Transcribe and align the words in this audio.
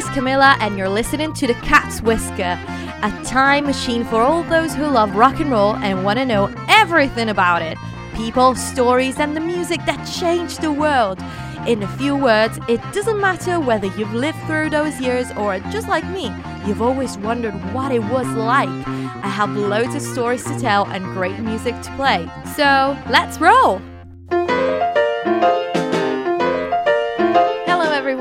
is 0.00 0.08
Camilla, 0.14 0.56
and 0.60 0.78
you're 0.78 0.88
listening 0.88 1.34
to 1.34 1.46
The 1.46 1.52
Cat's 1.54 2.00
Whisker, 2.00 2.58
a 3.02 3.22
time 3.22 3.66
machine 3.66 4.02
for 4.04 4.22
all 4.22 4.42
those 4.44 4.74
who 4.74 4.86
love 4.86 5.14
rock 5.14 5.40
and 5.40 5.50
roll 5.50 5.76
and 5.76 6.04
want 6.04 6.18
to 6.18 6.24
know 6.24 6.46
everything 6.68 7.28
about 7.28 7.60
it 7.60 7.76
people, 8.14 8.54
stories, 8.54 9.18
and 9.18 9.36
the 9.36 9.40
music 9.40 9.80
that 9.84 10.02
changed 10.04 10.62
the 10.62 10.72
world. 10.72 11.18
In 11.66 11.82
a 11.82 11.96
few 11.98 12.16
words, 12.16 12.58
it 12.68 12.80
doesn't 12.92 13.20
matter 13.20 13.60
whether 13.60 13.88
you've 13.88 14.14
lived 14.14 14.38
through 14.46 14.70
those 14.70 14.98
years 15.00 15.30
or 15.32 15.58
just 15.70 15.88
like 15.88 16.04
me, 16.06 16.32
you've 16.66 16.82
always 16.82 17.18
wondered 17.18 17.54
what 17.74 17.92
it 17.92 18.02
was 18.04 18.26
like. 18.28 18.68
I 18.68 19.28
have 19.28 19.54
loads 19.54 19.94
of 19.94 20.00
stories 20.00 20.44
to 20.44 20.58
tell 20.58 20.86
and 20.86 21.04
great 21.14 21.38
music 21.40 21.78
to 21.82 21.96
play. 21.96 22.26
So, 22.56 22.96
let's 23.10 23.38
roll! 23.38 23.82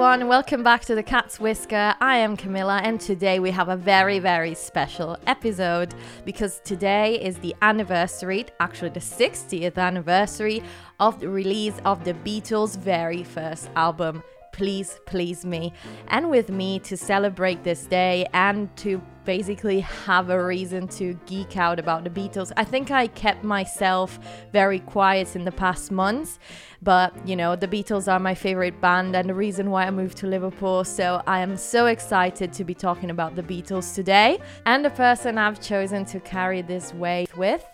Everyone. 0.10 0.28
Welcome 0.28 0.64
back 0.64 0.86
to 0.86 0.96
the 0.96 1.04
Cat's 1.04 1.40
Whisker. 1.40 1.94
I 2.02 2.18
am 2.18 2.36
Camilla, 2.36 2.82
and 2.84 3.00
today 3.00 3.40
we 3.40 3.52
have 3.52 3.70
a 3.70 3.76
very, 3.76 4.18
very 4.18 4.56
special 4.56 5.16
episode 5.28 5.94
because 6.26 6.62
today 6.64 7.22
is 7.22 7.38
the 7.38 7.56
anniversary, 7.62 8.48
actually, 8.60 8.90
the 8.90 9.00
60th 9.00 9.78
anniversary 9.78 10.64
of 11.00 11.20
the 11.20 11.30
release 11.30 11.76
of 11.86 12.06
the 12.06 12.16
Beatles' 12.16 12.76
very 12.76 13.24
first 13.24 13.70
album, 13.76 14.24
Please 14.60 15.00
Please 15.06 15.46
Me. 15.46 15.72
And 16.10 16.30
with 16.30 16.50
me 16.50 16.80
to 16.80 16.98
celebrate 16.98 17.64
this 17.64 17.86
day 17.86 18.28
and 18.34 18.76
to 18.76 19.02
basically 19.24 19.80
have 19.80 20.30
a 20.30 20.46
reason 20.46 20.86
to 20.90 21.14
geek 21.26 21.56
out 21.56 21.80
about 21.80 22.04
the 22.04 22.10
Beatles. 22.10 22.52
I 22.58 22.66
think 22.66 22.92
I 22.92 23.08
kept 23.08 23.42
myself 23.42 24.20
very 24.52 24.80
quiet 24.80 25.38
in 25.38 25.46
the 25.46 25.52
past 25.54 25.92
months, 25.92 26.40
but 26.82 27.26
you 27.26 27.38
know, 27.38 27.56
the 27.56 27.70
Beatles 27.70 28.12
are 28.12 28.20
my 28.20 28.36
favorite 28.36 28.82
band 28.82 29.16
and 29.16 29.30
the 29.30 29.34
reason 29.34 29.70
why 29.70 29.86
I 29.86 29.92
moved 29.92 30.18
to 30.18 30.28
Liverpool. 30.28 30.84
So 30.84 31.24
I 31.26 31.40
am 31.40 31.56
so 31.56 31.86
excited 31.86 32.52
to 32.52 32.66
be 32.66 32.74
talking 32.74 33.12
about 33.12 33.38
the 33.38 33.44
Beatles 33.44 33.96
today. 33.96 34.40
And 34.66 34.84
the 34.84 34.90
person 34.90 35.38
I've 35.38 35.62
chosen 35.62 36.04
to 36.08 36.20
carry 36.20 36.62
this 36.62 36.94
weight 36.94 37.38
with 37.38 37.66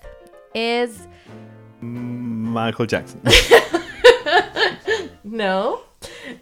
is 0.53 1.07
Michael 1.81 2.85
Jackson. 2.85 3.21
no, 5.23 5.81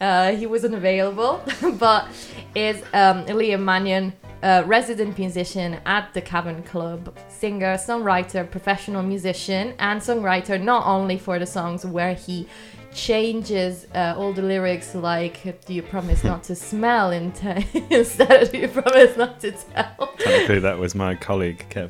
uh, 0.02 0.32
he 0.32 0.46
wasn't 0.46 0.76
available, 0.76 1.44
but 1.80 2.08
is 2.56 2.78
um, 2.94 3.26
Liam 3.26 3.62
Mannion, 3.64 4.14
a 4.42 4.64
resident 4.66 5.18
musician 5.18 5.80
at 5.86 6.14
the 6.14 6.22
Cavern 6.22 6.64
Club, 6.64 7.16
singer, 7.30 7.76
songwriter, 7.76 8.50
professional 8.50 9.02
musician, 9.02 9.74
and 9.80 10.02
songwriter 10.02 10.62
not 10.62 10.86
only 10.86 11.18
for 11.18 11.40
the 11.40 11.46
songs 11.46 11.86
where 11.86 12.14
he 12.14 12.48
changes 12.94 13.88
uh, 13.96 14.14
all 14.16 14.34
the 14.34 14.42
lyrics 14.42 14.94
like 14.94 15.66
do 15.66 15.74
you 15.74 15.82
promise 15.82 16.24
not 16.24 16.44
to 16.44 16.54
smell 16.56 17.10
in 17.10 17.32
t- 17.32 17.66
instead 17.90 18.44
of 18.44 18.52
do 18.52 18.60
you 18.60 18.68
promise 18.68 19.18
not 19.18 19.40
to 19.40 19.52
tell 19.52 20.14
Technically, 20.20 20.60
that 20.60 20.78
was 20.78 20.94
my 20.94 21.16
colleague 21.16 21.66
Kev. 21.72 21.90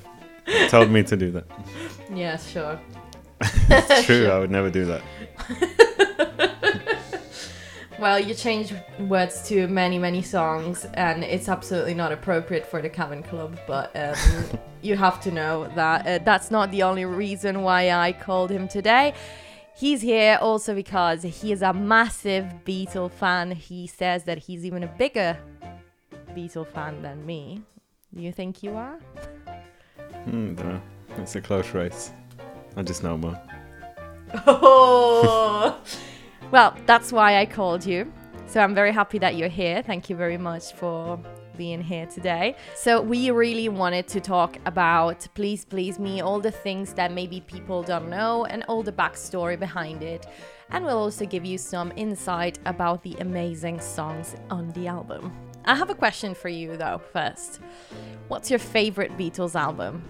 Told 0.70 0.90
me 0.92 1.04
to 1.04 1.18
do 1.18 1.30
that. 1.32 1.46
yeah 2.14 2.38
sure 2.38 2.80
It's 3.42 4.06
true, 4.06 4.28
I 4.30 4.40
would 4.40 4.52
never 4.52 4.70
do 4.70 4.86
that. 4.86 5.02
Well, 8.04 8.20
you 8.20 8.34
change 8.34 8.74
words 9.00 9.48
to 9.48 9.66
many, 9.70 9.98
many 9.98 10.22
songs, 10.22 10.86
and 10.96 11.24
it's 11.24 11.48
absolutely 11.48 11.94
not 11.94 12.12
appropriate 12.12 12.66
for 12.66 12.82
the 12.82 12.90
Cavern 12.90 13.24
Club. 13.24 13.58
But 13.66 13.96
um, 13.96 14.60
you 14.82 14.98
have 14.98 15.22
to 15.22 15.32
know 15.32 15.72
that 15.76 16.06
uh, 16.06 16.20
that's 16.26 16.52
not 16.52 16.70
the 16.72 16.84
only 16.84 17.06
reason 17.06 17.62
why 17.62 17.92
I 17.92 18.12
called 18.12 18.52
him 18.52 18.68
today. 18.68 19.14
He's 19.74 20.02
here 20.02 20.38
also 20.42 20.76
because 20.76 21.24
he 21.24 21.54
is 21.54 21.62
a 21.62 21.72
massive 21.72 22.44
Beatle 22.66 23.10
fan. 23.10 23.52
He 23.52 23.88
says 23.88 24.26
that 24.26 24.38
he's 24.38 24.66
even 24.66 24.84
a 24.84 24.88
bigger 24.98 25.38
Beatle 26.32 26.68
fan 26.68 27.02
than 27.02 27.26
me. 27.26 27.62
Do 28.14 28.22
you 28.22 28.34
think 28.34 28.62
you 28.64 28.76
are? 28.76 29.00
Hmm, 30.26 30.56
don't 30.56 30.70
know. 30.70 30.82
It's 31.18 31.36
a 31.36 31.42
close 31.42 31.74
race. 31.74 32.12
I 32.76 32.84
just 32.84 33.02
know 33.02 33.18
more. 33.18 33.42
Oh, 34.46 35.82
well, 36.54 36.78
that's 36.86 37.12
why 37.12 37.38
I 37.38 37.48
called 37.48 37.84
you. 37.84 38.14
So 38.46 38.60
I'm 38.60 38.76
very 38.76 38.92
happy 38.92 39.18
that 39.18 39.36
you're 39.36 39.50
here. 39.50 39.82
Thank 39.82 40.08
you 40.08 40.16
very 40.16 40.38
much 40.38 40.72
for 40.74 41.20
being 41.58 41.82
here 41.82 42.06
today. 42.06 42.56
So 42.76 43.02
we 43.02 43.32
really 43.32 43.70
wanted 43.70 44.08
to 44.10 44.22
talk 44.22 44.60
about 44.68 45.28
Please 45.34 45.66
Please 45.66 45.98
Me, 45.98 46.22
all 46.22 46.40
the 46.40 46.52
things 46.52 46.94
that 46.94 47.12
maybe 47.12 47.42
people 47.42 47.82
don't 47.82 48.08
know 48.08 48.46
and 48.46 48.64
all 48.68 48.84
the 48.84 48.92
backstory 48.92 49.60
behind 49.60 50.04
it. 50.04 50.28
And 50.70 50.86
we'll 50.86 51.00
also 51.00 51.26
give 51.26 51.44
you 51.44 51.58
some 51.58 51.92
insight 51.96 52.60
about 52.68 53.02
the 53.02 53.16
amazing 53.16 53.80
songs 53.80 54.36
on 54.52 54.70
the 54.74 54.86
album. 54.86 55.36
I 55.66 55.74
have 55.74 55.90
a 55.90 55.96
question 55.96 56.36
for 56.36 56.50
you 56.50 56.78
though, 56.78 57.02
first. 57.14 57.62
What's 58.28 58.52
your 58.52 58.60
favorite 58.60 59.18
Beatles 59.18 59.56
album? 59.56 60.04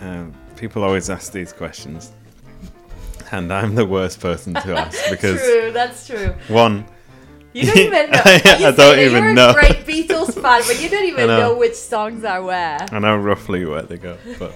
Um, 0.00 0.32
people 0.56 0.82
always 0.82 1.10
ask 1.10 1.30
these 1.32 1.52
questions. 1.52 2.14
And 3.32 3.52
I'm 3.52 3.74
the 3.74 3.86
worst 3.86 4.20
person 4.20 4.54
to 4.54 4.76
ask 4.76 5.10
because, 5.10 5.40
true, 5.40 5.70
that's 5.72 6.06
true. 6.06 6.34
one, 6.48 6.84
You 7.52 7.66
don't 7.66 7.78
even 7.78 8.10
know. 8.12 8.20
I 8.24 8.34
You 8.34 8.40
say 8.42 8.72
don't 8.76 8.98
even 8.98 9.24
you're 9.24 9.32
know. 9.34 9.50
a 9.50 9.54
great 9.54 9.86
Beatles 9.86 10.34
fan, 10.34 10.62
but 10.66 10.80
you 10.82 10.88
don't 10.88 11.04
even 11.12 11.26
know. 11.28 11.40
know. 11.52 11.56
which 11.56 11.74
songs 11.74 12.24
are 12.24 12.42
where. 12.42 12.78
I 12.90 12.98
know 12.98 13.16
roughly 13.16 13.64
where 13.64 13.82
they 13.82 13.98
go, 13.98 14.16
but 14.38 14.52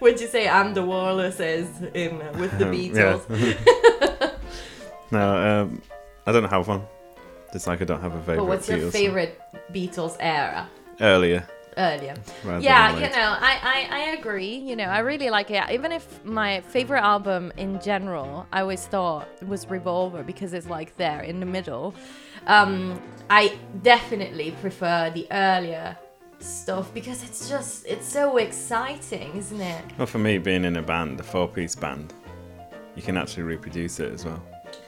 Would 0.00 0.20
you 0.20 0.26
say 0.28 0.46
"And 0.46 0.74
the 0.76 0.84
Wallace" 0.84 1.40
is 1.40 1.68
in 1.94 2.20
uh, 2.20 2.32
with 2.38 2.56
the 2.58 2.66
um, 2.68 2.72
Beatles? 2.74 3.22
yeah. 3.30 4.30
no, 5.10 5.62
um, 5.62 5.82
I 6.26 6.32
don't 6.32 6.44
have 6.50 6.68
one. 6.68 6.82
It's 7.54 7.66
like 7.66 7.80
I 7.80 7.84
don't 7.84 8.02
have 8.02 8.14
a 8.14 8.18
favorite. 8.20 8.36
But 8.38 8.46
what's 8.46 8.68
your 8.68 8.78
Beatles 8.78 8.82
song. 8.82 8.90
favorite 8.92 9.40
Beatles 9.72 10.16
era? 10.20 10.68
Earlier. 11.00 11.46
Earlier. 11.78 12.14
rather 12.42 12.64
Yeah, 12.64 12.94
you 12.94 13.10
know, 13.10 13.36
I, 13.38 13.58
I, 13.62 13.88
I 13.90 13.98
agree. 14.18 14.56
You 14.56 14.76
know, 14.76 14.84
I 14.84 15.00
really 15.00 15.28
like 15.28 15.50
it. 15.50 15.62
Even 15.70 15.92
if 15.92 16.24
my 16.24 16.62
favorite 16.62 17.02
album 17.02 17.52
in 17.58 17.80
general, 17.80 18.46
I 18.50 18.62
always 18.62 18.86
thought 18.86 19.28
was 19.46 19.68
Revolver 19.68 20.22
because 20.22 20.54
it's 20.54 20.68
like 20.68 20.96
there 20.96 21.20
in 21.20 21.38
the 21.38 21.44
middle. 21.44 21.94
Um, 22.46 23.00
I 23.28 23.58
definitely 23.82 24.52
prefer 24.52 25.10
the 25.12 25.26
earlier 25.30 25.98
stuff 26.38 26.92
because 26.94 27.22
it's 27.22 27.48
just 27.48 27.86
it's 27.86 28.06
so 28.06 28.38
exciting, 28.38 29.36
isn't 29.36 29.60
it? 29.60 29.84
Well, 29.98 30.06
for 30.06 30.18
me, 30.18 30.38
being 30.38 30.64
in 30.64 30.76
a 30.76 30.82
band, 30.82 31.20
a 31.20 31.22
four-piece 31.22 31.74
band, 31.74 32.14
you 32.94 33.02
can 33.02 33.18
actually 33.18 33.42
reproduce 33.42 34.00
it 34.00 34.12
as 34.12 34.24
well 34.24 34.42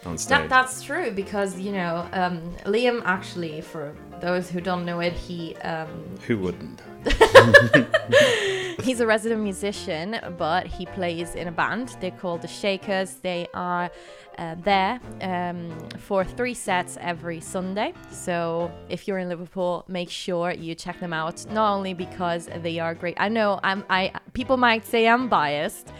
on 0.09 0.19
stage. 0.19 0.31
That, 0.31 0.49
that's 0.49 0.83
true 0.83 1.11
because 1.11 1.59
you 1.59 1.73
know 1.73 2.09
um, 2.13 2.41
Liam 2.65 3.03
actually, 3.05 3.61
for 3.61 3.95
those 4.21 4.51
who 4.51 4.61
don't 4.61 4.85
know 4.85 5.01
it, 5.01 5.13
he 5.13 5.55
um, 5.57 5.89
Who 6.27 6.39
wouldn't? 6.39 6.83
he's 8.83 9.01
a 9.01 9.07
resident 9.07 9.43
musician, 9.43 10.19
but 10.37 10.67
he 10.67 10.87
plays 10.87 11.35
in 11.35 11.49
a 11.49 11.53
band. 11.53 11.97
They're 12.01 12.11
called 12.11 12.43
the 12.43 12.49
Shakers. 12.49 13.15
They 13.23 13.47
are 13.55 13.91
uh, 14.39 14.55
there 14.63 15.01
um, 15.21 15.71
for 15.99 16.25
three 16.25 16.55
sets 16.55 16.97
every 17.01 17.41
Sunday. 17.41 17.93
So 18.11 18.71
if 18.89 19.07
you're 19.07 19.19
in 19.19 19.29
Liverpool, 19.29 19.85
make 19.89 20.11
sure 20.11 20.53
you 20.53 20.75
check 20.75 20.99
them 21.01 21.13
out. 21.13 21.47
Not 21.51 21.73
only 21.73 21.95
because 21.95 22.49
they 22.63 22.79
are 22.79 22.95
great. 22.95 23.17
I 23.19 23.29
know 23.29 23.61
I'm. 23.63 23.85
I 23.91 24.13
people 24.33 24.57
might 24.57 24.87
say 24.87 25.09
I'm 25.09 25.29
biased. 25.29 25.93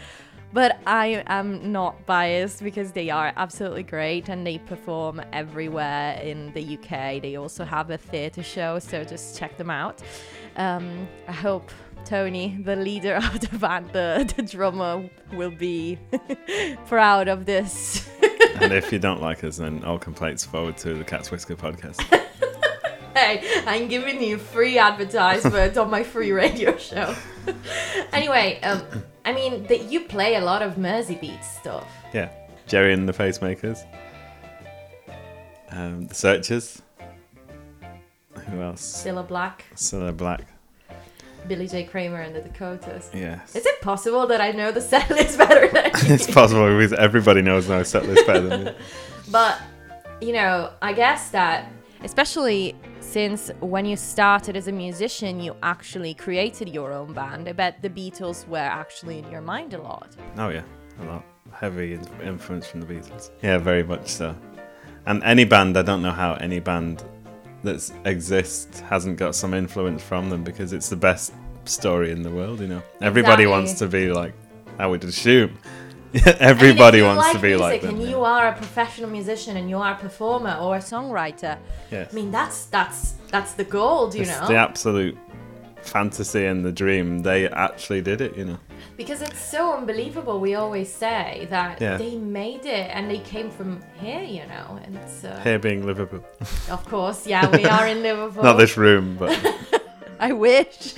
But 0.51 0.79
I 0.87 1.23
am 1.27 1.71
not 1.71 2.05
biased 2.05 2.63
because 2.63 2.91
they 2.91 3.09
are 3.09 3.31
absolutely 3.35 3.83
great 3.83 4.29
and 4.29 4.45
they 4.45 4.57
perform 4.57 5.21
everywhere 5.31 6.19
in 6.21 6.51
the 6.53 6.77
UK. 6.77 7.21
They 7.21 7.35
also 7.35 7.63
have 7.65 7.91
a 7.91 7.97
theatre 7.97 8.41
show, 8.41 8.79
so 8.79 9.03
just 9.03 9.37
check 9.37 9.57
them 9.57 9.69
out. 9.69 10.01
Um, 10.55 11.07
I 11.27 11.33
hope 11.33 11.71
Tony, 12.03 12.57
the 12.63 12.75
leader 12.75 13.15
of 13.33 13.39
the 13.39 13.57
band, 13.59 13.91
the, 13.93 14.31
the 14.35 14.41
drummer, 14.41 15.07
will 15.33 15.51
be 15.51 15.99
proud 16.87 17.27
of 17.27 17.45
this. 17.45 18.09
and 18.59 18.73
if 18.73 18.91
you 18.91 18.97
don't 18.97 19.21
like 19.21 19.43
us, 19.43 19.57
then 19.57 19.83
all 19.83 19.99
complaints 19.99 20.45
forward 20.45 20.77
to 20.77 20.95
the 20.95 21.03
Cat's 21.03 21.29
Whisker 21.29 21.55
podcast. 21.55 22.01
hey, 23.15 23.43
I'm 23.67 23.87
giving 23.87 24.23
you 24.23 24.39
free 24.39 24.79
advertisement 24.79 25.77
on 25.77 25.91
my 25.91 26.01
free 26.01 26.31
radio 26.31 26.75
show. 26.77 27.13
anyway, 28.11 28.59
um, 28.61 28.83
I 29.29 29.33
mean, 29.33 29.63
that 29.67 29.83
you 29.91 29.99
play 30.01 30.35
a 30.35 30.41
lot 30.41 30.61
of 30.63 30.77
Mersey 30.79 31.15
Beat 31.15 31.43
stuff. 31.43 31.87
yeah. 32.13 32.29
Gerry 32.65 32.93
and 32.93 33.07
the 33.07 33.13
Pacemakers. 33.13 33.79
Um, 35.71 36.07
the 36.07 36.15
Searchers. 36.15 36.81
Who 38.47 38.61
else? 38.61 38.81
Cilla 38.81 39.27
Black, 39.27 39.65
Cilla 39.75 40.15
Black. 40.15 40.47
Billy 41.47 41.67
J. 41.67 41.83
Kramer, 41.83 42.21
and 42.21 42.35
the 42.35 42.41
Dakotas. 42.41 43.09
Yes. 43.13 43.55
Is 43.55 43.65
it 43.65 43.81
possible 43.81 44.25
that 44.27 44.41
I 44.41 44.51
know 44.51 44.71
the 44.71 44.81
set 44.81 45.09
list 45.11 45.37
better 45.37 45.67
than 45.67 45.85
you? 46.07 46.13
it's 46.15 46.29
possible 46.31 46.67
because 46.75 46.93
everybody 46.93 47.41
knows 47.43 47.67
my 47.69 47.83
set 47.83 48.05
list 48.07 48.25
better 48.25 48.47
than 48.47 48.63
me. 48.65 48.71
But, 49.31 49.59
you 50.21 50.33
know, 50.33 50.71
I 50.81 50.93
guess 50.93 51.29
that, 51.29 51.71
especially 52.03 52.75
since 52.99 53.51
when 53.59 53.85
you 53.85 53.95
started 53.95 54.55
as 54.55 54.67
a 54.67 54.71
musician, 54.71 55.39
you 55.39 55.55
actually 55.63 56.13
created 56.13 56.69
your 56.69 56.91
own 56.91 57.13
band. 57.13 57.47
I 57.47 57.53
bet 57.53 57.81
the 57.81 57.89
Beatles 57.89 58.47
were 58.47 58.57
actually 58.57 59.19
in 59.19 59.29
your 59.31 59.41
mind 59.41 59.73
a 59.73 59.81
lot. 59.81 60.15
Oh 60.37 60.49
yeah, 60.49 60.63
a 61.01 61.05
lot. 61.05 61.23
Heavy 61.51 61.99
influence 62.23 62.67
from 62.67 62.81
the 62.81 62.87
Beatles. 62.87 63.31
Yeah, 63.41 63.57
very 63.57 63.83
much 63.83 64.07
so. 64.07 64.35
And 65.05 65.23
any 65.23 65.45
band, 65.45 65.77
I 65.77 65.81
don't 65.81 66.01
know 66.01 66.11
how 66.11 66.33
any 66.35 66.59
band 66.59 67.03
that 67.63 67.91
exists 68.05 68.79
hasn't 68.81 69.17
got 69.17 69.35
some 69.35 69.53
influence 69.53 70.03
from 70.03 70.29
them 70.29 70.43
because 70.43 70.71
it's 70.73 70.89
the 70.89 70.95
best 70.95 71.33
story 71.65 72.11
in 72.11 72.21
the 72.21 72.29
world. 72.29 72.59
You 72.59 72.67
know, 72.67 72.83
everybody 73.01 73.43
Exactly. 73.43 73.47
wants 73.47 73.73
to 73.79 73.87
be 73.87 74.11
like. 74.11 74.33
I 74.79 74.87
would 74.87 75.03
assume. 75.03 75.57
everybody 76.39 76.99
And 76.99 77.07
if 77.07 77.11
you 77.11 77.17
wants 77.17 77.31
to 77.33 77.39
be 77.39 77.47
music 77.49 77.61
like 77.61 77.81
them. 77.81 77.95
And 77.95 78.03
yeah. 78.03 78.09
you 78.09 78.23
are 78.23 78.47
a 78.47 78.55
professional 78.55 79.09
musician, 79.09 79.57
and 79.57 79.69
you 79.69 79.77
are 79.77 79.93
a 79.93 79.97
performer 79.97 80.57
or 80.59 80.75
a 80.77 80.79
songwriter. 80.79 81.57
Yes. 81.91 82.11
I 82.11 82.15
mean, 82.15 82.31
that's 82.31 82.65
that's 82.65 83.13
that's 83.29 83.53
the 83.53 83.63
gold, 83.63 84.15
you 84.15 84.25
know. 84.25 84.31
it's 84.31 84.41
know. 84.41 84.47
the 84.47 84.55
absolute 84.55 85.17
fantasy 85.81 86.45
and 86.45 86.65
the 86.65 86.71
dream. 86.71 87.19
They 87.19 87.47
actually 87.49 88.01
did 88.01 88.21
it. 88.21 88.35
You 88.35 88.45
know. 88.45 88.59
Because 88.97 89.21
it's 89.21 89.39
so 89.39 89.73
unbelievable. 89.77 90.39
We 90.39 90.55
always 90.55 90.91
say 90.91 91.47
that 91.49 91.79
Yeah. 91.79 91.97
they 91.97 92.17
made 92.17 92.65
it 92.65 92.89
and 92.93 93.09
they 93.09 93.19
came 93.19 93.49
from 93.49 93.81
here, 94.01 94.23
you 94.23 94.45
know. 94.47 94.79
And 94.83 94.97
uh, 95.23 95.39
Here 95.41 95.59
being 95.59 95.85
Liverpool, 95.85 96.23
of 96.69 96.85
course, 96.85 97.25
yeah, 97.25 97.49
we 97.49 97.65
are 97.65 97.87
in 97.87 98.01
Liverpool. 98.03 98.43
not 98.43 98.57
this 98.57 98.75
room, 98.77 99.15
but 99.17 99.31
I 100.19 100.33
wish. 100.33 100.95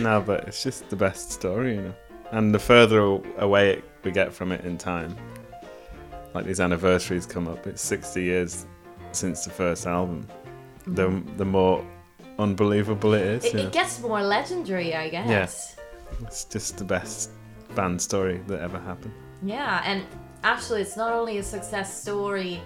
no, 0.00 0.20
but 0.20 0.48
it's 0.48 0.62
just 0.62 0.88
the 0.90 0.96
best 0.96 1.30
story, 1.30 1.76
you 1.76 1.82
know. 1.82 1.94
And 2.32 2.54
the 2.54 2.58
further 2.58 3.20
away 3.38 3.74
it, 3.74 3.84
we 4.04 4.10
get 4.10 4.32
from 4.32 4.52
it 4.52 4.64
in 4.64 4.78
time, 4.78 5.16
like 6.34 6.44
these 6.44 6.60
anniversaries 6.60 7.26
come 7.26 7.48
up. 7.48 7.66
It's 7.66 7.82
60 7.82 8.22
years 8.22 8.66
since 9.12 9.44
the 9.44 9.50
first 9.50 9.86
album. 9.86 10.26
The 10.86 11.08
mm-hmm. 11.08 11.36
the 11.36 11.44
more 11.44 11.84
unbelievable 12.38 13.14
it 13.14 13.22
is. 13.22 13.44
It, 13.44 13.54
know. 13.54 13.62
it 13.62 13.72
gets 13.72 14.00
more 14.00 14.22
legendary, 14.22 14.94
I 14.94 15.08
guess. 15.08 15.28
Yes. 15.28 15.76
It's 16.22 16.44
just 16.44 16.78
the 16.78 16.84
best 16.84 17.30
band 17.74 18.00
story 18.00 18.40
that 18.46 18.60
ever 18.60 18.78
happened. 18.78 19.14
Yeah, 19.42 19.82
and 19.84 20.04
actually, 20.42 20.82
it's 20.82 20.96
not 20.96 21.12
only 21.12 21.38
a 21.38 21.42
success 21.42 22.00
story 22.00 22.60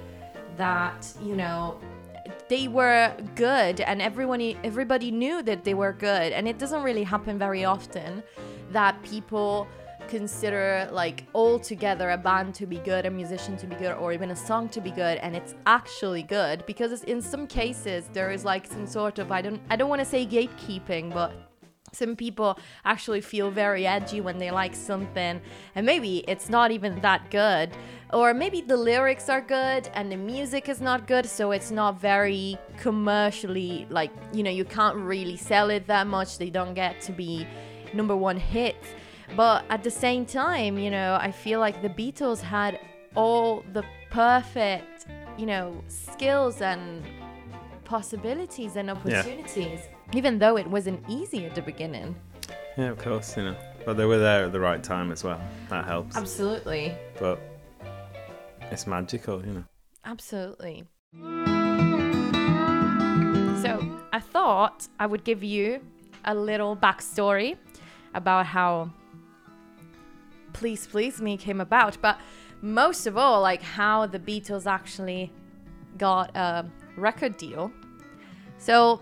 that 0.56 1.12
you 1.22 1.36
know 1.36 1.78
they 2.48 2.68
were 2.68 3.12
good, 3.34 3.80
and 3.80 4.00
everyone 4.00 4.40
everybody 4.64 5.10
knew 5.10 5.42
that 5.42 5.64
they 5.64 5.74
were 5.74 5.92
good, 5.92 6.32
and 6.32 6.48
it 6.48 6.58
doesn't 6.58 6.82
really 6.82 7.04
happen 7.04 7.38
very 7.38 7.64
often 7.64 8.22
that 8.72 9.00
people 9.02 9.68
consider 10.08 10.88
like 10.92 11.26
all 11.32 11.58
together 11.58 12.10
a 12.10 12.18
band 12.18 12.54
to 12.54 12.66
be 12.66 12.78
good 12.78 13.06
a 13.06 13.10
musician 13.10 13.56
to 13.56 13.66
be 13.66 13.74
good 13.76 13.92
or 13.92 14.12
even 14.12 14.30
a 14.30 14.36
song 14.36 14.68
to 14.68 14.80
be 14.80 14.90
good 14.90 15.18
and 15.18 15.34
it's 15.34 15.54
actually 15.66 16.22
good 16.22 16.64
because 16.66 17.02
in 17.04 17.20
some 17.20 17.46
cases 17.46 18.08
there 18.12 18.30
is 18.30 18.44
like 18.44 18.66
some 18.66 18.86
sort 18.86 19.18
of 19.18 19.32
i 19.32 19.40
don't 19.42 19.60
i 19.70 19.76
don't 19.76 19.88
want 19.88 20.00
to 20.00 20.04
say 20.04 20.26
gatekeeping 20.26 21.12
but 21.12 21.32
some 21.92 22.16
people 22.16 22.58
actually 22.84 23.20
feel 23.20 23.50
very 23.50 23.86
edgy 23.86 24.20
when 24.20 24.38
they 24.38 24.50
like 24.50 24.74
something 24.74 25.40
and 25.74 25.86
maybe 25.86 26.24
it's 26.26 26.48
not 26.48 26.70
even 26.70 27.00
that 27.00 27.30
good 27.30 27.70
or 28.12 28.32
maybe 28.32 28.60
the 28.60 28.76
lyrics 28.76 29.28
are 29.28 29.40
good 29.40 29.88
and 29.94 30.10
the 30.10 30.16
music 30.16 30.68
is 30.68 30.80
not 30.80 31.06
good 31.06 31.26
so 31.26 31.50
it's 31.50 31.70
not 31.70 32.00
very 32.00 32.58
commercially 32.76 33.86
like 33.90 34.10
you 34.32 34.42
know 34.42 34.50
you 34.50 34.64
can't 34.64 34.96
really 34.96 35.36
sell 35.36 35.70
it 35.70 35.86
that 35.86 36.06
much. 36.06 36.38
They 36.38 36.50
don't 36.50 36.74
get 36.74 37.00
to 37.02 37.12
be 37.12 37.46
number 37.92 38.16
one 38.16 38.36
hits 38.36 38.88
but 39.36 39.64
at 39.70 39.82
the 39.82 39.90
same 39.90 40.24
time 40.24 40.78
you 40.78 40.90
know 40.90 41.16
i 41.20 41.30
feel 41.30 41.60
like 41.60 41.80
the 41.82 41.88
beatles 41.88 42.40
had 42.40 42.78
all 43.16 43.64
the 43.72 43.82
perfect 44.10 45.06
you 45.36 45.46
know 45.46 45.82
skills 45.88 46.60
and 46.60 47.02
possibilities 47.84 48.76
and 48.76 48.90
opportunities 48.90 49.80
even 50.14 50.38
though 50.38 50.56
it 50.56 50.66
wasn't 50.66 51.00
easy 51.08 51.44
at 51.46 51.54
the 51.54 51.62
beginning 51.62 52.14
Yeah, 52.76 52.90
of 52.90 52.98
course, 52.98 53.36
you 53.36 53.44
know. 53.44 53.56
But 53.86 53.96
they 53.96 54.04
were 54.06 54.18
there 54.18 54.44
at 54.46 54.52
the 54.52 54.58
right 54.58 54.82
time 54.82 55.12
as 55.12 55.22
well. 55.22 55.40
That 55.68 55.84
helps. 55.84 56.16
absolutely 56.16 56.92
But 57.20 57.38
it's 58.72 58.86
magical, 58.86 59.44
you 59.46 59.52
know. 59.52 59.64
absolutely 60.04 60.84
so 63.62 63.70
i 64.12 64.20
thought 64.20 64.88
i 64.98 65.06
would 65.06 65.24
give 65.24 65.42
you 65.42 65.80
a 66.24 66.34
little 66.34 66.76
backstory 66.76 67.56
about 68.14 68.46
how 68.46 68.90
please 70.54 70.86
please 70.86 71.20
me 71.20 71.36
came 71.36 71.60
about 71.60 71.98
but 72.00 72.18
most 72.62 73.06
of 73.06 73.18
all 73.18 73.42
like 73.42 73.62
how 73.62 74.06
the 74.06 74.18
beatles 74.18 74.66
actually 74.66 75.30
got 75.98 76.34
a 76.34 76.64
record 76.96 77.36
deal 77.36 77.70
so 78.56 79.00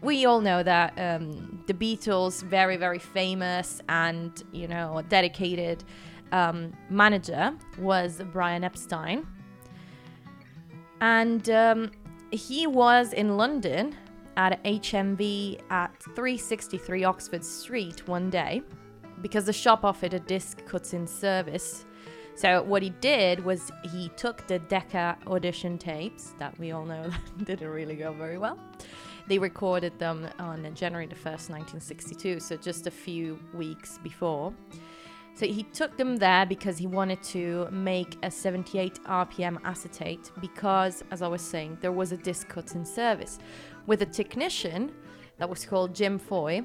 we 0.00 0.26
all 0.26 0.40
know 0.40 0.62
that 0.62 0.92
um, 0.96 1.62
the 1.66 1.74
Beatles, 1.74 2.42
very, 2.42 2.76
very 2.76 2.98
famous 2.98 3.80
and, 3.88 4.42
you 4.52 4.68
know, 4.68 5.02
dedicated 5.08 5.82
um, 6.30 6.72
manager 6.88 7.52
was 7.78 8.22
Brian 8.32 8.62
Epstein. 8.62 9.26
And 11.00 11.48
um, 11.50 11.90
he 12.30 12.66
was 12.66 13.12
in 13.12 13.36
London 13.36 13.96
at 14.36 14.62
HMV 14.64 15.60
at 15.70 15.92
363 16.14 17.04
Oxford 17.04 17.44
Street 17.44 18.06
one 18.06 18.30
day 18.30 18.62
because 19.22 19.46
the 19.46 19.52
shop 19.52 19.84
offered 19.84 20.14
a 20.14 20.20
disc 20.20 20.64
cutting 20.66 21.06
service. 21.06 21.84
So 22.34 22.62
what 22.62 22.82
he 22.82 22.90
did 22.90 23.44
was 23.44 23.72
he 23.90 24.10
took 24.10 24.46
the 24.46 24.58
Decca 24.60 25.18
audition 25.26 25.76
tapes 25.76 26.34
that 26.38 26.56
we 26.58 26.70
all 26.70 26.84
know 26.84 27.10
didn't 27.44 27.68
really 27.68 27.96
go 27.96 28.12
very 28.12 28.38
well. 28.38 28.58
They 29.26 29.38
recorded 29.38 29.98
them 29.98 30.26
on 30.38 30.72
January 30.74 31.06
the 31.06 31.14
1st, 31.14 31.50
1962, 31.50 32.40
so 32.40 32.56
just 32.56 32.86
a 32.86 32.90
few 32.90 33.38
weeks 33.52 33.98
before. 34.02 34.54
So 35.34 35.46
he 35.46 35.62
took 35.62 35.96
them 35.96 36.16
there 36.16 36.46
because 36.46 36.78
he 36.78 36.86
wanted 36.86 37.22
to 37.24 37.68
make 37.70 38.16
a 38.24 38.30
78 38.30 39.00
RPM 39.04 39.58
acetate 39.64 40.32
because, 40.40 41.04
as 41.10 41.22
I 41.22 41.28
was 41.28 41.42
saying, 41.42 41.78
there 41.80 41.92
was 41.92 42.10
a 42.10 42.16
disc 42.16 42.48
cutting 42.48 42.84
service 42.84 43.38
with 43.86 44.02
a 44.02 44.06
technician 44.06 44.92
that 45.38 45.48
was 45.48 45.64
called 45.64 45.94
Jim 45.94 46.18
Foy. 46.18 46.62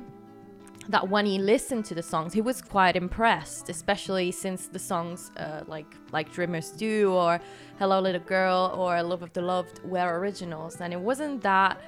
That 0.89 1.07
when 1.07 1.25
he 1.25 1.37
listened 1.37 1.85
to 1.85 1.95
the 1.95 2.03
songs, 2.03 2.33
he 2.33 2.41
was 2.41 2.61
quite 2.61 2.97
impressed, 2.97 3.69
especially 3.69 4.31
since 4.31 4.67
the 4.67 4.79
songs 4.79 5.31
uh, 5.37 5.61
like 5.65 5.87
like 6.11 6.33
Dreamers 6.33 6.71
Do 6.71 7.13
or 7.13 7.39
Hello 7.79 7.99
Little 8.01 8.21
Girl 8.21 8.73
or 8.75 9.01
Love 9.01 9.23
of 9.23 9.31
the 9.31 9.41
Loved 9.41 9.79
were 9.85 10.19
originals, 10.19 10.81
and 10.81 10.91
it 10.91 10.99
wasn't 10.99 11.41
that 11.43 11.79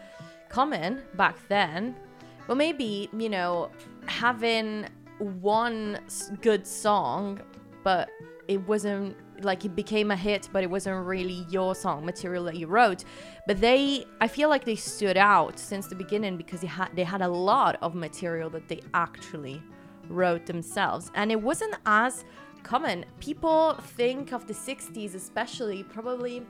common 0.50 1.02
back 1.16 1.36
then. 1.50 1.96
Well, 2.48 2.56
maybe 2.56 3.10
you 3.18 3.30
know 3.30 3.70
having 4.06 4.88
one 5.20 6.00
good 6.42 6.66
song, 6.66 7.42
but 7.84 8.10
it 8.48 8.66
wasn't 8.68 9.16
like 9.42 9.66
it 9.66 9.76
became 9.76 10.12
a 10.12 10.16
hit, 10.16 10.50
but 10.52 10.64
it 10.64 10.70
wasn't 10.70 11.06
really 11.06 11.46
your 11.50 11.76
song 11.76 12.06
material 12.06 12.44
that 12.46 12.56
you 12.56 12.68
wrote. 12.68 13.04
But 13.48 13.62
they, 13.62 14.06
I 14.22 14.28
feel 14.28 14.50
like 14.50 14.66
they 14.66 14.76
stood 14.76 15.18
out 15.18 15.60
since 15.60 15.88
the 15.88 15.96
beginning 15.96 16.38
because 16.38 16.62
they 16.62 16.68
had 16.68 16.90
they 16.96 17.04
had 17.04 17.22
a 17.22 17.28
lot 17.28 17.78
of 17.82 17.96
material 17.96 18.50
that 18.52 18.68
they 18.68 18.82
actually 18.94 19.62
wrote 20.10 20.46
themselves, 20.46 21.12
and 21.16 21.32
it 21.32 21.42
wasn't 21.42 21.76
as 21.86 22.26
common. 22.66 23.06
People 23.20 23.76
think 23.96 24.34
of 24.34 24.48
the 24.48 24.54
60s, 24.54 25.14
especially 25.14 25.84
probably 25.84 26.42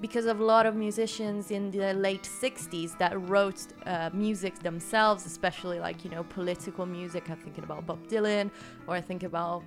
because 0.00 0.26
of 0.26 0.38
a 0.40 0.44
lot 0.44 0.66
of 0.66 0.76
musicians 0.76 1.50
in 1.50 1.70
the 1.70 1.94
late 1.94 2.24
60s 2.24 2.96
that 2.98 3.18
wrote 3.28 3.66
uh, 3.86 4.10
music 4.12 4.58
themselves, 4.58 5.24
especially 5.24 5.80
like, 5.80 6.04
you 6.04 6.10
know, 6.10 6.24
political 6.24 6.84
music. 6.84 7.30
I'm 7.30 7.38
thinking 7.38 7.64
about 7.64 7.86
Bob 7.86 8.06
Dylan, 8.06 8.50
or 8.86 8.94
I 8.94 9.00
think 9.00 9.22
about 9.22 9.64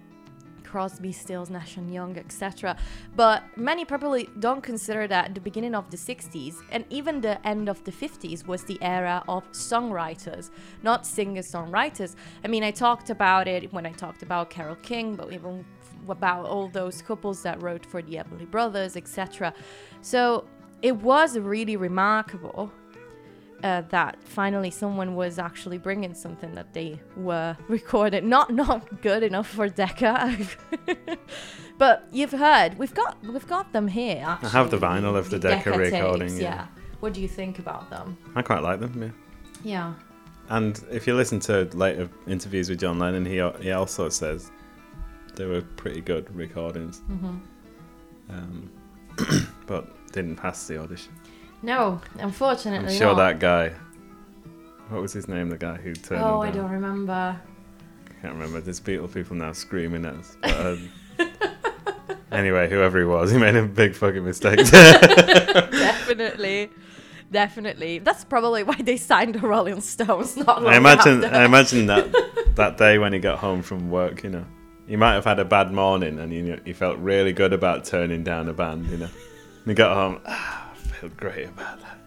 Crosby, 0.76 1.14
Stills, 1.14 1.50
Nash 1.50 1.78
and 1.78 1.94
Young, 1.94 2.18
etc. 2.18 2.76
But 3.16 3.44
many 3.56 3.86
probably 3.86 4.28
don't 4.40 4.62
consider 4.62 5.08
that 5.08 5.34
the 5.34 5.40
beginning 5.40 5.74
of 5.74 5.90
the 5.90 5.96
60s 5.96 6.56
and 6.70 6.84
even 6.90 7.22
the 7.22 7.36
end 7.48 7.70
of 7.70 7.82
the 7.86 7.94
50s 7.94 8.46
was 8.46 8.66
the 8.66 8.78
era 8.82 9.24
of 9.30 9.50
songwriters, 9.54 10.50
not 10.84 11.06
singer-songwriters. 11.06 12.16
I 12.44 12.50
mean, 12.50 12.62
I 12.62 12.72
talked 12.72 13.10
about 13.10 13.48
it 13.48 13.72
when 13.72 13.86
I 13.86 13.94
talked 13.94 14.22
about 14.22 14.50
Carole 14.50 14.76
King, 14.92 15.16
but 15.16 15.32
even 15.32 15.64
about 16.10 16.46
all 16.46 16.68
those 16.68 17.02
couples 17.02 17.42
that 17.44 17.64
wrote 17.64 17.86
for 17.86 18.02
the 18.02 18.16
Everly 18.16 18.52
Brothers, 18.52 18.98
etc. 18.98 19.54
So 20.02 20.44
it 20.82 20.98
was 20.98 21.40
really 21.40 21.78
remarkable 21.78 22.70
uh, 23.64 23.82
that 23.90 24.22
finally 24.24 24.72
someone 24.72 25.16
was 25.16 25.40
actually 25.40 25.78
bringing 25.78 26.14
something 26.14 26.54
that 26.56 26.74
they 26.74 27.00
were 27.16 27.58
recorded. 27.68 28.24
Not 28.24 28.54
not 28.54 29.02
good 29.02 29.24
enough 29.24 29.48
for 29.48 29.70
Decca, 29.70 30.38
but 31.78 32.08
you've 32.12 32.32
heard 32.32 32.78
we've 32.78 32.94
got 32.94 33.24
we've 33.24 33.48
got 33.48 33.72
them 33.74 33.88
here. 33.88 34.24
Actually, 34.26 34.50
I 34.50 34.52
have 34.52 34.72
the 34.72 34.78
vinyl 34.78 35.16
of 35.16 35.30
the 35.30 35.40
Decca 35.40 35.72
recording, 35.72 36.36
yeah. 36.38 36.42
yeah. 36.42 36.68
What 37.00 37.14
do 37.14 37.22
you 37.22 37.28
think 37.28 37.60
about 37.60 37.90
them? 37.90 38.18
I 38.36 38.42
quite 38.42 38.64
like 38.64 38.80
them, 38.80 39.02
yeah. 39.02 39.10
Yeah. 39.64 39.94
And 40.50 40.84
if 40.92 41.08
you 41.08 41.16
listen 41.16 41.40
to 41.42 41.64
later 41.74 42.10
interviews 42.28 42.70
with 42.70 42.80
John 42.80 43.00
Lennon, 43.00 43.26
he 43.26 43.38
he 43.62 43.72
also 43.72 44.10
says 44.10 44.52
they 45.36 45.46
were 45.46 45.62
pretty 45.62 46.02
good 46.02 46.34
recordings, 46.36 47.00
hmm 47.00 47.38
um, 48.30 48.72
but 49.68 50.12
didn't 50.12 50.36
pass 50.36 50.68
the 50.68 50.78
audition. 50.78 51.14
No, 51.66 52.00
unfortunately 52.20 52.94
I'm 52.94 52.98
sure 52.98 53.16
not. 53.16 53.40
that 53.40 53.40
guy. 53.40 53.74
What 54.90 55.02
was 55.02 55.12
his 55.14 55.28
name? 55.28 55.50
The 55.50 55.58
guy 55.58 55.78
who 55.78 55.94
turned. 55.96 56.22
Oh, 56.22 56.42
them 56.42 56.50
I 56.50 56.52
don't 56.52 56.70
remember. 56.70 57.12
I 58.08 58.22
can't 58.22 58.36
remember. 58.36 58.62
There's 58.62 58.80
Beatle 58.80 59.12
people 59.12 59.36
now 59.36 59.52
screaming 59.52 60.06
at 60.06 60.14
us. 60.14 60.38
But, 60.42 60.60
um, 60.60 60.92
anyway, 62.32 62.70
whoever 62.70 63.00
he 63.00 63.06
was, 63.06 63.32
he 63.32 63.40
made 63.40 63.56
a 63.56 63.66
big 63.66 63.96
fucking 63.96 64.24
mistake. 64.24 64.58
definitely 64.72 66.70
definitely. 67.32 67.98
That's 68.00 68.24
probably 68.24 68.64
why 68.64 68.76
they 68.76 68.98
signed 68.98 69.36
the 69.36 69.48
Rolling 69.48 69.82
Stones. 69.82 70.38
Not 70.38 70.62
long 70.62 70.72
I 70.72 70.78
imagine. 70.78 71.24
after. 71.24 71.36
I 71.36 71.46
imagine 71.46 71.88
that 71.88 72.56
that 72.56 72.78
day 72.78 73.00
when 73.00 73.12
he 73.12 73.20
got 73.20 73.40
home 73.40 73.64
from 73.64 73.90
work, 73.90 74.24
you 74.24 74.30
know, 74.30 74.46
he 74.88 74.96
might 74.96 75.14
have 75.14 75.26
had 75.26 75.40
a 75.40 75.46
bad 75.46 75.72
morning, 75.74 76.20
and 76.20 76.32
you 76.32 76.44
know, 76.44 76.60
he 76.64 76.74
felt 76.74 77.00
really 77.00 77.34
good 77.34 77.54
about 77.54 77.86
turning 77.86 78.24
down 78.24 78.48
a 78.50 78.54
band, 78.54 78.88
you 78.88 78.98
know. 78.98 79.10
And 79.64 79.66
he 79.66 79.74
got 79.74 79.96
home. 79.96 80.22
I 80.96 81.00
feel 81.02 81.10
great 81.18 81.48
about 81.50 81.80
that. 81.82 81.98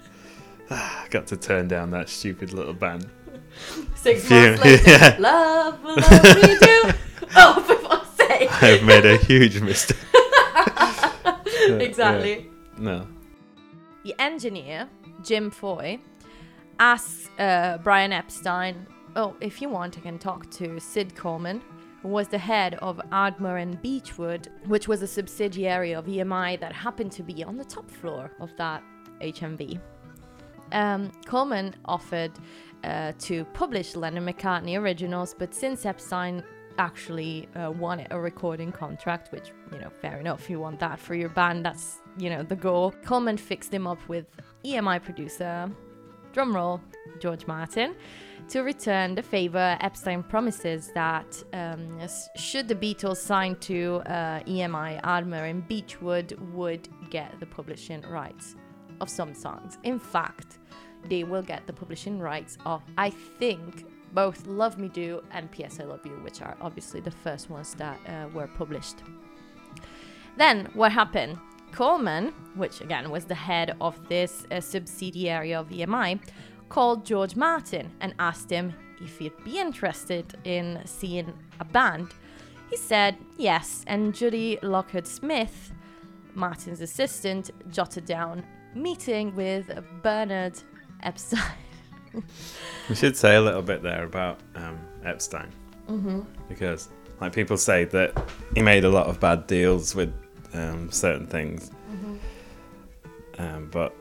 Ah, 0.70 1.04
I 1.04 1.08
got 1.08 1.26
to 1.28 1.36
turn 1.36 1.68
down 1.68 1.90
that 1.92 2.08
stupid 2.08 2.52
little 2.52 2.72
band. 2.74 3.08
Six 3.96 4.24
Phew, 4.26 4.36
months 4.50 4.64
later, 4.64 4.90
yeah. 4.90 5.16
love, 5.18 5.82
love 5.84 5.96
me 6.42 6.56
do. 6.58 6.90
Oh, 7.36 7.62
for 7.66 7.74
fuck's 7.86 8.16
sake! 8.16 8.50
I've 8.62 8.82
made 8.84 9.04
a 9.04 9.18
huge 9.18 9.60
mistake. 9.60 9.98
exactly. 11.68 12.48
No. 12.78 13.06
The 14.04 14.14
engineer, 14.18 14.88
Jim 15.22 15.50
Foy, 15.50 15.98
asks 16.78 17.28
uh, 17.38 17.78
Brian 17.82 18.12
Epstein, 18.12 18.86
Oh, 19.14 19.36
if 19.40 19.60
you 19.60 19.68
want, 19.68 19.98
I 19.98 20.00
can 20.00 20.18
talk 20.18 20.50
to 20.52 20.78
Sid 20.80 21.14
Coleman, 21.16 21.60
who 21.60 21.77
was 22.08 22.28
the 22.28 22.38
head 22.38 22.74
of 22.76 23.00
Ardmore 23.12 23.58
and 23.58 23.80
Beechwood, 23.82 24.48
which 24.66 24.88
was 24.88 25.02
a 25.02 25.06
subsidiary 25.06 25.94
of 25.94 26.06
EMI 26.06 26.58
that 26.60 26.72
happened 26.72 27.12
to 27.12 27.22
be 27.22 27.44
on 27.44 27.56
the 27.56 27.64
top 27.64 27.90
floor 27.90 28.30
of 28.40 28.50
that 28.56 28.82
HMV. 29.20 29.80
Um, 30.72 31.10
Coleman 31.26 31.74
offered 31.84 32.32
uh, 32.84 33.12
to 33.20 33.44
publish 33.46 33.96
Lennon 33.96 34.26
McCartney 34.26 34.78
originals, 34.78 35.34
but 35.38 35.54
since 35.54 35.84
Epstein 35.86 36.42
actually 36.78 37.48
uh, 37.56 37.70
won 37.70 38.06
a 38.10 38.20
recording 38.20 38.70
contract, 38.70 39.32
which, 39.32 39.50
you 39.72 39.78
know, 39.78 39.90
fair 39.90 40.18
enough, 40.18 40.48
you 40.48 40.60
want 40.60 40.78
that 40.78 40.98
for 40.98 41.14
your 41.14 41.28
band, 41.28 41.64
that's, 41.64 41.98
you 42.18 42.30
know, 42.30 42.42
the 42.42 42.56
goal. 42.56 42.94
Coleman 43.04 43.36
fixed 43.36 43.74
him 43.74 43.86
up 43.86 43.98
with 44.08 44.26
EMI 44.64 45.02
producer, 45.02 45.70
drumroll, 46.32 46.80
George 47.20 47.46
Martin, 47.46 47.96
to 48.48 48.62
return 48.62 49.14
the 49.14 49.22
favor. 49.22 49.76
Epstein 49.80 50.22
promises 50.22 50.90
that 50.94 51.42
um, 51.52 51.98
should 52.36 52.68
the 52.68 52.74
Beatles 52.74 53.18
sign 53.18 53.56
to 53.56 54.02
uh, 54.06 54.40
EMI, 54.40 55.00
Ardmore 55.04 55.44
and 55.44 55.66
Beechwood 55.68 56.38
would 56.52 56.88
get 57.10 57.38
the 57.40 57.46
publishing 57.46 58.02
rights 58.02 58.56
of 59.00 59.08
some 59.08 59.34
songs. 59.34 59.78
In 59.84 59.98
fact, 59.98 60.58
they 61.08 61.24
will 61.24 61.42
get 61.42 61.66
the 61.66 61.72
publishing 61.72 62.18
rights 62.18 62.58
of, 62.66 62.82
I 62.96 63.10
think, 63.10 63.86
both 64.12 64.46
Love 64.46 64.78
Me 64.78 64.88
Do 64.88 65.22
and 65.30 65.50
P.S. 65.50 65.80
I 65.80 65.84
Love 65.84 66.04
You, 66.04 66.18
which 66.22 66.40
are 66.40 66.56
obviously 66.60 67.00
the 67.00 67.10
first 67.10 67.50
ones 67.50 67.74
that 67.74 68.00
uh, 68.08 68.28
were 68.32 68.46
published. 68.46 68.96
Then 70.36 70.68
what 70.74 70.92
happened? 70.92 71.38
Coleman, 71.72 72.32
which 72.54 72.80
again 72.80 73.10
was 73.10 73.26
the 73.26 73.34
head 73.34 73.76
of 73.80 74.08
this 74.08 74.46
uh, 74.50 74.60
subsidiary 74.60 75.54
of 75.54 75.68
EMI, 75.68 76.18
called 76.68 77.04
George 77.04 77.36
Martin 77.36 77.90
and 78.00 78.14
asked 78.18 78.50
him 78.50 78.74
if 79.00 79.18
he'd 79.18 79.44
be 79.44 79.58
interested 79.58 80.36
in 80.44 80.82
seeing 80.84 81.32
a 81.60 81.64
band. 81.64 82.08
He 82.70 82.76
said 82.76 83.16
yes, 83.36 83.84
and 83.86 84.14
Judy 84.14 84.58
Lockhart 84.62 85.06
Smith, 85.06 85.72
Martin's 86.34 86.80
assistant, 86.80 87.50
jotted 87.70 88.04
down 88.04 88.44
meeting 88.74 89.34
with 89.34 89.70
Bernard 90.02 90.58
Epstein. 91.02 91.42
We 92.88 92.94
should 92.94 93.16
say 93.18 93.36
a 93.36 93.40
little 93.40 93.60
bit 93.60 93.82
there 93.82 94.04
about 94.04 94.40
um, 94.54 94.78
Epstein. 95.04 95.52
Mm-hmm. 95.90 96.22
Because, 96.48 96.88
like, 97.20 97.34
people 97.34 97.58
say 97.58 97.84
that 97.84 98.18
he 98.54 98.62
made 98.62 98.84
a 98.84 98.88
lot 98.88 99.08
of 99.08 99.20
bad 99.20 99.46
deals 99.46 99.94
with 99.94 100.12
um, 100.54 100.90
certain 100.90 101.26
things. 101.26 101.70
Um, 103.38 103.68
but 103.70 103.94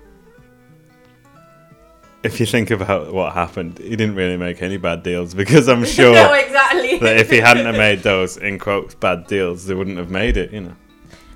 if 2.24 2.40
you 2.40 2.46
think 2.46 2.72
about 2.72 3.14
what 3.14 3.34
happened, 3.34 3.78
he 3.78 3.92
didn't 3.96 4.16
really 4.16 4.38
make 4.38 4.62
any 4.62 4.78
bad 4.78 5.04
deals 5.04 5.34
because 5.34 5.68
I'm 5.68 5.86
sure 5.98 6.14
no, 6.14 6.34
exactly. 6.34 6.98
that 7.00 7.18
if 7.18 7.30
he 7.30 7.38
hadn't 7.38 7.66
have 7.66 7.76
made 7.76 8.00
those, 8.00 8.38
in 8.38 8.60
quotes, 8.60 8.96
bad 8.96 9.28
deals, 9.28 9.66
they 9.66 9.76
wouldn't 9.76 9.98
have 9.98 10.10
made 10.10 10.38
it, 10.38 10.52
you 10.52 10.62
know. 10.62 10.76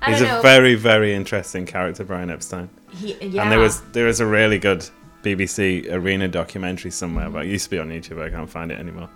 I 0.02 0.10
He's 0.10 0.20
a 0.20 0.24
know. 0.24 0.42
very, 0.42 0.74
very 0.74 1.14
interesting 1.14 1.64
character, 1.64 2.04
Brian 2.04 2.30
Epstein. 2.30 2.68
He, 2.90 3.14
yeah. 3.24 3.42
And 3.42 3.52
there 3.52 3.60
was 3.60 3.80
there 3.92 4.06
was 4.06 4.18
a 4.18 4.26
really 4.26 4.58
good 4.58 4.84
BBC 5.22 5.90
arena 5.92 6.26
documentary 6.26 6.90
somewhere, 6.90 7.30
but 7.30 7.46
it 7.46 7.48
used 7.48 7.64
to 7.64 7.70
be 7.70 7.78
on 7.78 7.88
YouTube. 7.88 8.20
I 8.20 8.28
can't 8.28 8.50
find 8.50 8.72
it 8.72 8.80
anymore. 8.80 9.08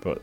But 0.00 0.22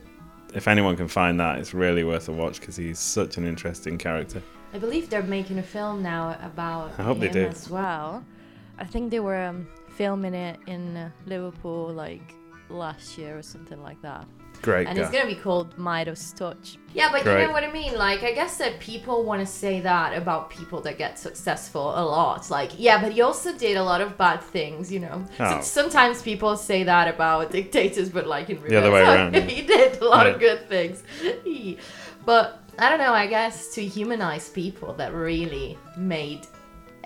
if 0.54 0.68
anyone 0.68 0.96
can 0.96 1.08
find 1.08 1.38
that, 1.40 1.58
it's 1.58 1.74
really 1.74 2.02
worth 2.02 2.28
a 2.30 2.32
watch 2.32 2.60
because 2.60 2.76
he's 2.76 2.98
such 2.98 3.36
an 3.36 3.46
interesting 3.46 3.98
character. 3.98 4.42
I 4.72 4.78
believe 4.78 5.10
they're 5.10 5.22
making 5.22 5.58
a 5.58 5.62
film 5.62 6.02
now 6.02 6.38
about 6.42 6.98
I 6.98 7.02
hope 7.02 7.18
they 7.18 7.26
him 7.26 7.32
do. 7.32 7.46
as 7.46 7.68
well. 7.68 8.24
I 8.78 8.84
think 8.84 9.10
they 9.10 9.20
were 9.20 9.36
um, 9.36 9.68
filming 9.96 10.34
it 10.34 10.58
in 10.66 10.96
uh, 10.96 11.10
Liverpool 11.26 11.92
like 11.92 12.34
last 12.68 13.16
year 13.18 13.36
or 13.38 13.42
something 13.42 13.82
like 13.82 14.00
that. 14.02 14.26
Great 14.62 14.86
and 14.88 14.96
guy. 14.96 15.02
it's 15.04 15.12
gonna 15.12 15.26
be 15.26 15.34
called 15.34 15.76
Midas 15.76 16.32
Touch. 16.32 16.78
Yeah, 16.94 17.10
but 17.12 17.24
you 17.26 17.30
know 17.46 17.52
what 17.52 17.62
I 17.62 17.70
mean? 17.70 17.94
Like, 17.94 18.22
I 18.22 18.32
guess 18.32 18.56
that 18.56 18.80
people 18.80 19.22
want 19.22 19.40
to 19.40 19.46
say 19.46 19.80
that 19.80 20.16
about 20.16 20.48
people 20.48 20.80
that 20.80 20.96
get 20.96 21.18
successful 21.18 21.90
a 21.90 22.00
lot. 22.02 22.50
Like, 22.50 22.70
yeah, 22.78 22.98
but 23.02 23.12
he 23.12 23.20
also 23.20 23.52
did 23.56 23.76
a 23.76 23.82
lot 23.84 24.00
of 24.00 24.16
bad 24.16 24.40
things, 24.42 24.90
you 24.90 25.00
know. 25.00 25.24
So- 25.36 25.44
Oh. 25.58 25.60
sometimes 25.60 26.22
people 26.22 26.56
say 26.56 26.84
that 26.84 27.06
about 27.14 27.50
dictators, 27.52 28.08
but 28.08 28.26
like 28.26 28.48
in 28.48 28.56
The 28.62 28.76
other 28.78 28.90
way 28.90 29.00
reverse, 29.00 29.14
around, 29.18 29.34
yeah. 29.34 29.40
he 29.42 29.60
did 29.62 30.00
a 30.00 30.04
lot 30.06 30.26
of 30.26 30.40
good 30.40 30.66
things. 30.70 31.02
But 32.24 32.58
I 32.78 32.88
don't 32.88 32.98
know. 32.98 33.12
I 33.12 33.26
guess 33.26 33.74
to 33.74 33.84
humanize 33.84 34.48
people 34.48 34.94
that 34.94 35.12
really 35.12 35.78
made 35.96 36.46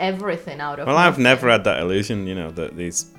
everything 0.00 0.60
out 0.60 0.80
of. 0.80 0.86
well, 0.88 0.96
I've 0.96 1.18
never 1.18 1.48
had 1.50 1.64
that 1.64 1.78
illusion, 1.80 2.26
you 2.26 2.34
know, 2.34 2.50
that 2.52 2.76
these 2.76 3.10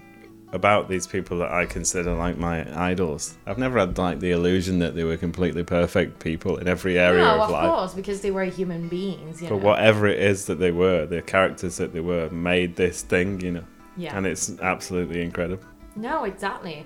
about 0.54 0.90
these 0.90 1.08
people 1.08 1.38
that 1.38 1.50
I 1.50 1.66
consider 1.66 2.14
like 2.14 2.38
my 2.38 2.58
idols. 2.92 3.38
I've 3.46 3.58
never 3.58 3.80
had 3.80 3.98
like 3.98 4.20
the 4.20 4.32
illusion 4.32 4.80
that 4.80 4.96
they 4.96 5.06
were 5.06 5.16
completely 5.16 5.64
perfect 5.64 6.20
people 6.20 6.58
in 6.58 6.68
every 6.68 7.00
area 7.00 7.24
No, 7.24 7.36
of 7.36 7.42
of 7.44 7.52
life. 7.52 7.70
course, 7.70 7.94
because 7.94 8.20
they 8.20 8.32
were 8.32 8.44
human 8.44 8.90
beings. 8.90 9.42
You 9.42 9.48
But 9.48 9.60
know? 9.60 9.66
whatever 9.66 10.08
it 10.08 10.20
is 10.20 10.48
that 10.48 10.60
they 10.60 10.72
were, 10.72 11.06
the 11.06 11.22
characters 11.22 11.78
that 11.78 11.94
they 11.94 12.02
were, 12.02 12.30
made 12.32 12.76
this 12.76 13.02
thing, 13.02 13.40
you 13.40 13.52
know, 13.52 13.64
Yeah. 13.96 14.18
and 14.18 14.26
it's 14.28 14.60
absolutely 14.62 15.22
incredible. 15.22 15.64
No, 15.96 16.26
exactly. 16.26 16.86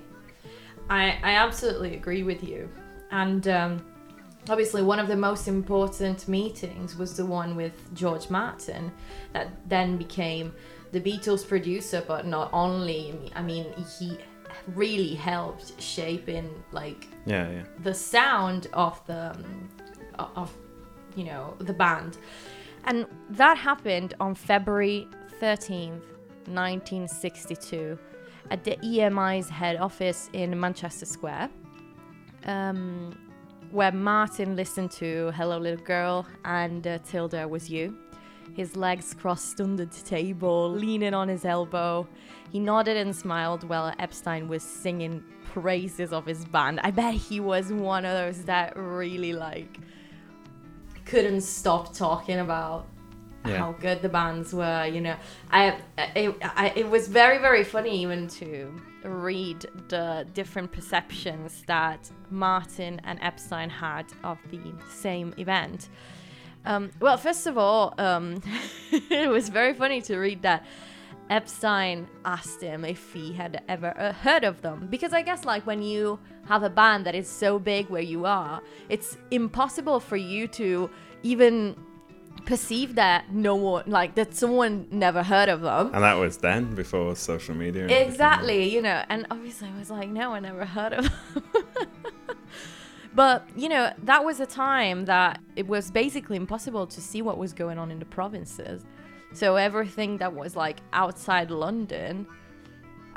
I 0.88 1.18
I 1.24 1.32
absolutely 1.32 1.94
agree 1.96 2.22
with 2.22 2.44
you. 2.44 2.68
And 3.10 3.48
um, 3.48 3.84
obviously, 4.48 4.82
one 4.82 4.98
of 4.98 5.08
the 5.08 5.16
most 5.16 5.48
important 5.48 6.28
meetings 6.28 6.96
was 6.96 7.16
the 7.16 7.26
one 7.26 7.56
with 7.56 7.94
George 7.94 8.30
Martin, 8.30 8.92
that 9.32 9.48
then 9.68 9.96
became 9.96 10.52
the 10.92 11.00
Beatles 11.00 11.46
producer. 11.46 12.02
But 12.06 12.26
not 12.26 12.50
only, 12.52 13.32
I 13.34 13.42
mean, 13.42 13.66
he 13.98 14.18
really 14.74 15.14
helped 15.14 15.80
shape 15.80 16.28
in 16.28 16.50
like 16.72 17.08
Yeah, 17.24 17.50
yeah. 17.50 17.62
the 17.82 17.94
sound 17.94 18.68
of 18.72 19.04
the 19.06 19.30
um, 19.30 19.68
of 20.18 20.52
you 21.14 21.24
know 21.24 21.54
the 21.58 21.72
band 21.72 22.18
and 22.84 23.06
that 23.30 23.56
happened 23.56 24.14
on 24.18 24.34
february 24.34 25.06
13th 25.40 26.02
1962 26.46 27.98
at 28.50 28.64
the 28.64 28.78
emi's 29.00 29.48
head 29.48 29.76
office 29.76 30.30
in 30.32 30.58
manchester 30.58 31.06
square 31.06 31.50
um, 32.44 33.16
where 33.70 33.92
martin 33.92 34.56
listened 34.56 34.90
to 34.90 35.30
hello 35.34 35.58
little 35.58 35.84
girl 35.84 36.26
and 36.44 36.86
uh, 36.86 36.98
till 37.04 37.28
there 37.28 37.48
was 37.48 37.68
you. 37.68 37.96
His 38.54 38.76
legs 38.76 39.12
crossed 39.12 39.60
under 39.60 39.84
the 39.84 40.02
table 40.02 40.70
leaning 40.70 41.12
on 41.12 41.28
his 41.28 41.44
elbow. 41.44 42.08
He 42.52 42.60
nodded 42.60 42.96
and 42.96 43.14
smiled 43.14 43.68
while 43.68 43.92
epstein 43.98 44.48
was 44.48 44.62
singing 44.62 45.22
praises 45.44 46.12
of 46.12 46.26
his 46.26 46.44
band. 46.44 46.80
I 46.82 46.90
bet 46.90 47.14
he 47.14 47.40
was 47.40 47.72
one 47.72 48.04
of 48.04 48.12
those 48.12 48.44
that 48.44 48.74
really 48.76 49.32
like 49.32 49.78
couldn't 51.04 51.42
stop 51.42 51.94
talking 51.94 52.38
about 52.38 52.86
Yeah. 53.48 53.58
how 53.58 53.72
good 53.72 54.02
the 54.02 54.08
bands 54.08 54.52
were 54.52 54.86
you 54.86 55.00
know. 55.00 55.16
I, 55.50 55.78
it, 56.14 56.36
I 56.42 56.72
it 56.76 56.88
was 56.88 57.08
very 57.08 57.38
very 57.38 57.64
funny 57.64 58.02
even 58.02 58.28
to 58.28 58.72
read 59.04 59.66
the 59.88 60.26
different 60.34 60.72
perceptions 60.72 61.62
that 61.66 62.10
martin 62.30 63.00
and 63.04 63.18
epstein 63.22 63.70
had 63.70 64.06
of 64.24 64.38
the 64.50 64.62
same 64.90 65.34
event. 65.38 65.88
Um, 66.64 66.90
well 67.00 67.16
first 67.16 67.46
of 67.46 67.56
all 67.56 67.94
um, 67.98 68.42
it 68.92 69.30
was 69.30 69.48
very 69.48 69.74
funny 69.74 70.00
to 70.02 70.18
read 70.18 70.42
that 70.42 70.66
epstein 71.30 72.06
asked 72.24 72.60
him 72.60 72.84
if 72.84 73.12
he 73.12 73.32
had 73.32 73.62
ever 73.68 73.92
uh, 73.98 74.12
heard 74.12 74.44
of 74.44 74.62
them. 74.62 74.88
Because 74.90 75.12
i 75.12 75.22
guess 75.22 75.44
like 75.44 75.66
when 75.66 75.82
you 75.82 76.18
have 76.46 76.62
a 76.62 76.70
band 76.70 77.06
that 77.06 77.14
is 77.14 77.28
so 77.28 77.58
big 77.58 77.88
where 77.88 78.02
you 78.02 78.24
are 78.24 78.62
it's 78.88 79.16
impossible 79.30 79.98
for 80.00 80.16
you 80.16 80.46
to 80.46 80.88
even 81.22 81.74
perceive 82.44 82.94
that 82.96 83.32
no 83.32 83.54
one 83.56 83.84
like 83.86 84.14
that 84.14 84.34
someone 84.34 84.86
never 84.90 85.22
heard 85.22 85.48
of 85.48 85.60
them 85.62 85.90
And 85.94 86.02
that 86.04 86.14
was 86.14 86.36
then, 86.36 86.74
before 86.74 87.16
social 87.16 87.54
media. 87.54 87.86
exactly 87.86 88.68
you 88.72 88.82
know 88.82 89.02
and 89.08 89.26
obviously 89.30 89.68
i 89.74 89.78
was 89.78 89.90
like 89.90 90.08
no 90.08 90.32
i 90.34 90.40
never 90.40 90.64
heard 90.64 90.92
of 90.92 91.04
them 91.04 91.44
but 93.14 93.48
you 93.56 93.68
know 93.68 93.90
that 94.04 94.24
was 94.24 94.40
a 94.40 94.46
time 94.46 95.04
that 95.06 95.40
it 95.56 95.66
was 95.66 95.90
basically 95.90 96.36
impossible 96.36 96.86
to 96.86 97.00
see 97.00 97.22
what 97.22 97.38
was 97.38 97.52
going 97.52 97.78
on 97.78 97.90
in 97.90 97.98
the 97.98 98.04
provinces 98.04 98.84
so 99.32 99.56
everything 99.56 100.18
that 100.18 100.32
was 100.32 100.54
like 100.56 100.78
outside 100.92 101.50
london 101.50 102.26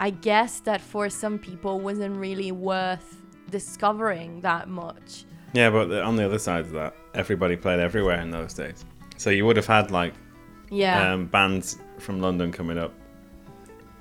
I 0.01 0.11
guess 0.11 0.61
that 0.61 0.79
for 0.79 1.09
some 1.09 1.38
people 1.38 1.81
wasn't 1.81 2.15
really 2.15 2.53
worth 2.53 3.21
discovering 3.51 4.39
that 4.39 4.69
much. 4.69 5.25
Yeah, 5.51 5.69
but 5.71 5.91
on 5.91 6.15
the 6.15 6.23
other 6.23 6.39
side 6.39 6.61
of 6.61 6.71
that, 6.71 6.95
everybody 7.13 7.57
played 7.57 7.81
everywhere 7.81 8.21
in 8.21 8.31
those 8.31 8.53
days. 8.53 8.85
So 9.19 9.29
you 9.29 9.45
would 9.45 9.57
have 9.57 9.67
had 9.67 9.91
like 9.91 10.13
Yeah. 10.71 11.13
um, 11.13 11.27
bands 11.27 11.77
from 11.99 12.21
London 12.21 12.51
coming 12.51 12.77
up 12.77 12.93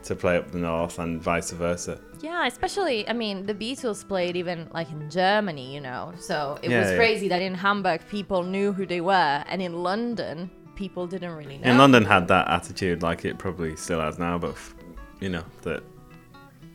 to 0.04 0.14
play 0.14 0.36
up 0.38 0.50
the 0.52 0.58
north 0.58 0.98
and 1.00 1.20
vice 1.20 1.50
versa. 1.50 1.98
Yeah, 2.22 2.46
especially 2.46 3.06
I 3.08 3.12
mean 3.12 3.44
the 3.50 3.54
Beatles 3.54 4.06
played 4.06 4.36
even 4.36 4.68
like 4.72 4.88
in 4.90 5.10
Germany, 5.10 5.74
you 5.74 5.80
know. 5.80 6.12
So 6.28 6.58
it 6.62 6.70
Yeah, 6.70 6.80
was 6.80 6.90
yeah. 6.90 6.96
crazy 6.96 7.28
that 7.28 7.42
in 7.42 7.54
Hamburg 7.54 8.00
people 8.08 8.42
knew 8.44 8.72
who 8.72 8.86
they 8.86 9.00
were 9.00 9.44
and 9.50 9.60
in 9.60 9.72
London 9.82 10.50
people 10.76 11.06
didn't 11.08 11.34
really 11.40 11.58
know. 11.58 11.68
In 11.70 11.78
London 11.78 12.04
had 12.04 12.28
that 12.28 12.46
attitude, 12.48 13.02
like 13.02 13.24
it 13.24 13.38
probably 13.38 13.74
still 13.76 14.00
has 14.00 14.18
now, 14.18 14.38
but 14.38 14.50
f- 14.52 14.74
you 15.20 15.28
know 15.28 15.42
that 15.62 15.82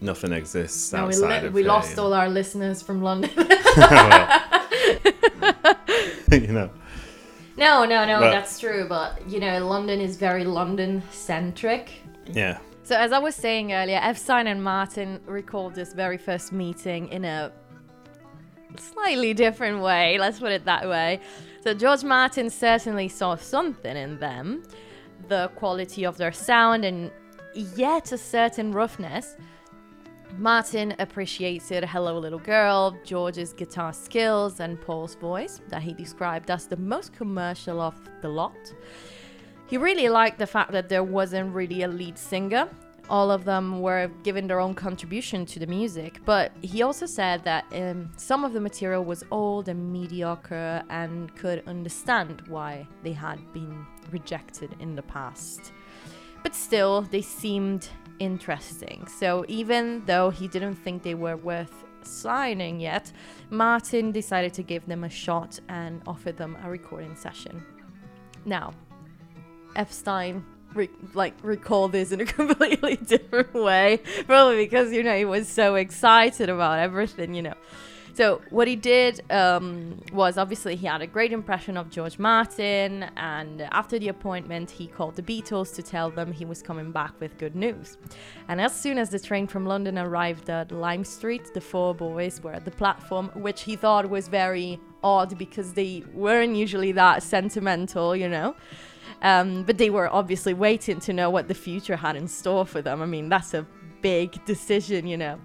nothing 0.01 0.33
exists 0.33 0.91
No, 0.91 1.03
we, 1.07 1.13
outside 1.15 1.41
li- 1.43 1.47
of 1.47 1.53
we 1.53 1.61
here, 1.61 1.69
lost 1.69 1.91
you 1.91 1.95
know. 1.95 2.03
all 2.03 2.13
our 2.13 2.27
listeners 2.29 2.81
from 2.81 3.01
London. 3.01 3.31
you 6.31 6.47
know. 6.59 6.69
No, 7.57 7.85
no, 7.85 8.05
no, 8.05 8.19
But- 8.19 8.31
that's 8.31 8.59
true. 8.59 8.85
But 8.87 9.27
you 9.29 9.39
know, 9.39 9.65
London 9.67 9.99
is 9.99 10.17
very 10.17 10.43
London 10.43 11.01
centric. 11.11 11.91
Yeah. 12.31 12.57
So 12.83 12.95
as 12.97 13.11
I 13.13 13.19
was 13.19 13.35
saying 13.35 13.71
earlier, 13.73 13.99
Epstein 14.01 14.47
and 14.47 14.61
Martin 14.63 15.19
recalled 15.25 15.73
this 15.73 15.93
very 15.93 16.17
first 16.17 16.51
meeting 16.51 17.07
in 17.09 17.23
a 17.23 17.51
slightly 18.77 19.33
different 19.33 19.81
way. 19.81 20.17
Let's 20.17 20.39
put 20.39 20.51
it 20.51 20.65
that 20.65 20.87
way. 20.89 21.19
So 21.63 21.73
George 21.73 22.03
Martin 22.03 22.49
certainly 22.49 23.07
saw 23.07 23.35
something 23.35 23.95
in 23.95 24.19
them, 24.19 24.63
the 25.29 25.49
quality 25.55 26.05
of 26.05 26.17
their 26.17 26.33
sound 26.33 26.83
and 26.83 27.09
yet 27.53 28.11
a 28.11 28.17
certain 28.17 28.71
roughness. 28.73 29.37
Martin 30.37 30.95
appreciated 30.97 31.85
Hello 31.85 32.17
Little 32.17 32.39
Girl, 32.39 32.97
George's 33.03 33.53
guitar 33.53 33.93
skills, 33.93 34.59
and 34.59 34.81
Paul's 34.81 35.15
voice, 35.15 35.61
that 35.69 35.83
he 35.83 35.93
described 35.93 36.49
as 36.49 36.65
the 36.65 36.77
most 36.77 37.13
commercial 37.13 37.79
of 37.79 37.95
the 38.21 38.27
lot. 38.27 38.73
He 39.67 39.77
really 39.77 40.09
liked 40.09 40.39
the 40.39 40.47
fact 40.47 40.71
that 40.71 40.89
there 40.89 41.03
wasn't 41.03 41.53
really 41.53 41.83
a 41.83 41.87
lead 41.87 42.17
singer. 42.17 42.67
All 43.09 43.29
of 43.29 43.45
them 43.45 43.81
were 43.81 44.09
giving 44.23 44.47
their 44.47 44.59
own 44.59 44.73
contribution 44.73 45.45
to 45.47 45.59
the 45.59 45.67
music, 45.67 46.19
but 46.25 46.51
he 46.61 46.81
also 46.81 47.05
said 47.05 47.43
that 47.43 47.65
um, 47.71 48.11
some 48.17 48.43
of 48.43 48.53
the 48.53 48.61
material 48.61 49.03
was 49.03 49.23
old 49.29 49.69
and 49.69 49.91
mediocre 49.91 50.83
and 50.89 51.33
could 51.35 51.63
understand 51.67 52.41
why 52.47 52.87
they 53.03 53.13
had 53.13 53.39
been 53.53 53.85
rejected 54.11 54.75
in 54.79 54.95
the 54.95 55.03
past. 55.03 55.73
But 56.43 56.55
still, 56.55 57.03
they 57.03 57.21
seemed 57.21 57.89
interesting. 58.19 59.07
So 59.07 59.45
even 59.47 60.03
though 60.05 60.29
he 60.29 60.47
didn't 60.47 60.75
think 60.75 61.03
they 61.03 61.15
were 61.15 61.37
worth 61.37 61.83
signing 62.01 62.79
yet, 62.79 63.11
Martin 63.49 64.11
decided 64.11 64.53
to 64.55 64.63
give 64.63 64.85
them 64.85 65.03
a 65.03 65.09
shot 65.09 65.59
and 65.69 66.01
offered 66.07 66.37
them 66.37 66.57
a 66.63 66.69
recording 66.69 67.15
session. 67.15 67.63
Now, 68.45 68.73
Epstein 69.75 70.45
re- 70.73 70.89
like 71.13 71.33
recalled 71.41 71.91
this 71.91 72.11
in 72.11 72.21
a 72.21 72.25
completely 72.39 72.97
different 72.97 73.53
way, 73.53 74.01
probably 74.25 74.57
because 74.57 74.91
you 74.91 75.03
know 75.03 75.17
he 75.17 75.25
was 75.25 75.47
so 75.47 75.75
excited 75.75 76.49
about 76.49 76.79
everything, 76.79 77.33
you 77.33 77.41
know. 77.41 77.55
So 78.13 78.41
what 78.51 78.67
he 78.67 78.75
did 78.75 79.21
um, 79.31 79.99
was 80.13 80.37
obviously 80.37 80.75
he 80.75 80.85
had 80.85 81.01
a 81.01 81.07
great 81.07 81.31
impression 81.31 81.77
of 81.77 81.89
George 81.89 82.19
Martin, 82.19 83.09
and 83.17 83.61
after 83.71 83.97
the 83.97 84.09
appointment, 84.09 84.69
he 84.69 84.85
called 84.85 85.15
the 85.15 85.23
Beatles 85.23 85.73
to 85.75 85.81
tell 85.81 86.11
them 86.11 86.31
he 86.31 86.45
was 86.45 86.61
coming 86.61 86.91
back 86.91 87.19
with 87.19 87.35
good 87.39 87.55
news. 87.55 87.97
And 88.49 88.61
as 88.61 88.75
soon 88.75 88.99
as 88.99 89.09
the 89.09 89.19
train 89.19 89.47
from 89.47 89.65
London 89.65 89.97
arrived 89.97 90.51
at 90.51 90.71
Lime 90.71 91.03
Street, 91.03 91.51
the 91.55 91.61
four 91.61 91.95
boys 91.95 92.39
were 92.39 92.53
at 92.53 92.65
the 92.65 92.71
platform, 92.71 93.31
which 93.33 93.63
he 93.63 93.75
thought 93.75 94.07
was 94.07 94.27
very 94.27 94.79
odd 95.03 95.35
because 95.39 95.73
they 95.73 96.03
weren't 96.13 96.55
usually 96.55 96.91
that 96.91 97.23
sentimental, 97.23 98.15
you 98.15 98.29
know. 98.29 98.55
Um, 99.23 99.63
but 99.63 99.79
they 99.79 99.89
were 99.89 100.07
obviously 100.13 100.53
waiting 100.53 100.99
to 100.99 101.13
know 101.13 101.31
what 101.31 101.47
the 101.47 101.55
future 101.55 101.95
had 101.95 102.15
in 102.15 102.27
store 102.27 102.67
for 102.67 102.81
them. 102.81 103.01
I 103.01 103.07
mean, 103.07 103.27
that's 103.27 103.55
a 103.55 103.65
big 104.01 104.45
decision, 104.45 105.07
you 105.07 105.17
know. 105.17 105.39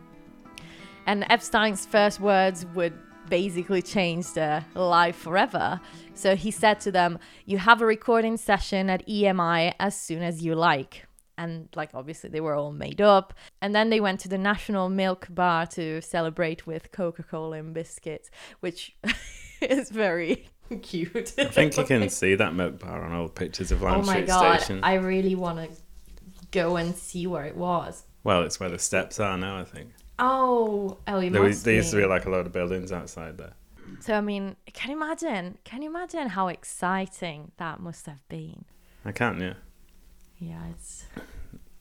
And 1.09 1.25
Epstein's 1.31 1.87
first 1.87 2.21
words 2.21 2.67
would 2.75 2.93
basically 3.31 3.81
change 3.81 4.31
their 4.35 4.63
life 4.75 5.17
forever. 5.17 5.81
So 6.13 6.37
he 6.37 6.51
said 6.51 6.81
to 6.81 6.93
them, 6.93 7.19
You 7.47 7.57
have 7.57 7.81
a 7.81 7.87
recording 7.87 8.37
session 8.37 8.91
at 8.91 9.09
EMI 9.09 9.73
as 9.81 9.99
soon 9.99 10.23
as 10.23 10.43
you 10.43 10.55
like. 10.55 11.07
And, 11.39 11.71
like, 11.75 11.91
obviously, 11.95 12.29
they 12.29 12.43
were 12.43 12.55
all 12.55 12.73
made 12.73 13.01
up. 13.01 13.33
And 13.63 13.75
then 13.75 13.89
they 13.89 14.01
went 14.01 14.21
to 14.21 14.29
the 14.29 14.37
National 14.37 14.91
Milk 14.91 15.29
Bar 15.31 15.65
to 15.69 16.03
celebrate 16.03 16.67
with 16.67 16.93
Coca 16.93 17.23
Cola 17.23 17.57
and 17.57 17.73
biscuits, 17.73 18.31
which 18.61 18.95
is 19.63 19.89
very 19.89 20.47
cute. 20.83 21.33
I 21.39 21.47
think 21.47 21.79
you 21.79 21.85
can 21.85 22.11
see 22.11 22.35
that 22.35 22.55
milk 22.55 22.81
bar 22.81 23.03
on 23.03 23.23
the 23.23 23.31
pictures 23.31 23.73
of 23.73 23.81
Lime 23.81 24.01
oh 24.01 24.03
my 24.03 24.13
Street 24.13 24.27
god, 24.27 24.61
Station. 24.61 24.81
I 24.83 24.95
really 24.95 25.37
want 25.37 25.71
to 25.71 25.75
go 26.51 26.77
and 26.77 26.95
see 26.95 27.27
where 27.27 27.47
it 27.47 27.57
was. 27.57 28.05
Well, 28.25 28.43
it's 28.43 28.61
where 28.61 28.69
the 28.69 28.79
steps 28.79 29.19
are 29.19 29.39
now, 29.39 29.59
I 29.59 29.65
think. 29.65 29.93
Oh, 30.19 30.99
oh, 31.07 31.19
it 31.21 31.31
There, 31.31 31.43
must 31.43 31.49
was, 31.49 31.63
there 31.63 31.75
used 31.75 31.91
to 31.91 31.97
be. 31.97 32.05
like 32.07 32.27
a 32.27 32.31
lot 32.31 32.41
of 32.47 32.53
buildings 32.53 32.91
outside 32.93 33.39
there. 33.39 33.53
So 34.01 34.15
I 34.15 34.21
mean, 34.21 34.57
can 34.73 34.91
you 34.91 34.97
imagine? 34.97 35.59
Can 35.65 35.83
you 35.83 35.89
imagine 35.91 36.29
how 36.31 36.49
exciting 36.49 37.53
that 37.57 37.81
must 37.81 38.07
have 38.07 38.27
been? 38.29 38.65
I 39.05 39.13
can't, 39.13 39.41
yeah. 39.41 39.55
Yeah, 40.39 40.61
it's 40.71 41.07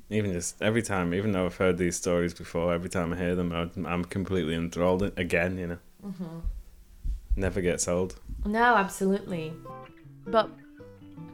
Even 0.10 0.32
just 0.34 0.62
every 0.62 0.82
time, 0.82 1.14
even 1.14 1.32
though 1.32 1.46
I've 1.46 1.58
heard 1.58 1.78
these 1.78 1.96
stories 1.96 2.34
before, 2.34 2.74
every 2.74 2.90
time 2.90 3.14
I 3.14 3.18
hear 3.18 3.36
them, 3.36 3.52
I'm, 3.52 3.86
I'm 3.86 4.06
completely 4.06 4.56
enthralled 4.56 5.04
again, 5.18 5.58
you 5.58 5.68
know. 5.68 5.78
Mm-hmm. 6.06 6.40
Never 7.36 7.62
gets 7.62 7.88
old. 7.88 8.20
no, 8.46 8.76
absolutely. 8.76 9.54
But 10.26 10.50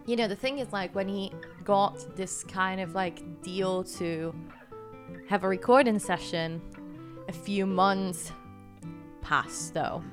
you 0.06 0.16
know, 0.18 0.28
the 0.28 0.36
thing 0.36 0.60
is, 0.60 0.74
like, 0.74 0.94
when 0.94 1.08
he 1.08 1.32
got 1.64 2.18
this 2.18 2.44
kind 2.44 2.82
of 2.82 2.94
like 2.94 3.22
deal 3.42 3.84
to 3.86 4.36
have 5.30 5.46
a 5.46 5.48
recording 5.48 5.98
session, 5.98 6.62
a 7.28 7.32
few 7.32 7.66
months 7.66 8.32
passed 9.22 9.74
though. 9.74 10.04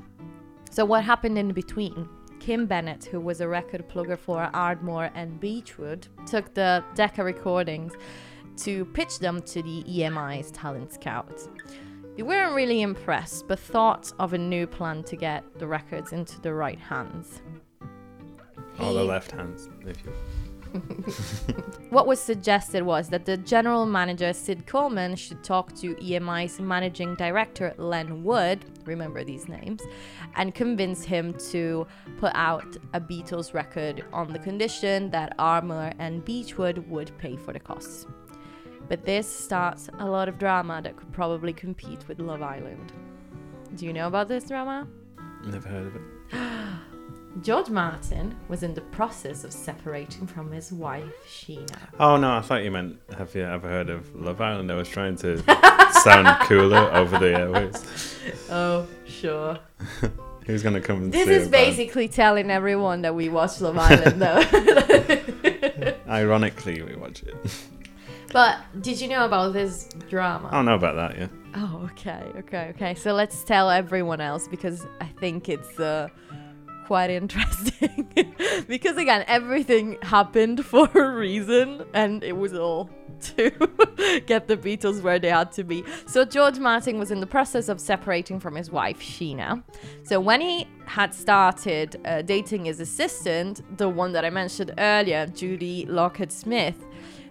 So 0.71 0.85
what 0.85 1.05
happened 1.05 1.39
in 1.39 1.53
between? 1.53 2.09
Kim 2.39 2.67
Bennett, 2.67 3.05
who 3.05 3.21
was 3.21 3.41
a 3.41 3.49
record 3.49 3.89
plugger 3.89 4.19
for 4.19 4.49
Ardmore 4.55 5.11
and 5.15 5.39
Beechwood, 5.39 6.09
took 6.27 6.55
the 6.55 6.83
Decca 6.95 7.23
recordings 7.23 7.93
to 8.59 8.85
pitch 8.87 9.19
them 9.19 9.43
to 9.43 9.63
the 9.63 9.85
EMI's 9.85 10.51
talent 10.51 10.93
scouts. 10.93 11.49
They 12.17 12.23
weren't 12.23 12.55
really 12.55 12.83
impressed, 12.83 13.47
but 13.47 13.59
thought 13.59 14.13
of 14.19 14.33
a 14.33 14.39
new 14.39 14.67
plan 14.67 15.05
to 15.05 15.17
get 15.17 15.45
the 15.59 15.67
records 15.67 16.13
into 16.13 16.41
the 16.41 16.53
right 16.53 16.79
hands. 16.79 17.43
All 18.79 18.95
the 18.95 19.05
left 19.05 19.33
hands, 19.33 19.69
if 19.87 20.03
you. 20.05 20.13
What 21.91 22.07
was 22.07 22.21
suggested 22.21 22.85
was 22.85 23.09
that 23.09 23.25
the 23.25 23.37
general 23.37 23.85
manager 23.85 24.33
Sid 24.33 24.65
Coleman 24.69 25.17
should 25.17 25.43
talk 25.43 25.75
to 25.79 25.97
EMI's 25.97 26.61
managing 26.61 27.17
director 27.17 27.75
Len 27.79 28.23
Wood, 28.23 28.65
remember 28.85 29.25
these 29.25 29.49
names, 29.49 29.83
and 30.37 30.55
convince 30.55 31.05
him 31.05 31.35
to 31.51 31.89
put 32.19 32.31
out 32.37 32.77
a 32.95 33.01
Beatles 33.01 33.55
record 33.55 34.05
on 34.13 34.33
the 34.33 34.39
condition 34.39 35.11
that 35.11 35.35
Ardmore 35.41 35.93
and 35.99 36.25
Beechwood 36.25 36.79
would 36.89 37.11
pay 37.19 37.35
for 37.35 37.53
the 37.53 37.59
costs. 37.59 38.07
But 38.89 39.05
this 39.05 39.29
starts 39.29 39.91
a 39.99 40.07
lot 40.09 40.29
of 40.29 40.39
drama 40.39 40.81
that 40.83 40.97
could 40.97 41.11
probably 41.13 41.53
compete 41.53 42.07
with 42.07 42.21
Love 42.21 42.43
Island. 42.43 42.93
Do 43.75 43.85
you 43.85 43.93
know 43.93 44.07
about 44.07 44.29
this 44.29 44.45
drama? 44.45 44.87
Never 45.45 45.69
heard 45.69 45.87
of 45.89 45.97
it. 45.97 46.03
George 47.43 47.71
Martin 47.71 48.37
was 48.49 48.63
in 48.65 48.75
the 48.75 48.81
process 48.81 49.45
of 49.45 49.53
separating 49.53 50.27
from 50.27 50.51
his 50.51 50.73
wife 50.73 51.13
Sheena. 51.29 51.77
Oh 51.99 52.17
no, 52.17 52.35
I 52.37 52.41
thought 52.41 52.65
you 52.65 52.71
meant 52.73 52.99
have 53.17 53.35
you 53.35 53.43
ever 53.45 53.69
heard 53.69 53.89
of 53.89 54.15
Love 54.17 54.41
Island? 54.41 54.71
I 54.71 54.75
was 54.75 54.89
trying 54.89 55.17
to 55.19 55.39
sound 56.03 56.41
cooler 56.49 56.91
over 56.93 57.19
the 57.19 57.39
airways. 57.39 58.17
Oh, 58.53 58.87
sure. 59.07 59.59
Who's 60.47 60.63
gonna 60.65 60.81
come 60.81 61.05
and 61.05 61.13
This 61.13 61.27
see 61.27 61.35
is 61.35 61.47
a 61.47 61.51
band? 61.51 61.77
basically 61.77 62.09
telling 62.09 62.51
everyone 62.51 63.03
that 63.03 63.15
we 63.15 63.29
watch 63.29 63.61
Love 63.61 63.79
Island, 63.79 64.21
though. 64.21 65.95
Ironically, 66.09 66.83
we 66.83 66.97
watch 66.97 67.23
it. 67.23 67.37
but 68.33 68.59
did 68.81 69.01
you 69.01 69.07
know 69.09 69.25
about 69.25 69.53
this 69.53 69.89
drama? 70.09 70.49
I 70.49 70.55
don't 70.57 70.65
know 70.65 70.75
about 70.75 70.97
that. 70.97 71.19
Yeah. 71.19 71.29
Oh, 71.55 71.89
okay, 71.93 72.25
okay, 72.39 72.73
okay. 72.75 72.95
So 72.97 73.13
let's 73.13 73.45
tell 73.45 73.71
everyone 73.71 74.21
else 74.21 74.49
because 74.49 74.85
I 75.01 75.07
think 75.07 75.49
it's 75.49 75.79
uh, 75.79 76.09
quite 76.91 77.09
interesting. 77.09 78.13
because 78.67 78.97
again, 78.97 79.25
everything 79.29 79.97
happened 80.03 80.67
for 80.73 80.89
a 80.93 81.15
reason, 81.15 81.85
and 81.95 82.25
it 82.25 82.37
was 82.37 82.53
all 82.53 82.91
to 83.37 83.51
get 84.27 84.49
the 84.49 84.57
Beatles 84.57 85.01
where 85.01 85.21
they 85.21 85.29
had 85.29 85.53
to 85.53 85.63
be. 85.63 85.85
So 86.07 86.25
George 86.25 86.59
Martin 86.59 86.99
was 86.99 87.13
in 87.13 87.21
the 87.21 87.29
process 87.29 87.69
of 87.69 87.79
separating 87.79 88.41
from 88.41 88.57
his 88.57 88.73
wife 88.73 88.99
Sheena. 88.99 89.63
So 90.03 90.19
when 90.19 90.41
he 90.41 90.67
had 90.87 91.15
started 91.15 91.89
uh, 92.05 92.23
dating 92.23 92.65
his 92.65 92.81
assistant, 92.81 93.55
the 93.79 93.89
one 93.89 94.11
that 94.11 94.25
I 94.25 94.31
mentioned 94.31 94.75
earlier, 94.77 95.29
Judy 95.29 95.87
Lockhart 95.87 96.33
Smith, 96.33 96.85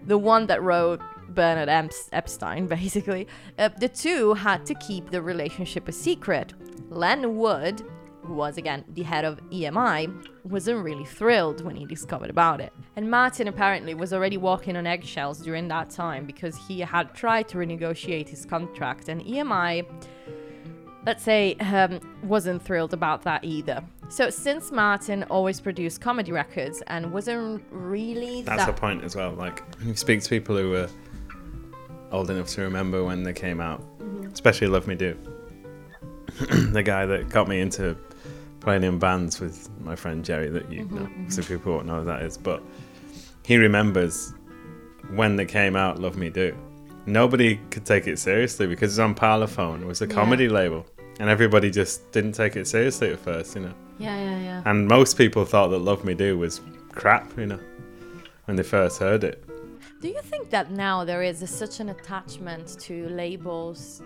the 0.06 0.16
one 0.16 0.46
that 0.46 0.62
wrote 0.62 1.02
Bernard 1.28 1.68
Epstein, 2.12 2.66
basically, 2.66 3.28
uh, 3.58 3.68
the 3.78 3.90
two 3.90 4.32
had 4.32 4.64
to 4.64 4.74
keep 4.76 5.10
the 5.10 5.20
relationship 5.20 5.86
a 5.86 5.92
secret. 5.92 6.54
Len 6.88 7.36
Wood, 7.36 7.82
who 8.30 8.36
was 8.36 8.56
again 8.56 8.84
the 8.94 9.02
head 9.02 9.24
of 9.24 9.40
EMI, 9.50 10.28
wasn't 10.44 10.84
really 10.84 11.04
thrilled 11.04 11.64
when 11.64 11.74
he 11.74 11.84
discovered 11.84 12.30
about 12.30 12.60
it. 12.60 12.72
And 12.94 13.10
Martin 13.10 13.48
apparently 13.48 13.92
was 13.92 14.12
already 14.12 14.36
walking 14.36 14.76
on 14.76 14.86
eggshells 14.86 15.40
during 15.40 15.66
that 15.68 15.90
time 15.90 16.26
because 16.26 16.56
he 16.68 16.78
had 16.78 17.12
tried 17.12 17.48
to 17.48 17.58
renegotiate 17.58 18.28
his 18.28 18.46
contract, 18.46 19.08
and 19.08 19.20
EMI, 19.22 19.84
let's 21.04 21.24
say, 21.24 21.56
um, 21.56 21.98
wasn't 22.22 22.62
thrilled 22.62 22.94
about 22.94 23.22
that 23.22 23.44
either. 23.44 23.82
So 24.10 24.30
since 24.30 24.70
Martin 24.70 25.24
always 25.24 25.60
produced 25.60 26.00
comedy 26.00 26.30
records 26.30 26.82
and 26.86 27.12
wasn't 27.12 27.64
really 27.72 28.42
That's 28.42 28.64
that 28.64 28.76
the 28.76 28.80
point 28.80 29.02
as 29.02 29.16
well. 29.16 29.32
Like, 29.32 29.62
when 29.78 29.88
you 29.88 29.96
speak 29.96 30.22
to 30.22 30.28
people 30.28 30.56
who 30.56 30.70
were 30.70 30.88
old 32.12 32.30
enough 32.30 32.46
to 32.50 32.62
remember 32.62 33.02
when 33.02 33.24
they 33.24 33.32
came 33.32 33.60
out, 33.60 33.84
especially 34.32 34.68
Love 34.68 34.86
Me 34.86 34.94
Do, 34.94 35.18
the 36.72 36.82
guy 36.82 37.06
that 37.06 37.28
got 37.28 37.48
me 37.48 37.60
into 37.60 37.96
playing 38.60 38.84
in 38.84 38.98
bands 38.98 39.40
with 39.40 39.68
my 39.80 39.96
friend 39.96 40.24
Jerry, 40.24 40.48
that 40.50 40.70
you 40.70 40.84
mm-hmm, 40.84 40.96
know, 41.24 41.28
so 41.28 41.42
people 41.42 41.72
won't 41.74 41.86
know 41.86 42.00
who 42.00 42.04
that 42.06 42.22
is, 42.22 42.36
but 42.36 42.62
he 43.44 43.56
remembers 43.56 44.32
when 45.14 45.36
they 45.36 45.46
came 45.46 45.76
out, 45.76 45.98
Love 45.98 46.16
Me 46.16 46.30
Do. 46.30 46.54
Nobody 47.06 47.56
could 47.70 47.84
take 47.86 48.06
it 48.06 48.18
seriously 48.18 48.66
because 48.66 48.92
it's 48.92 48.98
on 48.98 49.14
Parlophone. 49.14 49.80
It 49.82 49.86
was 49.86 50.02
a 50.02 50.06
Yeah. 50.06 50.14
comedy 50.14 50.48
label. 50.48 50.86
And 51.18 51.28
everybody 51.28 51.70
just 51.70 52.12
didn't 52.12 52.32
take 52.32 52.56
it 52.56 52.66
seriously 52.66 53.10
at 53.10 53.18
first, 53.18 53.54
you 53.54 53.62
know. 53.62 53.74
Yeah, 53.98 54.16
yeah, 54.16 54.40
yeah. 54.40 54.62
And 54.64 54.86
most 54.88 55.18
people 55.18 55.44
thought 55.44 55.68
that 55.68 55.78
Love 55.80 56.04
Me 56.04 56.14
Do 56.14 56.38
was 56.38 56.60
crap, 56.92 57.36
you 57.36 57.46
know, 57.46 57.58
when 58.46 58.56
they 58.56 58.62
first 58.62 58.98
heard 59.00 59.24
it. 59.24 59.44
Do 60.00 60.08
you 60.08 60.20
think 60.22 60.48
that 60.50 60.70
now 60.70 61.04
there 61.04 61.22
is 61.22 61.42
a, 61.42 61.46
such 61.46 61.80
an 61.80 61.90
attachment 61.90 62.78
to 62.80 63.08
labels? 63.10 64.00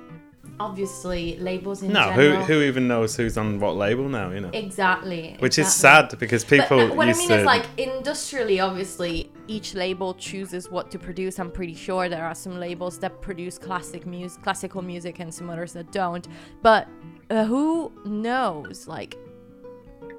Obviously, 0.60 1.36
labels 1.38 1.82
in 1.82 1.92
No, 1.92 2.10
who 2.12 2.22
general. 2.28 2.44
who 2.44 2.62
even 2.62 2.86
knows 2.86 3.16
who's 3.16 3.36
on 3.36 3.58
what 3.58 3.74
label 3.76 4.08
now, 4.08 4.30
you 4.30 4.40
know? 4.40 4.50
Exactly. 4.52 5.36
Which 5.40 5.58
is 5.58 5.72
sad 5.72 6.16
because 6.18 6.44
people 6.44 6.78
uh, 6.80 6.94
what 6.94 7.08
I 7.08 7.12
mean 7.14 7.28
to. 7.28 7.38
is, 7.40 7.44
like, 7.44 7.66
industrially, 7.76 8.60
obviously, 8.60 9.30
each 9.48 9.74
label 9.74 10.14
chooses 10.14 10.70
what 10.70 10.90
to 10.92 10.98
produce. 10.98 11.40
I'm 11.40 11.50
pretty 11.50 11.74
sure 11.74 12.08
there 12.08 12.24
are 12.24 12.36
some 12.36 12.60
labels 12.60 12.98
that 13.00 13.20
produce 13.20 13.58
classic 13.58 14.06
music, 14.06 14.42
classical 14.42 14.80
music, 14.80 15.18
and 15.18 15.34
some 15.34 15.50
others 15.50 15.72
that 15.72 15.90
don't. 15.90 16.28
But 16.62 16.88
uh, 17.30 17.44
who 17.44 17.92
knows, 18.04 18.86
like, 18.86 19.16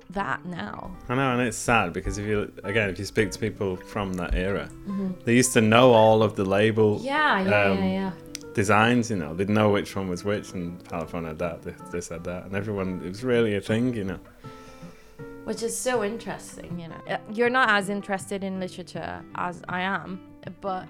that 0.10 0.46
now? 0.46 0.96
I 1.10 1.16
know, 1.16 1.32
and 1.32 1.42
it's 1.42 1.58
sad 1.58 1.94
because 1.94 2.18
if 2.18 2.26
you 2.28 2.52
again, 2.64 2.90
if 2.90 3.00
you 3.00 3.06
speak 3.06 3.32
to 3.32 3.40
people 3.40 3.76
from 3.78 4.14
that 4.16 4.36
era, 4.36 4.70
Mm-hmm. 4.88 5.12
they 5.24 5.34
used 5.36 5.54
to 5.54 5.62
know 5.62 5.94
all 5.94 6.22
of 6.24 6.36
the 6.36 6.44
label 6.46 7.00
Yeah, 7.02 7.40
yeah, 7.42 7.64
Um, 7.72 7.78
yeah, 7.80 7.86
yeah. 7.86 8.12
Designs. 8.56 9.12
You 9.12 9.18
know, 9.18 9.36
they'd 9.36 9.50
know 9.50 9.70
which 9.70 9.96
one 9.96 10.08
was 10.10 10.24
which, 10.24 10.54
and 10.54 10.84
Parlophone 10.86 11.28
had 11.28 11.38
that, 11.38 11.62
this, 11.62 11.80
this 11.92 12.10
had 12.10 12.24
that, 12.24 12.46
and 12.46 12.56
everyone. 12.56 13.02
It 13.06 13.10
was 13.10 13.24
really 13.24 13.56
a 13.56 13.62
thing, 13.62 13.94
you 13.94 14.06
know. 14.06 14.20
Which 15.44 15.62
is 15.62 15.78
so 15.78 16.04
interesting, 16.04 16.80
you 16.80 16.88
know. 16.88 17.02
Uh, 17.08 17.18
You're 17.32 17.52
not 17.52 17.70
as 17.70 17.90
interested 17.90 18.44
in 18.44 18.60
literature 18.60 19.24
as 19.36 19.62
I 19.70 19.82
am, 19.82 20.20
but 20.60 20.88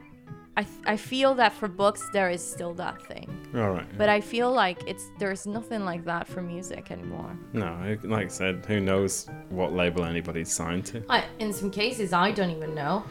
I, 0.56 0.63
th- 0.63 0.78
I 0.86 0.95
feel 0.95 1.34
that 1.36 1.51
for 1.51 1.67
books 1.67 2.01
there 2.13 2.30
is 2.30 2.41
still 2.41 2.73
that 2.75 3.01
thing. 3.06 3.28
All 3.54 3.71
right. 3.71 3.97
But 3.97 4.08
I 4.08 4.21
feel 4.21 4.49
like 4.54 4.82
it's 4.88 5.04
there's 5.19 5.45
nothing 5.45 5.84
like 5.84 6.06
that 6.06 6.25
for 6.25 6.41
music 6.41 6.89
anymore. 6.89 7.38
no, 7.51 7.97
like 8.04 8.28
I 8.28 8.30
said, 8.30 8.65
who 8.65 8.80
knows 8.80 9.28
what 9.49 9.73
label 9.73 10.06
anybody's 10.06 10.54
signed 10.54 10.86
to? 10.86 11.04
I, 11.10 11.25
in 11.39 11.51
some 11.51 11.69
cases, 11.69 12.13
I 12.13 12.32
don't 12.32 12.51
even 12.51 12.73
know. 12.73 13.04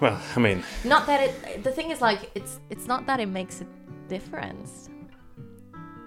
Well, 0.00 0.20
I 0.34 0.40
mean, 0.40 0.62
Not 0.84 1.06
that 1.06 1.20
it. 1.20 1.62
The 1.64 1.70
thing 1.70 1.90
is, 1.90 2.00
like, 2.00 2.30
it's 2.34 2.60
it's 2.70 2.86
not 2.86 3.06
that 3.06 3.20
it 3.20 3.26
makes 3.26 3.60
a 3.60 3.66
difference. 4.08 4.88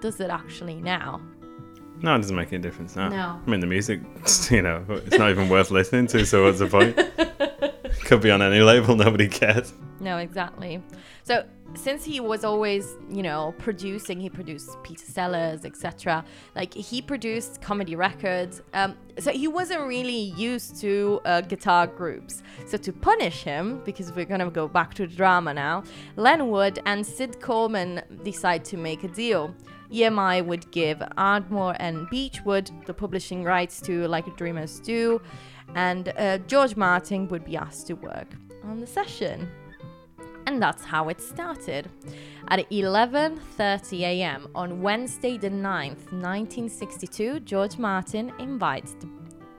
Does 0.00 0.20
it 0.20 0.30
actually 0.30 0.76
now? 0.76 1.20
no, 2.00 2.14
it 2.14 2.18
doesn't 2.18 2.36
make 2.36 2.52
any 2.52 2.62
difference 2.62 2.94
now. 2.94 3.08
No. 3.08 3.40
I 3.44 3.50
mean, 3.50 3.60
the 3.60 3.66
music, 3.66 4.00
you 4.50 4.62
know, 4.62 4.84
it's 4.88 5.18
not 5.18 5.30
even 5.30 5.48
worth 5.48 5.70
listening 5.72 6.06
to, 6.08 6.24
so 6.24 6.44
what's 6.44 6.60
the 6.60 6.68
point? 6.68 6.96
Could 8.08 8.22
be 8.22 8.30
on 8.30 8.40
any 8.40 8.60
label, 8.60 8.96
nobody 8.96 9.28
cares. 9.28 9.74
No, 10.00 10.16
exactly. 10.16 10.82
So 11.24 11.44
since 11.74 12.06
he 12.06 12.20
was 12.20 12.42
always, 12.42 12.96
you 13.10 13.22
know, 13.22 13.54
producing, 13.58 14.18
he 14.18 14.30
produced 14.30 14.82
Peter 14.82 15.04
Sellers, 15.04 15.66
etc. 15.66 16.24
Like 16.56 16.72
he 16.72 17.02
produced 17.02 17.60
comedy 17.60 17.96
records. 17.96 18.62
Um, 18.72 18.96
so 19.18 19.30
he 19.30 19.46
wasn't 19.46 19.82
really 19.82 20.32
used 20.38 20.80
to 20.80 21.20
uh, 21.26 21.42
guitar 21.42 21.86
groups. 21.86 22.42
So 22.66 22.78
to 22.78 22.94
punish 22.94 23.42
him, 23.42 23.82
because 23.84 24.10
we're 24.12 24.24
gonna 24.24 24.50
go 24.50 24.68
back 24.68 24.94
to 24.94 25.06
the 25.06 25.14
drama 25.14 25.52
now, 25.52 25.84
Len 26.16 26.48
Wood 26.48 26.78
and 26.86 27.06
Sid 27.06 27.42
Coleman 27.42 28.00
decide 28.24 28.64
to 28.64 28.78
make 28.78 29.04
a 29.04 29.08
deal. 29.08 29.54
EMI 29.92 30.44
would 30.44 30.70
give 30.70 31.02
Ardmore 31.16 31.74
and 31.78 32.08
Beechwood 32.10 32.70
the 32.86 32.94
publishing 32.94 33.44
rights 33.44 33.80
to 33.82 34.06
Like 34.08 34.34
Dreamers 34.36 34.80
Do, 34.80 35.20
and 35.74 36.08
uh, 36.16 36.38
George 36.38 36.76
Martin 36.76 37.28
would 37.28 37.44
be 37.44 37.56
asked 37.56 37.86
to 37.88 37.94
work 37.94 38.28
on 38.64 38.80
the 38.80 38.86
session. 38.86 39.48
And 40.46 40.62
that's 40.62 40.84
how 40.84 41.08
it 41.10 41.20
started. 41.20 41.90
At 42.48 42.68
11:30 42.70 44.00
a.m. 44.00 44.48
on 44.54 44.80
Wednesday 44.80 45.36
the 45.36 45.50
9th, 45.50 46.10
1962, 46.10 47.40
George 47.40 47.76
Martin 47.76 48.32
invites 48.38 48.96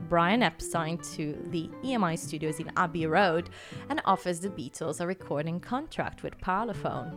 Brian 0.10 0.42
Epstein 0.42 0.98
to 1.14 1.38
the 1.52 1.70
EMI 1.84 2.18
studios 2.18 2.60
in 2.60 2.72
Abbey 2.76 3.06
Road 3.06 3.52
and 3.90 4.02
offers 4.06 4.40
the 4.40 4.50
Beatles 4.50 5.00
a 5.00 5.06
recording 5.06 5.60
contract 5.60 6.24
with 6.24 6.36
Parlophone. 6.40 7.14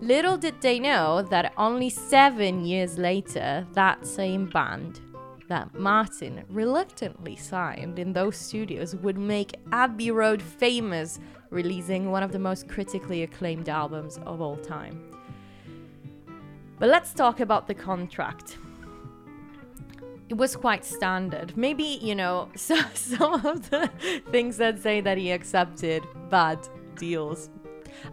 Little 0.00 0.36
did 0.36 0.60
they 0.60 0.78
know 0.78 1.22
that 1.22 1.52
only 1.56 1.90
seven 1.90 2.64
years 2.64 2.98
later, 2.98 3.66
that 3.72 4.06
same 4.06 4.46
band 4.46 5.00
that 5.48 5.74
Martin 5.74 6.44
reluctantly 6.48 7.36
signed 7.36 7.98
in 7.98 8.12
those 8.12 8.36
studios 8.36 8.96
would 8.96 9.18
make 9.18 9.56
Abbey 9.72 10.10
Road 10.10 10.40
famous, 10.40 11.20
releasing 11.50 12.10
one 12.10 12.22
of 12.22 12.32
the 12.32 12.38
most 12.38 12.68
critically 12.68 13.22
acclaimed 13.22 13.68
albums 13.68 14.18
of 14.26 14.40
all 14.40 14.56
time. 14.56 15.02
But 16.78 16.88
let's 16.88 17.12
talk 17.12 17.40
about 17.40 17.66
the 17.66 17.74
contract. 17.74 18.58
It 20.28 20.36
was 20.36 20.56
quite 20.56 20.84
standard. 20.84 21.56
Maybe, 21.56 21.98
you 22.02 22.14
know, 22.14 22.48
so, 22.56 22.76
some 22.94 23.46
of 23.46 23.70
the 23.70 23.90
things 24.30 24.56
that 24.56 24.82
say 24.82 25.00
that 25.00 25.18
he 25.18 25.30
accepted 25.30 26.02
bad 26.30 26.66
deals 26.96 27.50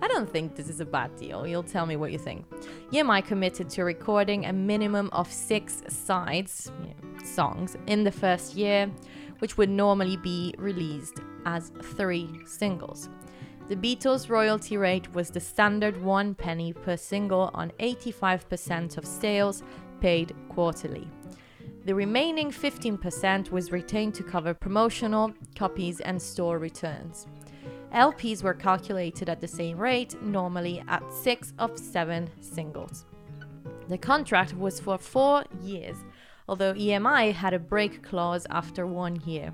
I 0.01 0.07
don't 0.07 0.29
think 0.29 0.55
this 0.55 0.69
is 0.69 0.79
a 0.79 0.85
bad 0.85 1.15
deal. 1.15 1.45
You'll 1.45 1.63
tell 1.63 1.85
me 1.85 1.95
what 1.95 2.11
you 2.11 2.17
think. 2.17 2.45
EMI 2.91 3.25
committed 3.25 3.69
to 3.71 3.83
recording 3.83 4.45
a 4.45 4.53
minimum 4.53 5.09
of 5.11 5.31
six 5.31 5.83
sides, 5.87 6.71
you 6.81 6.87
know, 6.87 7.23
songs, 7.23 7.77
in 7.87 8.03
the 8.03 8.11
first 8.11 8.55
year, 8.55 8.91
which 9.39 9.57
would 9.57 9.69
normally 9.69 10.17
be 10.17 10.53
released 10.57 11.19
as 11.45 11.71
three 11.95 12.29
singles. 12.45 13.09
The 13.67 13.75
Beatles' 13.75 14.29
royalty 14.29 14.77
rate 14.77 15.13
was 15.13 15.29
the 15.29 15.39
standard 15.39 16.01
one 16.01 16.35
penny 16.35 16.73
per 16.73 16.97
single 16.97 17.51
on 17.53 17.71
85% 17.79 18.97
of 18.97 19.05
sales 19.05 19.63
paid 20.01 20.35
quarterly. 20.49 21.07
The 21.85 21.95
remaining 21.95 22.51
15% 22.51 23.49
was 23.49 23.71
retained 23.71 24.13
to 24.15 24.23
cover 24.23 24.53
promotional, 24.53 25.33
copies, 25.55 25.99
and 26.01 26.21
store 26.21 26.59
returns. 26.59 27.27
LPs 27.93 28.43
were 28.43 28.53
calculated 28.53 29.29
at 29.29 29.41
the 29.41 29.47
same 29.47 29.77
rate, 29.77 30.21
normally 30.21 30.83
at 30.87 31.03
six 31.11 31.53
of 31.59 31.77
seven 31.77 32.29
singles. 32.39 33.05
The 33.89 33.97
contract 33.97 34.55
was 34.55 34.79
for 34.79 34.97
four 34.97 35.43
years, 35.61 35.97
although 36.47 36.73
EMI 36.73 37.33
had 37.33 37.53
a 37.53 37.59
break 37.59 38.01
clause 38.01 38.47
after 38.49 38.87
one 38.87 39.17
year. 39.25 39.53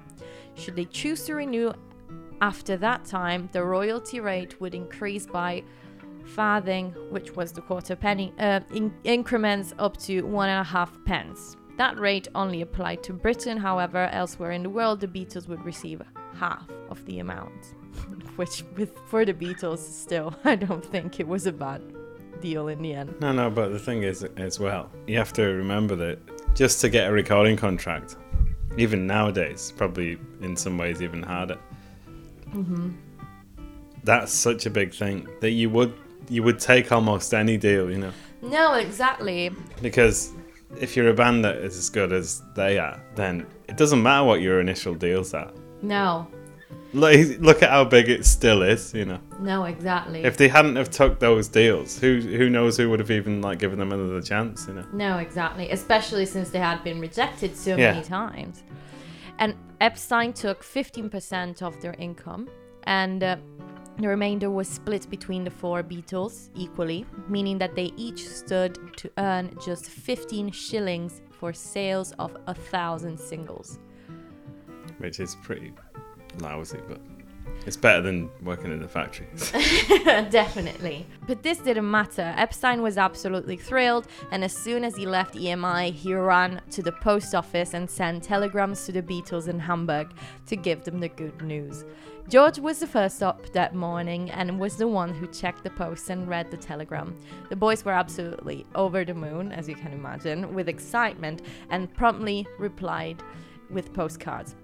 Should 0.56 0.76
they 0.76 0.86
choose 0.86 1.26
to 1.26 1.36
renew 1.36 1.74
after 2.42 2.78
that 2.78 3.06
time, 3.06 3.50
the 3.52 3.64
royalty 3.64 4.20
rate 4.20 4.62
would 4.62 4.76
increase 4.76 5.26
by 5.26 5.64
farthing, 6.24 6.94
which 7.10 7.36
was 7.36 7.52
the 7.52 7.62
quarter 7.62 7.96
penny, 7.96 8.34
uh, 8.38 8.60
in 8.74 8.94
increments 9.04 9.74
up 9.80 9.98
to 9.98 10.22
one 10.22 10.50
and 10.50 10.62
a 10.62 10.64
half 10.64 10.92
pence. 11.06 11.56
That 11.78 11.98
rate 12.00 12.28
only 12.36 12.62
applied 12.62 13.04
to 13.04 13.14
Britain, 13.14 13.58
however, 13.58 14.10
elsewhere 14.12 14.52
in 14.52 14.64
the 14.64 14.70
world, 14.70 15.00
the 15.00 15.08
Beatles 15.08 15.48
would 15.48 15.64
receive 15.64 16.02
half 16.36 16.68
of 16.90 17.04
the 17.06 17.20
amount. 17.20 17.76
Which, 18.38 18.64
with 18.78 18.98
for 19.08 19.26
the 19.26 19.34
Beatles, 19.34 19.80
still, 19.80 20.34
I 20.46 20.56
don't 20.56 20.84
think 20.86 21.20
it 21.20 21.28
was 21.28 21.46
a 21.48 21.52
bad 21.52 21.82
deal 22.42 22.68
in 22.70 22.82
the 22.82 22.94
end. 22.94 23.16
No, 23.20 23.32
no, 23.32 23.50
but 23.50 23.70
the 23.70 23.80
thing 23.80 24.04
is, 24.04 24.24
as 24.38 24.60
well, 24.60 24.90
you 25.08 25.18
have 25.18 25.34
to 25.34 25.44
remember 25.44 25.96
that 25.98 26.20
just 26.56 26.80
to 26.82 26.90
get 26.90 27.10
a 27.10 27.12
recording 27.12 27.58
contract, 27.58 28.16
even 28.78 29.06
nowadays, 29.08 29.74
probably 29.76 30.18
in 30.42 30.56
some 30.56 30.78
ways 30.78 31.02
even 31.02 31.22
harder. 31.24 31.58
Mm-hmm. 32.54 32.92
That's 34.04 34.32
such 34.32 34.66
a 34.66 34.70
big 34.70 34.94
thing 34.94 35.28
that 35.42 35.52
you 35.52 35.70
would 35.72 35.94
you 36.30 36.44
would 36.44 36.60
take 36.60 36.92
almost 36.92 37.34
any 37.34 37.58
deal, 37.58 37.90
you 37.90 37.98
know, 37.98 38.12
No, 38.42 38.74
exactly. 38.74 39.50
because 39.82 40.34
if 40.80 40.96
you're 40.96 41.08
a 41.10 41.14
band 41.14 41.44
that 41.46 41.56
is 41.58 41.78
as 41.78 41.90
good 41.90 42.12
as 42.12 42.42
they 42.56 42.78
are, 42.78 43.02
then 43.16 43.48
it 43.70 43.78
doesn't 43.78 44.02
matter 44.04 44.26
what 44.26 44.42
your 44.42 44.60
initial 44.60 44.94
deals 44.94 45.34
are. 45.34 45.52
No. 45.82 46.28
Look, 46.94 47.40
look 47.40 47.64
at 47.64 47.70
how 47.70 47.84
big 47.84 48.10
it 48.10 48.26
still 48.26 48.62
is, 48.62 48.94
you 48.94 49.06
know. 49.06 49.20
No, 49.40 49.66
exactly. 49.66 50.24
If 50.24 50.38
they 50.38 50.48
hadn't 50.48 50.76
have 50.78 50.90
took 50.90 51.20
those 51.20 51.48
deals, 51.48 52.00
who 52.00 52.20
who 52.22 52.50
knows 52.50 52.78
who 52.78 52.90
would 52.90 53.00
have 53.00 53.12
even 53.12 53.42
like 53.42 53.60
given 53.60 53.78
them 53.80 53.92
another 53.92 54.22
chance, 54.22 54.68
you 54.68 54.74
know? 54.76 54.86
No, 54.94 55.18
exactly. 55.18 55.70
Especially 55.72 56.26
since 56.26 56.50
they 56.50 56.60
had 56.60 56.84
been 56.84 57.00
rejected 57.00 57.56
so 57.56 57.76
Yeah. 57.76 57.92
many 57.94 58.04
times. 58.04 58.64
And 59.40 59.56
Epstein 59.82 60.34
took 60.34 60.64
15% 60.64 61.62
of 61.62 61.80
their 61.82 61.94
income, 62.00 62.50
and 62.84 63.22
uh, 63.24 63.36
the 64.00 64.08
remainder 64.08 64.50
was 64.50 64.68
split 64.68 65.08
between 65.10 65.44
the 65.44 65.52
four 65.52 65.84
Beatles 65.84 66.50
equally, 66.56 67.06
meaning 67.28 67.58
that 67.60 67.76
they 67.76 67.92
each 67.98 68.28
stood 68.28 68.80
to 68.98 69.12
earn 69.20 69.56
just 69.64 69.86
15 69.86 70.50
shillings 70.52 71.22
for 71.30 71.54
sales 71.54 72.14
of 72.18 72.36
a 72.48 72.54
thousand 72.56 73.20
singles. 73.20 73.78
Which 74.98 75.20
is 75.20 75.36
pretty 75.44 75.74
lousy, 76.42 76.80
but 76.88 77.00
it's 77.66 77.78
better 77.78 78.02
than 78.02 78.30
working 78.44 78.72
in 78.72 78.82
a 78.82 78.88
factory. 78.88 79.28
Definitely. 80.30 81.06
But 81.28 81.44
this 81.44 81.58
didn't 81.58 81.90
matter. 81.90 82.34
Epstein 82.38 82.82
was 82.82 82.98
absolutely 82.98 83.58
thrilled, 83.58 84.08
and 84.32 84.44
as 84.44 84.56
soon 84.56 84.84
as 84.84 84.96
he 84.96 85.06
left 85.06 85.36
EMI, 85.36 85.92
he 85.94 86.14
ran 86.14 86.62
to 86.72 86.82
the 86.82 86.94
post 86.94 87.36
office 87.36 87.74
and 87.74 87.90
sent 87.90 88.24
telegrams 88.24 88.86
to 88.86 88.92
the 88.92 89.02
Beatles 89.02 89.48
in 89.48 89.60
Hamburg 89.60 90.14
to 90.46 90.56
give 90.56 90.84
them 90.84 91.00
the 91.00 91.10
good 91.10 91.42
news. 91.42 91.84
George 92.30 92.60
was 92.60 92.80
the 92.80 92.88
first 92.88 93.24
up 93.24 93.54
that 93.54 93.74
morning 93.74 94.30
and 94.32 94.60
was 94.60 94.76
the 94.76 94.88
one 94.88 95.14
who 95.14 95.28
checked 95.28 95.64
the 95.64 95.70
post 95.70 96.10
and 96.10 96.28
read 96.28 96.52
the 96.52 96.58
telegram. 96.58 97.18
The 97.50 97.56
boys 97.56 97.86
were 97.86 97.94
absolutely 97.94 98.66
over 98.76 99.06
the 99.06 99.14
moon, 99.14 99.54
as 99.54 99.70
you 99.70 99.76
can 99.76 99.94
imagine, 99.94 100.54
with 100.54 100.68
excitement 100.68 101.42
and 101.70 101.94
promptly 101.94 102.46
replied 102.60 103.24
with 103.70 103.94
postcards. 103.94 104.56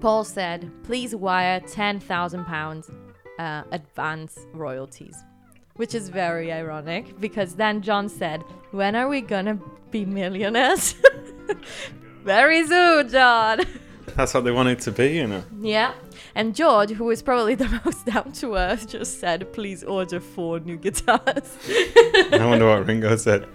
Paul 0.00 0.24
said, 0.24 0.70
please 0.82 1.14
wire 1.14 1.60
£10,000 1.60 2.90
uh, 3.38 3.62
advance 3.70 4.38
royalties. 4.52 5.16
Which 5.76 5.94
is 5.94 6.08
very 6.08 6.50
ironic 6.52 7.20
because 7.20 7.54
then 7.54 7.82
John 7.82 8.08
said, 8.08 8.42
When 8.70 8.96
are 8.96 9.08
we 9.08 9.20
gonna 9.20 9.58
be 9.90 10.06
millionaires? 10.06 10.94
very 12.24 12.66
soon, 12.66 13.10
John. 13.10 13.60
That's 14.16 14.32
what 14.32 14.44
they 14.44 14.52
wanted 14.52 14.80
to 14.80 14.92
be, 14.92 15.08
you 15.16 15.26
know. 15.26 15.44
yeah. 15.60 15.92
And 16.34 16.54
George, 16.54 16.90
who 16.90 17.04
was 17.04 17.22
probably 17.22 17.54
the 17.56 17.68
most 17.84 18.06
down 18.06 18.32
to 18.32 18.54
earth, 18.54 18.88
just 18.88 19.20
said, 19.20 19.52
Please 19.52 19.84
order 19.84 20.18
four 20.18 20.60
new 20.60 20.78
guitars. 20.78 21.58
I 22.32 22.38
wonder 22.46 22.66
what 22.66 22.86
Ringo 22.86 23.14
said. 23.16 23.46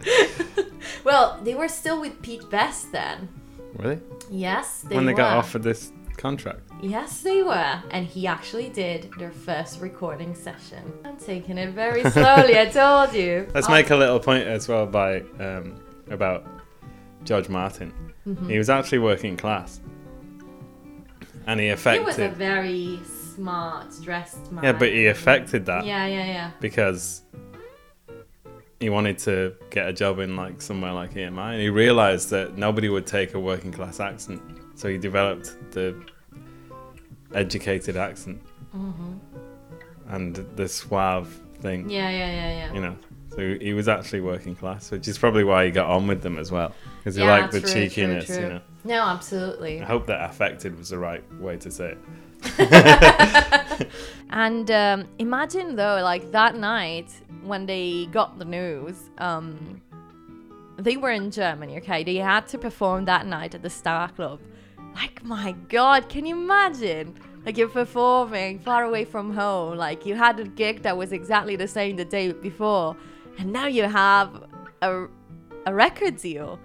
well, 1.03 1.39
they 1.43 1.55
were 1.55 1.67
still 1.67 1.99
with 1.99 2.21
Pete 2.21 2.47
Best 2.51 2.91
then. 2.91 3.29
Really? 3.77 3.99
Yes, 4.29 4.81
they 4.81 4.95
when 4.95 5.07
they 5.07 5.13
were. 5.13 5.17
got 5.17 5.37
offered 5.37 5.63
this 5.63 5.91
contract. 6.21 6.61
Yes, 6.81 7.21
they 7.21 7.41
were. 7.43 7.81
And 7.89 8.05
he 8.05 8.27
actually 8.27 8.69
did 8.69 9.11
their 9.17 9.31
first 9.31 9.81
recording 9.81 10.35
session. 10.35 10.83
I'm 11.03 11.17
taking 11.17 11.57
it 11.57 11.71
very 11.73 12.03
slowly, 12.11 12.57
I 12.59 12.65
told 12.67 13.13
you. 13.13 13.47
Let's 13.53 13.67
make 13.69 13.89
a 13.89 13.95
little 13.95 14.19
point 14.19 14.47
as 14.47 14.67
well 14.67 14.85
by 14.85 15.21
um, 15.39 15.81
about 16.09 16.45
George 17.23 17.49
Martin. 17.49 17.91
Mm-hmm. 18.27 18.49
He 18.49 18.57
was 18.57 18.69
actually 18.69 18.99
working 18.99 19.35
class, 19.35 19.81
and 21.47 21.59
he 21.59 21.69
affected. 21.69 22.01
He 22.01 22.05
was 22.05 22.19
a 22.19 22.29
very 22.29 22.99
smart, 23.35 23.87
dressed 24.03 24.51
man. 24.51 24.63
yeah, 24.63 24.73
but 24.73 24.89
he 24.89 25.07
affected 25.07 25.65
that 25.65 25.85
Yeah, 25.85 26.05
yeah, 26.05 26.25
yeah. 26.25 26.51
because 26.59 27.23
he 28.79 28.89
wanted 28.89 29.17
to 29.19 29.55
get 29.69 29.87
a 29.87 29.93
job 29.93 30.19
in 30.19 30.35
like 30.35 30.61
somewhere 30.61 30.93
like 30.93 31.13
EMI, 31.13 31.53
and 31.53 31.61
he 31.61 31.69
realized 31.69 32.29
that 32.29 32.57
nobody 32.57 32.89
would 32.89 33.07
take 33.07 33.33
a 33.33 33.39
working 33.39 33.71
class 33.71 33.99
accent, 33.99 34.41
so 34.75 34.87
he 34.87 34.97
developed 34.97 35.55
the 35.71 35.95
educated 37.33 37.97
accent 37.97 38.41
and 40.09 40.35
the 40.55 40.67
suave 40.67 41.27
thing. 41.59 41.81
Mm-hmm. 41.81 41.89
Yeah, 41.89 42.09
yeah, 42.09 42.31
yeah, 42.31 42.49
yeah. 42.67 42.73
you 42.73 42.81
know. 42.81 42.95
So 43.35 43.57
he 43.61 43.73
was 43.73 43.87
actually 43.87 44.21
working 44.21 44.55
class, 44.55 44.91
which 44.91 45.07
is 45.07 45.17
probably 45.17 45.45
why 45.45 45.65
he 45.65 45.71
got 45.71 45.89
on 45.89 46.05
with 46.07 46.21
them 46.21 46.37
as 46.37 46.51
well, 46.51 46.73
because 46.99 47.15
he 47.15 47.21
Yeah, 47.23 47.31
liked 47.31 47.53
the 47.53 47.61
true, 47.61 47.69
true, 47.71 47.87
cheekiness. 47.87 48.25
true. 48.25 48.35
You 48.39 48.49
know, 48.49 48.61
No, 48.83 49.01
absolutely. 49.03 49.81
I 49.81 49.85
hope 49.85 50.05
that 50.07 50.29
affected 50.29 50.77
was 50.77 50.89
the 50.89 50.97
right 50.97 51.23
way 51.39 51.55
to 51.57 51.71
say 51.71 51.95
it. 51.95 53.87
And 54.31 54.71
um, 54.71 55.07
imagine 55.19 55.75
though, 55.75 56.01
like 56.01 56.31
that 56.31 56.55
night 56.55 57.11
when 57.43 57.65
they 57.65 58.05
got 58.07 58.39
the 58.39 58.45
news, 58.45 59.09
um, 59.17 59.81
they 60.77 60.95
were 60.97 61.11
in 61.11 61.31
Germany. 61.31 61.77
Okay, 61.77 62.03
they 62.03 62.15
had 62.15 62.47
to 62.47 62.57
perform 62.57 63.05
that 63.05 63.25
night 63.25 63.53
at 63.55 63.61
the 63.61 63.69
Star 63.69 64.07
Club. 64.09 64.39
Like 64.95 65.23
my 65.23 65.53
God, 65.69 66.09
can 66.09 66.25
you 66.25 66.35
imagine? 66.35 67.15
Like 67.45 67.57
you're 67.57 67.69
performing 67.69 68.59
far 68.59 68.83
away 68.83 69.05
from 69.05 69.33
home. 69.33 69.77
Like 69.77 70.05
you 70.05 70.15
had 70.15 70.39
a 70.39 70.43
gig 70.45 70.83
that 70.83 70.95
was 70.95 71.11
exactly 71.11 71.55
the 71.55 71.67
same 71.67 71.95
the 71.95 72.05
day 72.05 72.31
before, 72.31 72.95
and 73.39 73.51
now 73.51 73.67
you 73.67 73.83
have 73.83 74.43
a 74.81 75.07
a 75.65 75.73
record 75.73 76.17
deal. 76.17 76.59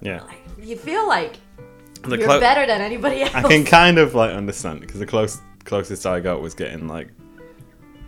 Yeah, 0.00 0.22
Like 0.22 0.40
you 0.60 0.76
feel 0.76 1.06
like 1.06 1.36
the 2.02 2.18
you're 2.18 2.26
clo- 2.26 2.40
better 2.40 2.66
than 2.66 2.80
anybody 2.80 3.22
else. 3.22 3.34
I 3.34 3.42
can 3.42 3.64
kind 3.64 3.98
of 3.98 4.14
like 4.14 4.32
understand 4.34 4.80
because 4.80 4.98
the 4.98 5.06
close 5.06 5.40
closest 5.64 6.06
I 6.06 6.20
got 6.20 6.40
was 6.40 6.54
getting 6.54 6.88
like 6.88 7.08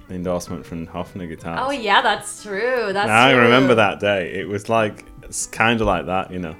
the 0.08 0.14
endorsement 0.14 0.66
from 0.66 0.86
Hofner 0.86 1.28
guitars. 1.28 1.60
Oh 1.62 1.70
yeah, 1.70 2.02
that's 2.02 2.42
true. 2.42 2.90
That's 2.92 3.08
Now 3.08 3.26
I 3.26 3.32
remember 3.32 3.74
that 3.74 4.00
day. 4.00 4.34
It 4.34 4.48
was 4.48 4.68
like 4.68 5.04
it's 5.22 5.46
kind 5.46 5.80
of 5.80 5.86
like 5.86 6.06
that, 6.06 6.30
you 6.30 6.38
know, 6.38 6.56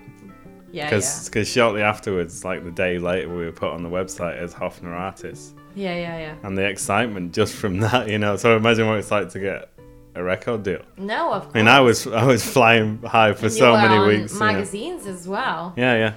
Yeah, 0.75 0.91
because 0.91 1.49
shortly 1.49 1.83
afterwards, 1.83 2.45
like 2.45 2.65
the 2.65 2.71
day 2.71 2.99
later, 2.99 3.29
we 3.29 3.45
were 3.45 3.53
put 3.53 3.71
on 3.71 3.83
the 3.83 3.89
website 3.89 4.37
as 4.39 4.53
Hofner 4.55 4.93
artists. 4.93 5.55
yeah, 5.75 5.95
yeah, 5.95 6.01
yeah, 6.01 6.19
yeah. 6.19 6.35
and 6.47 6.59
the 6.59 6.65
excitement 6.65 7.33
just 7.33 7.55
from 7.55 7.79
that, 7.87 8.09
you 8.09 8.19
know. 8.19 8.37
So 8.37 8.57
imagine 8.57 8.87
what 8.89 8.99
it's 8.99 9.11
like 9.11 9.29
to 9.31 9.39
get 9.39 9.71
a 10.17 10.23
record 10.23 10.63
deal. 10.65 10.83
No, 10.97 11.33
of 11.33 11.43
course. 11.45 11.55
I 11.55 11.59
mean, 11.59 11.69
I 11.69 11.81
was 11.81 12.07
I 12.09 12.25
was 12.25 12.45
flying 12.57 13.01
high 13.03 13.33
for 13.35 13.49
so 13.49 13.77
many 13.77 13.99
weeks. 14.07 14.33
you 14.35 14.41
know. 14.41 14.47
Magazines 14.47 15.07
as 15.07 15.29
well. 15.29 15.73
Yeah, 15.77 15.95
yeah, 15.97 16.13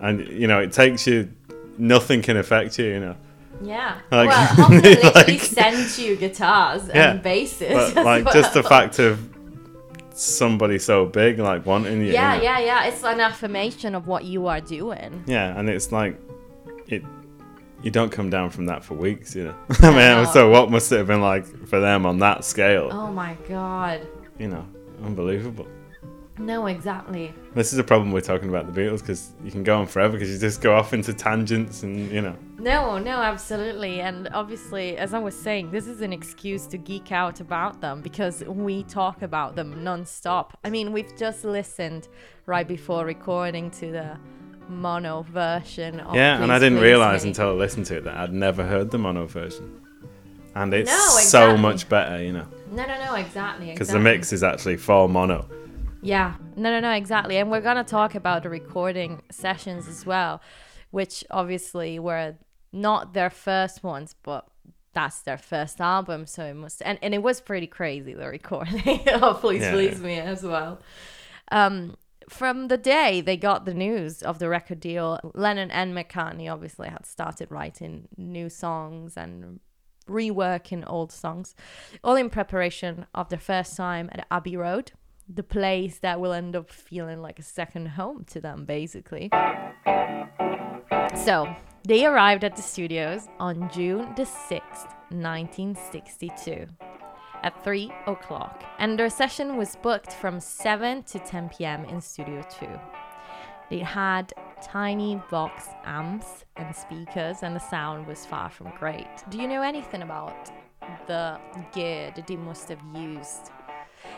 and 0.00 0.28
you 0.28 0.46
know, 0.46 0.60
it 0.60 0.72
takes 0.72 1.06
you. 1.06 1.30
Nothing 1.78 2.22
can 2.22 2.36
affect 2.38 2.78
you, 2.78 2.86
you 2.86 3.00
know. 3.00 3.16
Yeah. 3.62 3.98
Like- 4.10 4.28
well, 4.28 4.46
Hofner 4.48 4.82
literally 4.82 5.32
like- 5.32 5.40
sent 5.42 5.98
you 5.98 6.16
guitars 6.16 6.88
Yeah, 6.88 7.12
and 7.12 7.22
basses. 7.22 7.94
But 7.94 8.04
like 8.04 8.30
just 8.32 8.52
the 8.54 8.62
fact 8.62 8.98
of 8.98 9.18
somebody 10.16 10.78
so 10.78 11.06
big 11.06 11.38
like 11.38 11.66
wanting 11.66 12.00
you. 12.00 12.12
Yeah, 12.12 12.34
you 12.34 12.38
know. 12.38 12.44
yeah, 12.44 12.58
yeah. 12.58 12.84
It's 12.86 13.04
an 13.04 13.20
affirmation 13.20 13.94
of 13.94 14.06
what 14.06 14.24
you 14.24 14.46
are 14.46 14.60
doing. 14.60 15.22
Yeah, 15.26 15.58
and 15.58 15.68
it's 15.68 15.92
like 15.92 16.18
it. 16.88 17.02
You 17.82 17.90
don't 17.90 18.10
come 18.10 18.30
down 18.30 18.50
from 18.50 18.66
that 18.66 18.82
for 18.82 18.94
weeks, 18.94 19.36
you 19.36 19.44
know. 19.44 19.54
I 19.80 19.88
mean, 19.90 19.96
no. 19.96 20.24
so 20.32 20.50
what 20.50 20.70
must 20.70 20.90
it 20.90 20.96
have 20.96 21.06
been 21.06 21.20
like 21.20 21.44
for 21.68 21.78
them 21.78 22.06
on 22.06 22.18
that 22.20 22.44
scale? 22.44 22.88
Oh 22.90 23.12
my 23.12 23.36
god. 23.48 24.06
You 24.38 24.48
know, 24.48 24.66
unbelievable. 25.04 25.68
No, 26.38 26.66
exactly. 26.66 27.32
This 27.54 27.72
is 27.72 27.78
a 27.78 27.84
problem 27.84 28.12
we're 28.12 28.20
talking 28.20 28.48
about 28.48 28.72
the 28.72 28.78
Beatles 28.78 29.00
because 29.00 29.32
you 29.42 29.50
can 29.50 29.62
go 29.62 29.78
on 29.78 29.86
forever 29.86 30.12
because 30.12 30.30
you 30.30 30.38
just 30.38 30.60
go 30.60 30.74
off 30.76 30.92
into 30.92 31.14
tangents 31.14 31.82
and 31.82 32.10
you 32.10 32.20
know. 32.20 32.36
No, 32.58 32.98
no, 32.98 33.18
absolutely. 33.22 34.00
And 34.00 34.28
obviously, 34.32 34.98
as 34.98 35.14
I 35.14 35.18
was 35.18 35.34
saying, 35.34 35.70
this 35.70 35.86
is 35.86 36.02
an 36.02 36.12
excuse 36.12 36.66
to 36.66 36.78
geek 36.78 37.10
out 37.10 37.40
about 37.40 37.80
them 37.80 38.02
because 38.02 38.44
we 38.44 38.82
talk 38.84 39.22
about 39.22 39.56
them 39.56 39.82
non-stop. 39.82 40.58
I 40.64 40.70
mean, 40.70 40.92
we've 40.92 41.16
just 41.16 41.44
listened 41.44 42.08
right 42.44 42.68
before 42.68 43.06
recording 43.06 43.70
to 43.72 43.90
the 43.90 44.18
mono 44.68 45.22
version 45.22 46.00
of 46.00 46.14
yeah, 46.14 46.42
and 46.42 46.52
I 46.52 46.58
didn't 46.58 46.78
Please 46.78 46.84
realize 46.84 47.22
Me. 47.22 47.30
until 47.30 47.48
I 47.50 47.52
listened 47.52 47.86
to 47.86 47.98
it 47.98 48.04
that 48.04 48.16
I'd 48.16 48.32
never 48.32 48.64
heard 48.64 48.90
the 48.90 48.98
mono 48.98 49.26
version, 49.26 49.80
and 50.54 50.74
it's 50.74 50.90
No, 50.90 51.20
so 51.20 51.56
much 51.56 51.88
better, 51.88 52.22
you 52.22 52.32
know, 52.32 52.46
No, 52.72 52.84
no, 52.84 53.04
no, 53.04 53.14
exactly. 53.14 53.66
because 53.66 53.88
exactly. 53.88 54.02
the 54.02 54.04
mix 54.16 54.32
is 54.32 54.42
actually 54.42 54.76
for 54.76 55.08
mono. 55.08 55.46
Yeah, 56.06 56.34
no, 56.56 56.70
no, 56.70 56.80
no, 56.80 56.92
exactly. 56.92 57.36
And 57.36 57.50
we're 57.50 57.60
going 57.60 57.76
to 57.76 57.84
talk 57.84 58.14
about 58.14 58.42
the 58.42 58.50
recording 58.50 59.22
sessions 59.30 59.88
as 59.88 60.06
well, 60.06 60.40
which 60.90 61.24
obviously 61.30 61.98
were 61.98 62.34
not 62.72 63.12
their 63.12 63.30
first 63.30 63.82
ones, 63.82 64.14
but 64.22 64.46
that's 64.92 65.20
their 65.20 65.38
first 65.38 65.80
album. 65.80 66.26
So 66.26 66.44
it 66.44 66.54
must, 66.54 66.82
and, 66.84 66.98
and 67.02 67.14
it 67.14 67.22
was 67.22 67.40
pretty 67.40 67.66
crazy, 67.66 68.14
the 68.14 68.28
recording 68.28 69.08
of 69.08 69.40
Please 69.40 69.62
Yeah, 69.62 69.72
Please. 69.72 70.00
Me 70.00 70.18
as 70.18 70.42
well. 70.42 70.80
Um, 71.50 71.96
from 72.28 72.68
the 72.68 72.76
day 72.76 73.20
they 73.20 73.36
got 73.36 73.66
the 73.66 73.74
news 73.74 74.22
of 74.22 74.38
the 74.38 74.48
record 74.48 74.80
deal, 74.80 75.20
Lennon 75.34 75.70
and 75.70 75.94
McCartney 75.94 76.52
obviously 76.52 76.88
had 76.88 77.06
started 77.06 77.50
writing 77.50 78.08
new 78.16 78.48
songs 78.48 79.16
and 79.16 79.60
reworking 80.08 80.84
old 80.86 81.12
songs, 81.12 81.54
all 82.02 82.16
in 82.16 82.30
preparation 82.30 83.06
of 83.14 83.28
their 83.28 83.38
first 83.38 83.76
time 83.76 84.08
at 84.12 84.26
Abbey 84.30 84.56
Road, 84.56 84.92
the 85.28 85.42
place 85.42 85.98
that 85.98 86.20
will 86.20 86.32
end 86.32 86.54
up 86.54 86.70
feeling 86.70 87.20
like 87.20 87.38
a 87.38 87.42
second 87.42 87.86
home 87.86 88.24
to 88.30 88.40
them, 88.40 88.64
basically. 88.64 89.30
So 91.24 91.54
they 91.86 92.04
arrived 92.06 92.44
at 92.44 92.56
the 92.56 92.62
studios 92.62 93.28
on 93.38 93.70
June 93.72 94.12
the 94.16 94.24
6th, 94.24 94.88
1962 95.10 96.66
at 97.42 97.62
3 97.62 97.92
o'clock, 98.06 98.64
and 98.78 98.98
their 98.98 99.10
session 99.10 99.56
was 99.56 99.76
booked 99.76 100.12
from 100.12 100.40
7 100.40 101.02
to 101.04 101.18
10 101.18 101.50
p.m. 101.50 101.84
in 101.84 102.00
Studio 102.00 102.42
2. 102.58 102.66
They 103.70 103.80
had 103.80 104.32
tiny 104.62 105.20
Vox 105.28 105.68
amps 105.84 106.44
and 106.56 106.74
speakers, 106.74 107.42
and 107.42 107.54
the 107.54 107.60
sound 107.60 108.06
was 108.06 108.24
far 108.24 108.48
from 108.50 108.72
great. 108.78 109.06
Do 109.28 109.38
you 109.38 109.48
know 109.48 109.62
anything 109.62 110.02
about 110.02 110.50
the 111.06 111.38
gear 111.72 112.12
that 112.16 112.26
they 112.26 112.36
must 112.36 112.68
have 112.68 112.82
used? 112.94 113.50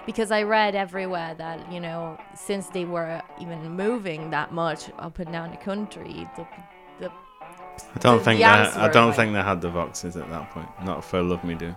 Because 0.09 0.31
I 0.31 0.43
read 0.43 0.75
everywhere 0.75 1.35
that, 1.37 1.71
you 1.71 1.81
know, 1.81 2.17
since 2.35 2.69
they 2.69 2.87
were 2.87 3.21
even 3.39 3.61
moving 3.73 4.31
that 4.31 4.53
much 4.53 4.89
up 4.99 5.19
and 5.19 5.31
down 5.31 5.51
the 5.51 5.59
country, 5.59 6.27
the, 6.35 6.47
the 6.99 7.11
I 7.11 7.99
don't 8.01 8.17
The- 8.17 8.25
think 8.25 8.39
the 8.41 8.45
they. 8.47 8.49
I 8.49 8.89
don't 8.89 9.09
like- 9.09 9.17
think 9.17 9.35
they 9.35 9.43
had 9.43 9.61
the 9.61 9.69
Voxes 9.69 10.19
at 10.19 10.31
that 10.31 10.51
point. 10.53 10.69
Not 10.83 11.05
for 11.05 11.21
Love 11.23 11.45
Me 11.45 11.55
Do. 11.55 11.75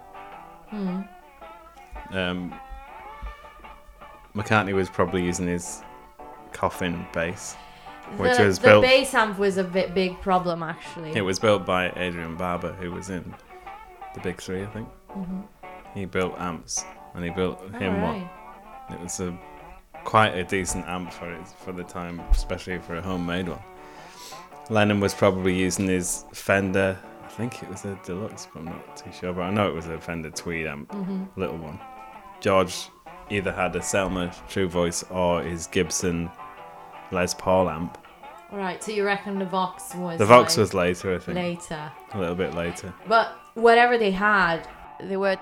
hmm. 0.70 1.02
Um, 2.12 2.54
McCartney 4.34 4.74
was 4.74 4.90
probably 4.90 5.24
using 5.26 5.48
his 5.48 5.82
coffin 6.54 7.06
bass. 7.14 7.56
Which 8.16 8.38
the, 8.38 8.46
was 8.46 8.60
the 8.60 8.68
built- 8.68 8.84
bass 8.84 9.14
amp 9.14 9.38
was 9.40 9.58
a 9.58 9.64
bit 9.64 9.94
big 9.94 10.20
problem 10.22 10.64
actually. 10.64 11.12
It 11.18 11.22
was 11.22 11.38
built 11.38 11.66
by 11.66 11.92
Adrian 11.98 12.38
Barber, 12.38 12.72
who 12.74 12.92
was 12.92 13.10
in 13.10 13.34
the 14.14 14.22
Big 14.22 14.42
Three, 14.42 14.64
I 14.64 14.68
think. 14.68 14.88
Mhm. 15.10 15.44
He 15.94 16.06
built 16.06 16.34
amps, 16.40 16.86
and 17.14 17.24
he 17.24 17.30
built 17.30 17.62
him 17.76 17.94
right. 18.02 18.02
one. 18.90 18.98
It 18.98 19.02
was 19.02 19.20
a 19.20 19.38
quite 20.04 20.30
a 20.36 20.44
decent 20.44 20.86
amp 20.88 21.12
for 21.14 21.32
it 21.32 21.48
for 21.48 21.72
the 21.72 21.84
time, 21.84 22.20
especially 22.32 22.80
for 22.80 22.96
a 22.96 23.02
homemade 23.02 23.48
one. 23.50 23.60
Lennon 24.70 25.00
was 25.00 25.14
probably 25.14 25.54
using 25.58 25.88
his 25.88 26.26
Fender. 26.34 26.98
I 27.24 27.28
think 27.28 27.62
it 27.64 27.70
was 27.70 27.86
a 27.86 27.98
deluxe, 28.04 28.48
but 28.54 28.60
I'm 28.62 28.66
not 28.66 28.98
too 28.98 29.12
sure. 29.12 29.34
But 29.34 29.42
I 29.44 29.52
know 29.52 29.68
it 29.70 29.74
was 29.76 29.88
a 29.88 30.00
Fender 30.00 30.30
Tweed 30.32 30.68
amp, 30.68 30.90
Mhm. 30.92 31.28
little 31.36 31.58
one. 31.58 31.80
George 32.40 32.90
either 33.30 33.52
had 33.52 33.76
a 33.76 33.80
Selmer 33.80 34.34
True 34.50 34.68
Voice 34.68 35.04
or 35.10 35.42
his 35.42 35.68
Gibson 35.68 36.30
Les 37.12 37.34
Paul 37.34 37.70
amp. 37.70 37.98
Right, 38.52 38.84
so 38.84 38.92
you 38.92 39.06
reckon 39.06 39.40
the 39.40 39.46
Vox 39.46 39.96
was 39.96 40.20
The 40.20 40.26
Vox 40.26 40.58
like, 40.58 40.62
was 40.62 40.74
later, 40.74 41.16
I 41.16 41.20
think, 41.20 41.36
later. 41.38 41.92
a 42.14 42.20
little 42.20 42.36
bit 42.36 42.54
later. 42.54 42.94
But 43.08 43.34
whatever 43.54 43.98
they 43.98 44.12
had, 44.12 44.68
they 45.00 45.16
were 45.16 45.38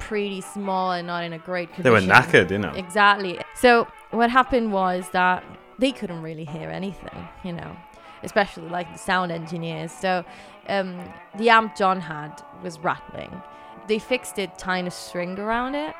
pretty 0.00 0.40
small 0.40 0.92
and 0.92 1.06
not 1.06 1.24
in 1.24 1.32
a 1.32 1.38
great 1.38 1.72
condition. 1.72 1.84
They 1.84 1.90
were 1.90 2.14
knackered, 2.14 2.50
you 2.50 2.58
know. 2.58 2.72
Exactly. 2.72 3.40
So 3.54 3.86
what 4.10 4.30
happened 4.30 4.72
was 4.72 5.08
that 5.10 5.44
they 5.78 5.92
couldn't 5.92 6.22
really 6.22 6.44
hear 6.44 6.70
anything, 6.70 7.28
you 7.44 7.52
know, 7.52 7.76
especially 8.22 8.68
like 8.68 8.92
the 8.92 8.98
sound 8.98 9.32
engineers. 9.32 9.92
So 9.92 10.24
um, 10.68 10.98
the 11.36 11.50
amp 11.50 11.76
John 11.76 12.00
had 12.00 12.42
was 12.62 12.78
rattling. 12.78 13.42
They 13.88 13.98
fixed 13.98 14.38
it, 14.38 14.58
tying 14.58 14.86
a 14.86 14.90
string 14.90 15.38
around 15.38 15.74
it, 15.74 15.94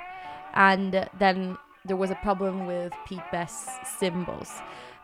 and 0.54 1.08
then 1.18 1.56
there 1.84 1.96
was 1.96 2.10
a 2.10 2.16
problem 2.16 2.66
with 2.66 2.92
Pete 3.06 3.20
Best's 3.30 3.70
cymbals. 3.98 4.50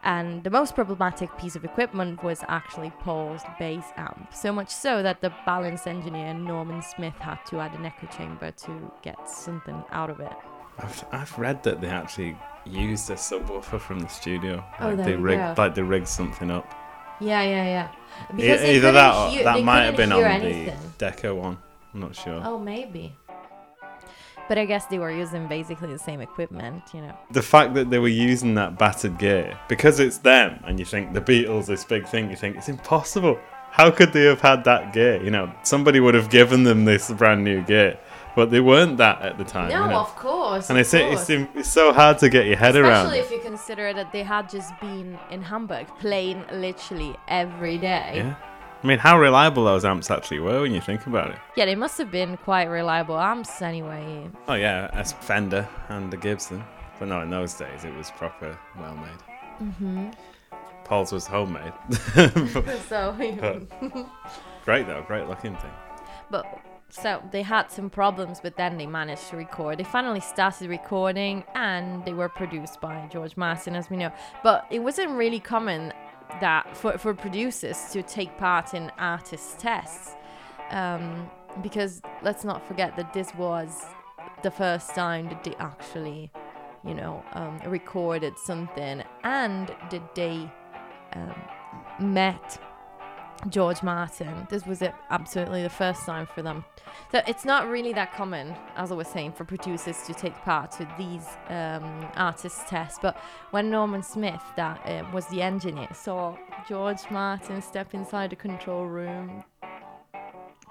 And 0.04 0.42
the 0.42 0.50
most 0.50 0.74
problematic 0.74 1.36
piece 1.38 1.54
of 1.54 1.64
equipment 1.64 2.22
was 2.24 2.42
actually 2.48 2.90
Paul's 3.00 3.42
bass 3.58 3.84
amp. 3.96 4.34
So 4.34 4.52
much 4.52 4.68
so 4.70 5.02
that 5.02 5.20
the 5.20 5.32
balance 5.46 5.86
engineer 5.86 6.34
Norman 6.34 6.82
Smith 6.82 7.14
had 7.20 7.38
to 7.50 7.60
add 7.60 7.72
an 7.74 7.86
echo 7.86 8.06
chamber 8.08 8.50
to 8.50 8.92
get 9.02 9.28
something 9.28 9.82
out 9.92 10.10
of 10.10 10.18
it. 10.20 10.32
I've, 10.78 11.04
I've 11.12 11.38
read 11.38 11.62
that 11.62 11.80
they 11.80 11.88
actually 11.88 12.36
used 12.64 13.10
a 13.10 13.14
subwoofer 13.14 13.78
from 13.80 14.00
the 14.00 14.08
studio. 14.08 14.64
Oh, 14.80 14.88
like 14.88 14.96
there 14.96 15.06
they 15.06 15.16
rigged, 15.16 15.56
go. 15.56 15.62
like 15.62 15.74
they 15.74 15.82
rigged 15.82 16.08
something 16.08 16.50
up. 16.50 16.66
Yeah, 17.20 17.42
yeah, 17.42 17.64
yeah. 17.64 17.88
E- 18.32 18.36
Because 18.36 18.60
they 18.62 18.76
Either 18.76 18.92
that 18.92 19.14
or 19.14 19.30
hear- 19.30 19.44
that 19.44 19.62
might 19.62 19.82
have 19.82 19.96
been 19.96 20.10
on 20.10 20.24
anything. 20.24 20.66
the 20.66 20.88
Decca 20.98 21.32
one. 21.34 21.58
I'm 21.94 22.00
not 22.00 22.16
sure. 22.16 22.40
Oh, 22.44 22.58
maybe. 22.58 23.14
But 24.52 24.58
I 24.58 24.66
guess 24.66 24.84
they 24.84 24.98
were 24.98 25.10
using 25.10 25.48
basically 25.48 25.90
the 25.94 25.98
same 25.98 26.20
equipment, 26.20 26.82
you 26.92 27.00
know. 27.00 27.16
The 27.30 27.40
fact 27.40 27.72
that 27.72 27.88
they 27.88 27.98
were 27.98 28.08
using 28.08 28.52
that 28.56 28.78
battered 28.78 29.16
gear 29.16 29.58
because 29.66 29.98
it's 29.98 30.18
them, 30.18 30.62
and 30.66 30.78
you 30.78 30.84
think 30.84 31.14
the 31.14 31.22
Beatles 31.22 31.64
this 31.64 31.86
big 31.86 32.06
thing, 32.06 32.28
you 32.28 32.36
think 32.36 32.56
it's 32.56 32.68
impossible. 32.68 33.38
How 33.70 33.90
could 33.90 34.12
they 34.12 34.24
have 34.24 34.42
had 34.42 34.64
that 34.64 34.92
gear? 34.92 35.24
You 35.24 35.30
know, 35.30 35.50
somebody 35.62 36.00
would 36.00 36.12
have 36.12 36.28
given 36.28 36.64
them 36.64 36.84
this 36.84 37.10
brand 37.12 37.42
new 37.42 37.62
gear, 37.62 37.98
but 38.36 38.50
they 38.50 38.60
weren't 38.60 38.98
that 38.98 39.22
at 39.22 39.38
the 39.38 39.44
time. 39.44 39.70
no, 39.70 39.84
you 39.84 39.90
know? 39.90 40.00
of 40.00 40.14
course. 40.16 40.68
and 40.68 40.78
of 40.78 40.82
it's, 40.82 40.92
it's 40.92 41.28
course. 41.28 41.48
it's 41.54 41.70
so 41.70 41.90
hard 41.90 42.18
to 42.18 42.28
get 42.28 42.44
your 42.44 42.56
head 42.56 42.76
around. 42.76 43.06
Especially 43.06 43.20
if 43.20 43.30
you 43.30 43.40
consider 43.40 43.94
that 43.94 44.12
they 44.12 44.22
had 44.22 44.50
just 44.50 44.78
been 44.82 45.18
in 45.30 45.40
Hamburg 45.40 45.86
playing 45.98 46.44
literally 46.52 47.16
every 47.26 47.78
day. 47.78 48.12
Yeah. 48.16 48.34
I 48.82 48.86
mean, 48.86 48.98
how 48.98 49.18
reliable 49.18 49.64
those 49.64 49.84
amps 49.84 50.10
actually 50.10 50.40
were 50.40 50.62
when 50.62 50.74
you 50.74 50.80
think 50.80 51.06
about 51.06 51.30
it. 51.30 51.38
Yeah, 51.56 51.66
they 51.66 51.76
must 51.76 51.98
have 51.98 52.10
been 52.10 52.36
quite 52.36 52.64
reliable 52.64 53.18
amps 53.18 53.62
anyway. 53.62 54.28
Oh 54.48 54.54
yeah, 54.54 54.90
a 54.92 55.04
Fender 55.04 55.68
and 55.88 56.12
a 56.12 56.16
Gibson. 56.16 56.64
But 56.98 57.08
no, 57.08 57.20
in 57.20 57.30
those 57.30 57.54
days 57.54 57.84
it 57.84 57.94
was 57.94 58.10
proper 58.10 58.58
well 58.78 58.96
made. 58.96 59.68
Mm-hmm. 59.68 60.10
Paul's 60.84 61.12
was 61.12 61.28
homemade. 61.28 61.72
so, 62.88 63.14
great 64.64 64.86
though, 64.88 65.02
great 65.06 65.28
looking 65.28 65.56
thing. 65.56 65.70
but 66.30 66.44
so 66.92 67.22
they 67.30 67.42
had 67.42 67.70
some 67.70 67.88
problems, 67.88 68.40
but 68.40 68.56
then 68.56 68.76
they 68.76 68.86
managed 68.86 69.30
to 69.30 69.36
record. 69.36 69.78
They 69.78 69.84
finally 69.84 70.20
started 70.20 70.68
recording, 70.68 71.42
and 71.54 72.04
they 72.04 72.12
were 72.12 72.28
produced 72.28 72.82
by 72.82 73.08
George 73.10 73.36
Martin, 73.36 73.74
as 73.74 73.88
we 73.88 73.96
know. 73.96 74.12
But 74.42 74.66
it 74.70 74.80
wasn't 74.80 75.12
really 75.12 75.40
common 75.40 75.94
that 76.40 76.76
for 76.76 76.98
for 76.98 77.14
producers 77.14 77.90
to 77.92 78.02
take 78.02 78.36
part 78.38 78.74
in 78.74 78.90
artist 78.98 79.58
tests, 79.58 80.14
um, 80.70 81.30
because 81.62 82.02
let's 82.22 82.44
not 82.44 82.66
forget 82.66 82.96
that 82.96 83.12
this 83.12 83.34
was 83.34 83.84
the 84.42 84.50
first 84.50 84.94
time 84.94 85.28
that 85.28 85.44
they 85.44 85.54
actually, 85.56 86.30
you 86.84 86.94
know, 86.94 87.24
um, 87.34 87.60
recorded 87.66 88.38
something, 88.38 89.02
and 89.22 89.68
that 89.90 90.14
they 90.14 90.50
um, 91.14 91.34
met 92.00 92.58
George 93.48 93.82
Martin. 93.82 94.46
This 94.50 94.66
was 94.66 94.82
it, 94.82 94.94
absolutely 95.10 95.62
the 95.62 95.70
first 95.70 96.04
time 96.06 96.26
for 96.26 96.42
them. 96.42 96.64
So 97.10 97.20
it's 97.26 97.44
not 97.44 97.68
really 97.68 97.92
that 97.94 98.12
common, 98.14 98.54
as 98.76 98.92
I 98.92 98.94
was 98.94 99.08
saying, 99.08 99.32
for 99.32 99.44
producers 99.44 100.02
to 100.06 100.14
take 100.14 100.34
part 100.42 100.70
to 100.72 100.88
these 100.96 101.26
um, 101.48 102.08
tests. 102.68 102.98
But 103.00 103.16
when 103.50 103.70
Norman 103.70 104.02
Smith, 104.02 104.42
that 104.56 104.80
uh, 104.86 105.04
was 105.12 105.26
the 105.26 105.42
engineer, 105.42 105.88
saw 105.92 106.36
George 106.68 107.02
Martin 107.10 107.60
step 107.60 107.94
inside 107.94 108.30
the 108.30 108.36
control 108.36 108.86
room, 108.86 109.44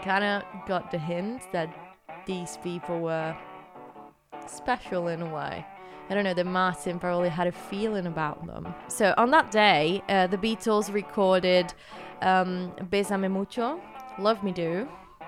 kind 0.01 0.23
of 0.23 0.43
got 0.67 0.91
the 0.91 0.97
hint 0.97 1.43
that 1.51 1.69
these 2.25 2.57
people 2.63 2.99
were 2.99 3.36
special 4.47 5.07
in 5.07 5.21
a 5.21 5.34
way. 5.34 5.65
I 6.10 6.13
don't 6.13 6.23
know, 6.25 6.34
that 6.34 6.45
Martin 6.45 6.99
probably 6.99 7.29
had 7.29 7.47
a 7.47 7.51
feeling 7.51 8.05
about 8.05 8.45
them. 8.45 8.73
So 8.89 9.13
on 9.17 9.31
that 9.31 9.49
day, 9.51 10.03
uh, 10.10 10.27
the 10.27 10.38
Beatles 10.38 10.91
recorded 10.93 11.73
um, 12.21 12.71
Besame 12.91 13.29
Mucho, 13.29 13.79
Love 14.19 14.43
Me 14.43 14.51
Do, 14.51 14.88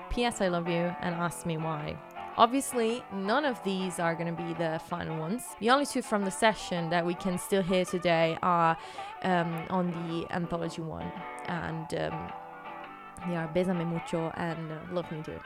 P.S. 0.10 0.42
I 0.42 0.48
Love 0.48 0.68
You, 0.68 0.96
and 1.02 1.16
Ask 1.16 1.46
Me 1.46 1.58
Why. 1.58 1.98
Obviously, 2.36 3.04
none 3.14 3.46
of 3.46 3.64
these 3.64 4.00
are 4.00 4.16
going 4.16 4.36
to 4.36 4.44
be 4.44 4.54
the 4.56 4.82
final 4.90 5.20
ones. 5.20 5.44
The 5.60 5.70
only 5.70 5.86
two 5.86 6.02
from 6.02 6.26
the 6.26 6.32
session 6.32 6.90
that 6.90 7.06
we 7.06 7.14
can 7.14 7.38
still 7.38 7.62
hear 7.62 7.86
today 7.86 8.38
are 8.42 8.76
um, 9.24 9.66
on 9.70 9.92
the 10.08 10.34
anthology 10.34 10.82
one, 10.82 11.12
and 11.46 11.94
um, 11.94 12.32
they 13.28 13.36
are 13.36 13.48
Besame 13.54 13.86
Mucho 13.88 14.32
and 14.36 14.72
uh, 14.72 14.76
Love 14.92 15.12
Me 15.12 15.22
Do 15.24 15.40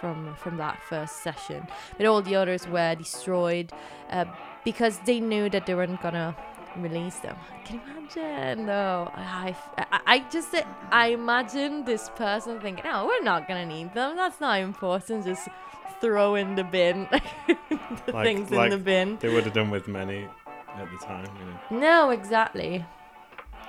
from 0.00 0.34
from 0.36 0.56
that 0.56 0.82
first 0.82 1.22
session. 1.22 1.66
But 1.96 2.06
all 2.06 2.22
the 2.22 2.34
others 2.36 2.66
were 2.66 2.94
destroyed 2.94 3.72
uh, 4.10 4.26
because 4.64 4.98
they 5.06 5.20
knew 5.20 5.48
that 5.50 5.66
they 5.66 5.74
weren't 5.74 6.02
gonna 6.02 6.36
release 6.82 7.16
them. 7.20 7.36
I 7.52 7.66
Can 7.66 7.80
imagine? 7.86 8.66
No, 8.66 9.10
I, 9.14 9.56
I, 9.78 10.00
I 10.06 10.18
just 10.30 10.54
I 10.90 11.08
imagine 11.08 11.84
this 11.84 12.10
person 12.16 12.60
thinking, 12.60 12.84
oh, 12.86 13.06
we're 13.06 13.22
not 13.24 13.48
gonna 13.48 13.66
need 13.66 13.92
them. 13.94 14.16
That's 14.16 14.40
not 14.40 14.60
important. 14.60 15.24
Just 15.24 15.48
throw 16.00 16.34
in 16.34 16.54
the 16.54 16.64
bin, 16.64 17.08
the 17.46 18.12
Like- 18.12 18.26
things 18.26 18.50
like- 18.50 18.72
in 18.72 18.78
the 18.78 18.84
bin." 18.84 19.18
They 19.20 19.28
would 19.28 19.44
have 19.44 19.54
done 19.54 19.70
with 19.70 19.88
many 19.88 20.28
at 20.76 20.90
the 20.90 20.98
time, 21.04 21.26
you 21.70 21.78
know. 21.78 21.80
No, 21.80 22.10
exactly. 22.10 22.84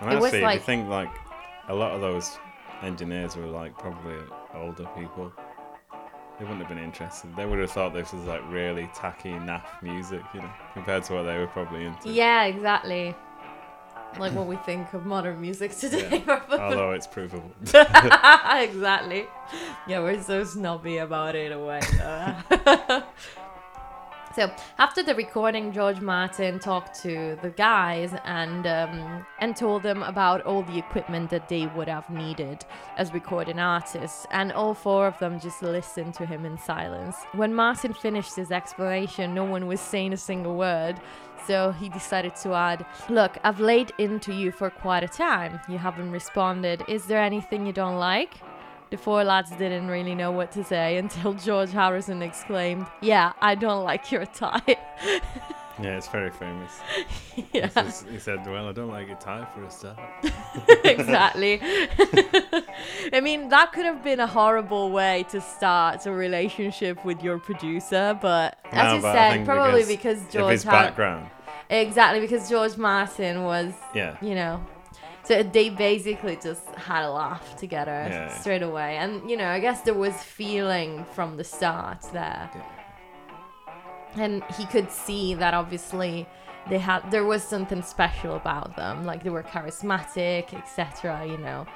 And 0.02 0.13
It 0.13 0.15
actually, 0.24 0.41
like- 0.41 0.56
you 0.56 0.65
think 0.65 0.89
like 0.89 1.10
a 1.70 1.74
lot 1.74 1.91
of 1.93 2.02
those 2.02 2.38
engineers 2.82 3.36
were 3.36 3.47
like 3.47 3.78
probably 3.78 4.18
older 4.53 4.86
people. 4.95 5.32
They 6.39 6.45
wouldn't 6.45 6.61
have 6.61 6.69
been 6.69 6.83
interested. 6.83 7.35
They 7.35 7.45
would 7.45 7.59
have 7.59 7.71
thought 7.71 7.93
this 7.93 8.13
was 8.13 8.23
like 8.25 8.41
really 8.49 8.89
tacky, 8.93 9.31
naff 9.31 9.63
music, 9.81 10.21
you 10.33 10.41
know, 10.41 10.51
compared 10.73 11.03
to 11.05 11.13
what 11.13 11.23
they 11.23 11.38
were 11.38 11.47
probably 11.47 11.85
into. 11.85 12.09
Yeah, 12.09 12.43
exactly. 12.45 13.15
Like 14.19 14.33
what 14.33 14.47
we 14.47 14.55
think 14.57 14.93
of 14.93 15.05
modern 15.05 15.41
music 15.41 15.75
today. 15.75 16.23
Although 16.49 16.91
it's 16.91 17.07
provable. 17.07 17.51
exactly. 17.61 19.27
Yeah, 19.88 19.99
we're 19.99 20.21
so 20.21 20.43
snobby 20.43 20.97
about 20.97 21.35
it 21.35 21.51
away. 21.51 21.81
so 24.38 24.51
after 24.77 25.01
the 25.01 25.15
recording, 25.15 25.71
George 25.71 25.99
Martin 25.99 26.59
talked 26.59 27.01
to 27.01 27.39
the 27.41 27.49
guys 27.49 28.13
and 28.23 28.67
um, 28.67 29.25
and 29.39 29.55
told 29.55 29.81
them 29.81 30.03
about 30.03 30.41
all 30.43 30.61
the 30.61 30.77
equipment 30.77 31.31
that 31.31 31.49
they 31.49 31.65
would 31.75 31.88
have 31.88 32.07
needed 32.11 32.63
as 32.97 33.11
recording 33.15 33.57
artists, 33.57 34.27
and 34.29 34.51
all 34.51 34.75
four 34.75 35.07
of 35.07 35.17
them 35.17 35.39
just 35.39 35.63
listened 35.63 36.13
to 36.13 36.25
him 36.27 36.45
in 36.45 36.55
silence. 36.55 37.15
When 37.31 37.51
Martin 37.51 37.95
finished 37.95 38.35
his 38.35 38.51
explanation, 38.51 39.33
no 39.33 39.43
one 39.43 39.65
was 39.65 39.81
saying 39.81 40.13
a 40.13 40.17
single 40.17 40.55
word. 40.55 41.01
So 41.47 41.71
he 41.71 41.89
decided 41.89 42.35
to 42.43 42.53
add, 42.53 42.85
Look, 43.09 43.39
I've 43.43 43.59
laid 43.59 43.91
into 43.97 44.35
you 44.35 44.51
for 44.51 44.69
quite 44.69 45.03
a 45.03 45.07
time. 45.07 45.59
You 45.67 45.79
haven't 45.79 46.11
responded. 46.11 46.83
Is 46.88 47.07
there 47.07 47.23
anything 47.23 47.65
you 47.65 47.73
don't 47.73 47.97
like? 47.97 48.35
The 48.89 48.97
four 48.97 49.23
lads 49.23 49.51
didn't 49.51 49.88
really 49.88 50.15
know 50.15 50.31
what 50.31 50.51
to 50.53 50.63
say 50.63 50.97
until 50.97 51.33
George 51.47 51.71
Harrison 51.71 52.21
exclaimed, 52.21 52.88
Yeah, 53.01 53.33
I 53.41 53.55
don't 53.55 53.83
like 53.83 54.11
your 54.11 54.25
tie. 54.25 54.61
Yeah, 55.79 55.95
it's 55.95 56.07
very 56.07 56.31
famous. 56.31 56.71
yeah, 57.53 57.69
He 57.69 58.13
He 58.13 58.19
said, 58.19 58.43
"Well, 58.47 58.67
I 58.67 58.71
don't 58.71 58.88
like 58.89 59.07
your 59.07 59.17
tie 59.17 59.45
for 59.53 59.63
a 59.63 59.69
start." 59.69 59.99
exactly. 60.83 61.59
I 63.13 63.21
mean, 63.21 63.49
that 63.49 63.73
could 63.73 63.85
have 63.85 64.03
been 64.03 64.19
a 64.19 64.25
horrible 64.25 64.89
way 64.89 65.25
to 65.29 65.39
start 65.39 66.07
a 66.07 66.11
relationship 66.11 67.05
with 67.05 67.21
your 67.21 67.38
producer, 67.38 68.17
but 68.19 68.57
as 68.71 68.95
you 68.95 69.01
but 69.03 69.13
said, 69.13 69.45
probably 69.45 69.83
because 69.85 70.19
because 70.19 70.33
George 70.33 70.51
his 70.53 70.63
Har- 70.63 70.71
background, 70.85 71.29
Exactly, 71.69 72.21
because 72.21 72.49
George 72.49 72.77
Martin 72.77 73.43
was, 73.43 73.71
yeah, 73.93 74.17
you 74.19 74.33
know. 74.33 74.65
So 75.28 75.43
they 75.43 75.67
basically 75.69 76.38
just 76.41 76.65
had 76.75 77.03
a 77.03 77.11
laugh 77.11 77.57
together 77.57 78.07
Yeah. 78.09 78.30
straight 78.30 78.61
away. 78.61 78.95
And, 78.95 79.30
you 79.30 79.36
know, 79.36 79.49
I 79.49 79.59
guess 79.59 79.82
there 79.82 79.93
was 79.93 80.15
feeling 80.23 81.03
from 81.15 81.36
the 81.36 81.43
start 81.43 82.01
there. 82.13 82.49
And 84.15 84.41
he 84.57 84.65
could 84.65 84.89
see 84.89 85.34
that 85.36 85.53
obviously 85.53 86.25
they 86.69 86.80
had 86.80 87.11
there 87.11 87.25
was 87.25 87.43
something 87.43 87.82
special 87.82 88.38
about 88.38 88.78
them, 88.78 89.05
like 89.05 89.21
they 89.23 89.30
were 89.30 89.43
charismatic, 89.43 90.53
etc., 90.53 91.25
you 91.25 91.38
know. 91.38 91.67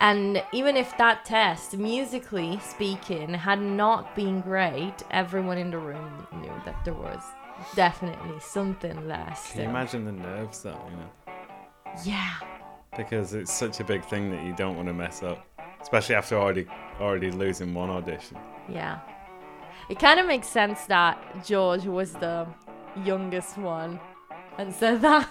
And 0.00 0.42
even 0.52 0.74
if 0.76 0.96
that 0.96 1.26
test, 1.26 1.76
musically 1.76 2.58
speaking, 2.62 3.34
had 3.34 3.60
not 3.60 4.14
been 4.14 4.40
great, 4.40 4.94
everyone 5.10 5.58
in 5.58 5.70
the 5.70 5.78
room 5.78 6.26
knew 6.40 6.54
that 6.64 6.84
there 6.86 6.94
was 6.94 7.20
definitely 7.74 8.38
something 8.40 9.08
there 9.08 9.34
Can 9.50 9.62
you 9.62 9.68
imagine 9.68 10.04
the 10.06 10.12
nerves 10.12 10.62
though? 10.62 10.80
You 10.90 10.96
know, 10.96 11.10
Yeah. 12.04 12.57
Because 12.96 13.34
it's 13.34 13.52
such 13.52 13.80
a 13.80 13.84
big 13.84 14.04
thing 14.04 14.30
that 14.30 14.44
you 14.44 14.54
don't 14.56 14.76
want 14.76 14.88
to 14.88 14.94
mess 14.94 15.22
up, 15.22 15.46
especially 15.80 16.14
after 16.14 16.36
already 16.36 16.66
already 17.00 17.30
losing 17.30 17.72
one 17.74 17.90
audition. 17.90 18.36
Yeah. 18.68 18.98
It 19.88 19.98
kind 19.98 20.20
of 20.20 20.26
makes 20.26 20.46
sense 20.48 20.84
that 20.86 21.44
George 21.46 21.84
was 21.84 22.12
the 22.12 22.46
youngest 23.04 23.56
one 23.56 23.98
and 24.58 24.72
said 24.74 25.00
that. 25.02 25.28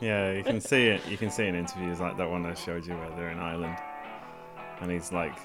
Yeah, 0.00 0.30
you 0.32 0.44
can 0.44 0.60
see 0.60 0.86
it. 0.86 1.06
You 1.08 1.16
can 1.18 1.30
see 1.30 1.46
in 1.46 1.54
interviews 1.54 1.98
like 2.00 2.16
that 2.18 2.30
one 2.30 2.46
I 2.46 2.54
showed 2.54 2.86
you 2.86 2.94
where 2.94 3.10
they're 3.16 3.30
in 3.30 3.38
Ireland, 3.38 3.76
and 4.80 4.90
he's 4.90 5.10
like 5.12 5.36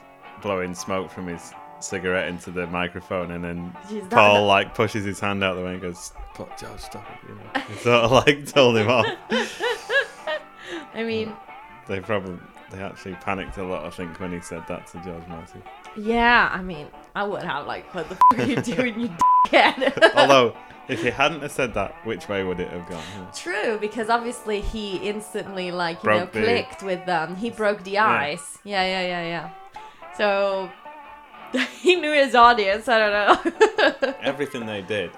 blowing 0.41 0.75
smoke 0.75 1.09
from 1.09 1.27
his 1.27 1.51
cigarette 1.79 2.27
into 2.29 2.51
the 2.51 2.67
microphone, 2.67 3.31
and 3.31 3.43
then 3.43 3.75
Jeez, 3.89 4.01
that- 4.09 4.11
Paul 4.11 4.45
like 4.45 4.75
pushes 4.75 5.03
his 5.03 5.19
hand 5.19 5.43
out 5.43 5.55
the 5.55 5.63
way 5.63 5.73
and 5.73 5.81
goes, 5.81 6.13
"But 6.37 6.55
George, 6.57 6.79
stop 6.79 7.03
it!" 7.11 7.29
You 7.29 7.35
know, 7.35 7.75
sort 7.81 8.03
of 8.05 8.11
like 8.11 8.45
told 8.45 8.77
him 8.77 8.87
off. 8.89 9.07
I 10.93 11.03
mean, 11.03 11.33
They 11.87 11.99
probably 11.99 12.37
they 12.71 12.79
actually 12.81 13.15
panicked 13.15 13.57
a 13.57 13.63
lot, 13.63 13.85
I 13.85 13.89
think, 13.89 14.19
when 14.19 14.31
he 14.31 14.39
said 14.41 14.63
that 14.67 14.87
to 14.87 15.03
George 15.03 15.27
Martin. 15.27 15.61
yeah, 15.97 16.49
I 16.51 16.61
mean, 16.61 16.87
I 17.13 17.23
would 17.23 17.43
have 17.43 17.67
like, 17.67 17.93
what 17.93 18.09
the 18.09 18.15
f- 18.15 18.39
are 18.39 18.49
you 18.49 18.61
doing, 18.61 18.99
you 18.99 19.09
dickhead? 19.47 20.13
Although, 20.15 20.55
if 20.87 21.01
he 21.03 21.09
hadn't 21.11 21.41
have 21.41 21.51
said 21.51 21.73
that, 21.75 21.93
which 22.05 22.27
way 22.29 22.43
would 22.43 22.59
it 22.59 22.71
have 22.71 22.87
gone? 22.89 23.03
know? 23.17 23.27
True, 23.35 23.77
because 23.79 24.09
obviously 24.09 24.59
he 24.61 24.97
instantly 24.97 25.71
like 25.71 25.97
you 25.97 26.03
Broke 26.03 26.33
know 26.33 26.41
the- 26.41 26.45
clicked 26.47 26.81
with 26.83 27.05
them. 27.05 27.35
He 27.35 27.49
broke 27.51 27.83
the 27.83 27.99
ice. 27.99 28.57
Yeah, 28.63 28.83
yeah, 28.85 29.07
yeah, 29.07 29.27
yeah. 29.27 29.49
So 30.17 30.69
he 31.81 31.95
knew 31.95 32.11
his 32.13 32.33
audience. 32.33 32.87
I 32.87 32.97
don't 32.99 33.13
know. 34.03 34.13
Everything 34.21 34.65
they 34.65 34.81
did, 34.81 35.11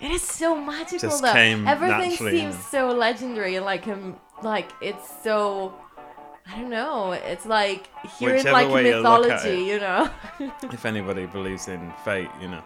It 0.00 0.10
is 0.10 0.22
so 0.22 0.60
magical 0.60 0.98
Just 1.08 1.22
though. 1.22 1.28
Everything 1.32 2.10
seems 2.10 2.54
yeah. 2.56 2.60
so 2.60 2.88
legendary 2.88 3.58
like 3.60 3.86
um 3.88 4.16
like 4.42 4.70
it's 4.80 5.08
so 5.22 5.74
I 6.46 6.60
don't 6.60 6.70
know. 6.70 7.12
It's 7.12 7.46
like 7.46 7.88
hearing 8.18 8.36
Whichever 8.36 8.52
like 8.52 8.70
way 8.70 8.88
you 8.88 8.96
mythology, 8.96 9.48
it. 9.48 9.66
you 9.66 9.80
know. 9.80 10.10
if 10.62 10.84
anybody 10.84 11.26
believes 11.26 11.68
in 11.68 11.92
fate, 12.04 12.28
you 12.40 12.48
know, 12.48 12.62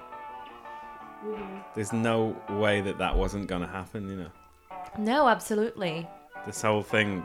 mm-hmm. 1.25 1.59
there's 1.75 1.93
no 1.93 2.37
way 2.51 2.81
that 2.81 2.99
that 2.99 3.16
wasn't 3.16 3.47
going 3.47 3.62
to 3.62 3.69
happen, 3.69 4.09
you 4.09 4.16
know. 4.16 4.31
no, 4.99 5.29
absolutely. 5.29 6.09
This 6.45 6.62
whole 6.62 6.83
thing, 6.83 7.25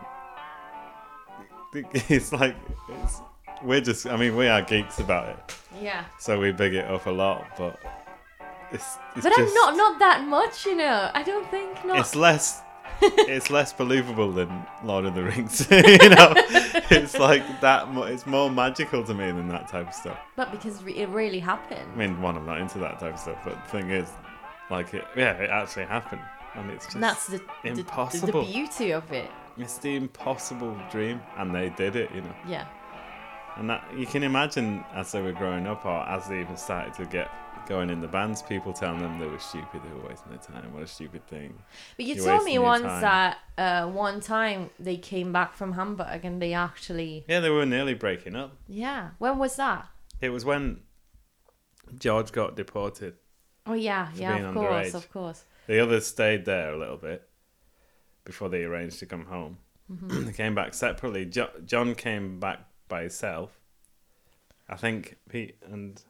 it's 1.74 2.32
like, 2.32 2.56
it's, 2.88 3.22
we're 3.64 3.82
just, 3.82 4.06
I 4.06 4.16
mean, 4.16 4.36
we 4.36 4.48
are 4.48 4.62
geeks 4.62 5.00
about 5.00 5.30
it, 5.30 5.58
Yeah. 5.82 6.06
so 6.20 6.40
we 6.40 6.52
big 6.52 6.76
it 6.76 6.86
up 6.86 7.08
a 7.08 7.12
lot, 7.12 7.48
but 7.58 7.80
it's, 8.72 8.98
it's 9.16 9.24
But 9.24 9.36
just, 9.36 9.40
I'm 9.40 9.54
not 9.54 9.76
not 9.76 10.00
that 10.00 10.24
much, 10.28 10.66
you 10.66 10.76
know. 10.76 11.10
I 11.14 11.24
don't 11.24 11.50
think 11.50 11.84
not. 11.86 12.00
it's 12.00 12.16
less. 12.16 12.62
It's 13.28 13.50
less 13.50 13.74
believable 13.74 14.32
than 14.32 14.66
Lord 14.84 15.06
of 15.06 15.16
the 15.16 15.24
Rings, 15.24 15.68
you 15.72 16.10
know. 16.10 16.34
It's 16.90 17.18
like 17.18 17.44
that. 17.62 17.88
It's 18.10 18.26
more 18.26 18.50
magical 18.50 19.04
to 19.04 19.14
me 19.14 19.26
than 19.32 19.48
that 19.50 19.68
type 19.68 19.88
of 19.90 19.94
stuff. 19.94 20.18
but 20.36 20.52
because 20.52 20.82
it 20.86 21.08
really 21.10 21.40
happened. 21.40 21.90
I 21.94 21.98
mean, 21.98 22.22
one, 22.22 22.38
I'm 22.38 22.46
not 22.46 22.60
into 22.60 22.80
that 22.80 23.00
type 23.00 23.14
of 23.16 23.20
stuff, 23.20 23.40
but 23.44 23.56
the 23.64 23.70
thing 23.70 23.90
is, 23.90 24.10
like, 24.70 24.94
it, 24.94 25.06
yeah, 25.16 25.34
it 25.34 25.50
actually 25.50 25.86
happened, 25.86 26.22
and 26.56 26.70
it's 26.72 26.86
just 26.86 26.96
And 26.96 27.04
that's 27.04 27.28
the, 27.28 27.38
the- 27.38 27.44
the, 27.64 27.74
the, 27.74 27.80
impossible. 27.82 28.44
beauty 28.46 28.92
of 28.92 29.12
it. 29.12 29.30
it's 29.58 29.78
the 29.78 29.96
impossible 29.96 30.78
dream, 30.92 31.22
and 31.38 31.54
they 31.54 31.70
did 31.70 31.96
it, 31.96 32.10
you 32.14 32.22
know. 32.22 32.36
Yeah. 32.48 32.66
And 33.58 33.70
that 33.70 33.84
you 33.96 34.08
can 34.08 34.24
imagine 34.24 34.84
as 34.96 35.12
they 35.12 35.22
were 35.22 35.32
growing 35.34 35.68
up, 35.68 35.86
or 35.86 36.00
as 36.10 36.28
they 36.28 36.40
even 36.40 36.58
started 36.58 36.94
to 36.96 37.06
get 37.06 37.30
going 37.68 37.90
in 37.90 38.02
the 38.02 38.08
bands, 38.08 38.42
people 38.42 38.74
telling 38.74 39.00
them 39.00 39.20
they 39.20 39.28
were 39.28 39.40
stupid, 39.40 39.82
they 39.84 39.94
were 39.94 40.08
wasting 40.08 40.30
their 40.32 40.40
time. 40.40 40.74
What 40.74 40.84
a 40.84 40.88
stupid 40.88 41.26
thing. 41.28 41.56
But 41.98 42.06
you 42.06 42.16
You're 42.16 42.26
told 42.26 42.44
me 42.44 42.60
once 42.60 42.84
that 42.84 43.38
uh, 43.58 43.88
one 43.88 44.20
time 44.22 44.70
they 44.80 44.98
came 44.98 45.32
back 45.34 45.54
from 45.54 45.74
Hamburg 45.74 46.24
and 46.26 46.42
they 46.42 46.54
actually 46.54 47.26
Yeah, 47.28 47.40
they 47.40 47.50
were 47.50 47.66
nearly 47.66 47.94
breaking 47.94 48.36
up. 48.36 48.58
yeah. 48.68 49.12
When 49.20 49.38
was 49.38 49.56
that? 49.58 49.88
It 50.22 50.30
was 50.30 50.46
when 50.46 50.82
George 52.00 52.32
got 52.32 52.56
deported. 52.56 53.16
Oh 53.66 53.74
yeah, 53.74 54.10
yeah, 54.16 54.38
of 54.50 54.54
course, 54.54 54.92
underage. 54.92 54.94
of 54.96 55.12
course. 55.12 55.44
The 55.68 55.80
others 55.80 56.06
stayed 56.08 56.46
there 56.46 56.74
a 56.74 56.78
little 56.78 56.98
bit 56.98 57.28
before 58.26 58.50
they 58.50 58.64
arranged 58.64 59.00
to 59.00 59.06
come 59.06 59.26
home. 59.26 59.58
Mm-hmm. 59.92 60.26
they 60.26 60.34
came 60.34 60.56
back 60.56 60.74
separately. 60.74 61.26
Jo- 61.26 61.52
John 61.66 61.96
came 61.96 62.40
back 62.40 62.60
by 62.90 63.02
himself. 63.02 63.60
I 64.70 64.76
think 64.76 65.18
Pete 65.30 65.58
and 65.70 66.02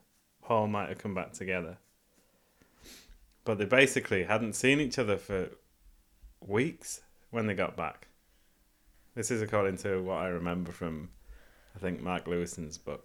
Paul 0.54 0.68
might 0.68 0.90
have 0.90 1.00
come 1.00 1.16
back 1.16 1.34
together. 1.34 1.80
But 3.44 3.58
they 3.58 3.66
basically 3.66 4.26
hadn't 4.26 4.54
seen 4.54 4.80
each 4.80 5.00
other 5.00 5.18
for 5.18 5.50
weeks 6.46 7.02
when 7.32 7.48
they 7.48 7.56
got 7.56 7.76
back. 7.76 8.08
This 9.16 9.32
is 9.32 9.42
according 9.42 9.78
to 9.78 10.04
what 10.04 10.18
I 10.18 10.28
remember 10.28 10.72
from, 10.72 11.10
I 11.76 11.80
think, 11.80 12.04
Mark 12.04 12.26
Lewisohn's 12.26 12.78
book. 12.78 13.04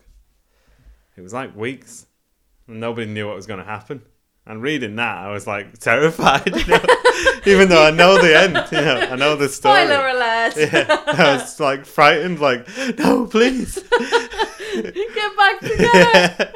It 1.16 1.22
was 1.22 1.32
like 1.32 1.56
weeks, 1.56 2.04
and 2.66 2.80
nobody 2.80 3.10
knew 3.10 3.26
what 3.26 3.36
was 3.36 3.46
going 3.46 3.60
to 3.60 3.64
happen. 3.64 4.02
And 4.44 4.60
reading 4.60 4.96
that, 4.96 5.16
I 5.16 5.30
was 5.32 5.46
like 5.46 5.78
terrified, 5.78 6.54
you 6.54 6.66
know? 6.66 6.84
even 7.46 7.70
though 7.70 7.82
I 7.82 7.92
know 7.92 8.20
the 8.20 8.38
end. 8.38 8.58
You 8.70 8.82
know, 8.82 9.08
I 9.10 9.16
know 9.16 9.36
the 9.36 9.48
story. 9.48 9.86
Spoiler 9.86 10.08
alert! 10.08 10.54
Yeah, 10.58 11.02
I 11.06 11.36
was 11.36 11.58
like 11.58 11.86
frightened, 11.86 12.40
like 12.40 12.68
no, 12.98 13.26
please. 13.26 13.82
Get 14.74 15.36
back 15.36 15.60
together. 15.60 16.52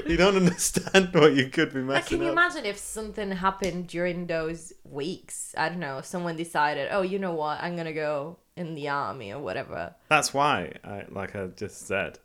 you 0.06 0.16
don't 0.16 0.36
understand 0.36 1.14
what 1.14 1.34
you 1.34 1.48
could 1.48 1.72
be 1.72 1.80
Like, 1.80 2.06
can 2.06 2.20
you 2.20 2.28
up. 2.28 2.32
imagine 2.32 2.64
if 2.64 2.78
something 2.78 3.30
happened 3.32 3.86
during 3.88 4.26
those 4.26 4.72
weeks? 4.84 5.54
I 5.56 5.68
don't 5.68 5.80
know. 5.80 6.00
Someone 6.02 6.36
decided, 6.36 6.88
oh, 6.90 7.02
you 7.02 7.18
know 7.18 7.32
what? 7.34 7.62
I'm 7.62 7.76
gonna 7.76 7.92
go 7.92 8.38
in 8.56 8.74
the 8.74 8.88
army 8.88 9.32
or 9.32 9.40
whatever. 9.40 9.94
That's 10.08 10.32
why, 10.32 10.72
I, 10.84 11.04
like 11.08 11.34
I 11.34 11.46
just 11.48 11.86
said, 11.86 12.18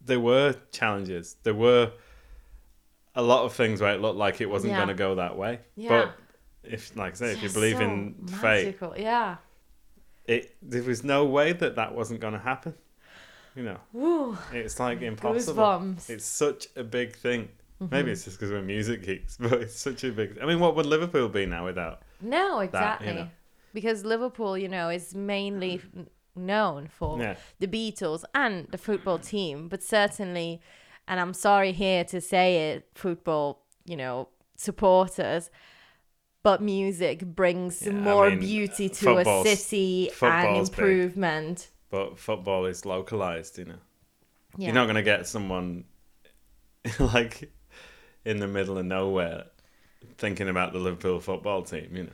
there 0.00 0.20
were 0.20 0.54
challenges. 0.72 1.36
There 1.42 1.54
were 1.54 1.92
a 3.14 3.22
lot 3.22 3.44
of 3.44 3.52
things 3.54 3.80
where 3.80 3.92
it 3.94 4.00
looked 4.00 4.18
like 4.18 4.40
it 4.40 4.48
wasn't 4.48 4.72
Yeah. 4.72 4.76
going 4.78 4.88
to 4.88 4.94
go 4.94 5.14
that 5.16 5.36
way. 5.36 5.60
Yeah. 5.74 5.88
But 5.88 6.16
if, 6.62 6.94
like 6.96 7.14
I 7.14 7.16
say, 7.16 7.32
if 7.32 7.42
you 7.42 7.50
believe 7.50 7.78
so 7.78 7.82
in 7.82 8.14
fate, 8.40 8.76
yeah. 8.98 9.36
it 10.26 10.54
there 10.62 10.82
was 10.82 11.02
no 11.02 11.24
way 11.24 11.52
that 11.52 11.76
that 11.76 11.94
wasn't 11.94 12.20
going 12.20 12.34
to 12.34 12.38
happen. 12.38 12.74
You 13.56 13.62
know, 13.62 13.78
Woo. 13.92 14.36
it's 14.52 14.78
like 14.78 15.00
impossible. 15.02 15.62
Goosebumps. 15.62 16.10
It's 16.10 16.26
such 16.26 16.68
a 16.76 16.84
big 16.84 17.16
thing. 17.16 17.48
Mm-hmm. 17.82 17.94
Maybe 17.94 18.10
it's 18.10 18.24
just 18.24 18.38
because 18.38 18.52
we're 18.52 18.62
music 18.62 19.02
geeks, 19.04 19.36
but 19.40 19.54
it's 19.54 19.78
such 19.78 20.04
a 20.04 20.12
big. 20.12 20.38
I 20.42 20.46
mean, 20.46 20.60
what 20.60 20.76
would 20.76 20.86
Liverpool 20.86 21.28
be 21.28 21.46
now 21.46 21.64
without? 21.64 22.02
No, 22.20 22.56
you 22.60 22.66
exactly. 22.66 23.14
know. 23.14 23.28
Because 23.72 24.04
Liverpool, 24.04 24.56
you 24.56 24.68
know, 24.68 24.88
is 24.90 25.14
mainly 25.14 25.80
known 26.34 26.86
for 26.88 27.18
Yeah. 27.18 27.36
the 27.58 27.66
Beatles 27.66 28.24
and 28.34 28.66
the 28.70 28.78
football 28.78 29.18
team, 29.18 29.68
but 29.68 29.82
certainly, 29.82 30.60
and 31.08 31.18
I'm 31.18 31.34
sorry 31.34 31.72
here 31.72 32.04
to 32.04 32.20
say 32.20 32.72
it, 32.72 32.88
football, 32.94 33.64
you 33.84 33.96
know, 33.96 34.28
supporters, 34.56 35.50
but 36.42 36.62
music 36.62 37.24
brings 37.24 37.82
Yeah, 37.82 37.92
I 37.92 37.94
more 37.94 38.30
mean, 38.30 38.40
beauty 38.40 38.88
to 38.88 39.18
a 39.18 39.44
city 39.44 40.10
and 40.22 40.56
improvement. 40.58 41.68
But 41.96 42.18
football 42.18 42.66
is 42.66 42.84
localized, 42.84 43.56
you 43.56 43.64
know. 43.64 43.80
Yeah. 44.58 44.66
You're 44.66 44.74
not 44.74 44.84
going 44.84 44.96
to 44.96 45.02
get 45.02 45.26
someone 45.26 45.84
like 46.98 47.50
in 48.26 48.38
the 48.38 48.46
middle 48.46 48.76
of 48.76 48.84
nowhere 48.84 49.44
thinking 50.18 50.50
about 50.50 50.74
the 50.74 50.78
Liverpool 50.78 51.20
football 51.20 51.62
team, 51.62 51.88
you 51.94 52.02
know. 52.04 52.10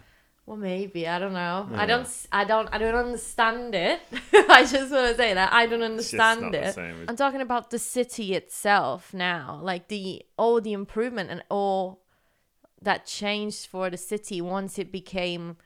Well, 0.47 0.57
maybe 0.57 1.09
I 1.09 1.19
don't 1.19 1.33
know. 1.33 1.69
I 1.75 1.87
don't. 1.87 2.09
I 2.31 2.45
don't. 2.45 2.69
I 2.73 2.79
don't 2.79 2.95
understand 2.95 3.75
it. 3.75 4.01
I 4.33 4.63
just 4.63 4.93
want 4.93 5.11
to 5.11 5.17
say 5.17 5.35
that 5.35 5.53
I 5.53 5.67
don't 5.67 5.83
understand 5.83 6.55
it. 6.55 6.77
I'm 7.09 7.17
talking 7.17 7.41
about 7.41 7.71
the 7.71 7.79
city 7.79 8.35
itself 8.35 9.13
now, 9.13 9.59
like 9.63 9.89
the 9.89 10.25
all 10.37 10.61
the 10.61 10.73
improvement 10.73 11.31
and 11.31 11.43
all 11.49 12.03
that 12.81 13.07
changed 13.07 13.67
for 13.67 13.91
the 13.91 13.97
city 13.97 14.41
once 14.41 14.79
it 14.79 14.91
became, 14.93 15.57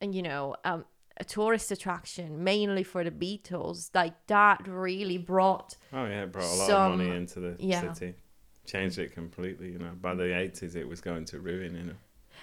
you 0.00 0.22
know, 0.22 0.56
um, 0.64 0.84
a 1.18 1.24
tourist 1.24 1.70
attraction 1.70 2.42
mainly 2.44 2.82
for 2.82 3.02
the 3.04 3.10
Beatles. 3.10 3.90
Like 3.94 4.14
that 4.28 4.66
really 4.66 5.18
brought. 5.18 5.76
Oh 5.92 6.04
yeah, 6.04 6.22
it 6.22 6.32
brought 6.32 6.44
a 6.44 6.54
lot 6.56 6.66
Some- 6.68 6.92
of 6.92 6.98
money 6.98 7.10
into 7.10 7.40
the 7.40 7.56
yeah. 7.58 7.92
city. 7.92 8.14
Changed 8.66 8.98
it 8.98 9.12
completely, 9.12 9.72
you 9.72 9.78
know. 9.78 9.92
By 10.00 10.14
the 10.14 10.36
eighties 10.36 10.76
it 10.76 10.86
was 10.86 11.00
going 11.00 11.24
to 11.26 11.40
ruin, 11.40 11.74
you 11.74 11.84
know. 11.84 11.94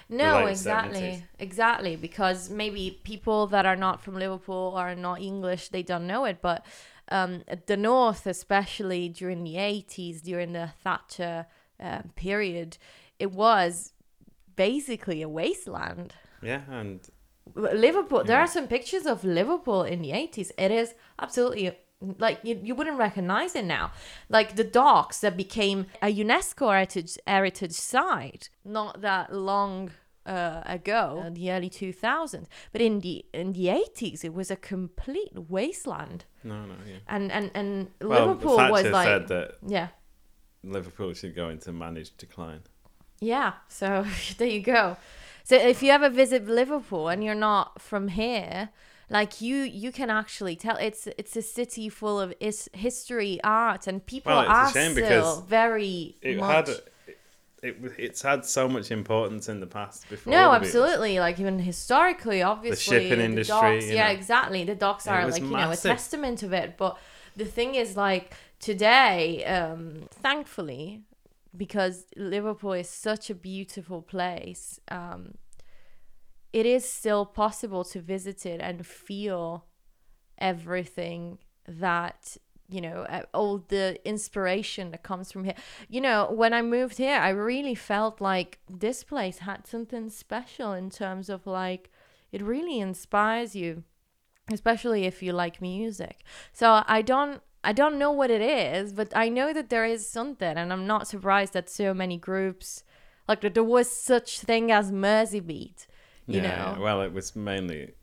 No, 0.09 0.45
exactly, 0.47 0.99
70s. 0.99 1.23
exactly. 1.39 1.95
Because 1.95 2.49
maybe 2.49 2.99
people 3.03 3.47
that 3.47 3.65
are 3.65 3.77
not 3.77 4.01
from 4.01 4.15
Liverpool 4.15 4.73
or 4.75 4.81
are 4.89 4.95
not 4.95 5.21
English, 5.21 5.69
they 5.69 5.83
don't 5.83 6.05
know 6.05 6.25
it. 6.25 6.39
But 6.41 6.65
um, 7.09 7.43
the 7.67 7.77
north, 7.77 8.27
especially 8.27 9.07
during 9.09 9.43
the 9.43 9.57
eighties, 9.57 10.21
during 10.21 10.53
the 10.53 10.71
Thatcher 10.83 11.45
um 11.79 12.11
period, 12.15 12.77
it 13.19 13.31
was 13.31 13.93
basically 14.55 15.21
a 15.21 15.29
wasteland. 15.29 16.15
Yeah, 16.41 16.61
and 16.69 16.99
Liverpool. 17.53 18.23
There 18.23 18.39
are 18.39 18.47
some 18.47 18.67
pictures 18.67 19.05
of 19.05 19.23
Liverpool 19.23 19.83
in 19.83 20.01
the 20.01 20.11
eighties. 20.11 20.51
It 20.57 20.71
is 20.71 20.93
absolutely 21.19 21.77
like 22.17 22.39
you, 22.43 22.59
you 22.61 22.75
wouldn't 22.75 22.97
recognize 22.97 23.55
it 23.55 23.65
now. 23.65 23.91
Like 24.29 24.55
the 24.55 24.63
docks 24.63 25.19
that 25.21 25.37
became 25.37 25.87
a 26.01 26.13
UNESCO 26.13 26.71
heritage 26.71 27.17
heritage 27.27 27.71
site 27.71 28.49
not 28.63 29.01
that 29.01 29.33
long 29.33 29.91
uh, 30.25 30.61
ago, 30.65 31.23
uh, 31.25 31.29
the 31.29 31.51
early 31.51 31.69
two 31.69 31.93
thousands. 31.93 32.47
But 32.71 32.81
in 32.81 32.99
the 32.99 33.25
in 33.33 33.53
the 33.53 33.69
eighties, 33.69 34.23
it 34.23 34.33
was 34.33 34.51
a 34.51 34.55
complete 34.55 35.33
wasteland. 35.49 36.25
no, 36.43 36.65
no, 36.65 36.75
yeah. 36.87 36.97
And 37.07 37.31
and 37.31 37.51
and 37.53 37.91
Well, 38.01 38.27
Liverpool 38.27 38.57
Thatcher 38.57 38.71
was 38.71 38.85
like 38.87 39.07
said 39.07 39.27
that 39.27 39.55
yeah. 39.65 39.87
Liverpool 40.63 41.13
should 41.13 41.35
go 41.35 41.49
into 41.49 41.71
managed 41.71 42.17
decline. 42.17 42.61
Yeah, 43.19 43.53
so 43.67 44.05
there 44.37 44.47
you 44.47 44.61
go. 44.61 44.97
So 45.45 45.55
if 45.55 45.83
you 45.83 45.91
ever 45.91 46.09
visit 46.09 46.47
Liverpool 46.47 47.07
and 47.07 47.23
you're 47.23 47.35
not 47.35 47.79
from 47.79 48.07
here, 48.07 48.69
like 49.11 49.41
you 49.41 49.57
you 49.57 49.91
can 49.91 50.09
actually 50.09 50.55
tell 50.55 50.75
it's 50.77 51.07
it's 51.19 51.35
a 51.35 51.41
city 51.43 51.87
full 51.87 52.19
of 52.19 52.33
is 52.39 52.67
history, 52.73 53.39
art, 53.43 53.85
and 53.85 54.03
people 54.03 54.31
Well, 54.33 54.47
are 54.47 54.67
still 54.69 54.95
because 54.95 55.41
very 55.41 56.15
It 56.23 56.37
much. 56.39 56.49
had 56.49 56.69
it, 57.07 57.17
it, 57.61 57.75
it's 57.99 58.21
had 58.23 58.43
so 58.43 58.67
much 58.67 58.89
importance 58.89 59.47
in 59.47 59.59
the 59.59 59.67
past 59.67 60.09
before. 60.09 60.33
no, 60.33 60.49
the 60.49 60.55
absolutely. 60.55 61.19
Like 61.19 61.39
even 61.39 61.59
historically, 61.59 62.41
obviously, 62.41 62.95
the 62.95 63.01
shipping 63.01 63.19
industry, 63.21 63.53
docks, 63.53 63.85
yeah, 63.91 64.07
know. 64.07 64.13
exactly. 64.13 64.63
The 64.63 64.75
docks 64.75 65.07
are 65.07 65.27
like 65.27 65.43
you 65.43 65.49
know 65.49 65.69
a 65.71 65.77
testament 65.77 66.41
of 66.41 66.53
it. 66.53 66.75
But 66.75 66.97
the 67.35 67.45
thing 67.45 67.75
is, 67.75 67.95
like 67.95 68.33
today, 68.59 69.45
um, 69.45 70.07
thankfully, 70.23 71.03
because 71.57 72.05
Liverpool 72.15 72.73
is 72.73 72.89
such 72.89 73.29
a 73.29 73.35
beautiful 73.35 74.01
place, 74.01 74.79
um, 74.89 75.35
it 76.53 76.65
is 76.65 76.89
still 76.89 77.25
possible 77.25 77.83
to 77.83 77.99
visit 77.99 78.45
it 78.45 78.61
and 78.61 78.85
feel 78.85 79.65
everything 80.37 81.37
that 81.67 82.37
you 82.69 82.81
know 82.81 83.05
all 83.33 83.63
the 83.67 83.99
inspiration 84.05 84.91
that 84.91 85.03
comes 85.03 85.31
from 85.31 85.43
here. 85.43 85.55
You 85.89 86.01
know 86.01 86.31
when 86.31 86.53
i 86.53 86.61
moved 86.61 86.97
here 86.97 87.17
i 87.17 87.29
really 87.29 87.75
felt 87.75 88.19
like 88.19 88.59
this 88.69 89.03
place 89.03 89.39
had 89.39 89.67
something 89.67 90.09
special 90.09 90.73
in 90.73 90.89
terms 90.89 91.29
of 91.29 91.45
like 91.45 91.91
it 92.31 92.41
really 92.41 92.79
inspires 92.79 93.55
you 93.55 93.83
especially 94.51 95.05
if 95.05 95.23
you 95.23 95.33
like 95.33 95.61
music. 95.61 96.23
So 96.53 96.83
i 96.87 97.01
don't 97.01 97.41
i 97.65 97.71
don't 97.73 97.97
know 97.97 98.11
what 98.11 98.29
it 98.37 98.41
is 98.41 98.93
but 98.93 99.09
i 99.15 99.27
know 99.37 99.51
that 99.53 99.69
there 99.69 99.85
is 99.85 100.07
something 100.07 100.55
and 100.57 100.71
i'm 100.73 100.85
not 100.87 101.07
surprised 101.07 101.53
that 101.53 101.69
so 101.69 101.93
many 101.93 102.17
groups 102.17 102.83
like 103.27 103.41
that 103.41 103.53
there 103.53 103.63
was 103.77 103.89
such 103.89 104.39
thing 104.39 104.71
as 104.71 104.91
mersey 104.91 105.39
beat 105.39 105.87
you 106.27 106.41
yeah, 106.41 106.73
know 106.73 106.81
well, 106.81 107.01
it 107.01 107.13
was 107.13 107.35
mainly 107.35 107.93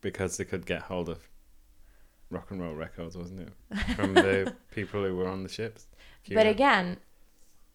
because 0.00 0.36
they 0.38 0.44
could 0.44 0.64
get 0.66 0.82
hold 0.82 1.08
of 1.08 1.18
rock 2.30 2.50
and 2.50 2.60
roll 2.60 2.74
records, 2.74 3.16
wasn't 3.16 3.40
it? 3.40 3.52
From 3.94 4.14
the 4.14 4.54
people 4.74 5.04
who 5.04 5.14
were 5.16 5.28
on 5.28 5.42
the 5.42 5.48
ships. 5.48 5.86
but 6.32 6.46
again 6.46 6.96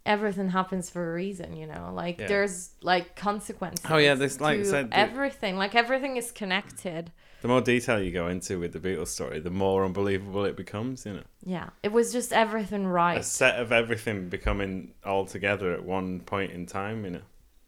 everything 0.06 0.50
happens 0.50 0.90
for 0.90 1.12
a 1.12 1.14
reason 1.14 1.56
you 1.56 1.68
know 1.68 1.92
like 1.94 2.20
Yeah. 2.20 2.28
there's 2.28 2.72
like 2.82 3.16
consequences 3.16 3.86
Oh, 3.90 3.98
yeah, 3.98 4.16
there's, 4.16 4.42
like 4.42 4.66
said, 4.66 4.90
everything 4.92 5.58
like 5.58 5.76
everything 5.76 6.18
is 6.18 6.32
connected 6.32 7.12
the 7.42 7.48
more 7.48 7.62
detail 7.62 8.02
you 8.02 8.12
go 8.12 8.28
into 8.28 8.60
with 8.60 8.74
the 8.74 8.80
Beatles 8.80 9.08
story, 9.08 9.40
the 9.40 9.50
more 9.50 9.84
unbelievable 9.86 10.46
it 10.46 10.56
becomes. 10.56 11.06
You 11.06 11.14
know, 11.14 11.24
yeah 11.44 11.70
it 11.84 11.92
was 11.92 12.12
just 12.14 12.32
everything 12.34 12.88
right. 12.88 13.20
a 13.20 13.24
set 13.24 13.60
of 13.60 13.72
everything 13.72 14.30
becoming 14.30 14.94
all 15.04 15.26
together 15.26 15.74
at 15.74 15.84
one 15.84 16.20
point 16.22 16.52
in 16.52 16.66
time. 16.66 17.04
You 17.06 17.12
know, 17.12 17.22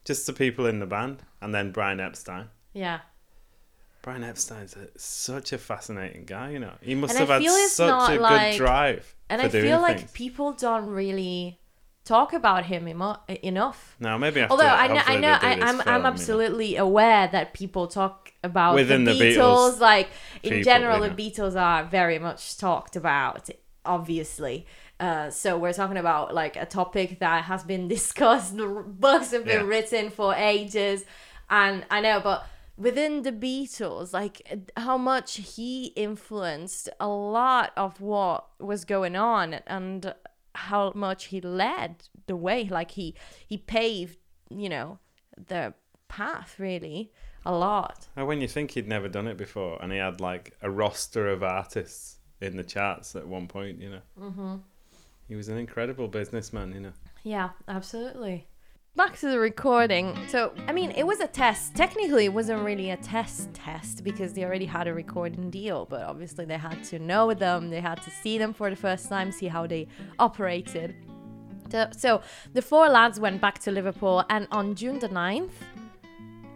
just 0.05 0.25
the 0.27 0.33
people 0.33 0.65
in 0.65 0.79
the 0.79 0.85
band, 0.85 1.23
and 1.41 1.53
then 1.53 1.71
Brian 1.71 1.99
Epstein. 1.99 2.49
yeah 2.73 2.99
Brian 4.01 4.23
Epstein's 4.25 4.75
a, 4.75 4.87
such 4.97 5.53
a 5.53 5.57
fascinating 5.57 6.25
guy. 6.25 6.49
You 6.51 6.59
know, 6.59 6.73
he 6.81 6.93
must 6.93 7.15
And 7.17 7.19
have 7.29 7.41
had 7.41 7.49
such 7.69 8.09
a 8.11 8.19
like- 8.19 8.51
good 8.53 8.57
drive 8.57 9.15
and 9.29 9.41
i 9.41 9.47
feel 9.49 9.79
like 9.81 9.99
things. 9.99 10.11
people 10.11 10.51
don't 10.51 10.85
really 10.87 11.57
talk 12.05 12.33
about 12.33 12.65
him 12.65 12.87
emo- 12.87 13.19
enough. 13.41 13.95
No, 13.99 14.17
maybe 14.17 14.41
after, 14.41 14.51
although 14.51 14.65
i 14.65 14.87
know 14.87 15.01
I 15.05 15.17
know 15.19 15.37
I, 15.41 15.53
am 15.53 15.63
I'm, 15.63 15.81
i'm 15.81 15.95
you 15.97 16.01
know. 16.03 16.07
absolutely 16.09 16.75
aware 16.75 17.27
that 17.29 17.53
people 17.53 17.87
talk 17.87 18.33
about 18.43 18.75
Within 18.75 19.05
the 19.05 19.13
the 19.13 19.19
beatles, 19.21 19.37
Beatles 19.37 19.79
like 19.79 20.09
in 20.43 20.63
general 20.63 21.01
you 21.03 21.09
the 21.09 21.15
beatles 21.31 21.55
are 21.59 21.83
very 21.85 22.19
much 22.19 22.57
talked 22.57 22.95
about 22.95 23.49
obviously. 23.85 24.65
Uh, 24.99 25.29
so 25.29 25.57
we're 25.57 25.73
talking 25.73 25.97
about 25.97 26.33
like 26.33 26.55
a 26.55 26.65
topic 26.65 27.19
that 27.19 27.43
has 27.45 27.63
been 27.63 27.87
discussed 27.97 28.55
the 28.57 28.67
books 28.87 29.31
have 29.31 29.45
been 29.45 29.61
Yeah. 29.61 29.67
written 29.67 30.09
for 30.09 30.33
ages. 30.35 31.05
And 31.49 31.85
i 31.89 31.99
know 32.01 32.19
but 32.21 32.45
within 32.77 33.21
the 33.21 33.31
beatles 33.31 34.13
like 34.13 34.41
how 34.77 34.97
much 34.97 35.35
he 35.55 35.87
influenced 35.95 36.89
a 36.99 37.07
lot 37.07 37.71
of 37.77 38.01
what 38.01 38.45
was 38.59 38.83
going 38.85 39.15
on. 39.15 39.53
And 39.67 40.13
how 40.55 40.91
much 40.95 41.25
he 41.25 41.41
led 41.41 42.03
the 42.27 42.35
way 42.35 42.65
like 42.65 42.91
he 42.91 43.15
he 43.47 43.57
paved 43.57 44.17
you 44.49 44.69
know 44.69 44.99
the 45.47 45.73
path 46.07 46.55
really 46.59 47.11
a 47.45 47.51
lot 47.51 48.07
And 48.15 48.27
when 48.27 48.41
you 48.41 48.47
think 48.47 48.71
he'd 48.71 48.87
never 48.87 49.09
done 49.09 49.27
it 49.27 49.37
before, 49.37 49.81
and 49.81 49.91
he 49.91 49.97
had 49.97 50.21
like 50.21 50.55
a 50.61 50.69
roster 50.69 51.27
of 51.27 51.43
artists 51.43 52.17
in 52.39 52.57
the 52.57 52.63
charts 52.63 53.15
at 53.15 53.27
one 53.27 53.47
point, 53.47 53.81
you 53.81 53.89
know, 53.89 54.01
mm-hmm. 54.19 54.55
he 55.27 55.35
was 55.35 55.49
an 55.49 55.57
incredible 55.57 56.07
businessman. 56.07 56.73
You 56.73 56.79
know, 56.81 56.93
Yeah, 57.23 57.49
absolutely. 57.67 58.47
Back 58.95 59.17
to 59.21 59.27
the 59.27 59.39
recording. 59.39 60.15
So, 60.27 60.53
I 60.67 60.71
mean, 60.71 60.91
it 60.91 61.01
was 61.01 61.19
a 61.19 61.25
test. 61.25 61.73
Technically, 61.73 62.25
it 62.25 62.33
wasn't 62.33 62.63
really 62.63 62.91
a 62.91 62.97
test 62.97 63.51
test 63.51 64.03
because 64.03 64.33
they 64.33 64.43
already 64.45 64.67
had 64.67 64.87
a 64.87 64.93
recording 64.93 65.49
deal, 65.49 65.87
but 65.89 66.03
obviously 66.03 66.45
they 66.45 66.59
had 66.59 66.83
to 66.85 66.99
know 66.99 67.33
them, 67.33 67.71
they 67.71 67.81
had 67.81 67.99
to 68.03 68.11
see 68.11 68.37
them 68.37 68.53
for 68.53 68.69
the 68.69 68.75
first 68.75 69.09
time, 69.09 69.31
see 69.31 69.47
how 69.47 69.65
they 69.65 69.87
operated. 70.19 70.93
So, 71.71 71.89
so 71.97 72.21
the 72.53 72.61
four 72.61 72.87
lads 72.87 73.19
went 73.19 73.41
back 73.41 73.57
to 73.61 73.71
Liverpool 73.71 74.23
and 74.29 74.47
on 74.51 74.75
June 74.75 74.99
the 74.99 75.09
9th 75.09 75.57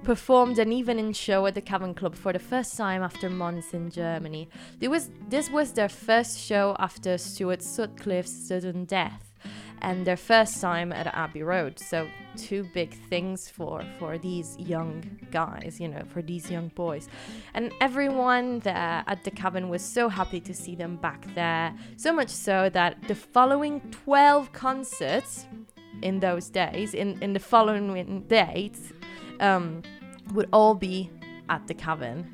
performed 0.03 0.59
an 0.59 0.71
evening 0.71 1.13
show 1.13 1.47
at 1.47 1.55
the 1.55 1.61
Cavern 1.61 1.95
Club 1.95 2.13
for 2.13 2.33
the 2.33 2.39
first 2.39 2.77
time 2.77 3.01
after 3.01 3.31
months 3.31 3.73
in 3.73 3.89
Germany. 3.89 4.47
It 4.79 4.89
was, 4.89 5.09
this 5.27 5.49
was 5.49 5.73
their 5.73 5.89
first 5.89 6.39
show 6.39 6.75
after 6.77 7.17
Stuart 7.17 7.63
Sutcliffe's 7.63 8.31
sudden 8.47 8.85
death 8.85 9.26
and 9.81 10.05
their 10.05 10.17
first 10.17 10.61
time 10.61 10.91
at 10.91 11.07
Abbey 11.07 11.43
Road. 11.43 11.79
So 11.79 12.07
two 12.35 12.63
big 12.73 12.93
things 13.09 13.49
for 13.49 13.83
for 13.99 14.17
these 14.17 14.57
young 14.57 15.03
guys, 15.31 15.77
you 15.79 15.87
know, 15.87 16.03
for 16.09 16.21
these 16.21 16.49
young 16.49 16.69
boys. 16.69 17.09
And 17.53 17.71
everyone 17.81 18.59
there 18.59 19.03
at 19.07 19.23
the 19.23 19.31
Cavern 19.31 19.69
was 19.69 19.81
so 19.81 20.09
happy 20.09 20.39
to 20.41 20.53
see 20.53 20.75
them 20.75 20.97
back 20.97 21.25
there. 21.35 21.73
So 21.95 22.13
much 22.13 22.29
so 22.29 22.69
that 22.69 23.01
the 23.07 23.15
following 23.15 23.81
12 23.91 24.51
concerts 24.53 25.47
in 26.01 26.19
those 26.19 26.49
days, 26.49 26.93
in, 26.93 27.21
in 27.21 27.33
the 27.33 27.39
following 27.39 28.21
dates, 28.27 28.93
um, 29.39 29.81
would 30.33 30.49
all 30.53 30.75
be 30.75 31.09
at 31.49 31.65
the 31.67 31.73
Cavern. 31.73 32.33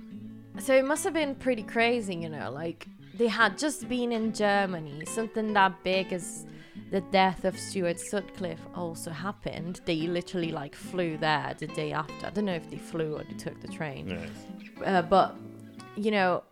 So 0.60 0.74
it 0.76 0.86
must 0.86 1.04
have 1.04 1.14
been 1.14 1.36
pretty 1.36 1.64
crazy, 1.64 2.16
you 2.16 2.30
know, 2.30 2.52
like 2.52 2.88
they 3.16 3.28
had 3.28 3.58
just 3.58 3.88
been 3.88 4.12
in 4.12 4.34
Germany, 4.34 5.06
something 5.06 5.54
that 5.54 5.84
big 5.84 6.14
as 6.14 6.46
the 6.94 7.02
death 7.02 7.44
of 7.44 7.58
Stuart 7.58 8.00
Sutcliffe 8.00 8.66
also 8.76 9.10
happened. 9.10 9.82
They 9.86 10.02
literally 10.02 10.52
like 10.52 10.76
flew 10.76 11.18
there 11.18 11.56
the 11.58 11.66
day 11.66 11.92
after. 11.92 12.28
I 12.28 12.30
don't 12.30 12.46
know 12.46 12.54
if 12.54 12.70
they 12.70 12.78
flew 12.78 13.16
or 13.16 13.24
they 13.24 13.34
took 13.34 13.60
the 13.62 13.68
train 13.68 14.10
yeah. 14.10 15.00
uh, 15.00 15.02
but 15.02 15.36
you 15.96 16.12
know 16.12 16.44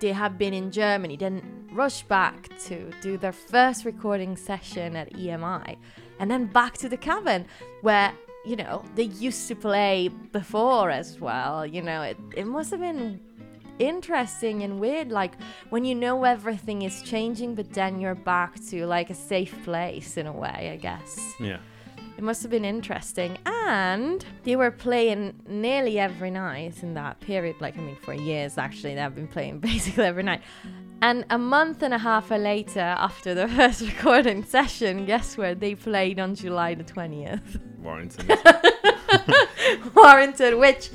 they 0.00 0.12
had 0.12 0.38
been 0.38 0.54
in 0.54 0.70
germany 0.70 1.16
then 1.16 1.68
rushed 1.72 2.08
back 2.08 2.48
to 2.58 2.90
do 3.02 3.16
their 3.16 3.32
first 3.32 3.84
recording 3.84 4.36
session 4.36 4.96
at 4.96 5.12
emi 5.12 5.76
and 6.18 6.30
then 6.30 6.46
back 6.46 6.74
to 6.78 6.88
the 6.88 6.96
Cavern 6.96 7.44
where 7.82 8.12
you 8.44 8.56
know 8.56 8.84
they 8.94 9.04
used 9.04 9.48
to 9.48 9.54
play 9.54 10.08
before 10.32 10.90
as 10.90 11.20
well. 11.20 11.66
You 11.66 11.82
know, 11.82 12.02
it 12.02 12.18
it 12.36 12.46
must 12.46 12.70
have 12.70 12.80
been 12.80 13.20
interesting 13.78 14.62
and 14.62 14.78
weird 14.80 15.10
like 15.10 15.32
when 15.70 15.84
you 15.84 15.94
know 15.94 16.24
everything 16.24 16.82
is 16.82 17.02
changing 17.02 17.54
but 17.54 17.72
then 17.72 18.00
you're 18.00 18.14
back 18.14 18.54
to 18.70 18.86
like 18.86 19.10
a 19.10 19.14
safe 19.14 19.54
place 19.64 20.16
in 20.16 20.26
a 20.26 20.32
way 20.32 20.70
i 20.72 20.76
guess 20.76 21.18
Yeah. 21.40 21.58
it 22.16 22.22
must 22.22 22.42
have 22.42 22.50
been 22.50 22.64
interesting. 22.64 23.36
And 23.46 24.24
they 24.44 24.54
were 24.56 24.70
playing 24.70 25.34
nearly 25.48 25.98
every 25.98 26.30
night 26.30 26.82
in 26.84 26.94
that 26.94 27.18
period. 27.20 27.56
Like, 27.60 27.76
I 27.76 27.80
mean, 27.80 27.96
for 27.96 28.14
years 28.14 28.56
actually, 28.58 28.94
they've 28.94 29.14
been 29.14 29.26
playing 29.26 29.58
basically 29.72 30.04
every 30.04 30.22
night. 30.22 30.42
And 31.02 31.24
a 31.30 31.38
month 31.38 31.82
and 31.82 31.92
a 31.92 31.98
half 31.98 32.30
later, 32.30 32.80
after 33.08 33.34
the 33.34 33.48
first 33.56 33.80
recording 33.80 34.44
session, 34.44 35.06
guess 35.06 35.36
where 35.36 35.54
they 35.56 35.74
played 35.74 36.20
on 36.20 36.34
July 36.36 36.74
the 36.74 36.84
20th? 36.84 37.60
Warrington. 37.82 38.26
Warrington, 39.94 40.58
which, 40.58 40.90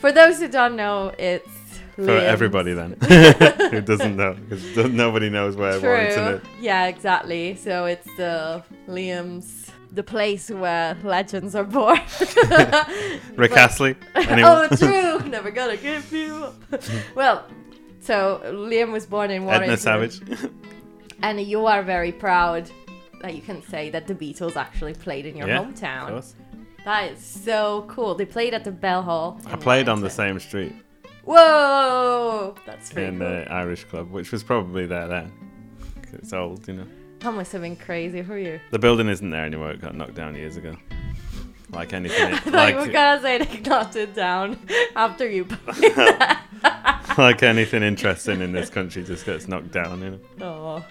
for 0.00 0.10
those 0.12 0.40
who 0.40 0.48
don't 0.48 0.76
know, 0.76 1.12
it's. 1.18 1.48
For 1.96 2.02
Liam's- 2.02 2.22
everybody 2.24 2.72
then. 2.74 2.96
Who 3.70 3.80
doesn't 3.80 4.16
know. 4.16 4.34
Because 4.48 4.90
nobody 4.92 5.30
knows 5.30 5.56
where 5.56 5.80
Warrington 5.80 6.14
True. 6.24 6.34
is. 6.36 6.42
Yeah, 6.62 6.86
exactly. 6.86 7.56
So 7.56 7.86
it's 7.86 8.06
the 8.16 8.62
Liam's, 8.86 9.70
the 9.92 10.02
place 10.02 10.50
where 10.50 10.96
legends 11.02 11.54
are 11.54 11.64
born. 11.64 11.98
Rick 13.36 13.50
But- 13.50 13.58
Astley. 13.58 13.96
Anyone? 14.14 14.68
oh, 14.70 14.76
true. 14.76 15.28
Never 15.28 15.50
gonna 15.50 15.76
give 15.76 16.12
you 16.12 16.44
up. 16.70 16.82
well, 17.14 17.46
so 18.00 18.40
Liam 18.44 18.92
was 18.92 19.06
born 19.06 19.30
in 19.30 19.44
Warrington. 19.44 19.70
Edna 19.70 19.76
Savage. 19.78 20.20
And 21.22 21.40
you 21.40 21.64
are 21.66 21.82
very 21.82 22.12
proud 22.12 22.70
that 23.22 23.34
you 23.34 23.40
can 23.40 23.62
say 23.62 23.88
that 23.90 24.06
the 24.06 24.14
Beatles 24.14 24.56
actually 24.56 24.92
played 24.94 25.24
in 25.24 25.34
your 25.36 25.48
Yeah, 25.48 25.60
Of 25.60 25.66
hometown. 25.68 26.08
course. 26.08 26.34
That 26.84 27.12
is 27.12 27.18
so 27.24 27.86
cool. 27.88 28.14
They 28.14 28.26
played 28.26 28.52
at 28.54 28.62
the 28.64 28.70
Bell 28.70 29.02
Hall. 29.02 29.40
I 29.46 29.56
played 29.56 29.88
on 29.88 30.02
the 30.02 30.10
same 30.10 30.38
street 30.38 30.72
Whoa! 31.26 32.54
That's 32.64 32.92
pretty 32.92 33.08
in 33.08 33.18
cool. 33.18 33.28
the 33.28 33.52
Irish 33.52 33.84
club, 33.84 34.10
which 34.10 34.30
was 34.32 34.42
probably 34.42 34.86
there 34.86 35.08
then. 35.08 35.32
It's 36.12 36.32
old, 36.32 36.66
you 36.68 36.74
know. 36.74 36.86
That 37.18 37.32
must 37.34 37.50
have 37.52 37.62
been 37.62 37.76
crazy 37.76 38.22
for 38.22 38.38
you. 38.38 38.60
The 38.70 38.78
building 38.78 39.08
isn't 39.08 39.28
there 39.28 39.44
anymore. 39.44 39.72
It 39.72 39.80
got 39.80 39.94
knocked 39.96 40.14
down 40.14 40.34
years 40.36 40.56
ago. 40.56 40.76
Like 41.70 41.92
anything, 41.92 42.32
I 42.32 42.38
thought 42.38 42.52
like 42.54 42.74
you 42.76 42.80
were 42.80 42.86
gonna 42.88 43.20
say 43.20 43.38
they 43.38 43.58
knocked 43.60 43.96
it 43.96 44.14
down 44.14 44.56
after 44.94 45.28
you 45.28 45.48
like 47.18 47.42
anything 47.42 47.82
interesting 47.82 48.40
in 48.40 48.52
this 48.52 48.70
country 48.70 49.02
just 49.02 49.26
gets 49.26 49.48
knocked 49.48 49.72
down. 49.72 50.00
You 50.00 50.10
know, 50.38 50.46
Oh. 50.46 50.84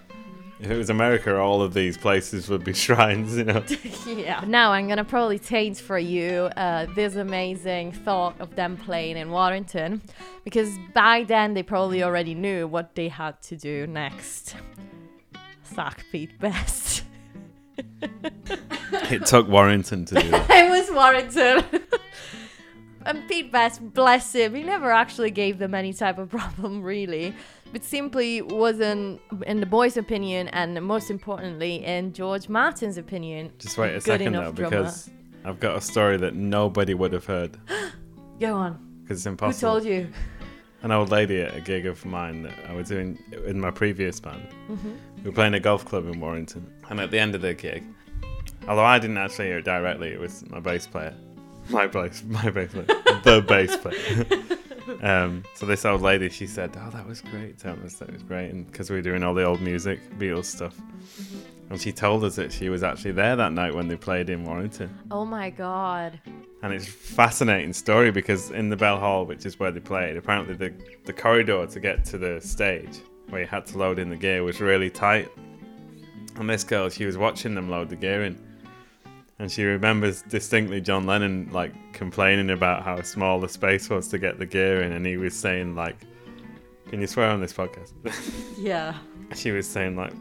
If 0.65 0.71
it 0.71 0.77
was 0.77 0.89
America, 0.89 1.37
all 1.37 1.61
of 1.61 1.73
these 1.73 1.97
places 1.97 2.49
would 2.49 2.63
be 2.63 2.73
shrines. 2.85 3.37
You 3.37 3.45
know, 3.45 3.63
yeah. 4.07 4.43
Now 4.45 4.71
I'm 4.71 4.87
gonna 4.87 5.05
probably 5.05 5.39
change 5.39 5.79
for 5.79 5.97
you 5.97 6.49
uh, 6.57 6.87
this 6.95 7.15
amazing 7.15 7.91
thought 7.91 8.39
of 8.39 8.55
them 8.55 8.77
playing 8.77 9.17
in 9.17 9.29
Warrington, 9.31 10.01
because 10.43 10.71
by 10.93 11.23
then 11.23 11.53
they 11.53 11.63
probably 11.63 12.03
already 12.03 12.33
knew 12.33 12.67
what 12.67 12.95
they 12.95 13.07
had 13.07 13.41
to 13.43 13.55
do 13.55 13.87
next. 13.87 14.55
Sack 15.63 16.05
Pete 16.11 16.37
Best. 16.39 17.03
it 18.01 19.25
took 19.25 19.47
Warrington 19.47 20.05
to 20.05 20.15
do 20.15 20.29
that. 20.29 20.49
it 20.49 20.69
was 20.69 20.89
Warrington. 20.95 21.63
and 23.05 23.27
Pete 23.27 23.51
Best, 23.51 23.93
bless 23.93 24.33
him, 24.33 24.55
he 24.55 24.63
never 24.63 24.91
actually 24.91 25.31
gave 25.31 25.57
them 25.57 25.75
any 25.75 25.91
type 25.91 26.17
of 26.17 26.29
problem, 26.29 26.81
really. 26.81 27.33
But 27.75 27.83
simply 27.83 28.41
wasn't, 28.41 29.19
in 29.45 29.59
the 29.59 29.65
boys' 29.65 29.97
opinion, 29.97 30.47
and 30.47 30.81
most 30.81 31.11
importantly, 31.11 31.83
in 31.83 32.13
George 32.13 32.47
Martin's 32.47 32.97
opinion, 32.97 33.51
Just 33.59 33.77
wait 33.77 33.93
a 33.95 33.99
second 33.99 34.31
though, 34.31 34.53
drummer. 34.53 34.77
because 34.77 35.09
I've 35.43 35.59
got 35.59 35.75
a 35.75 35.81
story 35.81 36.15
that 36.15 36.35
nobody 36.35 36.93
would 36.93 37.11
have 37.11 37.25
heard 37.25 37.57
go 38.39 38.53
on. 38.55 38.79
because 39.03 39.19
it's 39.19 39.25
impossible. 39.25 39.73
Who 39.73 39.79
told 39.81 39.85
you? 39.93 40.07
An 40.83 40.91
old 40.91 41.09
lady 41.09 41.41
at 41.41 41.53
a 41.53 41.59
gig 41.59 41.85
of 41.85 42.05
mine 42.05 42.43
that 42.43 42.53
I 42.69 42.73
was 42.73 42.87
doing 42.87 43.19
in 43.45 43.59
my 43.59 43.71
previous 43.71 44.21
band. 44.21 44.47
Mm-hmm. 44.71 44.91
We 45.17 45.29
were 45.31 45.35
playing 45.35 45.55
a 45.55 45.59
golf 45.59 45.83
club 45.83 46.07
in 46.07 46.21
Warrington, 46.21 46.71
and 46.89 47.01
at 47.01 47.11
the 47.11 47.19
end 47.19 47.35
of 47.35 47.41
the 47.41 47.53
gig, 47.53 47.83
although 48.69 48.85
I 48.85 48.99
didn't 48.99 49.17
actually 49.17 49.47
hear 49.47 49.57
it 49.57 49.65
directly, 49.65 50.13
it 50.13 50.19
was 50.21 50.49
my 50.49 50.61
bass 50.61 50.87
player, 50.87 51.13
my 51.67 51.87
bass, 51.87 52.23
my 52.25 52.49
bass 52.51 52.71
player, 52.71 52.85
the 53.25 53.43
bass 53.45 53.75
player. 53.75 54.25
um, 55.01 55.43
so 55.53 55.65
this 55.65 55.85
old 55.85 56.01
lady, 56.01 56.29
she 56.29 56.47
said, 56.47 56.75
"Oh, 56.79 56.89
that 56.91 57.07
was 57.07 57.21
great, 57.21 57.57
Thomas. 57.57 57.95
That 57.95 58.11
was 58.11 58.23
great," 58.23 58.51
and 58.51 58.65
because 58.65 58.89
we 58.89 58.95
were 58.95 59.01
doing 59.01 59.23
all 59.23 59.33
the 59.33 59.43
old 59.43 59.61
music, 59.61 59.99
Beatles 60.17 60.45
stuff, 60.45 60.75
and 61.69 61.81
she 61.81 61.91
told 61.91 62.23
us 62.23 62.35
that 62.35 62.51
she 62.51 62.69
was 62.69 62.83
actually 62.83 63.13
there 63.13 63.35
that 63.35 63.51
night 63.51 63.73
when 63.73 63.87
they 63.87 63.95
played 63.95 64.29
in 64.29 64.43
Warrington. 64.43 64.95
Oh 65.09 65.25
my 65.25 65.49
god. 65.49 66.19
And 66.61 66.73
it's 66.73 66.87
a 66.87 66.91
fascinating 66.91 67.73
story 67.73 68.11
because 68.11 68.51
in 68.51 68.69
the 68.69 68.75
Bell 68.75 68.99
Hall, 68.99 69.25
which 69.25 69.45
is 69.45 69.59
where 69.59 69.71
they 69.71 69.79
played, 69.79 70.17
apparently 70.17 70.55
the, 70.55 70.73
the 71.05 71.13
corridor 71.13 71.65
to 71.65 71.79
get 71.79 72.05
to 72.05 72.17
the 72.17 72.39
stage 72.41 73.01
where 73.29 73.41
you 73.41 73.47
had 73.47 73.65
to 73.67 73.77
load 73.77 73.99
in 73.99 74.09
the 74.09 74.15
gear 74.15 74.43
was 74.43 74.61
really 74.61 74.89
tight. 74.89 75.29
And 76.37 76.49
this 76.49 76.63
girl, 76.63 76.89
she 76.89 77.05
was 77.05 77.17
watching 77.17 77.55
them 77.55 77.69
load 77.69 77.89
the 77.89 77.95
gear 77.95 78.23
in. 78.23 78.44
And 79.37 79.51
she 79.51 79.63
remembers 79.63 80.21
distinctly 80.21 80.79
John 80.79 81.05
Lennon 81.05 81.49
like 81.51 81.73
complaining 81.93 82.49
about 82.51 82.83
how 82.83 83.01
small 83.01 83.39
the 83.39 83.49
space 83.49 83.89
was 83.89 84.07
to 84.09 84.17
get 84.17 84.39
the 84.39 84.45
gear 84.45 84.81
in, 84.81 84.93
and 84.93 85.05
he 85.05 85.17
was 85.17 85.33
saying 85.35 85.75
like, 85.75 85.97
"Can 86.89 87.01
you 87.01 87.07
swear 87.07 87.29
on 87.29 87.41
this 87.41 87.51
podcast?" 87.53 87.91
Yeah. 88.57 88.93
she 89.35 89.51
was 89.51 89.67
saying 89.67 89.97
like, 89.97 90.13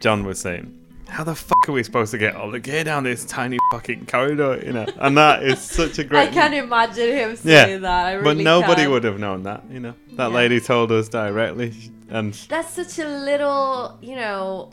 John 0.00 0.24
was 0.26 0.38
saying, 0.38 0.76
"How 1.08 1.24
the 1.24 1.34
fuck 1.34 1.68
are 1.68 1.72
we 1.72 1.82
supposed 1.82 2.10
to 2.10 2.18
get 2.18 2.36
all 2.36 2.50
the 2.50 2.60
gear 2.60 2.84
down 2.84 3.04
this 3.04 3.24
tiny 3.24 3.56
fucking 3.72 4.04
corridor?" 4.06 4.60
You 4.62 4.74
know, 4.74 4.86
and 4.98 5.16
that 5.16 5.42
is 5.42 5.58
such 5.58 5.98
a 5.98 6.04
great. 6.04 6.28
I 6.28 6.32
can 6.32 6.52
imagine 6.52 7.08
him 7.16 7.30
Yeah, 7.42 7.64
saying 7.64 7.80
that. 7.80 8.06
I 8.06 8.12
really 8.12 8.24
but 8.24 8.36
nobody 8.44 8.82
can. 8.82 8.90
would 8.90 9.04
have 9.04 9.18
known 9.18 9.42
that, 9.44 9.64
you 9.70 9.80
know. 9.80 9.94
That 10.18 10.28
Yeah. 10.30 10.36
lady 10.36 10.60
told 10.60 10.92
us 10.92 11.08
directly, 11.08 11.72
and 12.10 12.34
That's 12.50 12.74
such 12.74 12.98
a 12.98 13.08
little, 13.08 13.96
you 14.02 14.16
know, 14.16 14.68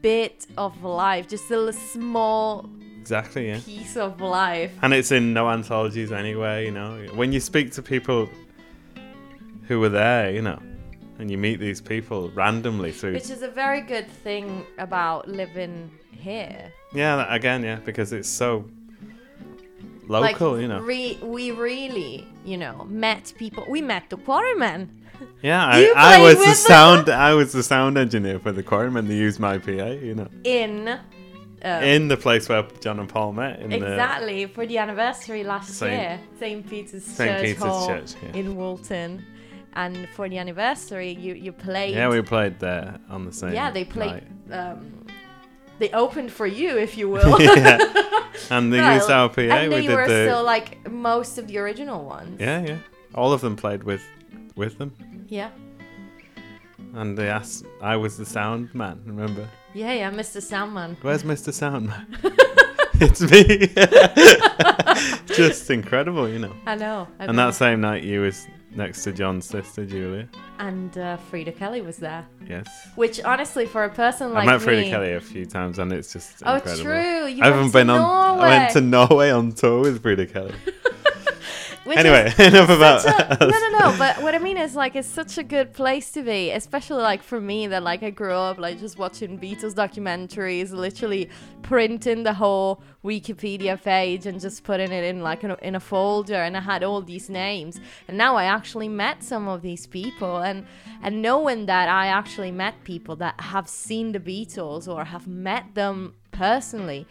bit 0.00 0.46
of 0.56 0.82
life. 0.82 1.28
Just 1.28 1.50
a 1.50 1.58
little 1.58 1.72
small 1.78 2.70
exactly, 3.08 3.48
yeah. 3.48 3.60
piece 3.64 3.96
of 3.96 4.20
life. 4.20 4.72
And 4.82 4.92
it's 4.92 5.12
in 5.12 5.32
no 5.32 5.48
anthologies 5.48 6.12
anyway, 6.12 6.66
you 6.66 6.70
know. 6.70 7.06
When 7.14 7.32
you 7.32 7.40
speak 7.40 7.72
to 7.72 7.82
people 7.82 8.28
who 9.66 9.80
were 9.80 9.88
there, 9.88 10.30
you 10.30 10.42
know, 10.42 10.60
and 11.18 11.30
you 11.30 11.38
meet 11.38 11.58
these 11.58 11.80
people 11.80 12.30
randomly 12.30 12.92
through, 12.92 13.14
Which 13.14 13.30
is 13.30 13.40
a 13.42 13.48
very 13.48 13.80
good 13.80 14.08
thing 14.10 14.66
about 14.76 15.26
living 15.26 15.90
here. 16.10 16.70
yeah, 16.92 17.34
again, 17.34 17.62
yeah, 17.62 17.76
because 17.76 18.12
it's 18.12 18.28
so 18.28 18.66
local, 20.06 20.52
like, 20.52 20.60
you 20.60 20.68
know. 20.68 20.80
Re- 20.80 21.18
we 21.22 21.50
really, 21.50 22.26
you 22.44 22.58
know, 22.58 22.84
met 22.90 23.32
people. 23.38 23.64
We 23.70 23.80
met 23.80 24.10
the 24.10 24.18
Quarrymen. 24.18 24.90
Yeah, 25.42 25.64
I, 25.64 25.92
I 25.96 26.20
was 26.20 26.36
the 26.36 26.44
them? 26.44 26.54
sound, 26.54 27.08
I 27.08 27.32
was 27.32 27.52
the 27.52 27.62
sound 27.62 27.96
engineer 27.96 28.38
for 28.38 28.52
the 28.52 28.62
Quarrymen. 28.62 29.08
They 29.08 29.16
used 29.16 29.40
my 29.40 29.56
PA, 29.56 29.70
you 29.70 30.14
know, 30.14 30.28
in. 30.44 30.98
Um, 31.62 31.82
in 31.82 32.08
the 32.08 32.16
place 32.16 32.48
where 32.48 32.62
John 32.80 33.00
and 33.00 33.08
Paul 33.08 33.32
met. 33.32 33.60
In 33.60 33.70
the, 33.70 33.76
exactly 33.76 34.46
for 34.46 34.64
the 34.66 34.78
anniversary 34.78 35.42
last 35.44 35.70
Saint- 35.74 35.92
year, 35.92 36.20
St. 36.38 36.68
Peter's 36.68 37.04
Saint 37.04 37.30
Church 37.30 37.42
Peter's 37.42 37.62
Hall 37.62 37.86
Church, 37.88 38.14
yeah. 38.22 38.38
in 38.40 38.56
Woolton, 38.56 39.24
and 39.74 40.08
for 40.14 40.28
the 40.28 40.38
anniversary, 40.38 41.10
you 41.12 41.34
you 41.34 41.52
played. 41.52 41.94
Yeah, 41.94 42.08
we 42.10 42.22
played 42.22 42.58
there 42.60 42.98
on 43.10 43.24
the 43.24 43.32
same. 43.32 43.52
yeah, 43.54 43.70
they 43.72 43.84
played. 43.84 44.22
Um, 44.52 45.06
they 45.80 45.90
opened 45.90 46.32
for 46.32 46.46
you, 46.46 46.76
if 46.78 46.96
you 46.98 47.08
will. 47.08 47.40
yeah, 47.56 47.78
and 48.50 48.72
they 48.72 48.78
Well, 48.78 48.94
used 48.94 49.10
our 49.10 49.28
PA. 49.28 49.40
and 49.42 49.68
we 49.72 49.76
they 49.80 49.86
did 49.86 49.94
were 49.96 50.08
the. 50.08 50.24
still 50.26 50.42
like 50.44 50.90
most 50.90 51.38
of 51.38 51.46
the 51.48 51.58
original 51.58 52.04
ones. 52.04 52.40
yeah, 52.40 52.60
yeah. 52.64 52.78
All 53.14 53.32
of 53.32 53.40
them 53.40 53.56
played 53.56 53.82
with, 53.84 54.02
with 54.54 54.76
them, 54.78 54.92
Yeah. 55.28 55.50
and 56.94 57.16
they 57.18 57.28
asked. 57.28 57.64
I 57.82 57.96
was 57.96 58.16
the 58.16 58.26
sound 58.26 58.74
man. 58.74 59.00
Remember? 59.06 59.48
Yeah, 59.74 59.92
yeah, 59.92 60.10
Mr. 60.10 60.40
Soundman. 60.40 60.96
Where's 61.02 61.22
Mr. 61.22 61.50
Soundman? 61.52 62.06
it's 63.00 63.20
me. 63.20 63.68
Just 65.34 65.70
incredible, 65.70 66.28
you 66.28 66.38
know. 66.38 66.54
I 66.66 66.74
know. 66.74 67.06
I 67.20 67.26
And 67.26 67.38
that 67.38 67.54
same 67.54 67.80
night, 67.80 68.02
you 68.02 68.22
was 68.22 68.46
next 68.74 69.04
to 69.04 69.12
John's 69.12 69.46
sister 69.46 69.84
Julia. 69.86 70.28
and 70.58 70.96
uh, 70.98 71.16
Freda 71.30 71.56
Kelly 71.56 71.80
was 71.80 71.96
there. 71.98 72.26
Yes. 72.48 72.66
Which 72.96 73.20
honestly, 73.22 73.66
for 73.66 73.84
a 73.84 73.90
person 73.90 74.32
like 74.32 74.46
me. 74.46 74.52
I 74.52 74.56
met 74.58 74.66
Freda 74.66 74.82
me, 74.84 74.90
Kelly 74.90 75.12
a 75.12 75.20
few 75.20 75.46
times, 75.46 75.78
and 75.78 75.92
it's 75.92 76.12
just 76.12 76.42
Oh, 76.44 76.56
incredible. 76.56 76.84
true. 76.84 77.26
You 77.26 77.42
I 77.42 77.46
haven't 77.46 77.72
been 77.72 77.90
on. 77.90 78.40
I 78.40 78.48
went 78.58 78.70
to 78.72 78.80
Norway 78.80 79.30
on 79.30 79.52
tour 79.52 79.80
with 79.82 80.02
Freda 80.02 80.30
Kelly. 80.32 80.54
which 81.88 81.98
anyway, 81.98 82.32
enough 82.38 82.68
about. 82.68 83.04
a- 83.04 83.46
no, 83.46 83.48
no, 83.48 83.78
no. 83.78 83.98
But 83.98 84.22
what 84.22 84.34
I 84.34 84.38
mean 84.38 84.58
is, 84.58 84.76
like, 84.76 84.94
it's 84.94 85.08
such 85.08 85.38
a 85.38 85.42
good 85.42 85.72
place 85.72 86.10
to 86.12 86.22
be, 86.22 86.50
especially 86.50 87.02
like 87.02 87.22
for 87.22 87.40
me 87.40 87.66
that 87.68 87.82
like 87.82 88.02
I 88.02 88.10
grew 88.10 88.34
up 88.34 88.58
like 88.58 88.78
just 88.78 88.98
watching 88.98 89.38
Beatles 89.38 89.74
documentaries, 89.74 90.70
literally 90.70 91.30
printing 91.62 92.24
the 92.24 92.34
whole 92.34 92.82
Wikipedia 93.02 93.82
page 93.82 94.26
and 94.26 94.38
just 94.38 94.64
putting 94.64 94.92
it 94.92 95.02
in 95.02 95.22
like 95.22 95.42
in 95.44 95.50
a, 95.52 95.56
in 95.62 95.74
a 95.74 95.80
folder, 95.80 96.34
and 96.34 96.56
I 96.56 96.60
had 96.60 96.84
all 96.84 97.00
these 97.00 97.30
names, 97.30 97.80
and 98.06 98.18
now 98.18 98.36
I 98.36 98.44
actually 98.44 98.88
met 98.88 99.24
some 99.24 99.48
of 99.48 99.62
these 99.62 99.86
people, 99.86 100.38
and 100.38 100.66
and 101.02 101.22
knowing 101.22 101.66
that 101.66 101.88
I 101.88 102.08
actually 102.08 102.52
met 102.52 102.84
people 102.84 103.16
that 103.16 103.40
have 103.40 103.66
seen 103.66 104.12
the 104.12 104.20
Beatles 104.20 104.86
or 104.86 105.04
have 105.04 105.26
met 105.26 105.74
them 105.74 106.14
personally 106.32 107.06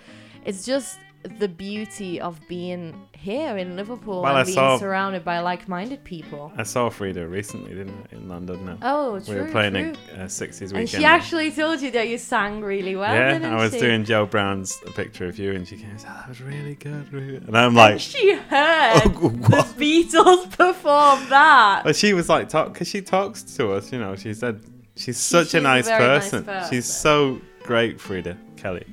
it's 0.48 0.66
just 0.66 0.98
the 1.28 1.48
beauty 1.48 2.20
of 2.20 2.40
being 2.48 3.08
here 3.14 3.58
in 3.58 3.76
Liverpool 3.76 4.22
Well, 4.22 4.36
I 4.36 4.40
and 4.42 4.46
being 4.46 4.56
saw- 4.56 4.78
surrounded 4.78 5.26
by 5.26 5.40
like-minded 5.40 6.04
people. 6.04 6.52
I 6.58 6.64
saw 6.64 6.90
Freda 6.90 7.30
recently, 7.30 7.74
didn't 7.74 8.08
I, 8.12 8.16
in 8.16 8.30
London? 8.30 8.66
Now. 8.66 8.78
Oh, 8.82 9.20
true, 9.20 9.36
we 9.36 9.42
were 9.42 9.48
playing 9.52 9.74
true. 9.74 9.94
a, 10.18 10.22
a 10.24 10.26
60s 10.26 10.62
weekend. 10.62 10.78
and 10.80 10.90
she 10.90 11.04
actually 11.06 11.52
told 11.52 11.82
you 11.82 11.92
that 11.92 12.08
you 12.08 12.18
sang 12.18 12.62
really 12.62 12.96
well. 12.96 13.14
yeah, 13.14 13.40
I 13.52 13.56
was 13.62 13.74
she? 13.74 13.80
doing 13.80 14.04
Joe 14.06 14.26
Brown's 14.26 14.80
a 14.86 14.92
picture 14.92 15.26
of 15.26 15.38
you, 15.40 15.54
and 15.54 15.68
she 15.68 15.76
goes, 15.78 16.06
"Oh, 16.08 16.14
that 16.14 16.30
was 16.30 16.42
really 16.42 16.76
good." 16.76 17.12
Really 17.12 17.32
good." 17.34 17.48
And 17.48 17.58
I'm 17.58 17.68
And 17.68 17.76
like, 17.76 18.00
she 18.00 18.34
heard 18.36 19.02
Oh, 19.06 19.30
the? 19.30 19.68
Beatles 19.78 20.52
perform 20.58 21.28
that. 21.30 21.82
But 21.84 21.96
she 21.96 22.14
was 22.14 22.30
like, 22.30 22.50
talk 22.50 22.74
because 22.74 22.88
she 22.88 23.02
talks 23.02 23.44
to 23.58 23.72
us, 23.74 23.92
you 23.92 24.00
know. 24.00 24.16
She 24.16 24.34
said 24.34 24.62
she's 24.96 25.18
such 25.18 25.48
she's 25.48 25.54
a 25.56 25.58
a 25.60 25.62
nice, 25.62 25.88
nice 25.88 25.98
person. 26.00 26.44
person. 26.46 26.70
She's 26.70 26.86
so 26.86 27.42
great, 27.64 27.98
Freda 27.98 28.38
Kelly. 28.58 28.86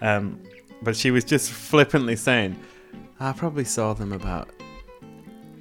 Um, 0.00 0.40
but 0.82 0.96
she 0.96 1.10
was 1.10 1.24
just 1.24 1.50
flippantly 1.70 2.16
saying, 2.16 2.56
"I 3.20 3.32
probably 3.32 3.64
saw 3.64 3.92
them 3.94 4.12
about 4.12 4.50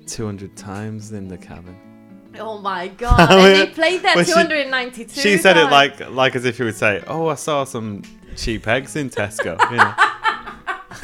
200 0.08 0.56
times 0.56 1.12
in 1.12 1.28
the 1.28 1.38
Cavern." 1.38 1.80
Oh 2.38 2.60
my 2.60 2.90
god! 2.90 3.32
and 3.32 3.56
they 3.56 3.74
played 3.74 4.02
that 4.02 4.16
Well, 4.16 4.26
she- 4.26 4.34
292. 4.34 5.22
She 5.22 5.38
said 5.38 5.58
it 5.58 5.72
like 5.72 6.10
like 6.10 6.36
as 6.36 6.46
if 6.46 6.60
you 6.60 6.66
would 6.66 6.76
say, 6.76 7.04
"Oh, 7.08 7.28
I 7.28 7.36
saw 7.36 7.64
some 7.64 8.04
cheap 8.36 8.68
eggs 8.68 8.96
in 8.96 9.10
Tesco." 9.10 9.58
You 9.72 9.78
know? 9.78 9.94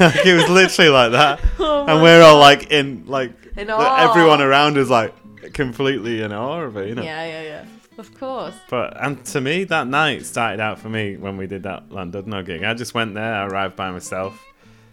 like 0.00 0.26
it 0.26 0.34
was 0.34 0.48
literally 0.48 0.90
like 0.90 1.12
that, 1.12 1.40
Oh 1.58 1.86
and 1.86 2.02
we're 2.02 2.22
all 2.22 2.38
like 2.38 2.70
in 2.70 3.04
like 3.06 3.32
In 3.56 3.70
everyone 3.70 4.40
around 4.40 4.76
is 4.76 4.90
like 4.90 5.14
completely 5.52 6.22
in 6.22 6.32
awe 6.32 6.62
of 6.62 6.76
it, 6.76 6.88
you 6.88 6.94
know. 6.94 7.02
Yeah, 7.02 7.24
yeah, 7.26 7.42
yeah. 7.42 7.64
Of 7.98 8.18
course. 8.18 8.54
But 8.70 8.96
and 9.02 9.24
to 9.26 9.40
me, 9.40 9.64
that 9.64 9.86
night 9.86 10.24
started 10.24 10.60
out 10.60 10.78
for 10.78 10.88
me 10.88 11.16
when 11.16 11.36
we 11.36 11.46
did 11.46 11.62
that 11.64 11.90
Llandudno 11.90 12.44
gig. 12.44 12.64
I 12.64 12.74
just 12.74 12.94
went 12.94 13.14
there, 13.14 13.34
I 13.34 13.46
arrived 13.46 13.76
by 13.76 13.90
myself, 13.90 14.42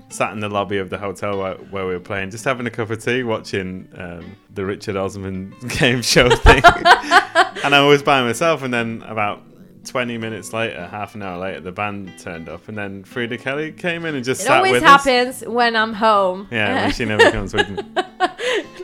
sat 0.10 0.34
in 0.34 0.40
the 0.40 0.50
lobby 0.50 0.78
of 0.78 0.90
the 0.90 0.98
hotel 0.98 1.40
where, 1.40 1.56
where 1.56 1.86
we 1.86 1.94
were 1.94 2.00
playing, 2.00 2.32
just 2.32 2.46
having 2.46 2.68
a 2.68 2.72
cup 2.72 2.90
of 2.90 3.04
tea, 3.04 3.24
watching 3.24 3.88
um, 3.96 4.36
the 4.54 4.66
Richard 4.66 4.96
Osman 4.96 5.56
game 5.80 6.02
show 6.02 6.30
thing. 6.30 6.62
and 7.64 7.76
I 7.76 7.86
was 7.88 8.04
by 8.04 8.22
myself, 8.22 8.64
and 8.64 8.74
then 8.74 9.02
about 9.04 9.42
20 9.86 10.18
minutes 10.18 10.52
later, 10.54 10.86
half 10.88 11.16
an 11.16 11.24
hour 11.24 11.38
later, 11.40 11.62
the 11.62 11.72
band 11.72 12.18
turned 12.20 12.50
up, 12.50 12.68
and 12.68 12.78
then 12.78 13.04
Freda 13.04 13.40
Kelly 13.40 13.72
came 13.72 14.06
in 14.06 14.14
and 14.16 14.24
just 14.26 14.42
It 14.42 14.46
sat 14.46 14.62
with 14.62 14.84
us. 14.84 14.84
Always 14.84 15.06
happens 15.06 15.42
when 15.48 15.76
I'm 15.76 15.94
home. 15.94 16.48
Yeah, 16.52 16.84
when 16.84 16.92
she 16.92 17.06
never 17.06 17.32
comes 17.32 17.54
with 17.54 17.70
me. 17.70 17.76
no, 17.96 18.04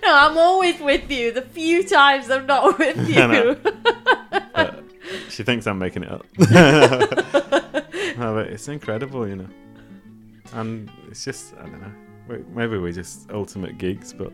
I'm 0.07 0.37
always 0.37 0.79
with 0.79 1.09
you. 1.11 1.31
The 1.31 1.41
few 1.41 1.83
times 1.87 2.29
I'm 2.31 2.45
not 2.45 2.77
with 2.79 2.97
I 3.17 3.27
know. 3.27 3.43
you. 3.43 3.57
But 4.55 4.83
she 5.29 5.43
thinks 5.43 5.67
I'm 5.67 5.77
making 5.79 6.03
it 6.03 6.11
up. 6.11 6.25
no, 6.39 8.33
but 8.33 8.47
it's 8.47 8.67
incredible, 8.67 9.27
you 9.27 9.35
know. 9.35 9.47
And 10.53 10.89
it's 11.09 11.23
just, 11.25 11.53
I 11.57 11.63
don't 11.63 11.81
know. 11.81 11.91
we- 12.29 12.43
Maybe 12.53 12.77
we're 12.77 12.91
just 12.93 13.29
ultimate 13.31 13.77
geeks, 13.77 14.13
but. 14.13 14.31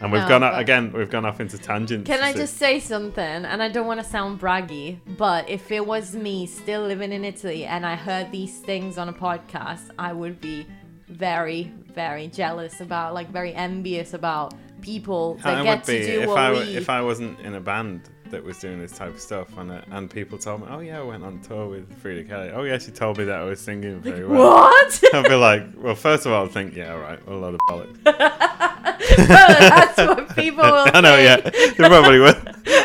And 0.00 0.10
we've 0.10 0.22
No, 0.22 0.28
gone 0.28 0.40
but- 0.40 0.58
again. 0.58 0.90
We've 0.92 1.10
gone 1.10 1.24
off 1.24 1.40
into 1.40 1.58
tangents. 1.58 2.08
Can 2.08 2.22
I 2.22 2.32
just 2.32 2.56
say 2.58 2.80
something? 2.80 3.22
And 3.22 3.62
I 3.62 3.68
don't 3.68 3.86
want 3.86 4.00
to 4.00 4.06
sound 4.06 4.40
braggy, 4.40 4.98
but 5.16 5.48
if 5.48 5.70
it 5.70 5.86
was 5.86 6.14
me 6.16 6.46
still 6.46 6.82
living 6.82 7.12
in 7.12 7.24
Italy 7.24 7.64
and 7.64 7.86
I 7.86 7.94
heard 7.94 8.32
these 8.32 8.58
things 8.58 8.98
on 8.98 9.08
a 9.08 9.12
podcast, 9.12 9.90
I 9.98 10.12
would 10.12 10.40
be 10.40 10.66
very, 11.08 11.72
very 11.94 12.26
jealous 12.28 12.80
about, 12.80 13.14
like, 13.14 13.30
very 13.30 13.54
envious 13.54 14.12
about 14.14 14.54
people 14.80 15.34
that 15.44 15.58
I 15.58 15.62
get 15.62 15.76
would 15.78 15.84
to 15.84 15.92
be 15.92 16.06
do 16.06 16.20
if 16.22 16.28
what 16.28 16.38
I 16.38 16.50
we. 16.52 16.58
if 16.76 16.90
I 16.90 17.00
wasn't 17.02 17.38
in 17.40 17.54
a 17.54 17.60
band 17.60 18.08
that 18.30 18.42
was 18.42 18.58
doing 18.58 18.80
this 18.80 18.92
type 18.92 19.10
of 19.10 19.20
stuff, 19.20 19.56
and 19.58 19.70
uh, 19.70 19.82
and 19.90 20.10
people 20.10 20.38
told 20.38 20.62
me, 20.62 20.66
oh 20.70 20.80
yeah, 20.80 20.98
I 20.98 21.02
went 21.02 21.22
on 21.22 21.38
tour 21.42 21.68
with 21.68 22.02
Freda 22.02 22.26
Kelly. 22.26 22.50
Oh 22.50 22.62
yeah, 22.64 22.78
she 22.78 22.90
told 22.90 23.18
me 23.18 23.24
that 23.24 23.38
I 23.38 23.44
was 23.44 23.60
singing 23.60 24.00
very 24.00 24.26
well. 24.26 24.54
what? 24.54 25.00
I'd 25.14 25.28
be 25.28 25.34
like, 25.34 25.64
well, 25.76 25.94
first 25.94 26.24
of 26.26 26.32
all, 26.32 26.46
I'd 26.46 26.50
think, 26.50 26.74
yeah, 26.74 26.92
all 26.94 26.98
right, 26.98 27.20
a 27.28 27.30
lot 27.34 27.54
of 27.54 27.60
bollocks. 27.68 27.98
That's 29.16 29.98
what 29.98 30.34
people 30.36 30.64
will 30.64 30.86
I 30.94 31.00
know, 31.00 31.16
yeah, 31.16 31.36
they 31.36 31.72
probably 31.74 32.18
will. 32.18 32.34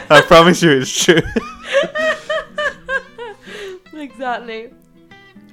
I 0.09 0.21
promise 0.21 0.61
you, 0.61 0.71
it's 0.71 1.03
true. 1.03 1.21
exactly. 3.93 4.71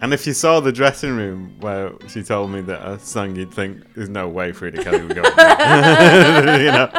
And 0.01 0.13
if 0.13 0.27
you 0.27 0.33
saw 0.35 0.61
the 0.61 0.73
dressing 0.73 1.17
room 1.17 1.57
where 1.61 1.93
she 2.09 2.23
told 2.23 2.51
me 2.51 2.61
that 2.63 2.83
I 2.83 2.99
sang, 2.99 3.37
you'd 3.37 3.55
think 3.55 3.95
there's 3.95 4.11
no 4.11 4.29
way 4.29 4.53
Freda 4.53 4.83
Kelly 4.83 5.03
would 5.03 5.15
go. 5.15 5.23
up 5.23 5.37
there." 5.37 6.61
you 6.61 6.71
know, 6.71 6.91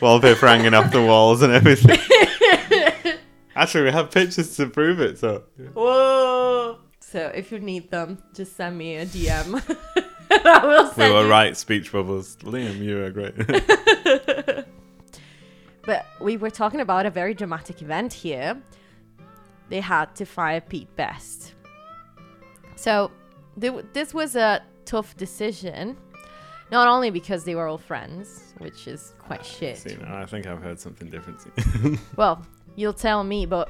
wallpaper 0.00 0.46
hanging 0.46 0.74
off 0.74 0.90
the 0.90 1.02
walls 1.02 1.42
and 1.42 1.52
everything. 1.52 1.98
Actually, 3.56 3.84
we 3.84 3.92
have 3.92 4.10
pictures 4.10 4.56
to 4.56 4.66
prove 4.66 5.00
it. 5.00 5.18
So 5.18 5.44
Whoa. 5.74 6.78
So 7.00 7.30
if 7.32 7.52
you 7.52 7.60
need 7.60 7.90
them, 7.90 8.20
just 8.34 8.56
send 8.56 8.76
me 8.76 8.96
a 8.96 9.06
DM. 9.06 9.62
I 10.44 10.64
will 10.64 10.92
we 10.96 11.12
were 11.12 11.24
you. 11.24 11.30
write 11.30 11.56
speech 11.56 11.92
bubbles. 11.92 12.36
Liam, 12.42 12.78
you 12.78 13.02
are 13.02 13.10
great. 13.10 13.34
But 15.84 16.06
we 16.20 16.36
were 16.36 16.50
talking 16.50 16.80
about 16.80 17.06
a 17.06 17.10
very 17.10 17.34
dramatic 17.34 17.82
event 17.82 18.12
here. 18.12 18.60
They 19.68 19.80
had 19.80 20.14
to 20.16 20.24
fire 20.24 20.60
Pete 20.60 20.94
Best. 20.96 21.54
So 22.76 23.10
th- 23.60 23.84
this 23.92 24.14
was 24.14 24.36
a 24.36 24.62
tough 24.84 25.16
decision, 25.16 25.96
not 26.70 26.88
only 26.88 27.10
because 27.10 27.44
they 27.44 27.54
were 27.54 27.66
all 27.66 27.78
friends, 27.78 28.54
which 28.58 28.88
is 28.88 29.14
quite 29.18 29.40
ah, 29.40 29.44
shit. 29.44 29.78
See, 29.78 29.96
now 29.96 30.18
I 30.18 30.26
think 30.26 30.46
I've 30.46 30.62
heard 30.62 30.80
something 30.80 31.10
different. 31.10 31.40
Well, 32.16 32.44
you'll 32.76 32.92
tell 32.92 33.24
me, 33.24 33.46
but 33.46 33.68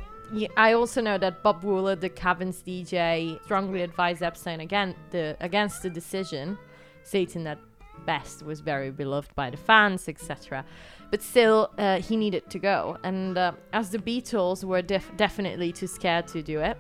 I 0.57 0.73
also 0.73 1.01
know 1.01 1.19
that 1.19 1.43
Bob 1.43 1.63
Wooler, 1.63 1.99
the 1.99 2.09
Caverns 2.09 2.63
DJ, 2.63 3.43
strongly 3.45 3.83
advised 3.83 4.23
Epstein 4.23 4.61
again 4.61 4.95
the 5.11 5.37
against 5.41 5.83
the 5.83 5.91
decision, 5.91 6.59
stating 7.03 7.45
that 7.45 7.59
Best 8.07 8.43
was 8.43 8.61
very 8.61 8.91
beloved 8.91 9.35
by 9.35 9.51
the 9.51 9.57
fans, 9.57 10.09
etc. 10.09 10.65
But 11.11 11.23
still, 11.23 11.71
uh, 11.79 12.01
he 12.01 12.17
needed 12.17 12.51
to 12.51 12.59
go, 12.59 12.99
and 13.03 13.39
uh, 13.39 13.53
as 13.73 13.91
the 13.91 13.99
Beatles 13.99 14.65
were 14.65 14.83
def- 14.83 15.17
definitely 15.17 15.73
too 15.73 15.87
scared 15.87 16.27
to 16.29 16.43
do 16.43 16.61
it, 16.61 16.77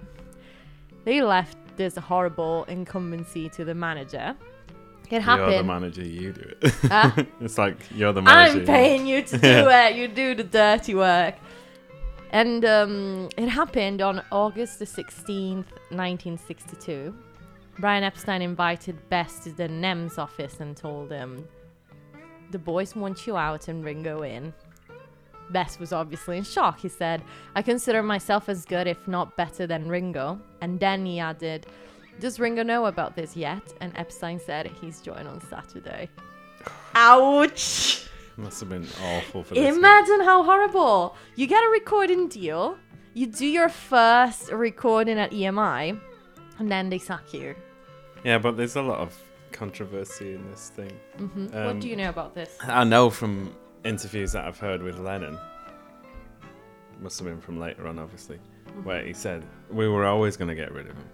they 1.04 1.22
left 1.22 1.56
this 1.76 1.96
horrible 1.96 2.64
incumbency 2.64 3.48
to 3.50 3.64
the 3.64 3.74
manager. 3.74 4.34
It 5.10 5.20
happened. 5.22 5.52
you're 5.52 5.58
the 5.58 5.64
manager. 5.64 6.02
You 6.02 6.32
do 6.32 6.54
it. 6.62 6.72
Huh? 6.82 7.10
it's 7.40 7.58
like 7.58 7.76
you're 7.94 8.12
the 8.12 8.22
manager. 8.22 8.60
I'm 8.60 8.66
paying 8.66 9.06
you 9.06 9.22
to 9.22 9.38
do 9.38 9.68
it. 9.70 9.96
You 9.96 10.08
do 10.08 10.34
the 10.34 10.44
dirty 10.44 10.94
work. 10.94 11.36
And 12.34 12.64
um, 12.64 13.28
it 13.36 13.48
happened 13.48 14.02
on 14.02 14.20
August 14.32 14.80
the 14.80 14.84
16th, 14.84 15.70
1962. 15.94 17.14
Brian 17.78 18.02
Epstein 18.02 18.42
invited 18.42 19.08
Best 19.08 19.44
to 19.44 19.52
the 19.52 19.68
NEMS 19.68 20.18
office 20.18 20.58
and 20.58 20.76
told 20.76 21.12
him, 21.12 21.46
The 22.50 22.58
boys 22.58 22.96
want 22.96 23.28
you 23.28 23.36
out 23.36 23.68
and 23.68 23.84
Ringo 23.84 24.22
in. 24.22 24.52
Best 25.50 25.78
was 25.78 25.92
obviously 25.92 26.36
in 26.36 26.42
shock. 26.42 26.80
He 26.80 26.88
said, 26.88 27.22
I 27.54 27.62
consider 27.62 28.02
myself 28.02 28.48
as 28.48 28.64
good, 28.64 28.88
if 28.88 29.06
not 29.06 29.36
better, 29.36 29.68
than 29.68 29.86
Ringo. 29.86 30.40
And 30.60 30.80
then 30.80 31.06
he 31.06 31.20
added, 31.20 31.68
Does 32.18 32.40
Ringo 32.40 32.64
know 32.64 32.86
about 32.86 33.14
this 33.14 33.36
yet? 33.36 33.62
And 33.80 33.96
Epstein 33.96 34.40
said, 34.40 34.72
He's 34.80 35.00
joined 35.00 35.28
on 35.28 35.40
Saturday. 35.40 36.08
Ouch! 36.96 38.08
Must 38.36 38.58
have 38.60 38.68
been 38.68 38.86
awful 39.02 39.44
for 39.44 39.54
this. 39.54 39.62
guy. 39.64 39.76
Imagine 39.76 40.20
how 40.20 40.42
horrible. 40.42 41.16
You 41.36 41.46
get 41.46 41.62
a 41.62 41.68
recording 41.68 42.28
deal, 42.28 42.76
you 43.14 43.26
do 43.26 43.46
your 43.46 43.68
first 43.68 44.50
recording 44.50 45.18
at 45.18 45.30
EMI, 45.30 46.00
and 46.58 46.70
then 46.70 46.88
they 46.88 46.98
sack 46.98 47.32
you. 47.32 47.54
Yeah, 48.24 48.38
but 48.38 48.56
there's 48.56 48.76
a 48.76 48.82
lot 48.82 48.98
of 48.98 49.16
controversy 49.52 50.34
in 50.34 50.50
this 50.50 50.70
thing. 50.70 50.90
hmm 51.16 51.46
Um, 51.54 51.64
what 51.66 51.80
do 51.80 51.88
you 51.88 51.94
know 51.96 52.08
about 52.08 52.34
this? 52.34 52.56
I 52.62 52.82
know 52.84 53.08
from 53.10 53.54
interviews 53.84 54.32
that 54.32 54.44
I've 54.46 54.58
heard 54.58 54.82
with 54.82 54.98
Lennon, 54.98 55.38
must 57.00 57.18
have 57.18 57.28
been 57.28 57.40
from 57.40 57.58
later 57.60 57.86
on, 57.86 57.98
obviously, 57.98 58.38
where 58.82 59.04
he 59.04 59.12
said 59.12 59.44
we 59.70 59.88
were 59.88 60.06
always 60.06 60.36
going 60.36 60.48
to 60.48 60.54
get 60.54 60.72
rid 60.72 60.86
of 60.88 60.96
him 60.96 61.08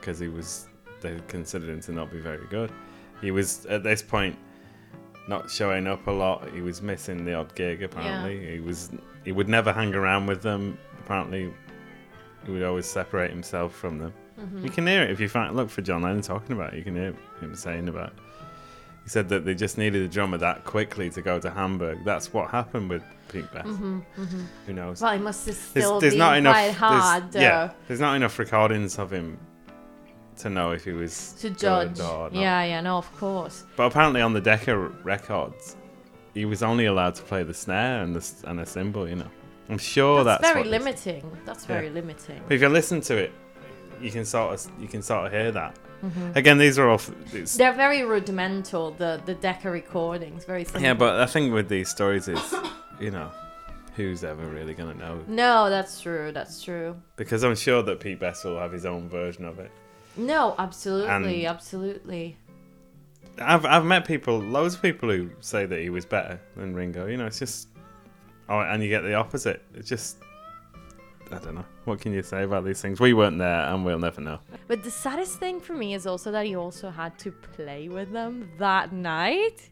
because 0.00 0.18
he 0.18 0.28
was. 0.28 0.66
They 1.00 1.20
considered 1.28 1.68
him 1.68 1.80
to 1.82 1.92
not 1.92 2.10
be 2.10 2.18
very 2.18 2.46
good. 2.46 2.72
He 3.20 3.30
was 3.30 3.66
at 3.66 3.82
this 3.82 4.00
point 4.02 4.36
not 5.28 5.50
showing 5.50 5.86
up 5.86 6.06
a 6.06 6.10
lot. 6.10 6.48
He 6.52 6.60
was 6.60 6.82
missing 6.82 7.24
the 7.24 7.34
odd 7.34 7.54
gig. 7.54 7.82
Apparently, 7.82 8.52
he 8.52 8.60
was. 8.60 8.90
He 9.24 9.32
would 9.32 9.48
never 9.48 9.72
hang 9.72 9.94
around 9.94 10.26
with 10.26 10.42
them. 10.42 10.78
Apparently, 11.00 11.52
he 12.44 12.52
would 12.52 12.62
always 12.62 12.86
separate 12.86 13.30
himself 13.30 13.74
from 13.74 13.98
them. 13.98 14.12
Mm-hmm. 14.38 14.64
You 14.64 14.70
can 14.70 14.86
hear 14.86 15.02
it 15.02 15.10
if 15.10 15.20
you 15.20 15.28
find 15.28 15.54
look 15.56 15.70
for 15.70 15.80
John 15.82 16.02
Lennon 16.02 16.20
talking 16.22 16.54
about 16.56 16.74
it. 16.74 16.78
You 16.78 16.84
can 16.84 16.94
hear 16.96 17.14
him 17.40 17.54
saying 17.54 17.88
about. 17.88 18.08
It. 18.08 18.14
He 19.04 19.10
said 19.10 19.28
that 19.28 19.44
they 19.44 19.54
just 19.54 19.76
needed 19.76 20.02
a 20.02 20.08
drummer 20.08 20.38
that 20.38 20.64
quickly 20.64 21.10
to 21.10 21.20
go 21.20 21.38
to 21.38 21.50
Hamburg. 21.50 22.04
That's 22.04 22.32
what 22.32 22.50
happened 22.50 22.88
with 22.88 23.02
Pete 23.28 23.50
Best. 23.52 23.66
hmm 23.68 24.00
Who 24.66 24.72
knows? 24.72 25.02
Well, 25.02 25.12
it 25.12 25.20
must 25.20 25.46
have 25.46 25.54
there's, 25.74 25.84
still 25.84 26.00
there's 26.00 26.14
been 26.14 26.18
not 26.18 26.36
enough. 26.38 26.54
quite 26.54 26.62
there's- 26.62 26.76
hard 26.78 27.32
though, 27.32 27.40
yeah, 27.40 27.72
there's 27.86 28.00
not 28.00 28.14
enough 28.16 28.38
recordings 28.38 28.98
of 28.98 29.10
him 29.12 29.38
to 30.38 30.50
know 30.50 30.72
if 30.72 30.84
he 30.84 30.92
was 30.92 31.32
to 31.40 31.50
judge. 31.50 31.98
Yeah, 32.32 32.64
yeah, 32.64 32.80
no, 32.80 32.98
of 32.98 33.16
course. 33.16 33.64
But 33.76 33.84
apparently 33.86 34.20
on 34.20 34.32
the 34.32 34.40
Decca 34.40 34.76
records, 35.04 35.76
he 36.34 36.44
was 36.44 36.62
only 36.62 36.86
allowed 36.86 37.14
to 37.16 37.22
play 37.22 37.42
the 37.42 37.54
snare 37.54 38.02
and 38.02 38.14
the 38.16 38.48
and 38.48 38.60
a 38.60 38.66
cymbal. 38.66 39.08
You 39.08 39.16
know, 39.16 39.30
I'm 39.68 39.78
sure 39.78 40.24
that's, 40.24 40.42
that's, 40.42 40.54
very 40.54 40.68
limiting. 40.68 41.24
That's 41.44 41.62
Yeah. 41.64 41.76
very 41.76 41.90
limiting. 41.90 42.40
But 42.48 42.54
if 42.54 42.60
you 42.62 42.68
listen 42.68 43.00
to 43.02 43.16
it, 43.16 43.32
you 44.00 44.10
can 44.10 44.24
sort 44.24 44.54
of 44.54 44.82
you 44.82 44.88
can 44.88 45.02
sort 45.02 45.26
of 45.26 45.32
hear 45.32 45.52
that. 45.52 45.78
Mhm. 46.04 46.36
Again, 46.36 46.58
these 46.58 46.78
are 46.78 46.88
all. 46.88 47.00
They're 47.32 47.72
very 47.72 48.02
rudimental. 48.02 48.90
The 48.92 49.20
the 49.24 49.34
Decca 49.34 49.70
recordings, 49.70 50.44
very 50.44 50.64
simple. 50.64 50.82
yeah, 50.82 50.94
but 50.94 51.20
I 51.20 51.26
think 51.26 51.52
with 51.54 51.68
these 51.68 51.88
stories 51.88 52.28
is, 52.28 52.54
you 53.00 53.10
know, 53.10 53.30
who's 53.96 54.24
ever 54.24 54.44
really 54.44 54.74
gonna 54.74 54.94
know? 54.94 55.20
no, 55.28 55.70
that's 55.70 56.00
true. 56.00 56.30
That's 56.32 56.60
true. 56.62 56.96
Because 57.16 57.42
I'm 57.44 57.54
sure 57.54 57.82
that 57.84 58.00
Pete 58.00 58.18
Best 58.20 58.44
will 58.44 58.58
have 58.58 58.72
his 58.72 58.84
own 58.84 59.08
version 59.08 59.44
of 59.44 59.58
it. 59.60 59.70
No, 60.16 60.54
absolutely, 60.58 61.44
And- 61.44 61.54
absolutely. 61.54 62.36
I've 63.38 63.64
I've 63.66 63.84
met 63.84 64.06
people, 64.06 64.38
loads 64.38 64.76
of 64.76 64.82
people 64.82 65.10
who 65.10 65.30
say 65.40 65.66
that 65.66 65.80
he 65.80 65.90
was 65.90 66.04
better 66.06 66.40
than 66.56 66.72
Ringo. 66.74 67.06
You 67.06 67.16
know, 67.16 67.26
it's 67.26 67.40
just, 67.40 67.66
oh, 68.48 68.60
and 68.60 68.80
you 68.82 68.88
get 68.88 69.00
the 69.02 69.14
opposite. 69.14 69.60
It's 69.74 69.88
just, 69.88 70.18
I 71.32 71.38
don't 71.38 71.56
know. 71.56 71.64
What 71.84 72.00
can 72.00 72.12
you 72.12 72.22
say 72.22 72.44
about 72.44 72.64
these 72.64 72.80
things? 72.80 73.00
We 73.00 73.12
weren't 73.12 73.38
there, 73.38 73.62
and 73.66 73.84
we'll 73.84 73.98
never 73.98 74.20
know. 74.20 74.38
But 74.68 74.84
the 74.84 74.90
saddest 74.90 75.40
thing 75.40 75.60
for 75.60 75.72
me 75.74 75.94
is 75.94 76.06
also 76.06 76.30
that 76.30 76.46
he 76.46 76.54
also 76.54 76.90
had 76.90 77.18
to 77.20 77.32
play 77.32 77.88
with 77.88 78.12
them 78.12 78.48
that 78.58 78.92
night 78.92 79.68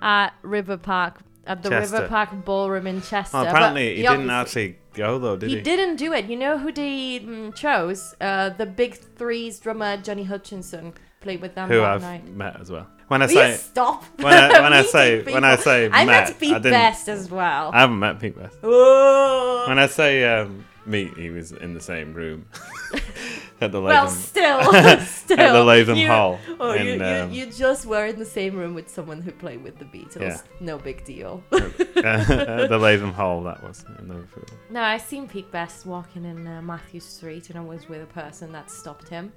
at 0.00 0.32
River 0.42 0.78
Park 0.78 1.20
at 1.48 1.62
the 1.62 1.70
Chester. 1.70 1.96
River 1.96 2.08
Park 2.08 2.44
Ballroom 2.44 2.86
in 2.86 3.02
Chester. 3.02 3.32
But 3.32 3.48
apparently, 3.48 3.96
he 3.96 4.02
didn't 4.02 4.30
actually 4.30 4.78
go 4.94 5.18
though, 5.18 5.36
did 5.36 5.50
he? 5.50 5.56
He 5.56 5.62
didn't 5.62 5.96
do 5.96 6.12
it. 6.12 6.26
You 6.26 6.36
know 6.36 6.58
who 6.58 6.70
they 6.70 7.20
mm, 7.20 7.54
chose? 7.54 8.14
Uh, 8.20 8.50
the 8.50 8.66
Big 8.66 8.94
Three's 8.94 9.58
drummer 9.58 9.96
Johnny 9.96 10.24
Hutchinson 10.24 10.92
played 11.20 11.40
with 11.40 11.54
them 11.54 11.68
Who 11.68 11.78
that 11.78 11.84
I've 11.84 12.02
night. 12.02 12.28
met 12.28 12.60
as 12.60 12.70
well. 12.70 12.86
When 13.08 13.22
I 13.22 13.26
Will 13.26 13.34
say 13.34 13.56
stop? 13.56 14.04
when 14.20 14.34
I 14.34 14.60
when 14.60 14.72
I 14.72 14.82
say 14.96 15.22
when 15.22 15.44
I 15.44 15.56
say 15.56 15.86
I 15.86 16.04
met, 16.04 16.28
met 16.28 16.38
Pete 16.38 16.54
I 16.54 16.58
didn't. 16.58 16.72
Best 16.72 17.08
as 17.08 17.30
well. 17.30 17.70
I 17.72 17.80
haven't 17.80 17.98
met 17.98 18.20
Pete 18.20 18.36
Best. 18.36 18.58
Whoa. 18.60 19.64
When 19.66 19.78
I 19.78 19.86
say 19.86 20.24
um, 20.24 20.64
meet, 20.84 21.16
he 21.16 21.30
was 21.30 21.52
in 21.52 21.72
the 21.72 21.80
same 21.80 22.12
room 22.12 22.46
at 23.60 23.72
the 23.72 23.80
well, 23.80 24.08
still, 24.08 24.62
still. 25.00 25.40
at 25.40 25.52
the 25.52 25.64
Lathom 25.64 25.96
you, 26.00 26.06
Hall. 26.08 26.38
Oh, 26.60 26.72
you, 26.74 26.94
you, 26.94 27.04
um, 27.04 27.30
you 27.32 27.46
just 27.46 27.86
were 27.86 28.06
in 28.06 28.18
the 28.18 28.24
same 28.24 28.56
room 28.56 28.74
with 28.74 28.88
someone 28.88 29.20
who 29.20 29.30
played 29.32 29.62
with 29.62 29.78
the 29.78 29.84
Beatles. 29.84 30.20
Yeah. 30.20 30.40
No 30.60 30.78
big 30.78 31.04
deal. 31.04 31.42
at 31.52 31.76
the 31.76 32.78
Lathom 32.78 33.12
Hall. 33.12 33.42
That 33.42 33.62
was 33.62 33.84
in 33.98 34.08
Liverpool. 34.08 34.44
no, 34.70 34.82
I 34.82 34.96
seen 34.98 35.28
Pete 35.28 35.50
Best 35.50 35.86
walking 35.86 36.24
in 36.24 36.46
uh, 36.46 36.62
Mathew 36.62 37.00
Street, 37.00 37.50
and 37.50 37.58
I 37.58 37.62
was 37.62 37.88
with 37.88 38.02
a 38.02 38.06
person 38.06 38.52
that 38.52 38.70
stopped 38.70 39.08
him. 39.08 39.32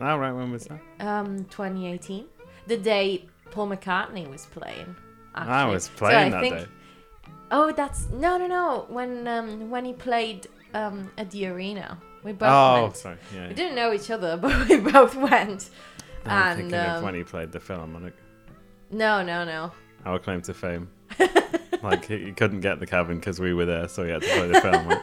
Oh 0.00 0.16
right, 0.18 0.32
when 0.32 0.50
was 0.50 0.64
that? 0.66 0.80
Um, 1.00 1.44
2018, 1.44 2.26
the 2.66 2.76
day 2.76 3.26
Paul 3.52 3.68
McCartney 3.68 4.28
was 4.28 4.46
playing. 4.46 4.94
Actually. 5.36 5.52
I 5.54 5.64
was 5.66 5.84
So 5.84 5.90
playing 5.96 6.26
I 6.26 6.30
that 6.30 6.40
think- 6.40 6.56
day. 6.56 6.66
Oh, 7.50 7.70
that's 7.72 8.08
no, 8.10 8.36
no, 8.38 8.46
no. 8.48 8.86
When 8.88 9.28
um 9.28 9.70
when 9.70 9.84
he 9.84 9.92
played 9.92 10.48
um 10.72 11.10
at 11.18 11.30
the 11.30 11.46
arena, 11.46 11.98
we 12.24 12.32
both 12.32 12.48
Oh, 12.50 12.82
went. 12.84 12.96
sorry. 12.96 13.16
Yeah. 13.34 13.48
We 13.48 13.54
didn't 13.54 13.76
know 13.76 13.92
each 13.92 14.10
other, 14.10 14.36
but 14.40 14.68
we 14.68 14.78
both 14.80 15.14
went. 15.14 15.70
I'm 16.26 16.30
and, 16.50 16.56
thinking 16.58 16.74
of 16.78 16.96
um, 16.98 17.04
when 17.04 17.14
he 17.14 17.22
played 17.24 17.52
the 17.52 17.60
Philharmonic. 17.60 18.14
No, 18.90 19.22
no, 19.22 19.44
no. 19.44 19.70
Our 20.04 20.18
claim 20.18 20.40
to 20.42 20.54
fame. 20.54 20.88
like 21.82 22.06
he, 22.06 22.24
he 22.24 22.32
couldn't 22.32 22.60
get 22.60 22.80
the 22.80 22.86
Cavern 22.86 23.18
because 23.18 23.38
we 23.40 23.52
were 23.54 23.66
there, 23.66 23.88
so 23.88 24.04
he 24.04 24.10
had 24.10 24.22
to 24.22 24.28
play 24.28 24.48
the 24.48 24.60
Philharmonic. 24.60 25.02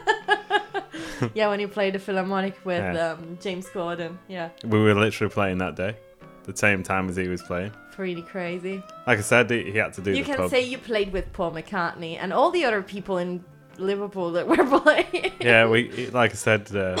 yeah, 1.34 1.48
when 1.48 1.60
he 1.60 1.66
played 1.66 1.94
the 1.94 1.98
Philharmonic 1.98 2.64
with 2.64 2.78
Yeah. 2.82 3.12
um, 3.12 3.38
James 3.40 3.66
Corden. 3.68 4.16
Yeah, 4.28 4.50
we 4.64 4.80
were 4.80 4.94
literally 4.94 5.32
playing 5.32 5.58
that 5.58 5.76
day, 5.76 5.96
the 6.44 6.56
same 6.56 6.82
time 6.82 7.08
as 7.08 7.16
he 7.16 7.28
was 7.28 7.42
playing. 7.42 7.72
pretty 7.92 8.22
crazy. 8.22 8.82
Like 9.06 9.18
I 9.18 9.22
said, 9.22 9.50
he, 9.50 9.70
he 9.70 9.78
had 9.78 9.92
to 9.94 10.00
do 10.00 10.12
you 10.12 10.24
can 10.24 10.36
pub. 10.36 10.50
say 10.50 10.62
you 10.62 10.78
played 10.78 11.12
with 11.12 11.32
Paul 11.32 11.52
McCartney 11.52 12.16
and 12.20 12.32
all 12.32 12.50
the 12.50 12.64
other 12.64 12.82
people 12.82 13.18
in 13.18 13.44
Liverpool 13.78 14.32
that 14.32 14.46
we're 14.46 14.66
playing. 14.80 15.32
yeah, 15.40 15.66
we 15.68 16.08
like 16.08 16.32
I 16.32 16.34
said, 16.34 16.74
uh, 16.74 17.00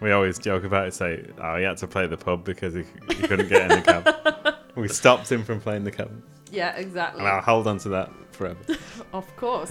we 0.00 0.12
always 0.12 0.38
joke 0.38 0.64
about 0.64 0.88
it. 0.88 0.94
Say, 0.94 1.24
oh, 1.38 1.56
he 1.56 1.64
had 1.64 1.76
to 1.78 1.86
play 1.86 2.06
the 2.06 2.16
pub 2.16 2.44
because 2.44 2.74
he, 2.74 2.84
he 3.08 3.26
couldn't 3.26 3.48
get 3.48 3.70
in 3.70 3.80
the 3.80 3.82
cab. 3.82 4.54
we 4.74 4.88
stopped 4.88 5.30
him 5.30 5.44
from 5.44 5.60
playing 5.60 5.84
the 5.84 5.90
Cavern, 5.90 6.22
yeah, 6.50 6.76
exactly. 6.76 7.20
and 7.20 7.28
I'll 7.28 7.40
hold 7.40 7.66
on 7.66 7.78
to 7.78 7.88
that 7.90 8.10
forever. 8.32 8.58
Of 9.12 9.36
course. 9.36 9.68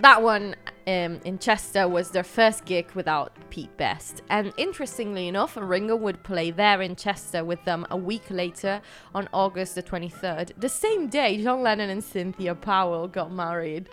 that 0.00 0.22
one 0.22 0.56
um, 0.88 1.20
in 1.24 1.38
Chester 1.38 1.86
was 1.86 2.10
their 2.10 2.24
first 2.24 2.64
gig 2.64 2.90
without 2.96 3.32
Pete 3.48 3.76
Best. 3.76 4.22
And 4.28 4.52
interestingly 4.56 5.28
enough, 5.28 5.56
Ringo 5.56 5.94
would 5.94 6.20
play 6.24 6.50
there 6.50 6.82
in 6.82 6.96
Chester 6.96 7.44
with 7.44 7.64
them 7.64 7.86
a 7.92 7.96
week 7.96 8.24
later 8.28 8.82
on 9.14 9.28
August 9.32 9.76
the 9.76 9.84
23rd. 9.84 10.50
The 10.58 10.68
same 10.68 11.06
day 11.06 11.40
John 11.40 11.62
Lennon 11.62 11.90
and 11.90 12.02
Cynthia 12.02 12.56
Powell 12.56 13.06
got 13.06 13.30
married. 13.32 13.88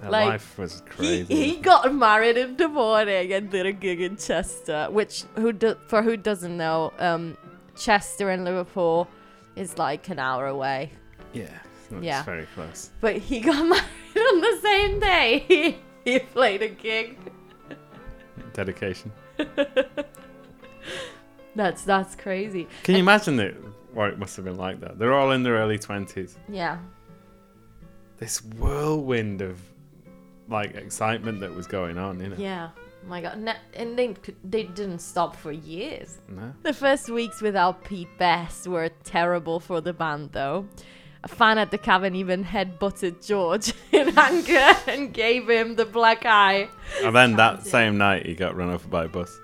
Their 0.00 0.10
Like, 0.10 0.26
life 0.28 0.58
was 0.58 0.82
crazy. 0.88 1.34
he 1.34 1.56
got 1.60 1.94
married 1.94 2.36
in 2.36 2.56
the 2.56 2.68
morning 2.68 3.32
and 3.32 3.50
did 3.50 3.66
a 3.66 3.72
gig 3.72 4.00
in 4.00 4.16
Chester, 4.16 4.88
which 4.90 5.24
who 5.36 5.52
do, 5.52 5.76
for 5.88 6.02
who 6.02 6.16
doesn't 6.16 6.56
know, 6.56 6.92
um, 6.98 7.36
Chester 7.76 8.30
and 8.30 8.44
Liverpool 8.44 9.08
is 9.56 9.76
like 9.78 10.08
an 10.08 10.18
hour 10.18 10.46
away. 10.46 10.90
yeah, 11.32 11.48
it's 11.90 12.02
Yeah. 12.04 12.22
very 12.24 12.46
close. 12.54 12.90
But 13.00 13.16
he 13.16 13.40
got 13.50 13.62
married 13.66 13.82
on 14.16 14.40
the 14.40 14.58
same 14.62 15.00
day. 15.00 15.44
He, 15.48 15.78
he 16.12 16.18
played 16.20 16.62
a 16.62 16.68
gig. 16.68 17.18
Dedication. 18.54 19.12
That's 21.56 21.82
that's 21.84 22.14
crazy. 22.14 22.68
Can 22.84 22.94
you 22.94 23.00
imagine 23.00 23.38
it? 23.40 23.56
What 23.92 24.10
it 24.10 24.18
must 24.18 24.36
have 24.36 24.44
been 24.44 24.56
like 24.56 24.80
that. 24.80 24.98
They're 24.98 25.12
all 25.12 25.32
in 25.32 25.42
their 25.42 25.54
early 25.54 25.78
twenties. 25.78 26.36
Yeah. 26.48 26.78
This 28.18 28.42
whirlwind 28.44 29.42
of 29.42 29.60
like 30.50 30.74
excitement 30.74 31.40
that 31.40 31.54
was 31.54 31.66
going 31.66 31.98
on. 31.98 32.20
You 32.20 32.28
know. 32.28 32.36
Yeah. 32.36 32.70
Oh 32.76 33.08
my 33.08 33.22
god. 33.22 33.56
And 33.74 33.98
they 33.98 34.14
they 34.44 34.64
didn't 34.64 35.00
stop 35.00 35.36
for 35.36 35.52
years. 35.52 36.18
No. 36.28 36.52
The 36.62 36.74
first 36.74 37.08
weeks 37.08 37.40
without 37.40 37.84
Pete 37.84 38.18
Best 38.18 38.66
were 38.66 38.90
terrible 39.04 39.60
for 39.60 39.80
the 39.80 39.92
band 39.92 40.32
though. 40.32 40.66
A 41.22 41.28
fan 41.28 41.58
at 41.58 41.70
the 41.70 41.78
Cavern 41.78 42.14
even 42.14 42.44
headbutted 42.44 43.26
George 43.26 43.74
in 43.92 44.18
anger 44.18 44.74
and 44.86 45.12
gave 45.12 45.48
him 45.50 45.76
the 45.76 45.84
black 45.84 46.24
eye. 46.24 46.68
And 47.02 47.14
then 47.14 47.36
that 47.36 47.66
same 47.66 47.98
night, 47.98 48.24
he 48.24 48.34
got 48.34 48.56
run 48.56 48.70
over 48.70 48.88
by 48.88 49.04
a 49.04 49.08
bus. 49.08 49.38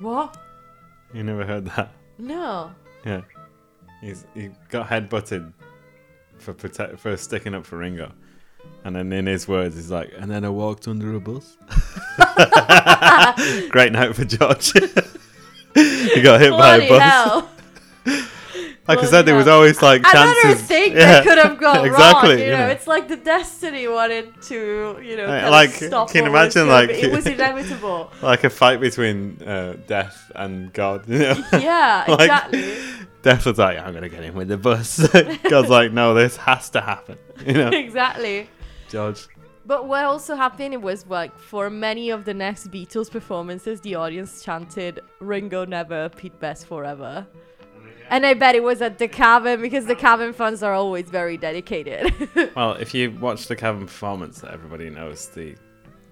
What? 0.00 0.36
You 1.14 1.22
never 1.22 1.46
heard 1.46 1.64
that? 1.66 1.92
No. 2.18 2.72
Yeah. 3.06 3.22
He's 4.02 4.26
he 4.34 4.50
got 4.68 4.88
headbutted 4.88 5.52
for 6.38 6.52
protect 6.52 6.98
for 6.98 7.16
sticking 7.16 7.54
up 7.54 7.64
for 7.64 7.78
Ringo. 7.78 8.12
And 8.84 8.94
then 8.94 9.12
in 9.12 9.26
his 9.26 9.48
words, 9.48 9.76
he's 9.76 9.90
like, 9.90 10.12
and 10.18 10.30
then 10.30 10.44
I 10.44 10.50
walked 10.50 10.86
under 10.86 11.14
a 11.14 11.20
bus. 11.20 11.56
Great 13.70 13.92
night 13.92 14.14
for 14.14 14.24
George. 14.24 14.72
he 15.74 16.22
got 16.22 16.40
hit 16.40 16.50
by 16.50 16.76
a 16.76 16.88
bus. 16.88 17.44
Like 18.86 18.98
I 18.98 19.00
bloody 19.00 19.10
said, 19.12 19.22
there 19.26 19.34
was 19.34 19.48
always 19.48 19.80
like 19.80 20.00
Another 20.00 20.34
chances. 20.42 20.66
thing 20.66 20.92
Yeah. 20.96 20.98
that 21.12 21.24
could 21.24 21.38
have 21.38 21.58
gone 21.58 21.86
exactly. 21.90 22.30
wrong. 22.30 22.38
You 22.38 22.44
you 22.44 22.50
know, 22.52 22.58
know. 22.58 22.68
it's 22.68 22.86
like 22.86 23.08
the 23.08 23.16
destiny 23.16 23.88
wanted 23.88 24.40
to, 24.42 24.98
you 25.02 25.16
know, 25.16 25.26
Like- 25.26 25.40
kind 25.40 25.50
like, 25.50 25.70
stop 25.70 26.10
can 26.10 26.24
you 26.24 26.30
imagine, 26.30 26.68
like- 26.68 26.90
it 26.90 27.10
was 27.12 27.26
inevitable. 27.36 28.10
like 28.22 28.44
a 28.44 28.50
fight 28.50 28.80
between 28.80 29.42
uh, 29.42 29.76
death 29.86 30.30
and 30.34 30.72
God. 30.72 31.08
You 31.08 31.18
know? 31.20 31.34
yeah, 31.52 32.04
Like- 32.08 32.20
exactly. 32.20 32.74
Death 33.22 33.46
was 33.46 33.56
like, 33.56 33.78
I'm 33.78 33.94
gonna 33.94 34.10
get 34.10 34.22
him 34.22 34.34
with 34.34 34.48
the 34.48 34.58
bus. 34.58 34.98
God's 35.48 35.70
like, 35.70 35.92
no, 35.92 36.12
this 36.12 36.36
has 36.36 36.68
to 36.70 36.82
happen. 36.82 37.16
You 37.46 37.54
know, 37.54 37.68
exactly. 37.70 38.50
George. 38.90 39.28
But 39.66 39.88
what 39.88 40.04
also 40.04 40.34
happened 40.36 40.82
was 40.82 41.06
like 41.06 41.34
for 41.38 41.70
many 41.70 42.10
of 42.10 42.26
the 42.26 42.34
next 42.34 42.70
Beatles 42.70 43.10
performances, 43.10 43.80
the 43.80 43.94
audience 43.94 44.42
chanted 44.44 45.00
"Ringo 45.20 45.64
never, 45.64 46.10
Pete 46.10 46.38
Best 46.38 46.66
forever." 46.66 47.26
And 48.10 48.24
I 48.26 48.34
bet 48.34 48.54
it 48.54 48.62
was 48.62 48.80
at 48.82 48.98
the 48.98 49.08
Cavern 49.08 49.60
because 49.62 49.86
the 49.86 49.94
Cavern 49.96 50.32
fans 50.32 50.62
are 50.62 50.72
always 50.74 51.08
very 51.10 51.36
dedicated. 51.36 52.12
Well, 52.56 52.72
if 52.74 52.94
you 52.94 53.10
watch 53.10 53.48
the 53.48 53.56
Cavern 53.56 53.86
performance, 53.86 54.40
that 54.40 54.52
everybody 54.52 54.90
knows 54.90 55.28
the 55.28 55.56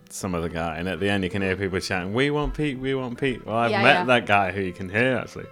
some 0.08 0.34
of 0.34 0.42
the 0.42 0.48
guy, 0.48 0.76
and 0.76 0.88
at 0.88 1.00
the 1.00 1.08
end 1.08 1.24
you 1.24 1.30
can 1.30 1.40
hear 1.42 1.56
people 1.56 1.78
shouting, 1.80 2.12
"We 2.12 2.30
want 2.30 2.54
Pete, 2.54 2.78
we 2.78 2.94
want 2.94 3.18
Pete." 3.18 3.46
Well, 3.46 3.56
I've 3.56 3.70
Yeah, 3.70 3.82
met 3.82 3.94
yeah. 3.94 4.04
that 4.04 4.26
guy 4.26 4.50
who 4.52 4.60
you 4.60 4.72
can 4.72 4.88
hear 4.88 5.16
actually, 5.18 5.46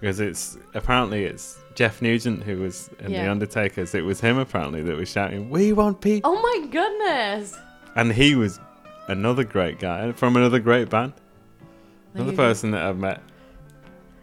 because 0.00 0.20
it's 0.20 0.56
apparently 0.74 1.24
it's 1.24 1.58
Geoff 1.74 2.00
Nugent 2.02 2.42
who 2.44 2.58
was 2.58 2.90
in 3.00 3.10
Yeah. 3.10 3.24
the 3.24 3.30
Undertakers. 3.30 3.94
It 3.94 4.04
was 4.04 4.20
him 4.20 4.38
apparently 4.38 4.82
that 4.82 4.96
was 4.96 5.08
shouting, 5.10 5.50
"We 5.50 5.72
want 5.72 6.00
Pete," 6.00 6.22
oh 6.24 6.40
my 6.40 6.66
goodness! 6.70 7.56
and 7.96 8.12
he 8.12 8.34
was 8.36 8.60
another 9.08 9.42
great 9.44 9.78
guy 9.80 10.12
from 10.12 10.36
another 10.36 10.58
great 10.60 10.90
band. 10.90 11.12
Another 12.14 12.24
There 12.26 12.32
you 12.32 12.36
go. 12.36 12.36
person 12.36 12.70
that 12.72 12.82
I've 12.82 12.98
met. 12.98 13.20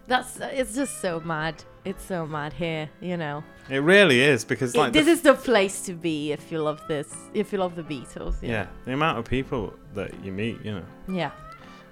That's 0.08 0.38
it's 0.39 0.76
just 0.76 1.01
so 1.01 1.20
mad. 1.22 1.64
It's 1.84 2.03
so 2.03 2.26
mad 2.26 2.53
here, 2.53 2.89
you 3.01 3.18
know. 3.18 3.43
It 3.70 3.80
really 3.80 4.22
is 4.22 4.45
because 4.45 4.74
It- 4.76 4.78
like 4.78 4.93
the 4.93 4.99
this 5.01 5.08
is 5.08 5.22
the 5.22 5.34
place 5.34 5.82
to 5.86 5.93
be 5.93 6.32
if 6.32 6.51
you 6.51 6.60
love 6.62 6.82
this, 6.88 7.14
if 7.34 7.51
you 7.51 7.60
love 7.60 7.76
the 7.76 7.84
Beatles. 7.84 8.41
you 8.41 8.49
Yeah, 8.49 8.68
the 8.86 8.93
amount 8.93 9.18
of 9.20 9.26
people 9.26 9.74
that 9.93 10.12
you 10.24 10.32
meet, 10.32 10.64
you 10.64 10.74
know. 10.74 10.86
Yeah. 11.08 11.32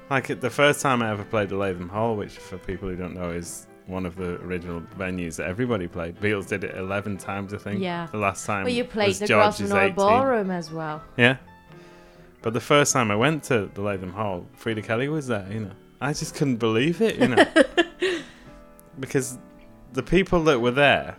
Like 0.10 0.40
the 0.40 0.50
first 0.50 0.82
time 0.82 1.02
I 1.02 1.10
ever 1.12 1.24
played 1.24 1.50
the 1.50 1.56
Lathom 1.56 1.90
Hall, 1.90 2.16
which 2.16 2.38
for 2.38 2.58
people 2.58 2.88
who 2.90 2.96
don't 2.96 3.16
know 3.16 3.30
is 3.32 3.68
one 3.88 4.06
of 4.06 4.16
the 4.16 4.36
original 4.42 4.82
venues 4.98 5.36
that 5.38 5.48
everybody 5.48 5.88
played. 5.88 6.20
Beatles 6.20 6.48
did 6.48 6.64
it 6.64 6.76
11 6.78 7.18
times, 7.18 7.54
I 7.54 7.58
think. 7.58 7.82
Yeah. 7.82 8.08
The 8.12 8.18
last 8.18 8.46
time. 8.46 8.64
Well, 8.66 8.74
you 8.74 8.84
played 8.84 9.16
the 9.16 9.28
Grosvenor 9.28 9.90
Ballroom 9.92 10.52
as 10.52 10.72
well. 10.72 11.02
Yeah. 11.18 11.38
But 12.42 12.54
the 12.54 12.62
first 12.62 12.94
time 12.94 13.10
I 13.10 13.16
went 13.16 13.44
to 13.46 13.70
the 13.74 13.82
Lathom 13.82 14.12
Hall, 14.12 14.46
Freda 14.62 14.84
Kelly 14.84 15.08
was 15.08 15.28
there, 15.28 15.48
you 15.52 15.62
know. 15.62 15.72
I 16.02 16.12
just 16.14 16.36
couldn't 16.36 16.58
believe 16.58 17.02
it, 17.02 17.16
you 17.18 17.30
know, 17.30 17.46
because 19.00 19.38
the 19.94 20.04
people 20.04 20.44
that 20.46 20.60
were 20.60 20.72
there, 20.72 21.16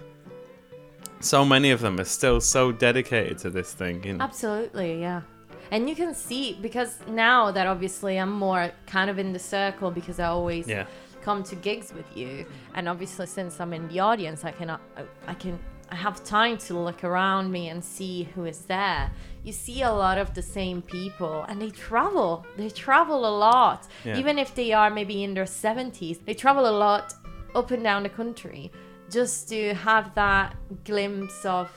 so 1.21 1.45
many 1.45 1.71
of 1.71 1.81
them 1.81 1.99
are 1.99 2.05
still 2.05 2.41
so 2.41 2.73
dedicated 2.73 3.39
to 3.39 3.51
this 3.51 3.73
thing, 3.73 4.03
you 4.05 4.15
know. 4.15 4.25
Absolutely, 4.25 5.01
yeah. 5.01 5.23
And 5.71 5.89
you 5.89 5.97
can 5.97 6.15
see 6.15 6.59
because 6.61 6.99
now 7.09 7.51
that 7.51 7.67
obviously 7.67 8.19
I'm 8.19 8.33
more 8.33 8.71
kind 8.87 9.09
of 9.11 9.19
in 9.19 9.33
the 9.33 9.39
circle 9.39 9.91
because 9.91 10.21
I 10.21 10.27
always 10.27 10.69
Yeah, 10.69 10.87
come 11.23 11.43
to 11.45 11.57
gigs 11.57 11.93
with 11.95 12.07
you, 12.17 12.45
and 12.75 12.89
obviously 12.89 13.27
since 13.27 13.61
I'm 13.61 13.73
in 13.73 13.89
the 13.89 14.01
audience, 14.01 14.45
I 14.45 14.51
can 14.53 14.71
I, 14.71 14.79
I 15.27 15.35
can 15.35 15.59
I 15.91 15.97
have 15.97 16.23
time 16.25 16.59
to 16.59 16.75
look 16.79 17.05
around 17.05 17.51
me 17.53 17.69
and 17.69 17.83
see 17.83 18.25
who 18.35 18.45
is 18.47 18.61
there. 18.67 19.11
You 19.43 19.53
see 19.53 19.83
a 19.83 19.93
lot 19.93 20.19
of 20.19 20.33
the 20.35 20.43
same 20.43 20.81
people, 20.83 21.45
and 21.49 21.61
they 21.61 21.71
travel. 21.71 22.45
They 22.57 22.71
travel 22.71 23.27
a 23.27 23.35
lot, 23.49 23.87
Yeah. 24.05 24.19
even 24.19 24.39
if 24.39 24.55
they 24.55 24.73
are 24.73 24.91
maybe 24.91 25.23
in 25.25 25.35
their 25.35 25.45
70s. 25.45 26.25
They 26.25 26.35
travel 26.35 26.67
a 26.67 26.77
lot 26.87 27.15
up 27.55 27.71
and 27.71 27.83
down 27.83 28.03
the 28.03 28.09
country 28.09 28.71
just 29.11 29.49
to 29.51 29.75
have 29.75 30.15
that 30.15 30.57
glimpse 30.85 31.45
of, 31.45 31.71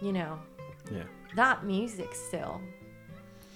you 0.00 0.12
know, 0.12 0.38
yeah. 0.92 1.02
that 1.36 1.64
music 1.64 2.14
still. 2.14 2.60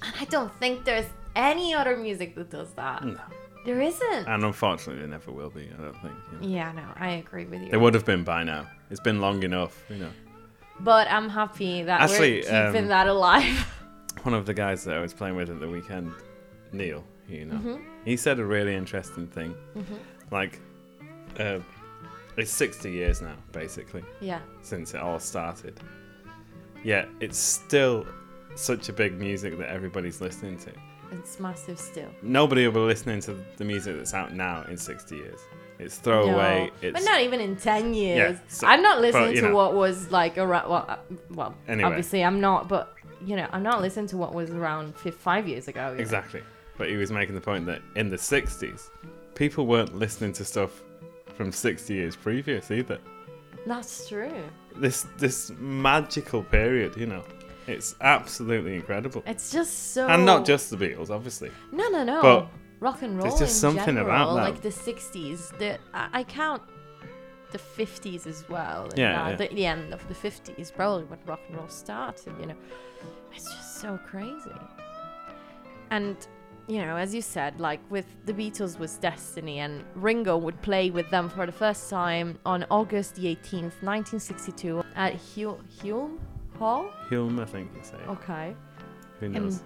And 0.02 0.14
I 0.20 0.24
don't 0.26 0.52
think 0.60 0.84
there's 0.84 1.06
any 1.34 1.74
other 1.74 1.96
music 1.96 2.34
that 2.36 2.50
does 2.50 2.70
that. 2.74 3.04
No. 3.04 3.18
There 3.64 3.80
isn't. 3.80 4.28
And 4.28 4.44
unfortunately, 4.44 5.00
there 5.00 5.08
never 5.08 5.32
will 5.32 5.50
be. 5.50 5.68
I 5.78 5.82
don't 5.82 5.92
think. 6.00 6.14
You 6.32 6.38
know. 6.48 6.54
yeah, 6.56 6.72
no, 6.72 6.84
I 6.96 7.10
agree 7.14 7.44
with 7.44 7.60
you. 7.62 7.70
They 7.70 7.76
would 7.76 7.92
have 7.94 8.04
been 8.04 8.24
by 8.24 8.44
now. 8.44 8.66
It's 8.90 9.00
been 9.00 9.20
long 9.20 9.42
enough, 9.42 9.82
you 9.90 9.96
know. 9.96 10.10
But 10.80 11.10
I'm 11.10 11.28
happy 11.28 11.82
that 11.82 12.00
Actually, 12.00 12.42
we're 12.48 12.66
keeping 12.70 12.84
um, 12.84 12.88
that 12.88 13.08
alive. 13.08 13.66
One 14.22 14.32
of 14.34 14.46
the 14.46 14.54
guys 14.54 14.84
that 14.84 14.96
I 14.96 15.00
was 15.00 15.12
playing 15.12 15.34
with 15.36 15.50
at 15.50 15.58
the 15.60 15.68
weekend, 15.68 16.12
Neil, 16.72 17.04
you 17.28 17.44
know, 17.46 17.56
Mm-hmm. 17.56 17.82
he 18.04 18.16
said 18.16 18.38
a 18.38 18.44
really 18.44 18.74
interesting 18.74 19.26
thing. 19.26 19.54
Like, 20.30 20.60
uh, 21.38 21.60
it's 22.36 22.50
60 22.52 22.90
years 22.90 23.20
now, 23.22 23.34
basically, 23.52 24.04
yeah, 24.20 24.40
since 24.62 24.94
it 24.94 25.00
all 25.00 25.18
started. 25.18 25.78
Yet 26.84 27.08
it's 27.20 27.38
still 27.38 28.06
such 28.54 28.88
a 28.88 28.92
big 28.92 29.18
music 29.18 29.58
that 29.58 29.68
everybody's 29.68 30.20
listening 30.20 30.58
to. 30.60 30.70
it's 31.12 31.40
massive 31.40 31.78
still. 31.78 32.08
Nobody 32.22 32.64
will 32.66 32.72
be 32.74 32.80
listening 32.80 33.20
to 33.22 33.36
the 33.56 33.64
music 33.64 33.96
that's 33.96 34.14
out 34.14 34.32
now 34.34 34.62
in 34.68 34.76
60 34.76 35.16
years. 35.16 35.40
It's 35.78 35.96
throwaway. 35.98 36.66
No, 36.82 36.88
It's 36.88 36.98
but 37.00 37.04
not 37.10 37.20
even 37.22 37.40
in 37.40 37.56
10 37.56 37.94
years. 37.94 38.38
so- 38.48 38.66
I'm 38.66 38.82
not 38.82 39.00
listening 39.00 39.34
you 39.36 39.40
to 39.42 39.48
know. 39.48 39.54
what 39.54 39.74
was 39.74 40.10
like 40.10 40.36
around, 40.38 40.68
well, 40.68 40.84
uh, 40.88 40.96
well 41.30 41.54
Anyway. 41.68 41.86
obviously 41.88 42.22
I'm 42.24 42.40
not, 42.40 42.68
but 42.68 42.94
you 43.24 43.36
know, 43.36 43.48
I'm 43.52 43.62
not 43.62 43.80
listening 43.80 44.06
to 44.08 44.16
what 44.16 44.34
was 44.34 44.50
around 44.50 44.94
five 44.96 45.48
years 45.48 45.66
ago. 45.68 45.94
know. 45.94 46.00
Exactly. 46.00 46.42
But 46.76 46.88
he 46.88 46.96
was 46.96 47.10
making 47.10 47.34
the 47.34 47.40
point 47.40 47.66
that 47.66 47.80
in 47.96 48.08
the 48.08 48.16
60s, 48.16 48.90
people 49.34 49.66
weren't 49.66 49.96
listening 49.96 50.32
to 50.34 50.44
stuff 50.44 50.82
from 51.38 51.52
60 51.52 51.94
years 51.94 52.16
previous 52.16 52.70
either. 52.72 52.98
That's 53.64 54.08
true. 54.08 54.42
This 54.76 55.06
this 55.18 55.52
magical 55.58 56.42
period, 56.42 56.96
you 56.96 57.06
know. 57.06 57.24
It's 57.68 57.94
absolutely 58.00 58.74
incredible. 58.74 59.22
It's 59.26 59.50
just 59.52 59.92
so. 59.92 60.08
And 60.08 60.26
not 60.26 60.44
just 60.44 60.70
the 60.70 60.76
Beatles, 60.76 61.10
obviously. 61.10 61.50
No, 61.70 61.88
no, 61.88 62.02
no. 62.02 62.22
But 62.22 62.48
rock 62.80 63.02
and 63.02 63.16
roll. 63.16 63.28
there's 63.28 63.38
just 63.38 63.56
in 63.56 63.60
something 63.60 63.94
general, 63.94 64.06
about 64.06 64.34
that. 64.34 64.50
like 64.50 64.62
the 64.62 64.70
'60s. 64.70 65.56
The 65.58 65.78
I, 65.94 66.08
I 66.20 66.24
count 66.24 66.62
the 67.52 67.58
'50s 67.58 68.26
as 68.26 68.44
well. 68.48 68.88
Yeah, 68.96 69.28
yeah. 69.28 69.36
The, 69.36 69.48
the 69.48 69.66
end 69.66 69.94
of 69.94 70.06
the 70.08 70.14
'50s, 70.14 70.74
probably 70.74 71.04
when 71.04 71.20
rock 71.26 71.40
and 71.48 71.56
roll 71.56 71.68
started. 71.68 72.34
You 72.40 72.46
know, 72.46 72.56
it's 73.32 73.44
just 73.44 73.80
so 73.80 73.98
crazy. 74.10 74.58
And 75.90 76.16
you 76.68 76.78
know, 76.84 76.96
as 76.96 77.14
you 77.14 77.22
said, 77.22 77.58
like 77.60 77.80
with 77.90 78.06
the 78.26 78.32
Beatles 78.34 78.78
was 78.78 78.96
Destiny, 78.98 79.60
and 79.60 79.82
Ringo 79.94 80.36
would 80.36 80.60
play 80.60 80.90
with 80.90 81.08
them 81.10 81.30
for 81.30 81.46
the 81.46 81.52
first 81.52 81.88
time 81.88 82.38
on 82.44 82.66
August 82.70 83.14
the 83.14 83.34
18th, 83.34 83.82
1962, 83.82 84.84
at 84.94 85.14
Hu- 85.14 85.58
Hulme 85.80 86.18
Hall. 86.58 86.90
Hilm, 87.10 87.40
I 87.40 87.46
think 87.46 87.70
you 87.74 87.82
say. 87.82 87.96
Okay. 88.08 88.54
Who 89.20 89.26
in 89.26 89.32
knows? 89.32 89.62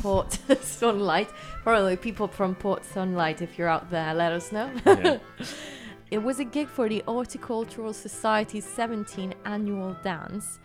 Port 0.00 0.38
Sunlight. 0.62 1.28
Probably 1.62 1.96
people 1.96 2.26
from 2.26 2.54
Port 2.54 2.84
Sunlight, 2.84 3.42
if 3.42 3.58
you're 3.58 3.68
out 3.68 3.90
there, 3.90 4.14
let 4.14 4.32
us 4.32 4.50
know. 4.50 4.70
Yeah. 4.86 5.18
it 6.10 6.18
was 6.18 6.40
a 6.40 6.44
gig 6.44 6.68
for 6.68 6.88
the 6.88 7.02
Horticultural 7.06 7.92
Society's 7.92 8.66
17th 8.66 9.34
annual 9.44 9.94
dance, 10.02 10.58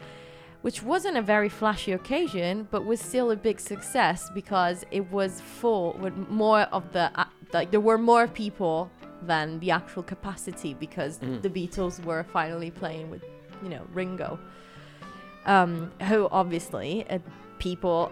which 0.61 0.83
wasn't 0.83 1.17
a 1.17 1.21
very 1.21 1.49
flashy 1.49 1.91
occasion, 1.91 2.67
but 2.71 2.85
was 2.85 2.99
still 2.99 3.31
a 3.31 3.35
big 3.35 3.59
success 3.59 4.29
because 4.33 4.83
it 4.91 5.11
was 5.11 5.41
full 5.41 5.93
with 5.99 6.15
more 6.29 6.61
of 6.71 6.91
the 6.93 7.11
uh, 7.15 7.25
like 7.53 7.71
there 7.71 7.79
were 7.79 7.97
more 7.97 8.27
people 8.27 8.89
than 9.23 9.59
the 9.59 9.71
actual 9.71 10.03
capacity 10.03 10.73
because 10.73 11.19
Mm. 11.19 11.41
the 11.41 11.49
Beatles 11.49 12.03
were 12.05 12.23
finally 12.23 12.71
playing 12.71 13.09
with, 13.11 13.23
you 13.63 13.69
know, 13.69 13.83
Ringo, 13.93 14.39
um, 15.45 15.91
who 16.09 16.27
obviously 16.31 17.05
uh, 17.09 17.19
people. 17.59 18.11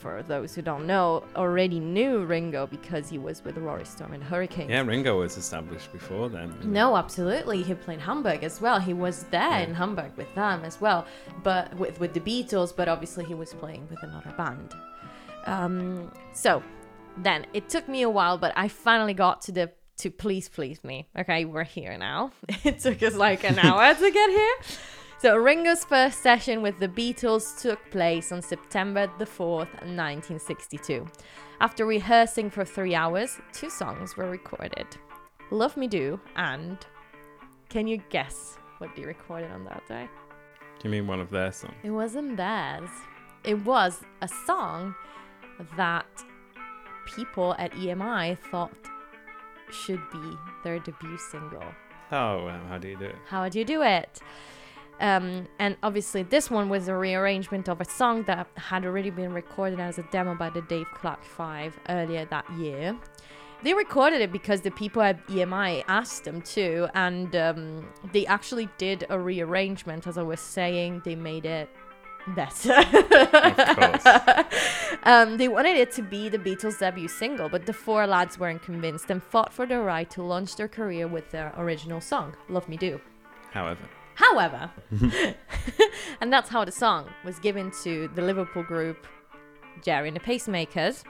For 0.00 0.22
those 0.22 0.54
who 0.54 0.62
don't 0.62 0.86
know, 0.86 1.24
already 1.34 1.80
knew 1.80 2.24
Ringo 2.24 2.66
because 2.66 3.08
he 3.08 3.18
was 3.18 3.44
with 3.44 3.56
Rory 3.58 3.84
Storm 3.84 4.12
and 4.12 4.22
Hurricanes. 4.22 4.70
Yeah, 4.70 4.82
Ringo 4.82 5.18
was 5.18 5.36
established 5.36 5.92
before 5.92 6.28
then. 6.28 6.54
No, 6.64 6.96
absolutely. 6.96 7.62
He 7.62 7.74
played 7.74 8.00
Hamburg 8.00 8.44
as 8.44 8.60
well. 8.60 8.78
He 8.78 8.94
was 8.94 9.24
there 9.24 9.40
Yeah. 9.50 9.58
in 9.60 9.74
Hamburg 9.74 10.12
with 10.16 10.32
them 10.34 10.64
as 10.64 10.80
well, 10.80 11.04
but 11.42 11.74
with 11.74 11.98
with 12.00 12.12
the 12.14 12.20
Beatles. 12.20 12.74
But 12.76 12.88
obviously, 12.88 13.24
he 13.24 13.34
was 13.34 13.52
playing 13.54 13.88
with 13.90 14.02
another 14.02 14.32
band. 14.36 14.74
Um, 15.46 16.12
so 16.32 16.62
then 17.16 17.46
it 17.52 17.68
took 17.68 17.88
me 17.88 18.02
a 18.02 18.10
while, 18.10 18.38
but 18.38 18.52
I 18.56 18.68
finally 18.68 19.14
got 19.14 19.42
to 19.42 19.52
the 19.52 19.72
to 19.98 20.10
please 20.12 20.48
please 20.48 20.84
me. 20.84 21.08
Okay, 21.18 21.44
we're 21.44 21.64
here 21.64 21.98
now. 21.98 22.30
it 22.64 22.78
took 22.78 23.02
us 23.02 23.14
like 23.14 23.42
an 23.44 23.58
hour 23.66 23.94
to 23.94 24.10
get 24.10 24.30
here. 24.30 24.54
So 25.20 25.36
Ringo's 25.36 25.84
first 25.84 26.22
session 26.22 26.62
with 26.62 26.78
the 26.78 26.86
Beatles 26.86 27.60
took 27.60 27.80
place 27.90 28.30
on 28.30 28.40
September 28.40 29.10
the 29.18 29.24
4th, 29.24 29.74
1962. 29.82 31.04
After 31.60 31.84
rehearsing 31.84 32.50
for 32.50 32.64
three 32.64 32.94
hours, 32.94 33.36
two 33.52 33.68
songs 33.68 34.16
were 34.16 34.30
recorded. 34.30 34.86
Love 35.50 35.76
Me 35.76 35.88
Do 35.88 36.20
and 36.36 36.78
can 37.68 37.88
you 37.88 37.96
guess 38.10 38.58
what 38.78 38.94
they 38.94 39.02
recorded 39.02 39.50
on 39.50 39.64
that 39.64 39.84
day? 39.88 40.08
Do 40.78 40.88
you 40.88 40.90
mean 40.90 41.08
one 41.08 41.18
of 41.18 41.30
their 41.30 41.50
songs? 41.50 41.74
It 41.82 41.90
wasn't 41.90 42.36
theirs. 42.36 42.90
It 43.42 43.58
was 43.64 44.00
a 44.22 44.28
song 44.46 44.94
that 45.76 46.06
people 47.16 47.56
at 47.58 47.72
EMI 47.72 48.38
thought 48.38 48.70
should 49.72 50.08
be 50.12 50.32
their 50.62 50.78
debut 50.78 51.18
single. 51.18 51.64
Oh, 52.12 52.46
um, 52.46 52.68
how 52.68 52.78
do 52.78 52.86
you 52.86 52.96
do 52.96 53.06
it? 53.06 53.16
How 53.26 53.48
do 53.48 53.58
you 53.58 53.64
do 53.64 53.82
it? 53.82 54.20
Um, 55.00 55.46
and 55.58 55.76
obviously, 55.82 56.22
this 56.22 56.50
one 56.50 56.68
was 56.68 56.88
a 56.88 56.96
rearrangement 56.96 57.68
of 57.68 57.80
a 57.80 57.84
song 57.84 58.24
that 58.24 58.48
had 58.56 58.84
already 58.84 59.10
been 59.10 59.32
recorded 59.32 59.80
as 59.80 59.98
a 59.98 60.02
demo 60.04 60.34
by 60.34 60.50
the 60.50 60.62
Dave 60.62 60.86
Clark 60.94 61.24
Five 61.24 61.78
earlier 61.88 62.24
that 62.26 62.50
year. 62.58 62.96
They 63.62 63.74
recorded 63.74 64.20
it 64.20 64.30
because 64.30 64.60
the 64.60 64.70
people 64.70 65.02
at 65.02 65.26
EMI 65.26 65.84
asked 65.88 66.24
them 66.24 66.42
to, 66.42 66.88
and 66.94 67.34
um, 67.34 67.88
they 68.12 68.24
actually 68.26 68.68
did 68.78 69.04
a 69.08 69.18
rearrangement. 69.18 70.06
As 70.06 70.16
I 70.16 70.22
was 70.22 70.40
saying, 70.40 71.02
they 71.04 71.16
made 71.16 71.44
it 71.44 71.68
better. 72.34 72.74
course. 73.74 74.06
um, 75.02 75.38
they 75.38 75.48
wanted 75.48 75.76
it 75.76 75.92
to 75.92 76.02
be 76.02 76.28
the 76.28 76.38
Beatles' 76.38 76.78
debut 76.78 77.08
single, 77.08 77.48
but 77.48 77.66
the 77.66 77.72
four 77.72 78.06
lads 78.06 78.38
weren't 78.38 78.62
convinced 78.62 79.10
and 79.10 79.22
fought 79.22 79.52
for 79.52 79.66
the 79.66 79.80
right 79.80 80.08
to 80.10 80.22
launch 80.22 80.56
their 80.56 80.68
career 80.68 81.08
with 81.08 81.30
their 81.30 81.52
original 81.56 82.00
song, 82.00 82.34
Love 82.48 82.68
Me 82.68 82.76
Do. 82.76 83.00
However, 83.52 83.88
However, 84.24 84.70
and 86.20 86.32
that's 86.32 86.48
how 86.48 86.64
the 86.64 86.72
song 86.72 87.08
was 87.24 87.38
given 87.38 87.70
to 87.84 88.08
the 88.16 88.22
Liverpool 88.22 88.64
group 88.64 89.06
Gerry 89.82 90.08
and 90.08 90.16
the 90.16 90.20
Pacemakers, 90.20 91.04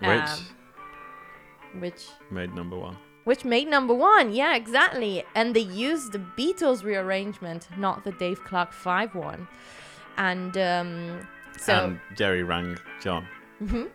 which 0.00 0.30
um, 0.30 1.80
which 1.80 2.02
made 2.30 2.54
number 2.54 2.76
one. 2.78 2.96
which 3.24 3.44
made 3.44 3.68
number 3.68 3.94
one. 3.94 4.32
Yeah, 4.32 4.54
exactly. 4.54 5.24
And 5.34 5.56
they 5.56 5.60
used 5.88 6.12
the 6.12 6.18
Beatles 6.38 6.84
rearrangement, 6.84 7.68
not 7.78 8.04
the 8.04 8.12
Dave 8.12 8.44
Clark 8.44 8.72
Five 8.72 9.14
one. 9.14 9.48
And 10.18 10.54
um, 10.58 11.26
so 11.58 11.72
and 11.86 12.00
Gerry 12.16 12.42
rang 12.42 12.76
John 13.02 13.26
Mhm. 13.62 13.88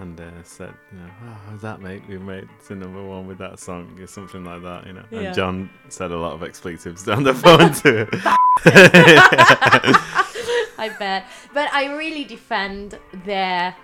And 0.00 0.20
uh, 0.20 0.42
said, 0.42 0.74
you 0.92 0.98
know, 0.98 1.10
oh, 1.24 1.40
how's 1.48 1.60
that, 1.62 1.80
mate? 1.80 2.02
We 2.08 2.18
made 2.18 2.48
the 2.68 2.74
number 2.74 3.02
one 3.02 3.26
with 3.26 3.38
that 3.38 3.58
song, 3.58 3.98
or 4.00 4.06
something 4.06 4.44
like 4.44 4.62
that, 4.62 4.86
you 4.86 4.92
know. 4.92 5.04
Yeah. 5.10 5.20
And 5.20 5.34
John 5.34 5.70
said 5.88 6.10
a 6.10 6.16
lot 6.16 6.32
of 6.32 6.42
expletives 6.42 7.02
down 7.04 7.22
the 7.22 7.34
phone 7.34 7.72
to 7.74 8.08
I 10.76 10.94
bet. 10.98 11.26
But 11.52 11.72
I 11.72 11.96
really 11.96 12.24
defend 12.24 12.98
their, 13.24 13.74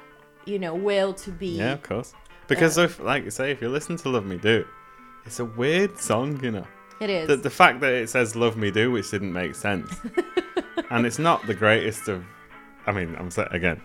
you 0.45 0.59
know, 0.59 0.75
will 0.75 1.15
to 1.15 1.31
be. 1.31 1.59
Yeah, 1.59 1.73
of 1.73 1.83
course. 1.83 2.15
Because, 2.49 2.79
if, 2.79 2.99
like 3.01 3.25
you 3.25 3.31
say, 3.31 3.53
if 3.53 3.63
you 3.63 3.69
listen 3.69 3.97
to 3.99 4.09
Love 4.09 4.27
Me 4.27 4.37
Do, 4.37 4.67
it's 5.25 5.39
a 5.39 5.45
weird 5.45 5.99
song, 5.99 6.43
you 6.43 6.51
know. 6.51 6.67
It 7.01 7.09
is. 7.09 7.29
The, 7.29 7.37
the 7.37 7.51
fact 7.51 7.81
that 7.81 7.93
it 7.93 8.11
says 8.11 8.37
Love 8.37 8.57
Me 8.57 8.71
Do, 8.71 8.91
which 8.91 9.11
didn't 9.11 9.33
make 9.33 9.55
sense. 9.55 9.91
and 10.91 11.07
it's 11.07 11.19
not 11.19 11.47
the 11.47 11.55
greatest 11.55 12.09
of. 12.09 12.25
I 12.87 12.93
mean, 12.93 13.15
I'm 13.19 13.31
saying 13.31 13.49
again, 13.53 13.81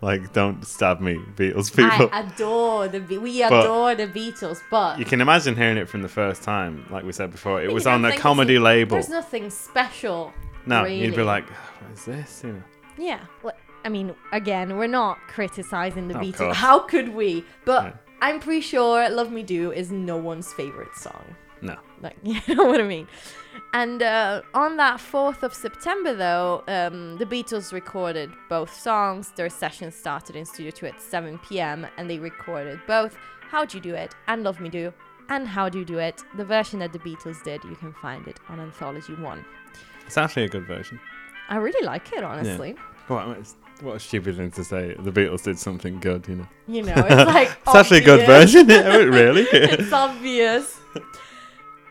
Like, 0.00 0.32
don't 0.32 0.64
stab 0.64 1.00
me, 1.00 1.16
Beatles 1.34 1.74
people. 1.74 2.08
I 2.12 2.20
adore 2.20 2.86
the 2.88 3.00
Be- 3.00 3.18
we 3.18 3.40
But- 3.40 3.64
adore 3.64 3.94
the 3.96 4.06
Beatles, 4.06 4.60
but 4.70 4.98
you 4.98 5.04
can 5.04 5.20
imagine 5.20 5.56
hearing 5.56 5.76
it 5.76 5.88
from 5.88 6.02
the 6.02 6.08
first 6.08 6.42
time, 6.44 6.86
like 6.90 7.04
we 7.04 7.12
said 7.12 7.32
before. 7.32 7.60
It 7.62 7.72
was 7.72 7.86
on 7.86 8.04
a 8.04 8.16
comedy 8.16 8.58
label. 8.60 8.96
There's 8.96 9.08
nothing 9.08 9.50
special. 9.50 10.32
No, 10.66 10.84
you'd 10.84 11.10
be 11.10 11.16
really. 11.16 11.22
like, 11.24 11.48
what 11.50 11.92
is 11.92 12.04
this? 12.04 12.42
You 12.44 12.52
know. 12.52 12.62
Yeah. 12.96 13.20
Well, 13.42 13.54
I 13.84 13.88
mean, 13.88 14.14
again, 14.32 14.76
we're 14.76 14.86
not 14.86 15.18
criticizing 15.28 16.06
the 16.08 16.16
Of 16.16 16.22
Beatles. 16.22 16.36
course. 16.36 16.56
How 16.56 16.78
could 16.80 17.08
we? 17.14 17.44
But. 17.64 18.04
I'm 18.20 18.40
pretty 18.40 18.62
sure 18.62 19.08
"Love 19.10 19.30
Me 19.30 19.44
Do" 19.44 19.70
is 19.70 19.92
no 19.92 20.16
one's 20.16 20.52
favorite 20.52 20.94
song. 20.96 21.36
No. 21.62 21.76
Like, 22.02 22.16
you 22.24 22.40
know 22.54 22.64
what 22.64 22.80
I 22.80 22.84
mean? 22.84 23.06
And 23.72 24.02
uh, 24.02 24.42
on 24.54 24.76
that 24.76 24.98
4th 24.98 25.42
of 25.42 25.54
September, 25.54 26.14
though, 26.14 26.62
um, 26.68 27.16
the 27.18 27.26
Beatles 27.26 27.72
recorded 27.72 28.30
both 28.48 28.72
songs. 28.72 29.32
Their 29.36 29.50
session 29.50 29.90
started 29.90 30.36
in 30.36 30.44
Studio 30.44 30.70
2 30.70 30.86
at 30.86 31.00
7 31.00 31.38
p.m., 31.38 31.86
and 31.96 32.08
they 32.08 32.18
recorded 32.18 32.80
both 32.86 33.16
How'd 33.50 33.72
You 33.74 33.80
Do 33.80 33.94
It 33.94 34.14
and 34.26 34.42
Love 34.42 34.60
Me 34.60 34.68
Do. 34.68 34.92
And 35.30 35.46
How 35.46 35.68
Do 35.68 35.80
You 35.80 35.84
Do 35.84 35.98
It, 35.98 36.22
the 36.36 36.44
version 36.44 36.78
that 36.78 36.92
the 36.92 36.98
Beatles 36.98 37.42
did, 37.42 37.62
you 37.64 37.76
can 37.76 37.92
find 37.92 38.26
it 38.26 38.40
on 38.48 38.60
Anthology 38.60 39.14
1. 39.14 39.44
It's 40.06 40.16
actually 40.16 40.44
a 40.44 40.48
good 40.48 40.66
version. 40.66 40.98
I 41.50 41.56
really 41.56 41.84
like 41.84 42.12
it, 42.12 42.24
honestly. 42.24 42.76
What, 43.08 43.38
what 43.80 43.96
a 43.96 44.00
stupid 44.00 44.36
thing 44.36 44.50
to 44.52 44.64
say. 44.64 44.94
The 44.98 45.12
Beatles 45.12 45.42
did 45.42 45.58
something 45.58 46.00
good, 46.00 46.26
you 46.28 46.36
know. 46.36 46.48
You 46.66 46.82
know, 46.82 46.94
it's 46.96 47.30
like. 47.30 47.48
It's 47.66 47.74
actually 47.74 47.98
a 47.98 48.04
good 48.04 48.26
version. 48.26 48.68
Yeah, 48.70 48.96
really? 48.96 49.42
it's 49.52 49.92
obvious. 49.92 50.78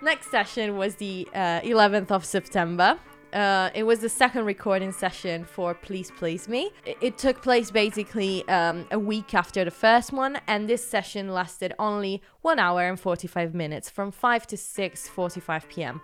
Next 0.07 0.31
session 0.31 0.77
was 0.77 0.95
the 0.95 1.27
uh, 1.33 1.59
11th 1.63 2.11
of 2.11 2.23
September. 2.23 2.97
Uh, 3.33 3.69
it 3.75 3.83
was 3.83 3.99
the 3.99 4.07
second 4.07 4.45
recording 4.45 4.93
session 4.93 5.43
for 5.43 5.73
Please 5.73 6.11
Please 6.11 6.47
Me. 6.47 6.71
It, 6.85 6.97
it 7.01 7.17
took 7.17 7.41
place 7.41 7.71
basically 7.71 8.47
um, 8.47 8.87
a 8.91 8.97
week 8.97 9.33
after 9.33 9.65
the 9.65 9.71
first 9.85 10.13
one, 10.13 10.39
and 10.47 10.69
this 10.69 10.81
session 10.81 11.27
lasted 11.33 11.73
only 11.77 12.21
one 12.41 12.57
hour 12.57 12.87
and 12.87 12.97
45 12.97 13.53
minutes 13.53 13.89
from 13.89 14.11
5 14.11 14.47
to 14.47 14.55
6:45 14.55 15.67
p.m. 15.67 15.99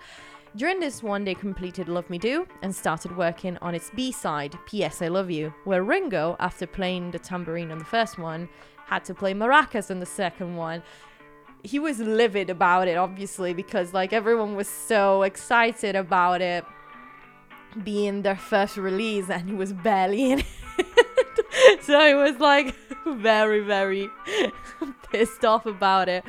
During 0.57 0.81
this 0.81 1.01
one, 1.01 1.23
they 1.23 1.33
completed 1.33 1.87
Love 1.87 2.09
Me 2.09 2.17
Do 2.17 2.45
and 2.61 2.75
started 2.75 3.15
working 3.15 3.57
on 3.61 3.73
its 3.73 3.89
B 3.95 4.11
side, 4.11 4.53
P.S. 4.65 5.01
I 5.01 5.07
Love 5.07 5.31
You, 5.31 5.53
where 5.63 5.81
Ringo, 5.81 6.35
after 6.41 6.67
playing 6.67 7.11
the 7.11 7.19
tambourine 7.19 7.71
on 7.71 7.79
the 7.79 7.85
first 7.85 8.17
one, 8.17 8.49
had 8.85 9.05
to 9.05 9.13
play 9.13 9.33
maracas 9.33 9.89
on 9.89 10.01
the 10.01 10.05
second 10.05 10.57
one 10.57 10.83
he 11.63 11.79
was 11.79 11.99
livid 11.99 12.49
about 12.49 12.87
it 12.87 12.97
obviously 12.97 13.53
because 13.53 13.93
like 13.93 14.11
everyone 14.13 14.55
was 14.55 14.67
so 14.67 15.23
excited 15.23 15.95
about 15.95 16.41
it 16.41 16.65
being 17.83 18.21
their 18.21 18.35
first 18.35 18.77
release 18.77 19.29
and 19.29 19.49
he 19.49 19.55
was 19.55 19.73
barely 19.73 20.31
in 20.31 20.39
it. 20.39 20.45
So 21.81 21.99
he 22.05 22.13
was 22.13 22.39
like 22.39 22.75
very 23.07 23.61
very 23.61 24.09
pissed 25.11 25.45
off 25.45 25.65
about 25.65 26.09
it. 26.09 26.23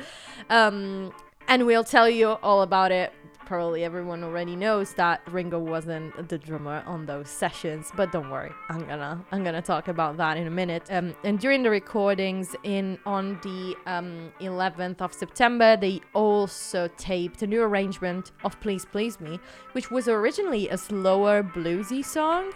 Um 0.49 1.13
and 1.47 1.65
we'll 1.65 1.83
tell 1.83 2.09
you 2.09 2.29
all 2.29 2.61
about 2.61 2.91
it 2.91 3.11
probably 3.45 3.83
everyone 3.83 4.23
already 4.23 4.55
knows 4.55 4.93
that 4.95 5.21
Ringo 5.31 5.59
wasn't 5.59 6.29
the 6.29 6.37
drummer 6.37 6.83
on 6.85 7.05
those 7.05 7.29
sessions 7.29 7.91
but 7.95 8.11
don't 8.11 8.29
worry 8.29 8.51
I'm 8.69 8.85
gonna 8.85 9.23
I'm 9.31 9.43
gonna 9.43 9.61
talk 9.61 9.87
about 9.87 10.17
that 10.17 10.37
in 10.37 10.47
a 10.47 10.51
minute. 10.51 10.83
Um, 10.89 11.15
and 11.23 11.39
during 11.39 11.63
the 11.63 11.69
recordings 11.69 12.55
in 12.63 12.97
on 13.05 13.39
the 13.43 13.75
um, 13.85 14.33
11th 14.41 15.01
of 15.01 15.13
September 15.13 15.77
they 15.77 16.01
also 16.13 16.87
taped 16.97 17.41
a 17.41 17.47
new 17.47 17.61
arrangement 17.61 18.31
of 18.43 18.59
Please 18.59 18.85
Please 18.85 19.19
Me 19.19 19.39
which 19.73 19.91
was 19.91 20.07
originally 20.07 20.69
a 20.69 20.77
slower 20.77 21.43
bluesy 21.43 22.03
song 22.03 22.51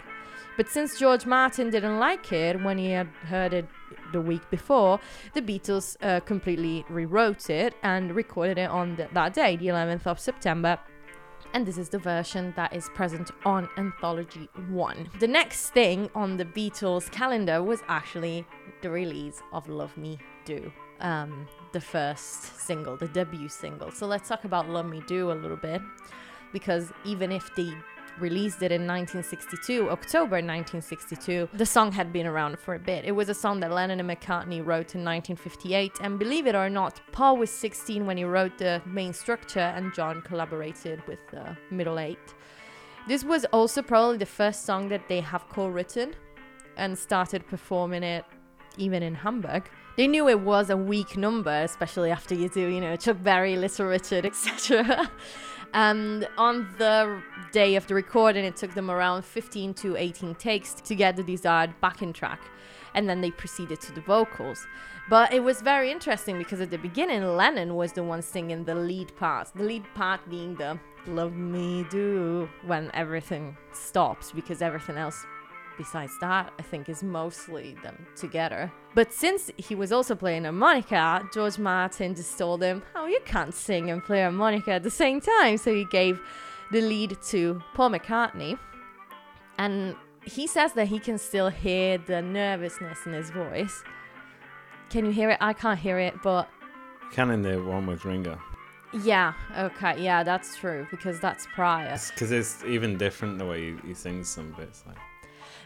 but 0.56 0.68
since 0.68 0.98
George 0.98 1.26
Martin 1.26 1.70
didn't 1.70 1.98
like 1.98 2.32
it 2.32 2.62
when 2.62 2.78
he 2.78 2.90
had 2.90 3.08
heard 3.26 3.52
it 3.52 3.66
the 4.12 4.20
week 4.20 4.48
before, 4.50 5.00
the 5.34 5.42
Beatles 5.42 5.96
uh, 6.02 6.20
completely 6.20 6.84
rewrote 6.88 7.50
it 7.50 7.74
and 7.82 8.14
recorded 8.14 8.58
it 8.58 8.70
on 8.70 8.96
th- 8.96 9.08
that 9.12 9.34
day, 9.34 9.56
the 9.56 9.66
11th 9.66 10.06
of 10.06 10.18
September. 10.18 10.78
And 11.52 11.66
this 11.66 11.78
is 11.78 11.88
the 11.88 11.98
version 11.98 12.52
that 12.56 12.74
is 12.74 12.88
present 12.90 13.30
on 13.44 13.68
Anthology 13.76 14.48
1. 14.68 15.10
The 15.18 15.26
next 15.26 15.70
thing 15.70 16.08
on 16.14 16.36
the 16.36 16.44
Beatles 16.44 17.10
calendar 17.10 17.62
was 17.62 17.82
actually 17.88 18.46
the 18.82 18.90
release 18.90 19.42
of 19.52 19.68
Love 19.68 19.96
Me 19.96 20.18
Do, 20.44 20.72
um, 21.00 21.48
the 21.72 21.80
first 21.80 22.60
single, 22.60 22.96
the 22.96 23.08
debut 23.08 23.48
single. 23.48 23.90
So 23.90 24.06
let's 24.06 24.28
talk 24.28 24.44
about 24.44 24.68
Love 24.68 24.86
Me 24.86 25.02
Do 25.08 25.32
a 25.32 25.34
little 25.34 25.56
bit, 25.56 25.82
because 26.52 26.92
even 27.04 27.32
if 27.32 27.52
they 27.56 27.74
released 28.20 28.62
it 28.62 28.72
in 28.72 28.86
1962, 28.86 29.90
October 29.90 30.36
1962. 30.36 31.48
The 31.52 31.66
song 31.66 31.92
had 31.92 32.12
been 32.12 32.26
around 32.26 32.58
for 32.58 32.74
a 32.74 32.78
bit. 32.78 33.04
It 33.04 33.12
was 33.12 33.28
a 33.28 33.34
song 33.34 33.60
that 33.60 33.72
Lennon 33.72 34.00
and 34.00 34.10
McCartney 34.10 34.64
wrote 34.64 34.94
in 34.94 35.04
1958, 35.04 35.92
and 36.00 36.18
believe 36.18 36.46
it 36.46 36.54
or 36.54 36.68
not, 36.70 37.00
Paul 37.12 37.36
was 37.36 37.50
16 37.50 38.06
when 38.06 38.16
he 38.16 38.24
wrote 38.24 38.58
the 38.58 38.82
main 38.86 39.12
structure, 39.12 39.58
and 39.58 39.94
John 39.94 40.22
collaborated 40.22 41.06
with 41.06 41.18
the 41.30 41.56
middle 41.70 41.98
eight. 41.98 42.34
This 43.08 43.24
was 43.24 43.44
also 43.46 43.82
probably 43.82 44.18
the 44.18 44.26
first 44.26 44.64
song 44.64 44.88
that 44.90 45.08
they 45.08 45.20
have 45.20 45.48
co-written 45.48 46.14
and 46.76 46.96
started 46.98 47.46
performing 47.46 48.02
it 48.02 48.24
even 48.76 49.02
in 49.02 49.14
Hamburg. 49.14 49.68
They 49.96 50.06
knew 50.06 50.28
it 50.28 50.40
was 50.40 50.70
a 50.70 50.76
weak 50.76 51.16
number, 51.16 51.62
especially 51.62 52.10
after 52.10 52.34
you 52.34 52.48
do, 52.48 52.66
you 52.68 52.80
know, 52.80 52.96
Chuck 52.96 53.18
Berry, 53.22 53.56
Little 53.56 53.86
Richard, 53.86 54.24
etc. 54.24 55.10
And 55.72 56.28
on 56.36 56.68
the 56.78 57.22
day 57.52 57.76
of 57.76 57.86
the 57.86 57.94
recording, 57.94 58.44
it 58.44 58.56
took 58.56 58.74
them 58.74 58.90
around 58.90 59.24
15 59.24 59.74
to 59.74 59.96
18 59.96 60.34
takes 60.34 60.74
to 60.74 60.94
get 60.94 61.16
the 61.16 61.22
desired 61.22 61.74
backing 61.80 62.12
track. 62.12 62.40
And 62.94 63.08
then 63.08 63.20
they 63.20 63.30
proceeded 63.30 63.80
to 63.82 63.92
the 63.92 64.00
vocals. 64.00 64.66
But 65.08 65.32
it 65.32 65.42
was 65.42 65.62
very 65.62 65.90
interesting 65.90 66.38
because 66.38 66.60
at 66.60 66.70
the 66.70 66.78
beginning, 66.78 67.24
Lennon 67.36 67.74
was 67.74 67.92
the 67.92 68.02
one 68.02 68.22
singing 68.22 68.64
the 68.64 68.74
lead 68.74 69.14
part. 69.16 69.50
The 69.54 69.64
lead 69.64 69.84
part 69.94 70.20
being 70.28 70.54
the 70.56 70.78
Love 71.06 71.34
Me 71.34 71.84
Do 71.90 72.48
when 72.66 72.90
everything 72.94 73.56
stops 73.72 74.32
because 74.32 74.62
everything 74.62 74.96
else 74.96 75.24
besides 75.80 76.12
that, 76.20 76.52
I 76.58 76.62
think 76.62 76.88
is 76.88 77.02
mostly 77.02 77.74
them 77.82 78.06
together. 78.14 78.70
But 78.94 79.12
since 79.12 79.50
he 79.56 79.74
was 79.74 79.92
also 79.92 80.14
playing 80.16 80.44
harmonica, 80.44 81.22
George 81.32 81.58
Martin 81.58 82.14
just 82.14 82.36
told 82.36 82.62
him, 82.62 82.82
Oh, 82.96 83.06
you 83.06 83.20
can't 83.24 83.54
sing 83.54 83.90
and 83.90 84.02
play 84.02 84.22
harmonica 84.22 84.72
at 84.72 84.82
the 84.82 84.90
same 84.90 85.20
time. 85.20 85.58
So 85.58 85.72
he 85.72 85.84
gave 85.84 86.20
the 86.72 86.80
lead 86.80 87.16
to 87.28 87.62
Paul 87.74 87.90
McCartney. 87.90 88.58
And 89.58 89.94
he 90.24 90.46
says 90.46 90.72
that 90.72 90.88
he 90.88 90.98
can 90.98 91.18
still 91.18 91.48
hear 91.50 91.98
the 91.98 92.20
nervousness 92.20 93.06
in 93.06 93.12
his 93.12 93.30
voice. 93.30 93.82
Can 94.88 95.04
you 95.04 95.12
hear 95.12 95.30
it? 95.30 95.38
I 95.40 95.52
can't 95.52 95.78
hear 95.78 95.98
it, 95.98 96.14
but 96.22 96.48
Can 97.12 97.30
in 97.30 97.42
the 97.42 97.62
one 97.62 97.86
with 97.86 98.04
Ringo. 98.04 98.38
yeah, 99.04 99.34
okay, 99.56 100.02
yeah, 100.02 100.24
that's 100.24 100.56
true 100.56 100.86
because 100.90 101.20
that's 101.20 101.46
prior. 101.54 101.96
Because 102.08 102.32
it's 102.32 102.64
even 102.64 102.98
different 102.98 103.38
the 103.38 103.46
way 103.46 103.70
he, 103.72 103.88
he 103.88 103.94
sings 103.94 104.28
some 104.28 104.50
bits. 104.58 104.82
Like, 104.86 104.96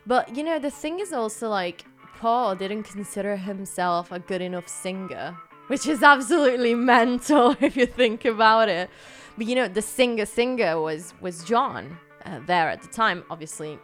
But 0.06 0.36
you 0.36 0.44
know, 0.44 0.58
the 0.58 0.70
thing 0.70 1.00
is 1.00 1.12
also 1.14 1.48
like 1.48 1.84
Paul 2.18 2.54
didn't 2.54 2.84
consider 2.84 3.36
himself 3.36 4.12
a 4.12 4.18
good 4.18 4.40
enough 4.40 4.68
singer, 4.68 5.36
which 5.66 5.86
is 5.86 6.02
absolutely 6.02 6.74
mental 6.74 7.56
if 7.60 7.76
you 7.76 7.86
think 7.86 8.24
about 8.24 8.68
it. 8.68 8.90
But 9.36 9.46
you 9.46 9.54
know, 9.54 9.68
the 9.68 9.82
singer 9.82 10.26
singer 10.26 10.80
was 10.80 11.14
was 11.20 11.44
John 11.44 11.98
uh, 12.24 12.40
there 12.46 12.68
at 12.68 12.82
the 12.82 12.88
time. 12.88 13.24
Obviously, 13.30 13.78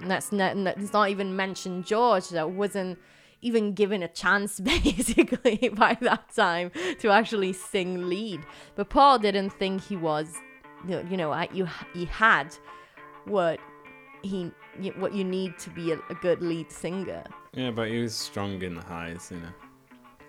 let's 0.00 0.32
not, 0.32 0.56
let's 0.56 0.92
not 0.92 1.08
even 1.10 1.34
mentioned 1.34 1.86
George 1.86 2.28
that 2.30 2.50
wasn't 2.50 2.98
even 3.42 3.72
given 3.72 4.02
a 4.02 4.08
chance 4.08 4.60
basically 4.60 5.70
by 5.70 5.96
that 6.00 6.34
time 6.34 6.70
to 7.00 7.10
actually 7.10 7.52
sing 7.52 8.08
lead. 8.08 8.40
But 8.74 8.90
Paul 8.90 9.18
didn't 9.18 9.50
think 9.50 9.82
he 9.82 9.96
was, 9.96 10.34
you 10.86 10.90
know, 10.90 11.04
you 11.10 11.16
know 11.16 11.32
he 11.94 12.04
had 12.04 12.54
what 13.24 13.58
he 14.22 14.50
what 14.96 15.12
you 15.14 15.24
need 15.24 15.58
to 15.58 15.70
be 15.70 15.92
a, 15.92 15.98
a 16.10 16.14
good 16.20 16.42
lead 16.42 16.70
singer. 16.70 17.24
yeah, 17.52 17.70
but 17.70 17.88
he 17.88 18.00
was 18.00 18.14
strong 18.14 18.62
in 18.62 18.74
the 18.74 18.82
highs, 18.82 19.28
you 19.30 19.38
know. 19.38 19.52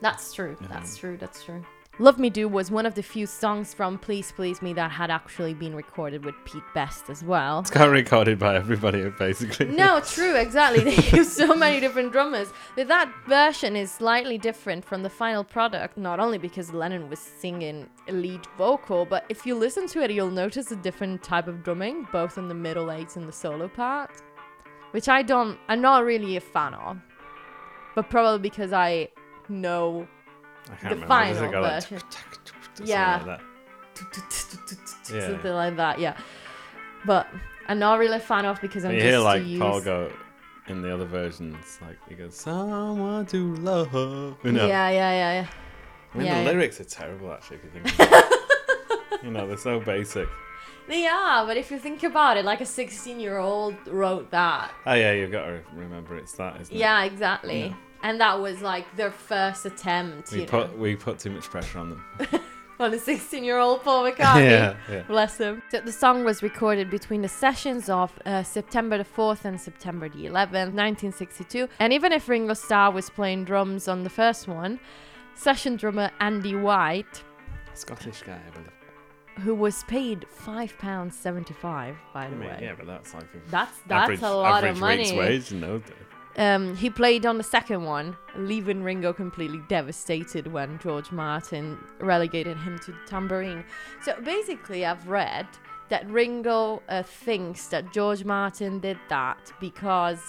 That's 0.02 0.34
true. 0.34 0.56
Yeah. 0.62 0.68
That's 0.68 0.96
true. 0.98 1.18
That's 1.18 1.44
true. 1.44 1.64
Love 2.00 2.20
Me 2.20 2.30
Do 2.30 2.48
was 2.48 2.70
one 2.70 2.86
of 2.86 2.94
the 2.94 3.02
few 3.02 3.26
songs 3.26 3.74
from 3.74 3.98
Please 3.98 4.32
Please 4.32 4.62
Me 4.62 4.72
that 4.74 4.92
had 4.92 5.10
actually 5.10 5.56
been 5.56 5.74
recorded 5.74 6.24
with 6.24 6.36
Pete 6.46 6.62
Best 6.76 7.10
as 7.10 7.24
well. 7.24 7.62
It's 7.62 7.72
got 7.72 7.90
recorded 7.90 8.38
by 8.38 8.56
everybody, 8.56 9.10
basically. 9.18 9.66
No, 9.66 10.00
true, 10.02 10.36
exactly. 10.36 10.84
They 10.84 11.18
use 11.18 11.32
so 11.32 11.56
many 11.56 11.80
different 11.80 12.12
drummers. 12.12 12.50
But 12.76 12.88
that 12.90 13.12
version 13.28 13.76
is 13.76 13.90
slightly 13.90 14.38
different 14.38 14.86
from 14.86 15.02
the 15.02 15.10
final 15.10 15.44
product, 15.44 15.98
not 15.98 16.20
only 16.20 16.38
because 16.38 16.72
Lennon 16.72 17.10
was 17.10 17.18
singing 17.18 17.90
lead 18.08 18.42
vocal, 18.60 19.04
but 19.04 19.26
if 19.28 19.44
you 19.48 19.56
listen 19.56 19.88
to 19.88 20.04
it, 20.04 20.12
you'll 20.12 20.30
notice 20.30 20.72
a 20.72 20.76
different 20.76 21.24
type 21.24 21.48
of 21.48 21.64
drumming, 21.64 22.08
both 22.12 22.38
in 22.38 22.48
the 22.48 22.54
middle 22.54 22.92
eights 22.92 23.16
and 23.16 23.28
the 23.28 23.32
solo 23.34 23.68
part, 23.68 24.12
which 24.92 25.08
I 25.10 25.22
don't, 25.22 25.58
I'm 25.68 25.82
not 25.82 26.04
really 26.06 26.36
a 26.38 26.42
fan 26.42 26.74
of. 26.74 26.98
But 27.96 28.10
probably 28.10 28.40
because 28.50 28.74
I 28.74 29.10
know 29.50 30.08
I 30.66 30.76
can't 30.76 30.82
the 30.82 30.90
remember. 30.90 31.08
final 31.08 31.34
Does 31.34 31.42
it 31.42 31.52
go 31.52 31.62
like 31.62 31.84
version. 31.84 32.00
something 32.00 32.88
Yeah. 32.88 33.16
like 33.18 33.26
that? 33.26 33.42
Yeah. 35.14 35.28
something 35.28 35.54
like 35.54 35.76
that, 35.78 36.00
yeah. 36.00 36.18
But 37.06 37.28
I'm 37.70 37.80
not 37.80 37.98
really 38.00 38.18
a 38.18 38.20
fan 38.20 38.46
of 38.46 38.60
because 38.62 38.84
I'm 38.84 38.92
You 38.92 39.00
just 39.00 39.08
hear 39.10 39.20
like 39.20 39.44
used. 39.46 39.62
Paul 39.62 39.80
go, 39.82 40.12
in 40.68 40.82
the 40.82 40.94
other 40.94 41.06
versions, 41.06 41.80
like 41.82 41.98
he 42.10 42.16
goes, 42.16 42.36
"Someone 42.36 43.26
to 43.28 43.56
love." 43.56 43.94
You 44.44 44.52
know, 44.52 44.68
Yeah, 44.68 44.90
yeah, 44.90 45.12
yeah, 45.12 45.34
yeah. 45.42 45.48
I 46.14 46.18
mean 46.18 46.28
Yeah, 46.28 46.34
the 46.40 46.44
yeah. 46.44 46.50
lyrics 46.50 46.82
are 46.82 46.84
terrible 46.84 47.32
actually. 47.32 47.58
If 47.58 47.64
you 47.64 47.70
think, 47.82 47.94
about 48.10 48.32
it. 49.14 49.24
you 49.24 49.32
know, 49.32 49.48
they're 49.48 49.56
so 49.58 49.80
basic. 49.80 50.28
They 50.88 51.06
are, 51.06 51.46
but 51.46 51.58
if 51.58 51.70
you 51.70 51.80
think 51.80 52.04
about 52.04 52.38
it, 52.38 52.46
like 52.46 52.62
a 52.62 52.66
16 52.66 53.20
year 53.20 53.38
old 53.38 53.76
wrote 53.88 54.32
that. 54.32 54.72
Oh 54.86 54.94
yeah, 54.94 55.12
you've 55.14 55.32
got 55.32 55.46
to 55.46 55.62
remember 55.74 56.18
it's 56.18 56.34
that, 56.34 56.62
isn't 56.62 56.74
it? 56.76 56.80
Yeah, 56.80 57.04
exactly. 57.04 57.68
Yeah. 57.68 57.74
And 58.04 58.22
that 58.22 58.40
was 58.40 58.62
like 58.62 58.96
their 58.96 59.12
first 59.12 59.66
attempt, 59.66 60.32
We 60.32 60.42
you 60.42 60.46
put 60.46 60.72
know, 60.72 60.78
we 60.78 60.96
put 60.96 61.20
too 61.20 61.32
much 61.32 61.46
pressure 61.46 61.80
on 61.80 61.90
them. 61.90 62.42
on 62.80 62.94
a 62.94 63.00
16 63.00 63.44
year 63.44 63.58
old 63.58 63.84
Paul 63.84 64.10
McCartney. 64.10 64.50
yeah, 64.50 64.76
yeah. 64.90 65.02
Bless 65.04 65.38
him. 65.40 65.62
So 65.72 65.82
the 65.82 65.92
song 65.92 66.24
was 66.24 66.44
recorded 66.44 66.90
between 66.90 67.22
the 67.22 67.28
sessions 67.28 67.90
of 67.90 68.12
uh, 68.26 68.44
September 68.44 68.98
the 68.98 69.04
4th 69.04 69.46
and 69.46 69.60
September 69.60 70.10
the 70.10 70.26
11th, 70.26 70.74
1962. 70.74 71.68
And 71.80 71.92
even 71.92 72.12
if 72.12 72.30
Ringo 72.30 72.54
Starr 72.54 72.92
was 72.92 73.10
playing 73.10 73.46
drums 73.46 73.88
on 73.88 74.04
the 74.04 74.10
first 74.10 74.48
one, 74.48 74.80
session 75.36 75.76
drummer 75.76 76.12
Andy 76.20 76.56
White, 76.56 77.24
Scottish 77.74 78.22
guy, 78.24 78.40
I 78.46 78.50
believe. 78.52 78.77
Who 79.40 79.54
was 79.56 79.84
paid 79.86 80.26
£5.75, 80.46 81.62
by 82.14 82.26
I 82.26 82.30
the 82.30 82.36
mean, 82.36 82.50
way. 82.50 82.60
yeah, 82.62 82.74
but 82.78 82.88
that's 82.88 83.14
like 83.14 83.24
a 83.24 83.50
That's 83.50 83.78
that's 83.88 84.04
average, 84.04 84.22
a 84.22 84.32
lot 84.32 84.64
of 84.64 84.80
money. 84.80 85.18
wage 85.18 85.50
days. 85.50 85.82
Um, 86.38 86.76
he 86.76 86.90
played 86.92 87.26
on 87.26 87.38
the 87.40 87.44
second 87.44 87.84
one, 87.84 88.16
leaving 88.36 88.84
Ringo 88.84 89.12
completely 89.12 89.60
devastated 89.68 90.46
when 90.48 90.78
George 90.80 91.12
Martin 91.12 91.80
relegated 92.00 92.58
him 92.58 92.78
to 92.80 92.92
the 92.92 92.98
tambourine. 93.08 93.64
So 94.04 94.14
basically, 94.22 94.86
I've 94.86 95.08
read 95.08 95.48
that 95.90 96.08
Ringo 96.10 96.84
uh, 96.90 97.02
thinks 97.02 97.68
that 97.68 97.92
George 97.92 98.24
Martin 98.24 98.80
did 98.80 99.00
that 99.10 99.52
because 99.60 100.20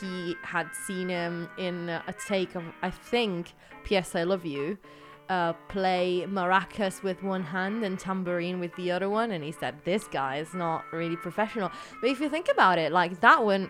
he 0.00 0.34
had 0.42 0.68
seen 0.86 1.08
him 1.08 1.48
in 1.56 1.88
a 1.88 2.14
take 2.26 2.54
of, 2.56 2.64
I 2.82 2.90
think, 2.90 3.52
P.S. 3.84 4.14
I 4.16 4.24
Love 4.24 4.44
You. 4.44 4.76
Uh, 5.34 5.52
play 5.78 6.24
maracas 6.38 6.96
with 7.02 7.18
one 7.34 7.42
hand 7.56 7.76
and 7.86 7.94
tambourine 7.98 8.58
with 8.60 8.72
the 8.80 8.88
other 8.94 9.08
one, 9.20 9.28
and 9.34 9.42
he 9.48 9.52
said 9.60 9.72
this 9.84 10.04
guy 10.18 10.32
is 10.44 10.52
not 10.54 10.80
really 10.92 11.16
professional. 11.16 11.70
But 12.00 12.08
if 12.10 12.20
you 12.20 12.28
think 12.28 12.48
about 12.56 12.76
it, 12.84 12.90
like 13.00 13.12
that 13.20 13.40
one, 13.52 13.68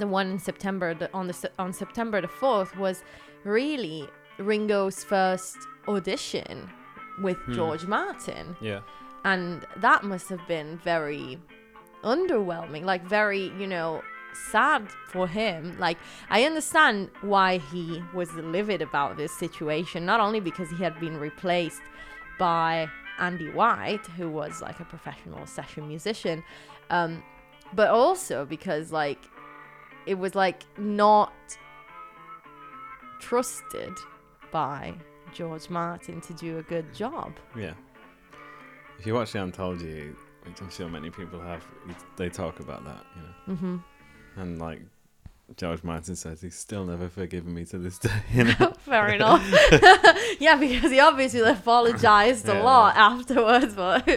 the 0.00 0.06
one 0.18 0.26
in 0.34 0.38
September 0.50 0.88
the, 1.00 1.08
on 1.18 1.24
the 1.30 1.36
on 1.64 1.72
September 1.72 2.20
the 2.20 2.32
fourth 2.42 2.72
was 2.84 2.96
really 3.44 4.00
Ringo's 4.50 4.98
first 5.14 5.56
audition 5.94 6.56
with 7.26 7.38
Hmm. 7.46 7.54
George 7.58 7.84
Martin, 7.98 8.46
Yeah. 8.60 8.80
and 9.24 9.64
that 9.86 10.00
must 10.12 10.28
have 10.34 10.44
been 10.54 10.70
very 10.92 11.38
underwhelming, 12.12 12.84
like 12.92 13.02
very 13.18 13.44
you 13.60 13.66
know 13.74 14.02
sad 14.50 14.88
for 15.08 15.26
him. 15.26 15.76
Like 15.78 15.98
I 16.30 16.44
understand 16.44 17.10
why 17.20 17.58
he 17.58 18.02
was 18.14 18.32
livid 18.34 18.82
about 18.82 19.16
this 19.16 19.32
situation, 19.32 20.06
not 20.06 20.20
only 20.20 20.40
because 20.40 20.70
he 20.70 20.76
had 20.76 20.98
been 21.00 21.16
replaced 21.18 21.82
by 22.38 22.88
Andy 23.18 23.50
White, 23.50 24.06
who 24.06 24.28
was 24.30 24.60
like 24.60 24.80
a 24.80 24.84
professional 24.84 25.46
session 25.46 25.88
musician, 25.88 26.42
um, 26.90 27.22
but 27.74 27.88
also 27.88 28.44
because 28.44 28.92
like 28.92 29.18
it 30.06 30.14
was 30.14 30.34
like 30.34 30.62
not 30.78 31.32
trusted 33.20 33.92
by 34.52 34.94
George 35.32 35.68
Martin 35.68 36.20
to 36.20 36.34
do 36.34 36.58
a 36.58 36.62
good 36.62 36.92
job. 36.94 37.32
Yeah. 37.56 37.74
If 38.98 39.06
you 39.06 39.14
watch 39.14 39.32
the 39.32 39.40
Anthology, 39.40 40.14
which 40.44 40.60
I'm 40.60 40.70
sure 40.70 40.88
many 40.88 41.10
people 41.10 41.40
have, 41.40 41.64
they 42.16 42.28
talk 42.28 42.60
about 42.60 42.84
that, 42.84 43.04
you 43.16 43.22
know. 43.22 43.56
hmm 43.56 43.76
And 44.36 44.58
like 44.58 44.80
George 45.56 45.82
Martin 45.84 46.16
says, 46.16 46.42
he's 46.42 46.56
still 46.56 46.84
never 46.84 47.08
forgiven 47.08 47.54
me 47.54 47.64
to 47.66 47.78
this 47.78 47.98
day. 48.06 48.10
You 48.32 48.44
know. 48.44 48.72
Fair 48.78 49.08
enough. 49.08 49.42
yeah, 50.40 50.56
because 50.56 50.90
he 50.90 51.00
obviously 51.00 51.40
apologized 51.40 52.48
a 52.48 52.54
Yeah. 52.54 52.62
lot 52.62 52.96
afterwards. 52.96 53.74
But 53.74 54.08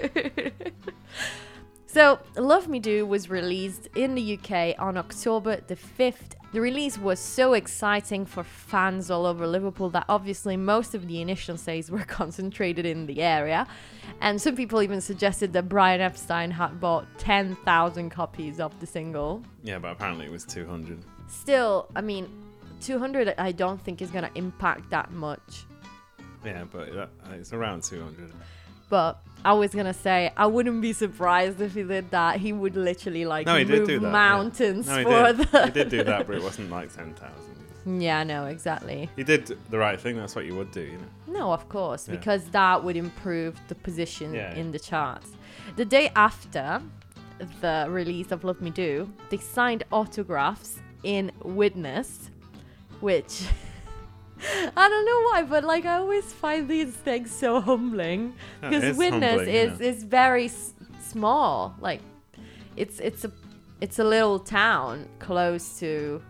so, 1.87 2.19
"Love 2.35 2.67
Me 2.67 2.79
Do" 2.79 3.05
was 3.05 3.29
released 3.29 3.87
in 3.95 4.15
the 4.15 4.37
UK 4.37 4.75
on 4.79 4.97
October 4.97 5.61
the 5.67 5.75
fifth. 5.75 6.35
The 6.51 6.59
release 6.61 6.97
was 6.97 7.19
so 7.19 7.53
exciting 7.53 8.26
for 8.26 8.43
fans 8.43 9.11
all 9.11 9.27
over 9.27 9.45
Liverpool 9.45 9.91
that 9.91 10.05
obviously 10.09 10.57
most 10.57 10.95
of 10.95 11.07
the 11.07 11.21
initial 11.21 11.57
sales 11.57 11.91
were 11.91 12.03
concentrated 12.07 12.88
in 12.88 13.05
the 13.05 13.21
area, 13.21 13.67
and 14.21 14.41
some 14.41 14.55
people 14.55 14.81
even 14.81 14.99
suggested 14.99 15.53
that 15.53 15.69
Brian 15.69 16.01
Epstein 16.01 16.49
had 16.49 16.80
bought 16.80 17.05
ten 17.19 17.55
thousand 17.65 18.09
copies 18.09 18.59
of 18.59 18.77
the 18.80 18.88
single. 18.88 19.43
yeah, 19.63 19.77
but 19.77 19.91
apparently 19.91 20.26
it 20.26 20.31
was 20.31 20.43
200. 20.45 20.97
Still, 21.27 21.88
I 21.95 22.01
mean, 22.01 22.27
two 22.81 22.97
hundred 22.97 23.31
I 23.38 23.51
don't 23.51 23.80
think 23.80 24.01
is 24.01 24.09
gonna 24.09 24.31
impact 24.34 24.89
that 24.89 25.11
much. 25.11 25.65
Yeah, 26.43 26.63
but 26.71 26.91
that, 26.95 27.09
it's 27.34 27.53
around 27.53 27.84
200. 27.84 28.31
But 28.89 29.21
I 29.45 29.53
was 29.53 29.73
gonna 29.73 29.93
say 29.93 30.31
I 30.35 30.47
wouldn't 30.47 30.81
be 30.81 30.93
surprised 30.93 31.61
if 31.61 31.73
he 31.75 31.83
did 31.83 32.11
that. 32.11 32.39
He 32.39 32.51
would 32.53 32.75
literally 32.75 33.25
like 33.25 33.45
No, 33.47 33.55
he 33.55 33.63
did 33.63 33.79
move 33.79 33.87
do 33.87 33.99
that, 33.99 34.05
yeah. 34.07 34.11
mountains 34.11 34.87
No, 34.87 34.97
he 34.97 35.03
for 35.03 35.33
did. 35.33 35.37
the. 35.51 35.65
he 35.65 35.71
did 35.71 35.89
do 35.89 36.03
that, 36.03 36.27
but 36.27 36.35
it 36.35 36.43
wasn't 36.43 36.69
like 36.69 36.93
10,000. 36.93 38.01
yeah, 38.01 38.23
no, 38.23 38.45
exactly. 38.45 39.09
He 39.15 39.23
did 39.23 39.55
the 39.69 39.77
right 39.77 39.99
thing. 39.99 40.17
That's 40.17 40.35
what 40.35 40.45
you 40.45 40.55
would 40.55 40.71
do, 40.71 40.81
you 40.81 40.97
know. 40.97 41.39
No, 41.39 41.53
of 41.53 41.69
course, 41.69 42.07
Yeah. 42.07 42.15
because 42.15 42.43
that 42.49 42.83
would 42.83 42.97
improve 42.97 43.59
the 43.69 43.75
position 43.75 44.33
Yeah, 44.33 44.53
in 44.55 44.71
the 44.71 44.79
charts. 44.79 45.29
The 45.77 45.85
day 45.85 46.11
after 46.15 46.81
the 47.61 47.85
release 47.89 48.31
of 48.31 48.43
Love 48.43 48.59
Me 48.61 48.69
Do, 48.71 49.09
they 49.29 49.37
signed 49.37 49.83
autographs 49.93 50.79
in 51.03 51.31
Widnes, 51.43 52.29
which 52.99 53.43
I 54.41 54.89
don't 54.89 55.05
know 55.05 55.21
why, 55.31 55.43
but 55.43 55.63
like 55.63 55.85
I 55.85 55.97
always 55.97 56.31
find 56.31 56.67
these 56.69 56.93
things 56.93 57.31
so 57.31 57.59
humbling 57.61 58.33
because 58.61 58.97
Widnes 58.97 59.23
humbling, 59.23 59.49
is 59.49 59.79
is 59.81 60.03
very 60.03 60.45
s- 60.45 60.73
small. 61.01 61.75
Like 61.79 62.01
it's 62.77 62.99
it's 62.99 63.25
a 63.25 63.31
it's 63.81 63.99
a 63.99 64.03
little 64.03 64.39
town 64.39 65.07
close 65.19 65.79
to 65.79 66.21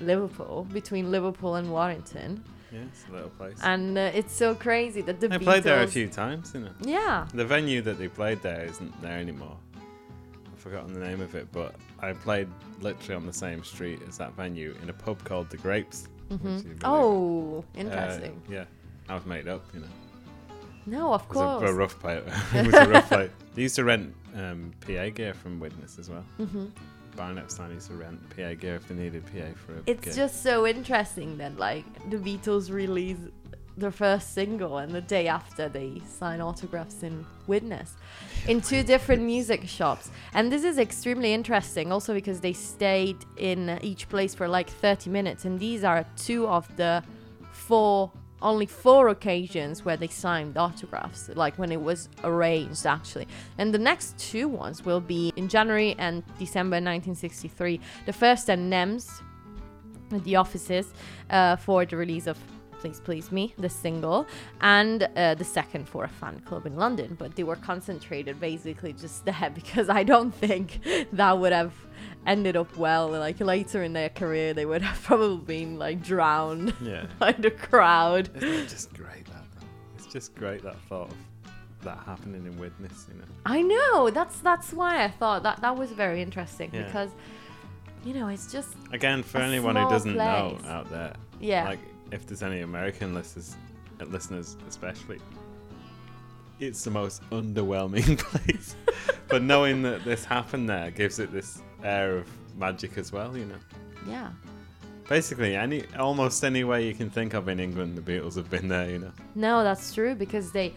Liverpool, 0.00 0.66
between 0.72 1.10
Liverpool 1.10 1.54
and 1.56 1.70
Warrington, 1.70 2.42
Yeah, 2.72 2.80
it's 2.88 3.04
a 3.08 3.12
little 3.12 3.28
place. 3.30 3.58
and 3.62 3.96
uh, 3.98 4.10
it's 4.14 4.32
so 4.34 4.54
crazy 4.54 5.00
that 5.02 5.20
the 5.20 5.28
They 5.28 5.36
Beatles. 5.38 5.42
played 5.44 5.62
there 5.64 5.82
a 5.82 5.86
few 5.86 6.08
times, 6.08 6.52
you 6.54 6.60
know. 6.60 6.70
Yeah. 6.80 7.26
The 7.34 7.44
venue 7.44 7.82
that 7.82 7.98
they 7.98 8.08
played 8.08 8.40
there 8.42 8.64
isn't 8.64 9.00
there 9.02 9.18
anymore. 9.18 9.56
I've 9.76 10.58
forgotten 10.58 10.92
the 10.92 11.00
name 11.00 11.20
of 11.20 11.34
it, 11.34 11.46
but 11.52 11.74
I 12.00 12.12
played 12.14 12.48
literally 12.80 13.14
on 13.14 13.26
the 13.26 13.32
same 13.32 13.62
street 13.62 14.00
as 14.08 14.16
that 14.18 14.32
venue 14.34 14.74
in 14.82 14.88
a 14.90 14.92
pub 14.92 15.22
called 15.24 15.50
The 15.50 15.58
Grapes. 15.58 16.08
Hmm 16.38 16.58
believe- 16.60 16.80
Oh, 16.84 17.64
uh, 17.76 17.80
interesting. 17.80 18.42
yeah, 18.50 18.64
I 19.08 19.14
was 19.14 19.26
made 19.26 19.48
up, 19.48 19.64
you 19.74 19.80
know. 19.80 19.86
no, 20.86 21.12
of 21.14 21.22
It 21.22 21.28
was 21.28 21.36
a, 21.36 21.58
course. 21.58 21.70
a 21.70 21.74
rough 21.74 21.98
play. 22.00 22.16
it 22.54 22.66
was 22.66 22.74
a 22.74 22.88
rough 22.88 23.08
play. 23.08 23.30
They 23.54 23.62
used 23.62 23.76
to 23.76 23.84
rent 23.84 24.14
um, 24.34 24.72
PA 24.86 25.10
gear 25.10 25.34
from 25.34 25.60
Widnes 25.60 25.98
as 25.98 26.08
well. 26.08 26.24
hmm 26.38 26.66
Brian 27.14 27.36
Epstein 27.36 27.70
used 27.72 27.88
to 27.88 27.94
rent 27.94 28.18
PA 28.34 28.54
gear 28.54 28.76
if 28.76 28.88
they 28.88 28.94
needed 28.94 29.22
PA 29.26 29.52
for 29.66 29.74
a 29.74 29.82
It's 29.84 30.04
gig. 30.06 30.14
just 30.14 30.42
so 30.42 30.66
interesting 30.66 31.36
that 31.36 31.58
like 31.58 31.84
the 32.10 32.16
Beatles 32.16 32.70
release 32.72 33.18
their 33.82 33.90
first 33.90 34.32
single 34.32 34.78
and 34.78 34.92
the 34.92 35.00
day 35.00 35.28
after 35.28 35.68
they 35.68 36.00
sign 36.06 36.40
autographs 36.40 37.02
in 37.02 37.26
Widnes 37.46 37.96
in 38.48 38.60
two 38.60 38.82
different 38.82 39.22
music 39.22 39.68
shops. 39.68 40.10
And 40.32 40.50
this 40.50 40.64
is 40.64 40.78
extremely 40.78 41.34
interesting 41.34 41.92
also 41.92 42.14
because 42.14 42.40
they 42.40 42.54
stayed 42.54 43.18
in 43.36 43.78
each 43.82 44.08
place 44.08 44.34
for 44.34 44.48
like 44.48 44.70
30 44.70 45.10
minutes. 45.10 45.44
And 45.44 45.60
these 45.60 45.84
are 45.84 46.06
two 46.16 46.46
of 46.48 46.74
the 46.76 47.02
four 47.50 48.10
only 48.40 48.66
four 48.66 49.08
occasions 49.08 49.84
where 49.84 49.96
they 49.96 50.08
signed 50.08 50.58
autographs 50.58 51.30
like 51.36 51.56
when 51.58 51.70
it 51.70 51.80
was 51.80 52.08
arranged 52.24 52.86
actually. 52.86 53.28
And 53.58 53.72
the 53.72 53.78
next 53.78 54.18
two 54.18 54.48
ones 54.48 54.84
will 54.84 55.00
be 55.00 55.32
in 55.36 55.48
january 55.48 55.94
and 55.98 56.24
december 56.40 56.74
1963 56.74 57.78
the 58.06 58.12
first 58.12 58.50
at 58.50 58.58
nems 58.58 59.22
the 60.10 60.34
offices 60.34 60.92
uh, 61.30 61.54
for 61.54 61.84
the 61.84 61.96
release 61.96 62.26
of 62.26 62.36
Please 62.82 62.98
Please 62.98 63.30
Me, 63.30 63.54
the 63.58 63.68
single, 63.68 64.26
and 64.60 65.04
uh, 65.14 65.34
the 65.36 65.44
second 65.44 65.88
for 65.88 66.02
a 66.02 66.08
fan 66.08 66.40
club 66.40 66.66
in 66.66 66.74
London. 66.74 67.14
But 67.16 67.36
they 67.36 67.44
were 67.44 67.54
concentrated 67.54 68.40
basically 68.40 68.92
just 68.92 69.24
there 69.30 69.52
because 69.54 69.88
I 69.88 70.02
don't 70.02 70.34
think 70.34 70.80
that 71.12 71.38
would 71.38 71.52
have 71.52 71.72
ended 72.26 72.56
up 72.56 72.76
well. 72.76 73.08
Like 73.08 73.38
later 73.40 73.84
in 73.84 73.92
their 73.92 74.08
career, 74.08 74.52
they 74.52 74.66
would 74.66 74.82
have 74.82 75.00
probably 75.04 75.44
been 75.44 75.78
like 75.78 76.02
drowned 76.02 76.74
yeah. 76.82 77.06
by 77.20 77.30
the 77.30 77.52
crowd. 77.52 78.30
Isn't 78.34 78.68
just 78.68 78.92
great 78.94 79.26
that 79.26 79.44
though? 79.54 79.66
It's 79.96 80.06
just 80.06 80.34
great 80.34 80.62
that 80.64 80.76
thought 80.88 81.10
of 81.10 81.16
that 81.82 81.98
happening 82.04 82.44
in 82.46 82.58
Widnes, 82.58 83.06
you 83.08 83.14
know. 83.18 83.24
I 83.46 83.62
know 83.62 84.10
that's 84.10 84.40
that's 84.40 84.72
why 84.72 85.04
I 85.04 85.08
thought 85.08 85.44
that 85.44 85.60
that 85.60 85.76
was 85.76 85.92
very 85.92 86.20
interesting 86.20 86.70
Yeah. 86.72 86.82
because 86.82 87.10
you 88.04 88.12
know 88.14 88.26
it's 88.26 88.50
just 88.50 88.74
Again, 88.90 89.22
for 89.22 89.38
A 89.38 89.44
anyone 89.44 89.76
who 89.76 89.88
doesn't 89.88 90.16
know 90.16 90.58
out 90.66 90.90
there, 90.90 91.14
yeah 91.40 91.64
like 91.68 91.78
if 92.12 92.26
there's 92.26 92.42
any 92.42 92.60
American 92.60 93.14
listeners, 93.14 93.56
listeners 94.06 94.56
especially, 94.68 95.18
it's 96.60 96.84
the 96.84 96.90
most 96.90 97.22
underwhelming 97.30 98.18
place. 98.30 98.76
but 99.28 99.42
knowing 99.42 99.82
that 99.82 100.04
this 100.04 100.24
happened 100.24 100.68
there 100.68 100.90
gives 100.90 101.18
it 101.18 101.32
this 101.32 101.62
air 101.82 102.18
of 102.18 102.28
magic 102.56 102.98
as 102.98 103.12
well, 103.12 103.36
you 103.36 103.46
know. 103.46 103.58
yeah. 104.06 104.30
Basically, 105.08 105.56
any 105.56 105.84
almost 105.98 106.44
any 106.44 106.62
way 106.64 106.86
you 106.86 106.94
can 106.94 107.10
think 107.10 107.34
of 107.34 107.48
in 107.48 107.58
England, 107.58 107.98
the 107.98 108.00
Beatles 108.02 108.36
have 108.36 108.48
been 108.48 108.68
there. 108.68 108.88
You 108.88 108.98
know. 109.00 109.12
No, 109.34 109.62
that's 109.64 109.92
true 109.92 110.14
because 110.14 110.52
they 110.52 110.72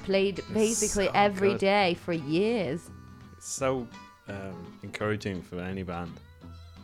played 0.00 0.42
basically 0.52 1.06
so 1.06 1.12
every 1.14 1.52
good. 1.52 1.60
day 1.60 1.94
for 1.94 2.12
years. 2.12 2.90
It's 3.36 3.48
so 3.48 3.88
um, 4.28 4.78
encouraging 4.82 5.40
for 5.42 5.58
any 5.60 5.82
band. 5.82 6.12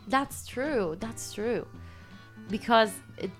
That's 0.07 0.47
true. 0.47 0.97
That's 0.99 1.33
true. 1.33 1.67
Because 2.49 2.91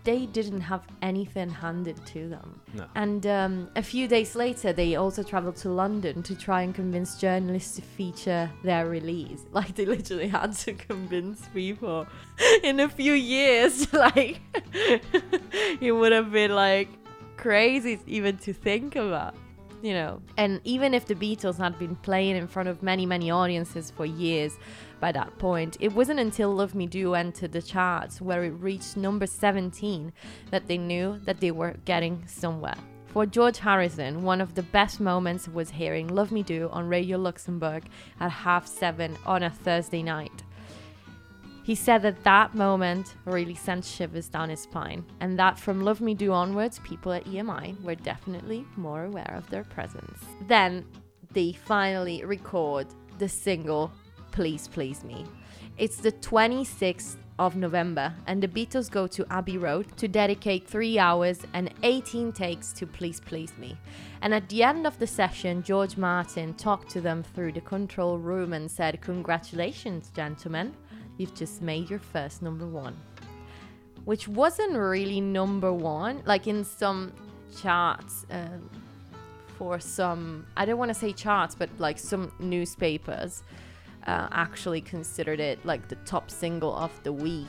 they 0.03 0.25
didn't 0.25 0.61
have 0.61 0.83
anything 1.01 1.49
handed 1.49 2.03
to 2.07 2.27
them. 2.29 2.59
No. 2.73 2.85
And 2.95 3.25
um, 3.27 3.69
a 3.75 3.83
few 3.83 4.07
days 4.07 4.35
later, 4.35 4.73
they 4.73 4.95
also 4.95 5.23
traveled 5.23 5.55
to 5.57 5.69
London 5.69 6.23
to 6.23 6.35
try 6.35 6.63
and 6.63 6.73
convince 6.73 7.19
journalists 7.19 7.75
to 7.75 7.81
feature 7.81 8.49
their 8.63 8.87
release. 8.87 9.45
Like, 9.57 9.73
they 9.75 9.85
literally 9.85 10.27
had 10.27 10.53
to 10.53 10.73
convince 10.73 11.47
people 11.47 12.05
in 12.63 12.79
a 12.79 12.89
few 12.89 13.13
years. 13.13 13.87
Like, 13.97 14.41
it 15.81 15.91
would 15.91 16.11
have 16.11 16.31
been 16.31 16.53
like 16.53 16.89
crazy 17.35 17.99
even 18.05 18.37
to 18.39 18.53
think 18.53 18.95
about. 18.95 19.35
You 19.81 19.93
know, 19.93 20.21
and 20.37 20.59
even 20.63 20.93
if 20.93 21.05
the 21.05 21.15
Beatles 21.15 21.57
had 21.57 21.77
been 21.77 21.95
playing 21.97 22.35
in 22.35 22.47
front 22.47 22.67
of 22.67 22.81
many, 22.81 23.05
many 23.05 23.29
audiences 23.29 23.91
for 23.91 24.05
years 24.05 24.57
by 24.99 25.11
that 25.11 25.37
point, 25.37 25.77
it 25.79 25.93
wasn't 25.93 26.19
until 26.19 26.53
Love 26.53 26.75
Me 26.75 26.87
Do 26.87 27.13
entered 27.13 27.51
the 27.51 27.61
charts, 27.61 28.21
where 28.21 28.43
it 28.43 28.51
reached 28.51 28.97
number 28.97 29.27
17, 29.27 30.11
that 30.51 30.67
they 30.67 30.77
knew 30.77 31.19
that 31.25 31.39
they 31.39 31.51
were 31.51 31.75
getting 31.85 32.23
somewhere. 32.27 32.75
For 33.07 33.25
George 33.25 33.59
Harrison, 33.59 34.23
one 34.23 34.41
of 34.41 34.55
the 34.55 34.63
best 34.63 34.99
moments 34.99 35.47
was 35.47 35.69
hearing 35.69 36.07
Love 36.07 36.31
Me 36.31 36.43
Do 36.43 36.69
on 36.71 36.87
Radio 36.87 37.17
Luxembourg 37.17 37.83
at 38.19 38.31
half 38.31 38.67
seven 38.67 39.17
on 39.25 39.43
a 39.43 39.49
Thursday 39.49 40.03
night. 40.03 40.43
He 41.63 41.75
said 41.75 42.01
that 42.03 42.23
that 42.23 42.55
moment 42.55 43.15
really 43.25 43.55
sent 43.55 43.83
shivers 43.83 44.29
down 44.29 44.49
his 44.49 44.61
spine, 44.61 45.03
and 45.19 45.37
that 45.37 45.59
from 45.59 45.81
Love 45.83 45.99
Me 45.99 46.13
Do 46.13 46.31
onwards, 46.31 46.79
people 46.79 47.11
at 47.11 47.25
EMI 47.25 47.81
were 47.83 47.95
definitely 47.95 48.65
more 48.75 49.03
aware 49.03 49.33
of 49.35 49.49
their 49.49 49.63
presence. 49.63 50.19
Then 50.47 50.85
they 51.33 51.53
finally 51.53 52.23
record 52.23 52.87
the 53.17 53.27
single 53.27 53.91
Please 54.37 54.67
Please 54.67 55.03
Me. 55.03 55.25
It's 55.79 55.97
the 55.97 56.11
26th 56.11 57.15
of 57.39 57.55
November, 57.55 58.13
and 58.27 58.39
the 58.39 58.47
Beatles 58.47 58.87
go 58.87 59.07
to 59.07 59.25
Abbey 59.31 59.57
Road 59.57 59.97
to 59.97 60.07
dedicate 60.07 60.67
three 60.67 60.99
hours 60.99 61.39
and 61.55 61.73
18 61.81 62.31
takes 62.33 62.71
to 62.73 62.85
Please 62.85 63.19
Please 63.19 63.51
Me. 63.57 63.75
And 64.21 64.35
at 64.35 64.47
the 64.47 64.61
end 64.61 64.85
of 64.85 64.99
the 64.99 65.07
session, 65.07 65.63
George 65.63 65.97
Martin 65.97 66.53
talked 66.53 66.91
to 66.91 67.01
them 67.01 67.23
through 67.23 67.53
the 67.53 67.61
control 67.61 68.19
room 68.19 68.53
and 68.53 68.69
said, 68.69 69.01
Congratulations, 69.01 70.11
gentlemen, 70.15 70.71
you've 71.17 71.33
just 71.33 71.63
made 71.63 71.89
your 71.89 71.97
first 71.97 72.43
number 72.43 72.67
one. 72.67 72.95
Which 74.05 74.27
wasn't 74.27 74.73
really 74.73 75.19
number 75.19 75.73
one, 75.73 76.21
like 76.27 76.45
in 76.45 76.63
some 76.63 77.11
charts. 77.59 78.27
Um, 78.29 78.69
for 79.57 79.79
some, 79.79 80.45
I 80.55 80.65
don't 80.65 80.77
want 80.77 80.89
to 80.89 80.93
say 80.93 81.11
charts, 81.11 81.55
but 81.55 81.71
like 81.79 81.97
some 81.97 82.31
newspapers 82.39 83.41
uh, 84.07 84.27
actually 84.31 84.81
considered 84.81 85.39
it 85.39 85.63
like 85.65 85.87
the 85.87 85.95
top 85.97 86.31
single 86.31 86.75
of 86.75 86.91
the 87.03 87.13
week. 87.13 87.47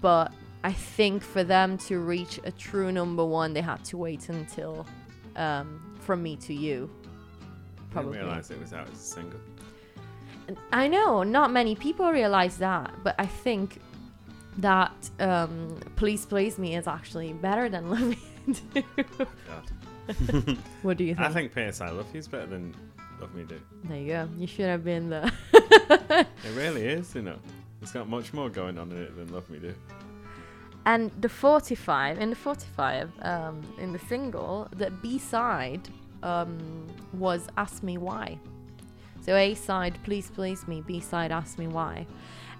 But 0.00 0.32
I 0.64 0.72
think 0.72 1.22
for 1.22 1.44
them 1.44 1.76
to 1.78 1.98
reach 1.98 2.40
a 2.44 2.52
true 2.52 2.92
number 2.92 3.24
one, 3.24 3.52
they 3.52 3.60
had 3.60 3.84
to 3.86 3.96
wait 3.96 4.28
until 4.28 4.86
um, 5.36 5.96
From 6.00 6.22
Me 6.22 6.36
to 6.36 6.54
You. 6.54 6.90
Probably. 7.90 8.12
I 8.12 8.22
didn't 8.22 8.28
realise 8.28 8.50
it 8.50 8.60
was 8.60 8.72
out 8.72 8.88
as 8.88 8.94
a 8.94 9.02
single. 9.02 9.40
I 10.72 10.88
know 10.88 11.22
not 11.22 11.50
many 11.50 11.74
people 11.74 12.10
realize 12.10 12.58
that, 12.58 12.92
but 13.02 13.14
I 13.18 13.26
think 13.26 13.80
that 14.58 15.10
um, 15.20 15.78
Please 15.96 16.26
Please 16.26 16.58
Me 16.58 16.76
is 16.76 16.86
actually 16.86 17.32
better 17.32 17.68
than 17.68 17.90
Love 17.90 18.02
Me 18.02 18.18
Do. 18.74 18.82
God. 19.48 19.70
What 20.82 20.96
do 20.96 21.04
you 21.04 21.14
think? 21.14 21.26
I 21.26 21.32
think 21.32 21.54
P.S. 21.54 21.80
I 21.80 21.90
Love 21.90 22.06
You 22.12 22.18
is 22.18 22.28
better 22.28 22.46
than 22.46 22.74
Love 23.22 23.34
Me 23.34 23.44
Do. 23.44 23.60
there 23.84 23.98
you 23.98 24.08
go. 24.08 24.28
You 24.36 24.46
should 24.48 24.66
have 24.66 24.84
been 24.84 25.08
the. 25.08 25.32
It 26.44 26.56
really 26.56 26.84
is, 26.86 27.14
you 27.14 27.22
know. 27.22 27.38
It's 27.80 27.92
got 27.92 28.08
much 28.08 28.34
more 28.34 28.50
going 28.50 28.78
on 28.78 28.90
in 28.90 29.02
it 29.02 29.16
than 29.16 29.32
Love 29.32 29.48
Me 29.48 29.58
Do. 29.58 29.72
And 30.84 31.12
the 31.20 31.28
45, 31.28 32.18
in 32.18 32.30
the 32.30 32.36
45, 32.36 33.10
um, 33.22 33.62
in 33.78 33.92
the 33.92 33.98
single, 34.00 34.68
the 34.76 34.90
B 34.90 35.18
side 35.18 35.88
um, 36.24 36.86
was 37.12 37.46
Ask 37.56 37.84
Me 37.84 37.96
Why. 37.96 38.38
So 39.20 39.36
A 39.36 39.54
side, 39.54 39.98
Please 40.02 40.28
Please 40.28 40.66
Me, 40.66 40.82
B 40.84 40.98
side, 40.98 41.30
Ask 41.30 41.58
Me 41.58 41.68
Why. 41.68 42.06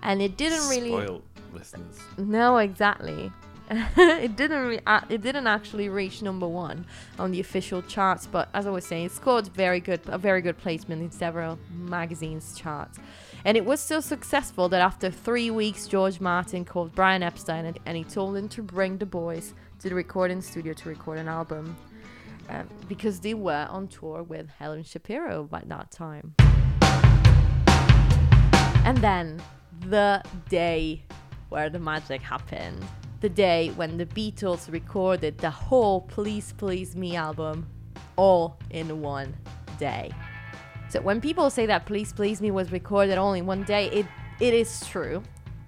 And 0.02 0.22
it 0.22 0.36
didn't 0.36 0.68
really. 0.68 0.90
Spoiled 0.90 1.22
listeners. 1.52 1.98
No, 2.18 2.58
exactly. 2.58 3.32
it 3.96 4.36
didn't. 4.36 4.66
Re- 4.66 4.80
uh, 4.86 5.00
it 5.08 5.22
didn't 5.22 5.46
actually 5.46 5.88
reach 5.88 6.22
number 6.22 6.46
one 6.46 6.84
on 7.18 7.30
the 7.30 7.40
official 7.40 7.82
charts, 7.82 8.26
but 8.26 8.48
as 8.54 8.66
I 8.66 8.70
was 8.70 8.84
saying, 8.84 9.06
it 9.06 9.12
scored 9.12 9.48
very 9.48 9.80
good, 9.80 10.00
a 10.06 10.18
very 10.18 10.42
good 10.42 10.58
placement 10.58 11.02
in 11.02 11.10
several 11.10 11.58
magazines' 11.74 12.58
charts. 12.58 12.98
And 13.44 13.56
it 13.56 13.64
was 13.64 13.80
so 13.80 14.00
successful 14.00 14.68
that 14.68 14.80
after 14.80 15.10
three 15.10 15.50
weeks, 15.50 15.88
George 15.88 16.20
Martin 16.20 16.64
called 16.64 16.94
Brian 16.94 17.22
Epstein 17.22 17.64
and, 17.64 17.78
and 17.86 17.96
he 17.96 18.04
told 18.04 18.36
him 18.36 18.48
to 18.50 18.62
bring 18.62 18.98
the 18.98 19.06
boys 19.06 19.54
to 19.80 19.88
the 19.88 19.94
recording 19.94 20.40
studio 20.40 20.72
to 20.74 20.88
record 20.88 21.18
an 21.18 21.28
album. 21.28 21.76
Um, 22.48 22.68
because 22.88 23.20
they 23.20 23.34
were 23.34 23.66
on 23.70 23.88
tour 23.88 24.22
with 24.22 24.48
Helen 24.50 24.82
Shapiro 24.82 25.44
by 25.44 25.62
that 25.66 25.90
time. 25.90 26.34
And 28.84 28.98
then 28.98 29.40
the 29.88 30.22
day 30.48 31.04
where 31.48 31.70
the 31.70 31.78
magic 31.78 32.20
happened. 32.20 32.84
The 33.22 33.28
day 33.28 33.68
when 33.76 33.98
the 33.98 34.06
Beatles 34.06 34.68
recorded 34.72 35.38
the 35.38 35.48
whole 35.48 36.00
Please 36.00 36.52
Please 36.58 36.96
Me 36.96 37.14
album 37.14 37.68
all 38.16 38.58
in 38.70 39.00
one 39.00 39.32
day. 39.78 40.10
So 40.88 41.00
when 41.00 41.20
people 41.20 41.48
say 41.48 41.64
that 41.66 41.86
Please 41.86 42.12
Please 42.12 42.40
Me 42.40 42.50
was 42.50 42.72
recorded 42.72 43.18
only 43.18 43.40
one 43.40 43.62
day, 43.62 43.86
it 43.90 44.06
it 44.40 44.52
is 44.52 44.84
true. 44.88 45.22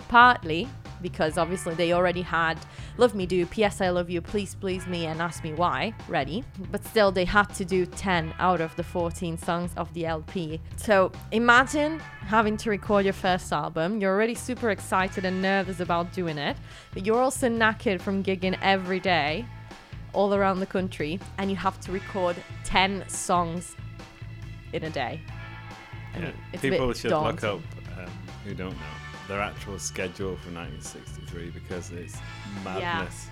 Partly 0.08 0.68
because 1.04 1.36
obviously 1.38 1.74
they 1.74 1.92
already 1.92 2.22
had 2.22 2.58
Love 2.96 3.14
Me 3.14 3.26
Do, 3.26 3.44
P.S. 3.46 3.80
I 3.82 3.90
Love 3.90 4.08
You, 4.08 4.22
Please 4.22 4.54
Please 4.54 4.86
Me, 4.86 5.04
and 5.04 5.20
Ask 5.20 5.44
Me 5.44 5.52
Why 5.52 5.92
ready. 6.08 6.42
But 6.72 6.82
still, 6.86 7.12
they 7.12 7.26
had 7.26 7.44
to 7.54 7.64
do 7.64 7.84
10 7.84 8.32
out 8.38 8.62
of 8.62 8.74
the 8.76 8.82
14 8.82 9.36
songs 9.36 9.70
of 9.76 9.92
the 9.92 10.06
LP. 10.06 10.60
So 10.76 11.12
imagine 11.30 12.00
having 12.26 12.56
to 12.56 12.70
record 12.70 13.04
your 13.04 13.12
first 13.12 13.52
album. 13.52 14.00
You're 14.00 14.14
already 14.14 14.34
super 14.34 14.70
excited 14.70 15.26
and 15.26 15.42
nervous 15.42 15.80
about 15.80 16.12
doing 16.14 16.38
it, 16.38 16.56
but 16.94 17.04
you're 17.04 17.20
also 17.20 17.48
knackered 17.50 18.00
from 18.00 18.24
gigging 18.24 18.58
every 18.62 18.98
day 18.98 19.44
all 20.14 20.32
around 20.34 20.60
the 20.60 20.66
country, 20.66 21.20
and 21.38 21.50
you 21.50 21.56
have 21.56 21.78
to 21.80 21.92
record 21.92 22.36
10 22.64 23.04
songs 23.08 23.76
in 24.72 24.84
a 24.84 24.90
day. 24.90 25.20
I 26.14 26.18
Yeah. 26.18 26.24
mean, 26.26 26.34
a 26.54 26.58
People 26.58 26.92
should 26.94 27.10
daunting. 27.10 27.50
look 27.50 27.60
up, 27.60 27.98
um, 27.98 28.10
who 28.44 28.54
don't 28.54 28.70
know, 28.70 28.94
their 29.28 29.40
actual 29.40 29.78
schedule 29.78 30.36
for 30.36 30.50
1963 30.50 31.50
because 31.50 31.90
it's 31.90 32.16
madness. 32.64 33.28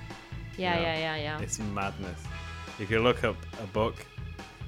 Yeah, 0.57 0.75
Yeah. 0.75 0.81
yeah, 0.81 0.99
yeah, 0.99 1.17
yeah. 1.17 1.41
It's 1.41 1.59
madness. 1.59 2.21
If 2.79 2.91
you 2.91 3.01
look 3.01 3.25
up 3.25 3.37
a 3.63 3.67
book, 3.67 3.95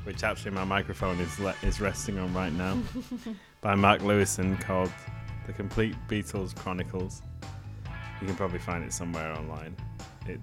which 0.05 0.23
actually 0.23 0.51
my 0.53 0.65
microphone 0.65 1.19
is 1.21 1.39
le- 1.39 1.55
is 1.63 1.81
resting 1.81 2.19
on 2.19 2.33
right 2.35 2.53
now, 2.53 2.79
by 3.63 3.75
Mark 3.75 4.01
Lewisohn 4.03 4.61
called 4.61 4.93
"The 5.47 5.53
Complete 5.53 5.97
Beatles 6.09 6.55
Chronicles." 6.55 7.23
You 8.21 8.27
can 8.27 8.37
probably 8.37 8.59
find 8.59 8.85
it 8.85 8.93
somewhere 8.93 9.33
online. 9.33 9.75
It 10.27 10.41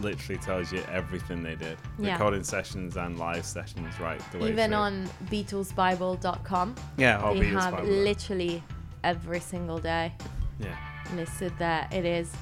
literally 0.00 0.40
tells 0.40 0.72
you 0.72 0.80
everything 0.90 1.42
they 1.42 1.54
did, 1.56 1.76
Yeah. 1.98 2.12
recording 2.12 2.42
sessions 2.44 2.96
and 2.96 3.18
live 3.18 3.44
sessions, 3.44 3.98
right 4.00 4.20
the 4.32 4.38
way 4.38 4.48
Even 4.50 4.70
through. 4.70 4.78
on 4.78 5.10
BeatlesBible.com, 5.30 6.74
yeah, 6.96 7.32
they 7.34 7.46
have 7.46 7.72
Bible. 7.74 7.88
literally 7.88 8.62
every 9.04 9.40
single 9.40 9.78
day 9.78 10.12
yeah. 10.58 10.76
listed 11.14 11.52
there. 11.58 11.86
It 11.90 12.04
is 12.04 12.32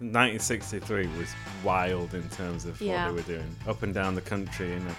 1963 0.00 1.06
was 1.18 1.28
wild 1.64 2.14
in 2.14 2.28
terms 2.30 2.64
of 2.64 2.80
Yeah. 2.80 3.06
what 3.10 3.16
they 3.26 3.32
were 3.32 3.38
doing, 3.38 3.56
up 3.66 3.82
and 3.82 3.92
down 3.92 4.14
the 4.14 4.20
country, 4.20 4.72
and 4.72 4.94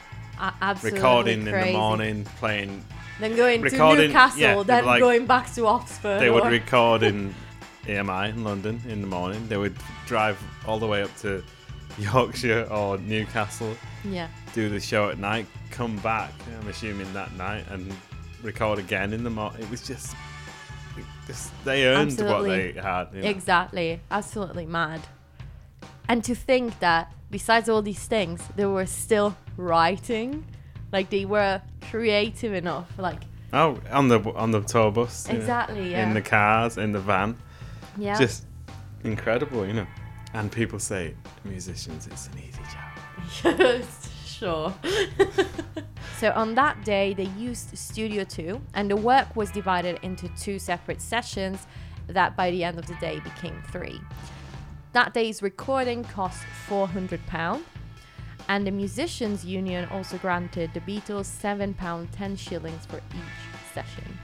recording 0.84 1.40
in 1.40 1.46
the 1.46 1.72
morning, 1.74 2.26
playing 2.38 2.84
Then 3.20 3.36
going 3.36 3.62
to 3.64 3.70
Newcastle, 3.96 4.40
yeah, 4.40 4.64
then 4.64 4.86
like- 4.86 5.00
going 5.00 5.26
back 5.26 5.54
to 5.56 5.68
Oxford. 5.68 6.20
they 6.20 6.30
would 6.30 6.44
or- 6.46 6.50
record 6.50 7.04
in 7.04 7.34
EMI 7.88 8.30
in 8.30 8.44
London 8.44 8.82
in 8.88 9.02
the 9.02 9.08
morning. 9.08 9.48
They 9.48 9.58
would 9.58 9.76
drive 10.06 10.38
all 10.68 10.80
the 10.80 10.88
way 10.88 11.02
up 11.02 11.16
to 11.20 11.44
Yorkshire 11.98 12.68
or 12.70 12.98
Newcastle, 12.98 13.76
yeah, 14.04 14.28
do 14.54 14.70
the 14.70 14.80
show 14.80 15.10
at 15.10 15.18
night, 15.18 15.46
come 15.72 15.98
back. 15.98 16.32
I'm 16.62 16.68
assuming 16.68 17.12
that 17.14 17.34
night 17.36 17.66
and 17.70 17.94
record 18.44 18.80
again 18.80 19.12
in 19.14 19.24
the 19.24 19.30
morning. 19.30 19.62
It 19.62 19.70
was 19.70 19.82
just 19.86 20.16
they 21.64 21.86
earned 21.86 22.20
what 22.22 22.44
they 22.44 22.72
had. 22.74 23.08
You 23.14 23.22
know? 23.22 23.30
exactly. 23.30 24.02
Absolutely 24.10 24.66
mad. 24.66 25.02
And 26.08 26.24
to 26.24 26.34
think 26.34 26.80
that 26.80 27.12
besides 27.30 27.70
all 27.70 27.82
these 27.82 28.06
things, 28.06 28.42
they 28.56 28.66
were 28.66 28.86
still 28.88 29.36
writing, 29.58 30.46
like 30.92 31.10
they 31.10 31.26
were 31.26 31.62
creative 31.90 32.54
enough, 32.54 32.88
like 32.98 33.22
Oh, 33.52 33.80
on 33.92 34.08
the 34.10 34.20
on 34.36 34.52
the 34.52 34.62
tour 34.62 34.92
bus. 34.92 35.28
exactly, 35.28 35.92
yeah, 35.92 36.08
In 36.08 36.14
the 36.14 36.22
cars, 36.22 36.78
in 36.78 36.92
the 36.92 37.00
van. 37.00 37.38
yeah. 37.98 38.18
Just 38.18 38.46
incredible, 39.04 39.66
you 39.66 39.74
know. 39.74 39.88
And 40.34 40.52
people 40.52 40.78
say, 40.78 41.16
musicians, 41.44 42.06
it's 42.08 42.28
an 42.28 42.34
easy 42.38 42.62
job. 42.72 43.82
sure. 44.40 44.74
so 46.18 46.32
on 46.32 46.56
that 46.56 46.84
day, 46.84 47.14
they 47.14 47.30
used 47.38 47.78
Studio 47.78 48.24
2, 48.24 48.60
and 48.74 48.90
the 48.90 48.96
work 48.96 49.36
was 49.36 49.52
divided 49.52 50.00
into 50.02 50.30
two 50.30 50.58
separate 50.58 51.02
sessions 51.02 51.68
that 52.08 52.36
by 52.36 52.50
the 52.52 52.64
end 52.64 52.80
of 52.80 52.88
the 52.88 52.96
day 52.96 53.20
became 53.20 53.62
three. 53.72 54.00
That 54.94 55.14
day's 55.14 55.44
recording 55.44 56.04
cost 56.04 56.42
£400, 56.68 57.62
and 58.48 58.66
the 58.66 58.72
Musicians 58.72 59.46
Union 59.46 59.88
also 59.92 60.18
granted 60.18 60.72
the 60.74 60.80
Beatles 60.82 61.28
£7 61.28 62.08
10 62.12 62.36
shillings 62.36 62.86
for 62.86 62.98
each 62.98 63.74
session. 63.74 64.18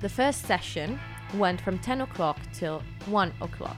The 0.00 0.08
first 0.08 0.42
session 0.42 0.98
went 1.34 1.60
from 1.60 1.78
10 1.78 2.00
o'clock 2.00 2.38
till 2.52 2.82
1 3.06 3.32
o'clock. 3.40 3.76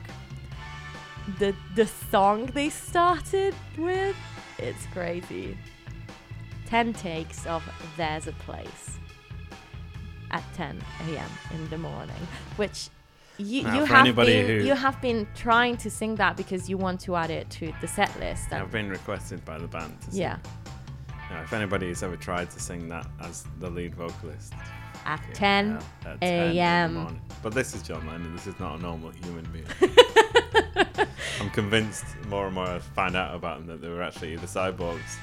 The, 1.39 1.55
the 1.75 1.87
song 1.87 2.47
they 2.47 2.71
started 2.71 3.55
with, 3.77 4.16
it's 4.59 4.86
crazy. 4.86 5.56
10 6.66 6.93
takes 6.94 7.47
of 7.47 7.62
There's 7.97 8.26
a 8.26 8.32
Place 8.32 8.98
at 10.31 10.43
10 10.55 10.81
a.m. 11.09 11.31
in 11.52 11.68
the 11.70 11.78
morning, 11.78 12.14
which 12.56 12.89
you, 13.36 13.62
Now, 13.64 13.74
you 13.81 13.85
have 13.85 13.98
anybody 14.01 14.32
been 14.43 14.47
who- 14.60 14.66
you 14.66 14.74
have 14.74 15.01
been 15.01 15.26
trying 15.35 15.76
to 15.78 15.90
sing 15.90 16.14
that 16.16 16.36
because 16.36 16.68
you 16.68 16.76
want 16.76 17.01
to 17.02 17.16
add 17.16 17.31
it 17.31 17.51
to 17.51 17.72
the 17.81 17.86
set 17.89 18.18
list. 18.20 18.52
I've 18.52 18.70
been 18.70 18.89
requested 18.89 19.44
by 19.44 19.59
the 19.59 19.66
band 19.68 20.01
to 20.02 20.10
sing. 20.12 20.20
yeah, 20.22 20.39
Now, 21.31 21.43
if 21.43 21.52
anybody's 21.52 22.02
ever 22.02 22.16
tried 22.16 22.51
to 22.51 22.60
sing 22.60 22.89
that 22.89 23.06
as 23.20 23.44
the 23.60 23.68
lead 23.70 23.94
vocalist, 23.94 24.52
at 25.05 25.18
fucking 25.18 25.35
10 25.35 25.70
hell, 25.72 25.82
at 26.06 26.20
10 26.20 26.32
in 26.51 26.55
the 26.55 26.60
a.m.. 26.60 27.20
But 27.43 27.52
this 27.55 27.74
is 27.74 27.82
John 27.82 28.06
Lennon. 28.06 28.32
This 28.35 28.47
is 28.47 28.59
not 28.59 28.78
a 28.78 28.82
normal 28.82 29.10
human 29.10 29.44
being. 29.52 29.66
I'm 31.40 31.51
convinced 31.51 32.05
more 32.28 32.46
and 32.46 32.55
more 32.55 32.66
I 32.66 32.78
find 32.78 33.16
out 33.16 33.34
about 33.34 33.59
them 33.59 33.66
that 33.68 33.80
they 33.80 33.88
were 33.88 34.02
actually 34.02 34.34
either 34.34 34.46
cyborgs 34.46 35.16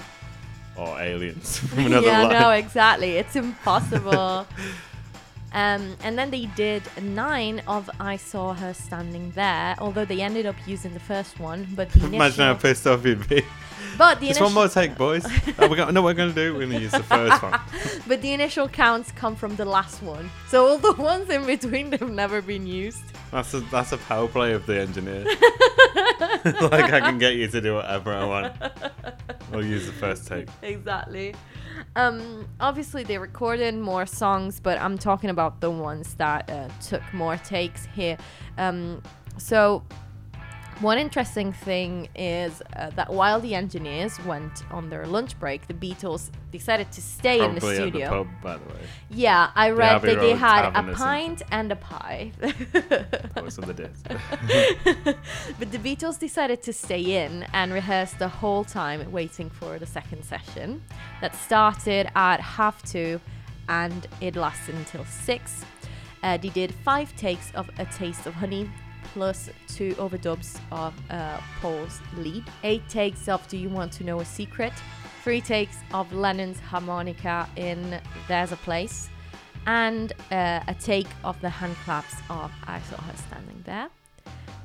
or 0.77 0.99
aliens 0.99 1.59
from 1.67 1.85
another 1.85 2.07
yeah, 2.07 2.23
life. 2.23 2.39
no, 2.39 2.51
exactly. 2.51 3.17
It's 3.17 3.35
impossible. 3.35 4.47
um, 5.53 5.95
and 6.03 6.17
then 6.17 6.31
they 6.31 6.45
did 6.55 6.83
nine 7.01 7.61
of 7.67 7.89
I 7.99 8.17
Saw 8.17 8.53
Her 8.53 8.73
Standing 8.73 9.31
There, 9.31 9.75
although 9.79 10.05
they 10.05 10.21
ended 10.21 10.45
up 10.45 10.55
using 10.65 10.93
the 10.93 10.99
first 10.99 11.39
one. 11.39 11.67
But 11.75 11.89
the 11.91 11.99
initial, 11.99 12.15
Imagine 12.15 12.43
how 12.45 12.53
pissed 12.55 12.87
off 12.87 13.05
you'd 13.05 13.27
be. 13.27 13.43
But 13.97 14.19
the 14.19 14.27
Just 14.27 14.39
initial, 14.39 14.45
one 14.45 14.53
more 14.53 14.67
take, 14.67 14.97
boys. 14.97 15.25
oh, 15.59 15.69
we're 15.69 15.75
gonna, 15.75 15.91
no, 15.91 16.01
we're 16.01 16.13
going 16.13 16.29
to 16.29 16.35
do. 16.35 16.53
We're 16.53 16.65
going 16.65 16.71
to 16.71 16.81
use 16.81 16.91
the 16.91 17.03
first 17.03 17.41
one. 17.41 17.59
but 18.07 18.21
the 18.21 18.33
initial 18.33 18.67
counts 18.67 19.11
come 19.11 19.35
from 19.35 19.55
the 19.55 19.65
last 19.65 20.01
one. 20.01 20.29
So 20.47 20.67
all 20.67 20.77
the 20.77 20.93
ones 21.01 21.29
in 21.29 21.45
between 21.45 21.91
have 21.91 22.09
never 22.09 22.41
been 22.41 22.67
used. 22.67 23.03
That's 23.31 23.53
a 23.53 23.61
that's 23.61 23.93
a 23.93 23.97
power 23.97 24.27
play 24.27 24.53
of 24.53 24.65
the 24.65 24.79
engineer. 24.79 25.23
like 25.23 26.91
I 26.91 26.99
can 26.99 27.17
get 27.17 27.35
you 27.35 27.47
to 27.47 27.61
do 27.61 27.75
whatever 27.75 28.13
I 28.13 28.25
want. 28.25 28.53
We'll 29.51 29.65
use 29.65 29.85
the 29.85 29.93
first 29.93 30.27
take. 30.27 30.47
exactly. 30.61 31.33
Um, 31.95 32.47
obviously, 32.59 33.03
they 33.03 33.17
recorded 33.17 33.75
more 33.75 34.05
songs, 34.05 34.59
but 34.59 34.79
I'm 34.79 34.97
talking 34.97 35.29
about 35.29 35.61
the 35.61 35.71
ones 35.71 36.13
that 36.15 36.49
uh, 36.49 36.69
took 36.81 37.01
more 37.13 37.37
takes 37.37 37.85
here. 37.93 38.17
Um, 38.57 39.01
so, 39.37 39.83
one 40.81 40.97
interesting 40.97 41.53
thing 41.53 42.09
is 42.15 42.61
uh, 42.75 42.89
that 42.91 43.11
while 43.11 43.39
the 43.39 43.53
engineers 43.53 44.19
went 44.25 44.63
on 44.71 44.89
their 44.89 45.05
lunch 45.05 45.39
break, 45.39 45.67
the 45.67 45.73
Beatles 45.73 46.31
decided 46.51 46.91
to 46.91 47.01
stay 47.01 47.43
in 47.43 47.55
the 47.55 47.61
Probably 47.61 47.77
at 47.77 47.83
the 47.83 47.89
studio. 47.89 48.09
pub, 48.09 48.27
by 48.41 48.57
the 48.57 48.65
way. 48.65 48.79
Yeah, 49.09 49.51
I 49.55 49.69
read 49.69 49.95
Abbey 49.97 50.07
that 50.15 50.21
they 50.21 50.35
had 50.35 50.71
a 50.73 50.93
pint 50.93 51.43
and 51.51 51.71
a 51.71 51.75
pie. 51.75 52.31
That 52.39 53.43
was 53.43 53.59
on 53.59 53.67
the 53.67 53.73
disc. 53.73 54.05
but 55.59 55.71
the 55.71 55.77
Beatles 55.77 56.19
decided 56.19 56.61
to 56.63 56.73
stay 56.73 57.23
in 57.23 57.43
and 57.53 57.71
rehearse 57.71 58.13
the 58.13 58.27
whole 58.27 58.63
time 58.63 59.11
waiting 59.11 59.49
for 59.49 59.77
the 59.77 59.85
second 59.85 60.25
session 60.25 60.81
that 61.21 61.35
started 61.35 62.09
at 62.15 62.39
half 62.39 62.81
two 62.83 63.19
and 63.69 64.07
it 64.19 64.35
lasted 64.35 64.75
until 64.75 65.05
six. 65.05 65.63
Uh, 66.23 66.37
they 66.37 66.49
did 66.49 66.73
five 66.83 67.15
takes 67.15 67.51
of 67.55 67.69
A 67.79 67.85
Taste 67.85 68.25
of 68.25 68.33
Honey 68.35 68.69
plus 69.13 69.49
two 69.67 69.93
overdubs 69.95 70.59
of 70.71 70.93
uh, 71.09 71.37
Paul's 71.59 71.99
lead, 72.17 72.43
eight 72.63 72.87
takes 72.89 73.27
of 73.27 73.45
Do 73.47 73.57
You 73.57 73.69
Want 73.69 73.91
to 73.93 74.03
Know 74.03 74.19
a 74.19 74.25
Secret, 74.25 74.73
three 75.23 75.41
takes 75.41 75.77
of 75.93 76.11
Lennon's 76.13 76.59
harmonica 76.59 77.47
in 77.55 77.99
There's 78.27 78.51
a 78.51 78.57
Place, 78.57 79.09
and 79.67 80.13
uh, 80.31 80.61
a 80.67 80.75
take 80.79 81.07
of 81.23 81.39
the 81.41 81.49
hand 81.49 81.75
claps 81.83 82.15
of 82.29 82.51
I 82.65 82.79
Saw 82.81 83.01
Her 83.01 83.17
Standing 83.17 83.61
There. 83.65 83.89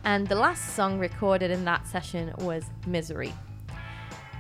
And 0.05 0.27
the 0.29 0.37
last 0.37 0.75
song 0.77 0.99
recorded 0.99 1.51
in 1.51 1.65
that 1.65 1.87
session 1.87 2.33
was 2.39 2.65
Misery. 2.87 3.33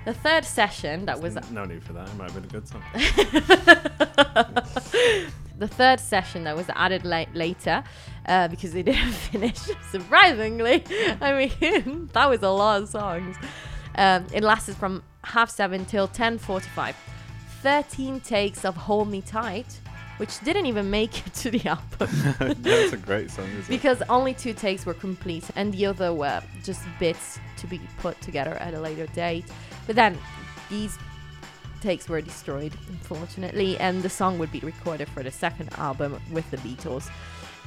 The 0.07 0.15
third 0.15 0.45
session, 0.45 1.05
that 1.07 1.20
was 1.20 1.37
no 1.51 1.65
need 1.65 1.83
for 1.83 1.93
that. 1.95 2.09
It 2.09 2.15
might 2.15 2.31
have 2.31 2.41
been 2.41 2.45
a 2.45 2.47
good 2.47 2.69
song. 2.69 2.81
the 5.59 5.66
third 5.66 5.99
session 5.99 6.45
that 6.45 6.55
was 6.55 6.66
added 6.77 7.05
late 7.05 7.35
later 7.35 7.83
uh, 8.27 8.47
because 8.47 8.73
they 8.73 8.83
didn't 8.85 9.11
finish. 9.11 9.59
Surprisingly, 9.91 10.85
I 11.20 11.51
mean 11.61 12.09
that 12.12 12.31
was 12.31 12.45
a 12.45 12.51
lot 12.51 12.83
of 12.83 12.89
songs. 12.89 13.35
Um, 13.97 14.24
it 14.33 14.45
lasted 14.45 14.77
from 14.77 15.03
half 15.24 15.51
seven 15.51 15.85
till 15.85 16.07
ten 16.07 16.39
forty-five. 16.39 16.95
Thirteen 17.61 18.20
takes 18.20 18.65
of 18.65 18.77
"Hold 18.77 19.09
Me 19.09 19.23
Tight," 19.23 19.81
which 20.19 20.39
didn't 20.45 20.66
even 20.66 20.89
make 20.89 21.27
it 21.27 21.35
to 21.35 21.51
the 21.51 21.66
album. 21.66 22.11
That's 22.62 22.93
a 22.93 22.97
great 22.97 23.33
song, 23.33 23.47
isn't 23.47 23.65
it? 23.65 23.69
because 23.69 24.05
only 24.09 24.35
two 24.35 24.53
takes 24.53 24.87
were 24.87 24.95
complete 24.95 25.51
and 25.57 25.73
the 25.73 25.87
other 25.87 26.15
were 26.15 26.41
just 26.62 26.83
bits 27.01 27.41
to 27.57 27.66
be 27.66 27.81
put 27.99 28.20
together 28.20 28.55
at 28.55 28.73
a 28.73 28.81
later 28.81 29.09
date. 29.09 29.47
But 29.87 29.97
then 29.97 30.19
these 30.69 30.99
takes 31.81 32.09
were 32.09 32.21
destroyed, 32.21 32.73
unfortunately, 32.89 33.79
and 33.79 34.03
the 34.03 34.09
song 34.09 34.39
would 34.39 34.51
be 34.51 34.61
recorded 34.61 35.09
for 35.09 35.23
the 35.23 35.31
second 35.31 35.71
album 35.79 36.21
with 36.33 36.51
the 36.51 36.57
Beatles. 36.59 37.11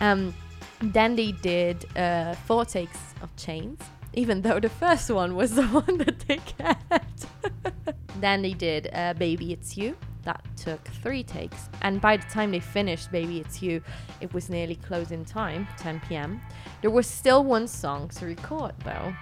Um, 0.02 0.34
then 0.82 1.16
they 1.16 1.32
did 1.32 1.86
uh, 1.98 2.36
four 2.46 2.66
takes 2.66 3.00
of 3.22 3.34
Chains, 3.36 3.80
even 4.14 4.42
though 4.42 4.60
the 4.60 4.70
first 4.70 5.10
one 5.10 5.36
was 5.36 5.56
the 5.56 5.68
one 5.82 5.98
that 6.00 6.20
they 6.28 6.38
kept. 6.38 7.26
then 8.20 8.42
they 8.42 8.54
did 8.54 8.90
uh, 8.94 9.14
Baby 9.14 9.54
It's 9.54 9.78
You. 9.78 9.96
That 10.24 10.44
took 10.58 10.84
three 11.02 11.24
takes, 11.24 11.70
and 11.82 12.02
by 12.02 12.18
the 12.18 12.26
time 12.26 12.52
they 12.52 12.60
finished 12.60 13.12
Baby 13.12 13.40
It's 13.40 13.62
You, 13.62 13.82
it 14.20 14.34
was 14.34 14.50
nearly 14.50 14.76
closing 14.76 15.24
time, 15.24 15.68
10 15.78 16.02
p.m. 16.02 16.42
There 16.82 16.92
was 16.92 17.08
still 17.08 17.44
one 17.44 17.68
song 17.68 18.10
to 18.10 18.26
record 18.26 18.74
though. 18.84 19.14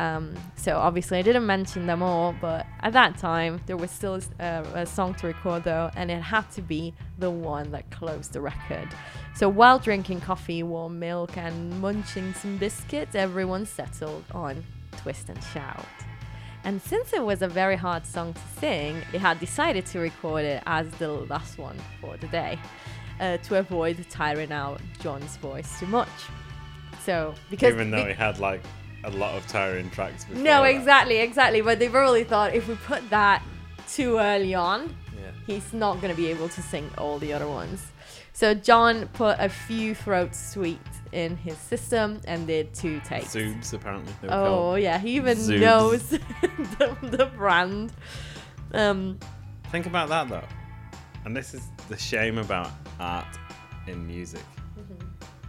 Um, 0.00 0.34
so 0.56 0.78
obviously 0.78 1.18
I 1.18 1.22
didn't 1.22 1.44
mention 1.44 1.86
them 1.86 2.02
all, 2.02 2.34
but 2.40 2.64
at 2.80 2.94
that 2.94 3.18
time 3.18 3.60
there 3.66 3.76
was 3.76 3.90
still 3.90 4.18
uh, 4.40 4.64
a 4.72 4.86
song 4.86 5.12
to 5.16 5.26
record 5.26 5.64
though, 5.64 5.90
and 5.94 6.10
it 6.10 6.22
had 6.22 6.50
to 6.52 6.62
be 6.62 6.94
the 7.18 7.30
one 7.30 7.70
that 7.72 7.90
closed 7.90 8.32
the 8.32 8.40
record. 8.40 8.88
So 9.34 9.46
while 9.50 9.78
drinking 9.78 10.22
coffee, 10.22 10.62
warm 10.62 10.98
milk, 10.98 11.36
and 11.36 11.78
munching 11.82 12.32
some 12.32 12.56
biscuits, 12.56 13.14
everyone 13.14 13.66
settled 13.66 14.24
on 14.32 14.64
Twist 14.96 15.28
and 15.28 15.42
Shout. 15.52 15.84
And 16.64 16.80
since 16.80 17.12
it 17.12 17.22
was 17.22 17.42
a 17.42 17.48
very 17.48 17.76
hard 17.76 18.06
song 18.06 18.32
to 18.32 18.40
sing, 18.58 19.02
they 19.12 19.18
had 19.18 19.38
decided 19.38 19.84
to 19.86 19.98
record 19.98 20.46
it 20.46 20.62
as 20.64 20.90
the 20.92 21.08
last 21.08 21.58
one 21.58 21.76
for 22.00 22.16
the 22.16 22.28
day 22.28 22.58
uh, 23.20 23.36
to 23.36 23.58
avoid 23.58 24.06
tiring 24.08 24.50
out 24.52 24.80
John's 24.98 25.36
voice 25.36 25.78
too 25.78 25.86
much. 25.86 26.08
So, 27.04 27.34
because. 27.50 27.74
Even 27.74 27.90
though 27.90 28.06
he 28.06 28.14
had 28.14 28.38
like 28.38 28.62
a 29.04 29.10
lot 29.10 29.34
of 29.36 29.46
tiring 29.46 29.90
tracks 29.90 30.24
before. 30.24 30.42
no, 30.42 30.62
that. 30.62 30.68
exactly, 30.74 31.18
exactly. 31.18 31.60
But 31.60 31.78
they 31.78 31.88
probably 31.88 32.24
thought 32.24 32.54
if 32.54 32.68
we 32.68 32.74
put 32.76 33.08
that 33.10 33.42
too 33.88 34.18
early 34.18 34.54
on, 34.54 34.94
Yeah. 35.16 35.30
he's 35.46 35.72
not 35.72 36.00
going 36.00 36.14
to 36.14 36.16
be 36.16 36.28
able 36.28 36.48
to 36.50 36.62
sing 36.62 36.90
all 36.98 37.18
the 37.18 37.32
other 37.32 37.48
ones. 37.48 37.86
So 38.32 38.54
John 38.54 39.08
put 39.12 39.36
a 39.38 39.48
few 39.48 39.94
throat 39.94 40.34
sweets 40.34 40.98
in 41.12 41.36
his 41.36 41.58
system 41.58 42.20
and 42.26 42.46
did 42.46 42.72
two 42.72 43.00
takes. 43.00 43.34
Zubes, 43.34 43.72
apparently. 43.74 44.12
Oh 44.24 44.28
called. 44.28 44.80
yeah, 44.80 44.98
he 44.98 45.16
even 45.16 45.60
knows 45.60 46.08
the, 46.08 46.96
the 47.02 47.26
brand. 47.36 47.92
Um, 48.72 49.18
Think 49.70 49.86
about 49.86 50.08
that 50.10 50.28
though. 50.28 50.46
And 51.24 51.36
this 51.36 51.52
is 51.54 51.68
the 51.88 51.98
shame 51.98 52.38
about 52.38 52.70
art 52.98 53.26
in 53.86 54.06
music. 54.06 54.42
Mm-hmm. 54.78 55.04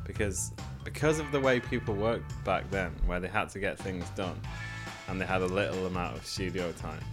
Because 0.06 0.52
because 0.84 1.20
of 1.20 1.32
the 1.32 1.40
way 1.40 1.60
people 1.60 1.94
worked 1.94 2.32
back 2.44 2.70
then, 2.72 2.91
where 3.06 3.20
they 3.20 3.28
had 3.28 3.49
to 3.49 3.60
get 3.60 3.78
things 3.78 4.10
done 4.12 4.40
and 5.08 5.20
they 5.20 5.26
had 5.26 5.41
a 5.41 5.45
little 5.45 5.86
amount 5.88 6.16
of 6.16 6.26
studio 6.26 6.72
time. 6.72 7.03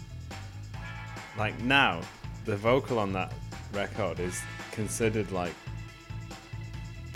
Like 1.36 1.59
now, 1.61 2.01
the 2.45 2.57
vocal 2.57 2.99
on 2.99 3.12
that 3.12 3.32
record 3.73 4.20
is 4.20 4.40
considered 4.73 5.31
like 5.32 5.55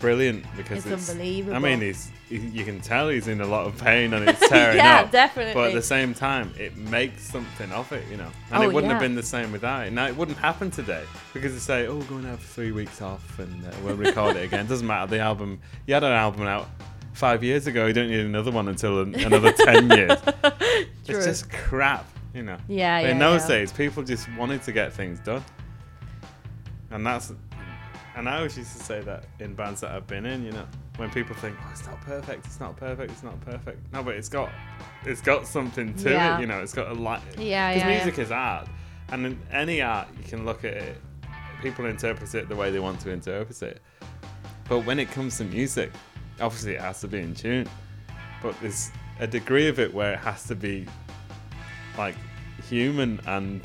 brilliant 0.03 0.45
because 0.57 0.85
It's 0.85 0.87
it's, 0.87 1.11
unbelievable. 1.11 1.57
I 1.57 1.59
mean, 1.61 1.81
he's 1.81 2.11
he- 2.29 2.37
you 2.39 2.65
can 2.65 2.81
tell 2.81 3.09
he's 3.09 3.29
in 3.29 3.41
a 3.41 3.47
lot 3.47 3.66
of 3.66 3.79
pain 3.79 4.12
and 4.12 4.29
it's 4.29 4.47
tearing 4.49 4.77
yeah, 4.77 5.01
up. 5.01 5.11
definitely. 5.11 5.55
But 5.55 5.69
at 5.69 5.74
the 5.74 5.81
same 5.83 6.12
time, 6.12 6.53
it 6.59 6.77
makes 6.77 7.23
something 7.23 7.70
of 7.73 7.91
it, 7.93 8.05
you 8.11 8.16
know. 8.19 8.29
And 8.51 8.62
Oh, 8.62 8.69
it 8.69 8.73
wouldn't 8.74 8.93
have 8.93 9.01
been 9.01 9.15
the 9.15 9.23
same 9.23 9.51
without 9.53 9.87
it. 9.87 9.93
Now, 9.95 10.07
it 10.09 10.16
wouldn't 10.16 10.37
happen 10.37 10.70
today 10.70 11.05
because 11.33 11.53
they 11.55 11.59
say, 11.61 11.87
oh, 11.87 11.97
we're 11.97 12.05
going 12.05 12.23
to 12.24 12.29
have 12.29 12.41
three 12.41 12.73
weeks 12.73 13.01
off 13.01 13.39
and 13.39 13.65
uh, 13.65 13.70
we'll 13.85 13.97
record 13.97 14.37
it 14.37 14.45
again. 14.45 14.66
Doesn't 14.66 14.87
matter. 14.87 15.09
The 15.11 15.20
album, 15.20 15.61
you 15.87 15.95
had 15.95 16.05
an 16.05 16.12
album 16.12 16.43
out 16.43 16.69
five 17.15 17.43
years 17.45 17.66
ago. 17.66 17.87
You 17.87 17.93
don't 17.95 18.11
need 18.11 18.20
another 18.27 18.51
one 18.51 18.69
until 18.69 19.01
an- 19.03 19.15
another 19.15 19.53
ten 19.57 19.89
years. 19.91 20.19
True. 20.20 21.16
It's 21.16 21.24
just 21.27 21.51
crap, 21.51 22.07
you 22.35 22.43
know. 22.43 22.59
Yeah, 22.69 23.01
But 23.01 23.07
yeah. 23.07 23.12
in 23.12 23.19
those 23.19 23.43
yeah. 23.43 23.57
days, 23.57 23.73
people 23.73 24.03
just 24.03 24.27
wanted 24.37 24.62
to 24.65 24.73
get 24.73 24.93
things 24.93 25.20
done, 25.20 25.45
and 26.91 27.07
that's. 27.07 27.33
And 28.15 28.29
I 28.29 28.37
always 28.37 28.59
used 28.59 28.77
to 28.77 28.83
say 28.83 29.01
that 29.01 29.25
in 29.41 29.55
bands 29.55 29.81
that 29.81 29.91
I've 29.93 30.07
been 30.07 30.27
in, 30.27 30.45
you 30.45 30.53
know, 30.53 30.67
when 30.97 31.11
people 31.11 31.35
think, 31.37 31.57
"Oh, 31.63 31.69
it's 31.71 31.87
not 31.87 32.01
perfect, 32.03 32.45
it's 32.45 32.61
not 32.61 32.77
perfect, 32.77 33.11
it's 33.11 33.23
not 33.23 33.41
perfect." 33.41 33.91
No, 33.93 34.03
but 34.03 34.17
it's 34.17 34.29
got, 34.29 34.51
it's 35.07 35.23
got 35.23 35.47
something 35.47 35.95
to 35.95 36.11
Yeah. 36.11 36.37
it, 36.37 36.41
you 36.43 36.47
know. 36.47 36.61
It's 36.61 36.75
got 36.75 36.89
a 36.91 36.95
lot. 36.95 37.23
Yeah, 37.39 37.71
Because 37.73 37.83
yeah, 37.83 37.89
yeah. 37.89 38.05
music 38.05 38.19
is 38.19 38.31
art, 38.31 38.69
and 39.11 39.25
in 39.27 39.41
any 39.51 39.81
art, 39.81 40.09
you 40.19 40.25
can 40.25 40.45
look 40.45 40.65
at 40.65 40.75
it. 40.75 41.01
People 41.63 41.87
interpret 41.87 42.35
it 42.35 42.49
the 42.49 42.57
way 42.57 42.71
they 42.71 42.81
want 42.81 43.01
to 43.01 43.11
interpret 43.11 43.63
it. 43.63 43.81
But 44.69 44.81
when 44.81 44.99
it 44.99 45.11
comes 45.11 45.39
to 45.39 45.45
music, 45.45 45.91
obviously 46.41 46.75
it 46.75 46.81
has 46.81 47.01
to 47.01 47.09
be 47.09 47.21
in 47.21 47.35
tune. 47.35 47.67
But 48.43 48.61
there's 48.61 48.91
a 49.21 49.27
degree 49.27 49.69
of 49.69 49.79
it 49.79 49.93
where 49.95 50.13
it 50.15 50.19
has 50.19 50.45
to 50.49 50.55
be 50.55 50.87
like 51.97 52.17
human 52.69 53.21
and 53.27 53.63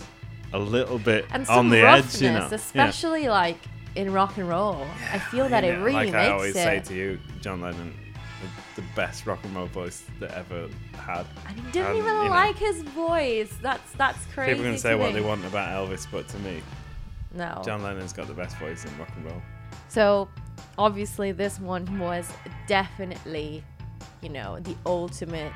a 0.53 0.60
little 0.60 0.99
bit 0.99 1.26
and 1.32 1.48
on 1.49 1.69
the 1.69 1.82
roughness, 1.82 2.15
edge, 2.15 2.22
you 2.22 2.32
know. 2.32 2.48
Yeah. 2.48 2.53
especially 2.56 3.28
like 3.28 3.57
in 3.98 4.14
rock 4.14 4.38
and 4.38 4.48
roll. 4.48 4.86
I 5.11 5.19
feel 5.19 5.49
that 5.49 5.64
it 5.64 5.68
Yeah, 5.78 5.84
really 5.84 5.94
like 5.94 6.06
makes 6.14 6.15
I 6.15 6.30
always 6.30 6.56
it. 6.56 6.64
say 6.64 6.80
to 6.80 6.94
you, 6.94 7.19
John 7.41 7.61
Lennon, 7.61 7.94
the, 8.76 8.84
best 8.95 9.26
rock 9.26 9.40
and 9.44 9.56
roll 9.56 9.65
voice 9.68 10.03
that 10.19 10.32
ever 10.32 10.69
had. 10.94 11.26
and 11.48 11.60
he 11.60 11.72
didn't 11.72 11.88
and, 11.90 11.98
even 11.98 12.10
you 12.15 12.24
know, 12.26 12.30
like 12.30 12.56
his 12.57 12.82
voice. 12.84 13.53
That's 13.61 13.91
that's 13.94 14.24
crazy. 14.28 14.53
People 14.53 14.69
can 14.72 14.78
say 14.78 14.91
to 14.91 14.98
what 14.98 15.14
me. 15.14 15.19
they 15.19 15.26
want 15.28 15.44
about 15.45 15.69
Elvis, 15.90 16.07
but 16.11 16.28
to 16.30 16.38
me, 16.40 16.61
No. 17.34 17.61
John 17.65 17.82
Lennon's 17.84 18.14
got 18.14 18.28
the 18.28 18.34
best 18.34 18.56
voice 18.57 18.86
in 18.86 18.98
rock 18.99 19.10
and 19.15 19.26
roll. 19.26 19.41
So 19.90 20.30
obviously 20.78 21.32
this 21.32 21.60
one 21.60 21.99
was 21.99 22.32
definitely, 22.68 23.64
you 24.22 24.30
know, 24.30 24.60
the 24.60 24.76
ultimate, 24.86 25.52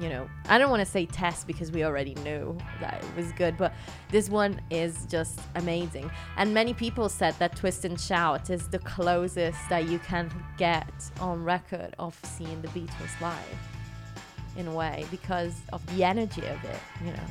you 0.00 0.08
know, 0.08 0.28
I 0.48 0.58
don't 0.58 0.70
want 0.70 0.80
to 0.80 0.90
say 0.90 1.06
test 1.06 1.46
because 1.46 1.70
we 1.70 1.84
already 1.84 2.14
knew 2.16 2.56
that 2.80 3.02
it 3.02 3.16
was 3.16 3.30
good, 3.32 3.56
but 3.56 3.72
this 4.10 4.28
one 4.28 4.60
is 4.70 5.06
just 5.06 5.40
amazing. 5.54 6.10
And 6.36 6.52
many 6.52 6.74
people 6.74 7.08
said 7.08 7.34
that 7.38 7.56
Twist 7.56 7.84
and 7.84 8.00
Shout 8.00 8.50
is 8.50 8.68
the 8.68 8.80
closest 8.80 9.58
that 9.68 9.88
you 9.88 9.98
can 10.00 10.30
get 10.56 10.88
on 11.20 11.44
record 11.44 11.94
of 11.98 12.18
seeing 12.24 12.60
the 12.62 12.68
Beatles 12.68 13.20
live 13.20 13.38
in 14.56 14.66
a 14.68 14.72
way 14.72 15.06
because 15.10 15.54
of 15.72 15.84
the 15.94 16.04
energy 16.04 16.46
of 16.46 16.64
it, 16.64 16.78
you 17.04 17.12
know. 17.12 17.26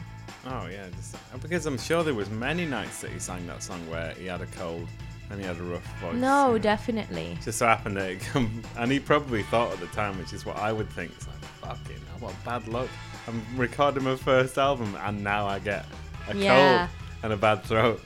Oh 0.45 0.67
yeah, 0.67 0.87
just, 0.97 1.15
uh, 1.15 1.37
because 1.41 1.65
I'm 1.65 1.77
sure 1.77 2.03
there 2.03 2.13
was 2.13 2.29
many 2.29 2.65
nights 2.65 3.01
that 3.01 3.11
he 3.11 3.19
sang 3.19 3.47
that 3.47 3.63
song 3.63 3.79
where 3.89 4.13
he 4.15 4.25
had 4.25 4.41
a 4.41 4.45
cold 4.47 4.87
and 5.29 5.39
he 5.39 5.45
had 5.45 5.57
a 5.57 5.63
rough 5.63 5.99
voice. 5.99 6.15
No, 6.15 6.57
definitely. 6.57 7.37
Just 7.41 7.59
so 7.59 7.65
happened 7.65 7.95
that 7.97 8.11
it 8.11 8.19
come, 8.19 8.61
and 8.77 8.91
he 8.91 8.99
probably 8.99 9.43
thought 9.43 9.71
at 9.71 9.79
the 9.79 9.87
time, 9.87 10.17
which 10.17 10.33
is 10.33 10.45
what 10.45 10.57
I 10.57 10.73
would 10.73 10.89
think. 10.89 11.11
It's 11.15 11.27
like, 11.27 11.37
fucking, 11.61 12.01
hell, 12.09 12.12
what 12.23 12.33
bad 12.45 12.67
luck. 12.67 12.89
I'm 13.27 13.43
recording 13.55 14.03
my 14.03 14.15
first 14.15 14.57
album, 14.57 14.97
and 15.01 15.23
now 15.23 15.45
I 15.47 15.59
get 15.59 15.85
a 16.29 16.35
Yeah. 16.35 16.87
cold 16.87 16.89
and 17.23 17.33
a 17.33 17.37
bad 17.37 17.63
throat. 17.63 18.01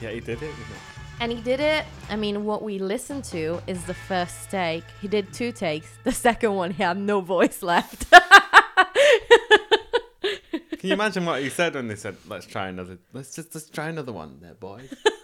Yeah, 0.00 0.10
he 0.10 0.20
did 0.20 0.42
it. 0.42 0.50
And 1.20 1.32
he 1.32 1.40
did 1.40 1.58
it. 1.60 1.84
I 2.10 2.16
mean, 2.16 2.44
what 2.44 2.62
we 2.62 2.78
listened 2.78 3.24
to 3.26 3.60
is 3.66 3.84
the 3.84 3.94
first 3.94 4.50
take. 4.50 4.84
He 5.00 5.08
did 5.08 5.32
two 5.32 5.50
takes. 5.52 5.88
The 6.04 6.12
second 6.12 6.54
one, 6.54 6.70
he 6.70 6.82
had 6.82 6.96
no 6.96 7.20
voice 7.20 7.62
left. 7.62 8.10
Can 10.78 10.90
you 10.90 10.92
imagine 10.92 11.24
what 11.26 11.42
he 11.42 11.48
said 11.48 11.74
when 11.74 11.88
they 11.88 11.96
said, 11.96 12.16
"Let's 12.28 12.46
try 12.46 12.68
another. 12.68 12.98
Let's 13.12 13.34
just 13.34 13.52
let's 13.54 13.68
try 13.68 13.88
another 13.88 14.12
one, 14.12 14.38
there, 14.40 14.54
boys." 14.54 14.92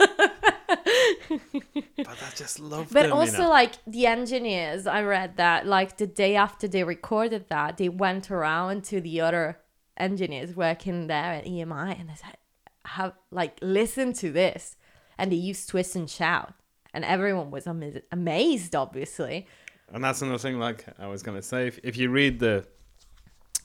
but 1.97 2.09
I 2.09 2.31
just 2.37 2.61
love 2.61 2.89
but 2.93 3.05
them. 3.05 3.13
also, 3.13 3.33
you 3.33 3.39
know? 3.45 3.49
like 3.51 3.73
the 3.87 4.07
engineers, 4.07 4.87
I 4.87 5.03
read 5.03 5.37
that 5.37 5.67
like 5.67 5.97
the 5.99 6.07
day 6.07 6.37
after 6.37 6.69
they 6.69 6.85
recorded 6.85 7.47
that, 7.49 7.77
they 7.77 7.89
went 7.89 8.31
around 8.31 8.85
to 8.85 9.01
the 9.01 9.21
other 9.21 9.59
engineers 9.97 10.55
working 10.57 11.07
there 11.07 11.33
at 11.35 11.45
EMI 11.47 12.01
and 12.01 12.09
they 12.09 12.15
said, 12.15 12.37
"Have 12.87 13.15
like 13.31 13.59
listen 13.63 14.13
to 14.15 14.31
this," 14.31 14.77
and 15.19 15.31
they 15.33 15.37
used 15.37 15.69
twist 15.69 15.95
and 15.97 16.09
shout, 16.09 16.55
and 16.93 17.05
everyone 17.05 17.51
was 17.51 17.67
ama- 17.67 18.03
amazed, 18.13 18.75
obviously. 18.75 19.47
And 19.93 20.03
that's 20.03 20.23
another 20.23 20.39
thing, 20.39 20.59
like 20.59 20.87
I 20.99 21.07
was 21.07 21.23
going 21.23 21.37
to 21.37 21.43
say, 21.43 21.67
if, 21.69 21.79
if 21.85 21.97
you 21.97 22.11
read 22.11 22.41
the 22.41 22.67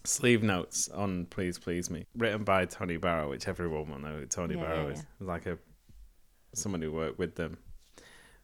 sleeve 0.03 0.44
notes 0.44 0.90
on 0.90 1.26
Please 1.27 1.57
Please 1.57 1.90
Me, 1.90 2.06
written 2.15 2.44
by 2.44 2.65
Tony 2.65 2.98
Barrow, 2.98 3.30
which 3.30 3.48
everyone 3.48 3.90
will 3.90 3.99
know 3.99 4.19
who 4.19 4.26
Tony 4.26 4.56
Yeah, 4.56 4.61
Barrow 4.61 4.88
yeah, 4.88 4.94
is, 4.94 5.06
like 5.19 5.45
a 5.45 5.57
someone 6.53 6.81
who 6.81 6.91
worked 6.91 7.19
with 7.19 7.35
them. 7.35 7.57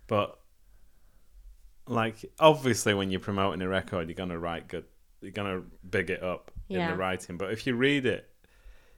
But, 0.08 0.40
like, 1.88 2.26
obviously, 2.40 2.94
when 2.94 3.12
you're 3.12 3.20
promoting 3.20 3.62
a 3.62 3.68
record, 3.68 4.08
you're 4.08 4.16
to 4.30 4.40
write 4.40 4.68
good, 4.68 4.86
you're 5.22 5.32
to 5.32 5.64
big 5.90 6.10
it 6.10 6.24
up 6.24 6.52
in 6.70 6.88
the 6.88 6.96
writing. 6.96 7.38
But 7.38 7.52
if 7.52 7.66
you 7.66 7.76
read 7.76 8.06
it, 8.06 8.30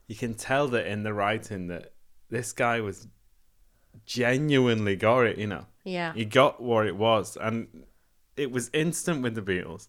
you 0.07 0.15
can 0.15 0.34
tell 0.34 0.67
that 0.69 0.88
in 0.88 1.03
the 1.03 1.13
writing 1.13 1.67
that 1.67 1.93
this 2.29 2.53
guy 2.53 2.81
was 2.81 3.07
genuinely 4.05 4.95
got 4.95 5.21
it, 5.21 5.38
you 5.38 5.47
know 5.47 5.65
Yeah, 5.84 6.13
he 6.13 6.25
got 6.25 6.61
what 6.61 6.85
it 6.88 6.95
was 6.95 7.38
and 7.39 7.67
it 8.35 8.51
was 8.51 8.69
instant 8.73 9.21
with 9.21 9.35
the 9.35 9.41
beatles 9.41 9.88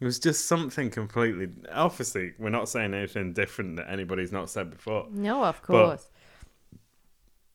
it 0.00 0.04
was 0.04 0.18
just 0.18 0.46
something 0.46 0.90
completely 0.90 1.48
obviously 1.72 2.32
we're 2.38 2.50
not 2.50 2.68
saying 2.68 2.92
anything 2.92 3.32
different 3.32 3.76
that 3.76 3.88
anybody's 3.88 4.32
not 4.32 4.50
said 4.50 4.70
before 4.70 5.06
no, 5.10 5.44
of 5.44 5.62
course. 5.62 6.10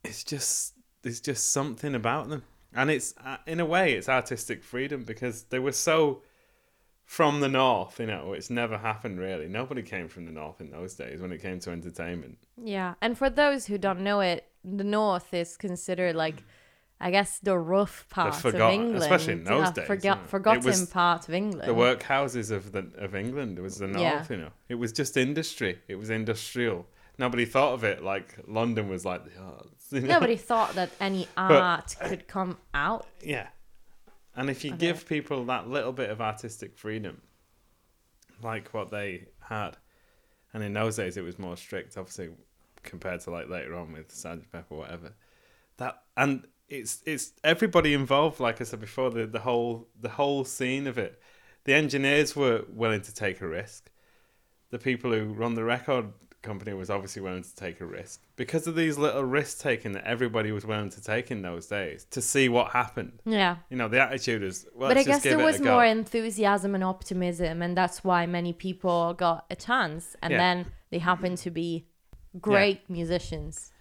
It's 0.05 0.23
just 0.23 0.73
there's 1.01 1.21
just 1.21 1.51
something 1.51 1.93
about 1.95 2.29
them 2.29 2.43
and 2.73 2.89
it's 2.89 3.13
uh, 3.25 3.37
in 3.45 3.59
a 3.59 3.65
way 3.65 3.93
it's 3.93 4.09
artistic 4.09 4.63
freedom 4.63 5.03
because 5.03 5.43
they 5.45 5.59
were 5.59 5.71
so 5.71 6.21
from 7.03 7.39
the 7.39 7.47
north 7.47 7.99
you 7.99 8.05
know 8.07 8.33
it's 8.33 8.49
never 8.49 8.77
happened 8.77 9.19
really 9.19 9.47
nobody 9.47 9.81
came 9.83 10.07
from 10.07 10.25
the 10.25 10.31
north 10.31 10.59
in 10.59 10.71
those 10.71 10.95
days 10.95 11.21
when 11.21 11.31
it 11.31 11.41
came 11.41 11.59
to 11.59 11.69
entertainment 11.71 12.37
Yeah, 12.57 12.95
and 13.01 13.17
for 13.17 13.29
those 13.29 13.67
who 13.67 13.77
don't 13.77 14.01
know 14.01 14.21
it, 14.21 14.45
the 14.63 14.83
North 14.83 15.31
is 15.33 15.57
considered 15.57 16.15
like, 16.15 16.41
I 16.99 17.11
guess, 17.11 17.37
the 17.39 17.55
rough 17.55 18.07
part 18.09 18.33
forgot- 18.33 18.61
of 18.61 18.73
England, 18.73 19.03
especially 19.03 19.33
in 19.33 19.43
those 19.43 19.69
days, 19.71 19.85
forgot, 19.85 20.27
forgotten 20.27 20.87
part 20.87 21.27
of 21.27 21.33
England. 21.35 21.69
the 21.69 21.75
workhouses 21.75 22.49
of 22.49 22.71
the 22.71 22.83
of 22.97 23.13
England. 23.13 23.59
It 23.59 23.61
was 23.61 23.77
the 23.77 23.85
north, 23.87 24.01
Yeah. 24.01 24.25
you 24.31 24.37
know. 24.37 24.51
It 24.67 24.75
was 24.83 24.91
just 24.91 25.15
industry. 25.17 25.77
It 25.87 25.95
was 26.01 26.09
industrial. 26.09 26.87
Nobody 27.17 27.45
thought 27.45 27.73
of 27.73 27.83
it 27.83 28.03
like 28.03 28.35
London 28.47 28.89
was 28.89 29.05
like 29.05 29.23
the 29.25 29.39
arts. 29.41 29.87
you 29.91 30.01
know? 30.01 30.07
Nobody 30.07 30.35
thought 30.35 30.73
that 30.75 30.91
any 30.99 31.27
art 31.37 31.95
could 32.01 32.27
come 32.27 32.57
out. 32.73 33.05
Yeah. 33.23 33.47
And 34.35 34.49
if 34.49 34.63
you 34.65 34.71
Okay. 34.71 34.79
give 34.79 35.07
people 35.07 35.45
that 35.45 35.67
little 35.69 35.93
bit 35.93 36.09
of 36.09 36.19
artistic 36.21 36.77
freedom, 36.77 37.21
like 38.41 38.73
what 38.73 38.91
they 38.91 39.27
had, 39.39 39.77
and 40.53 40.61
in 40.63 40.73
those 40.73 40.97
days 40.97 41.15
it 41.17 41.21
was 41.23 41.39
more 41.39 41.55
strict, 41.55 41.97
obviously, 41.97 42.29
compared 42.83 43.21
to 43.21 43.31
like 43.31 43.49
later 43.49 43.75
on 43.75 43.93
with 43.93 44.09
Sgt. 44.09 44.43
Pepper 44.51 44.75
or 44.75 44.77
whatever. 44.79 45.13
That 45.77 46.01
and 46.17 46.45
it's 46.67 47.01
it's 47.05 47.31
everybody 47.43 47.93
involved. 47.93 48.39
Like 48.39 48.59
I 48.59 48.65
said 48.65 48.81
before, 48.81 49.09
the 49.09 49.25
the 49.25 49.39
whole 49.39 49.87
the 49.99 50.09
whole 50.09 50.43
scene 50.43 50.87
of 50.87 50.97
it. 50.97 51.21
The 51.63 51.73
engineers 51.73 52.35
were 52.35 52.63
willing 52.69 53.01
to 53.01 53.13
take 53.13 53.41
a 53.41 53.47
risk. 53.47 53.89
The 54.69 54.77
people 54.79 55.11
who 55.11 55.25
run 55.25 55.55
the 55.55 55.63
record 55.63 56.07
company 56.45 56.73
was 56.73 56.89
obviously 56.89 57.21
willing 57.21 57.43
to 57.43 57.55
take 57.55 57.81
a 57.81 57.85
risk 57.85 58.21
because 58.35 58.67
of 58.67 58.75
these 58.75 58.97
little 58.97 59.23
risk 59.23 59.59
taking 59.59 59.91
that 59.93 60.05
everybody 60.05 60.51
was 60.51 60.65
willing 60.65 60.89
to 60.91 61.01
take 61.01 61.31
in 61.31 61.41
those 61.41 61.65
days 61.67 62.05
to 62.11 62.21
see 62.21 62.47
what 62.47 62.71
happened. 62.71 63.19
Yeah. 63.25 63.57
You 63.69 63.77
know, 63.77 63.87
the 63.89 63.99
attitude 63.99 64.43
is. 64.43 64.65
Well, 64.73 64.89
but 64.89 64.97
I 64.97 65.03
guess 65.03 65.23
there 65.23 65.37
was 65.37 65.59
go. 65.59 65.73
more 65.73 65.85
enthusiasm 65.85 66.75
and 66.75 66.83
optimism, 66.83 67.61
and 67.61 67.75
that's 67.75 68.03
why 68.03 68.25
many 68.25 68.53
people 68.53 69.13
got 69.15 69.45
a 69.49 69.55
chance. 69.55 70.15
And 70.21 70.31
Yeah. 70.31 70.37
then 70.37 70.65
they 70.91 70.99
happened 70.99 71.37
to 71.39 71.51
be 71.51 71.87
great 72.39 72.89
musicians. 72.89 73.71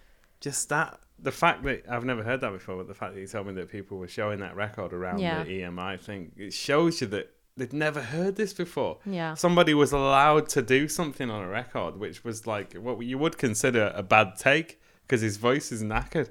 Just 0.40 0.68
that, 0.70 0.98
the 1.18 1.32
fact 1.32 1.62
that 1.64 1.84
I've 1.88 2.04
never 2.04 2.22
heard 2.22 2.40
that 2.40 2.52
before, 2.52 2.76
but 2.76 2.88
the 2.88 2.94
fact 2.94 3.14
that 3.14 3.20
you 3.20 3.26
told 3.26 3.46
me 3.46 3.52
that 3.54 3.68
people 3.70 3.98
were 3.98 4.08
showing 4.08 4.40
that 4.40 4.56
record 4.56 4.92
around 4.92 5.18
Yeah. 5.20 5.44
the 5.44 5.50
EMI 5.60 5.96
thing, 5.96 6.32
it 6.36 6.52
shows 6.52 7.00
you 7.00 7.06
that 7.08 7.30
they'd 7.56 7.72
never 7.72 8.02
heard 8.02 8.36
this 8.36 8.52
before. 8.52 8.98
Yeah. 9.06 9.34
Somebody 9.34 9.74
was 9.74 9.92
allowed 9.92 10.48
to 10.50 10.62
do 10.62 10.88
something 10.88 11.30
on 11.30 11.42
a 11.42 11.48
record, 11.48 11.98
which 11.98 12.24
was 12.24 12.46
like 12.46 12.74
what 12.74 13.00
you 13.04 13.18
would 13.18 13.38
consider 13.38 13.92
a 13.94 14.02
bad 14.02 14.36
take 14.36 14.80
because 15.02 15.20
his 15.20 15.36
voice 15.36 15.70
is 15.70 15.82
knackered. 15.82 16.30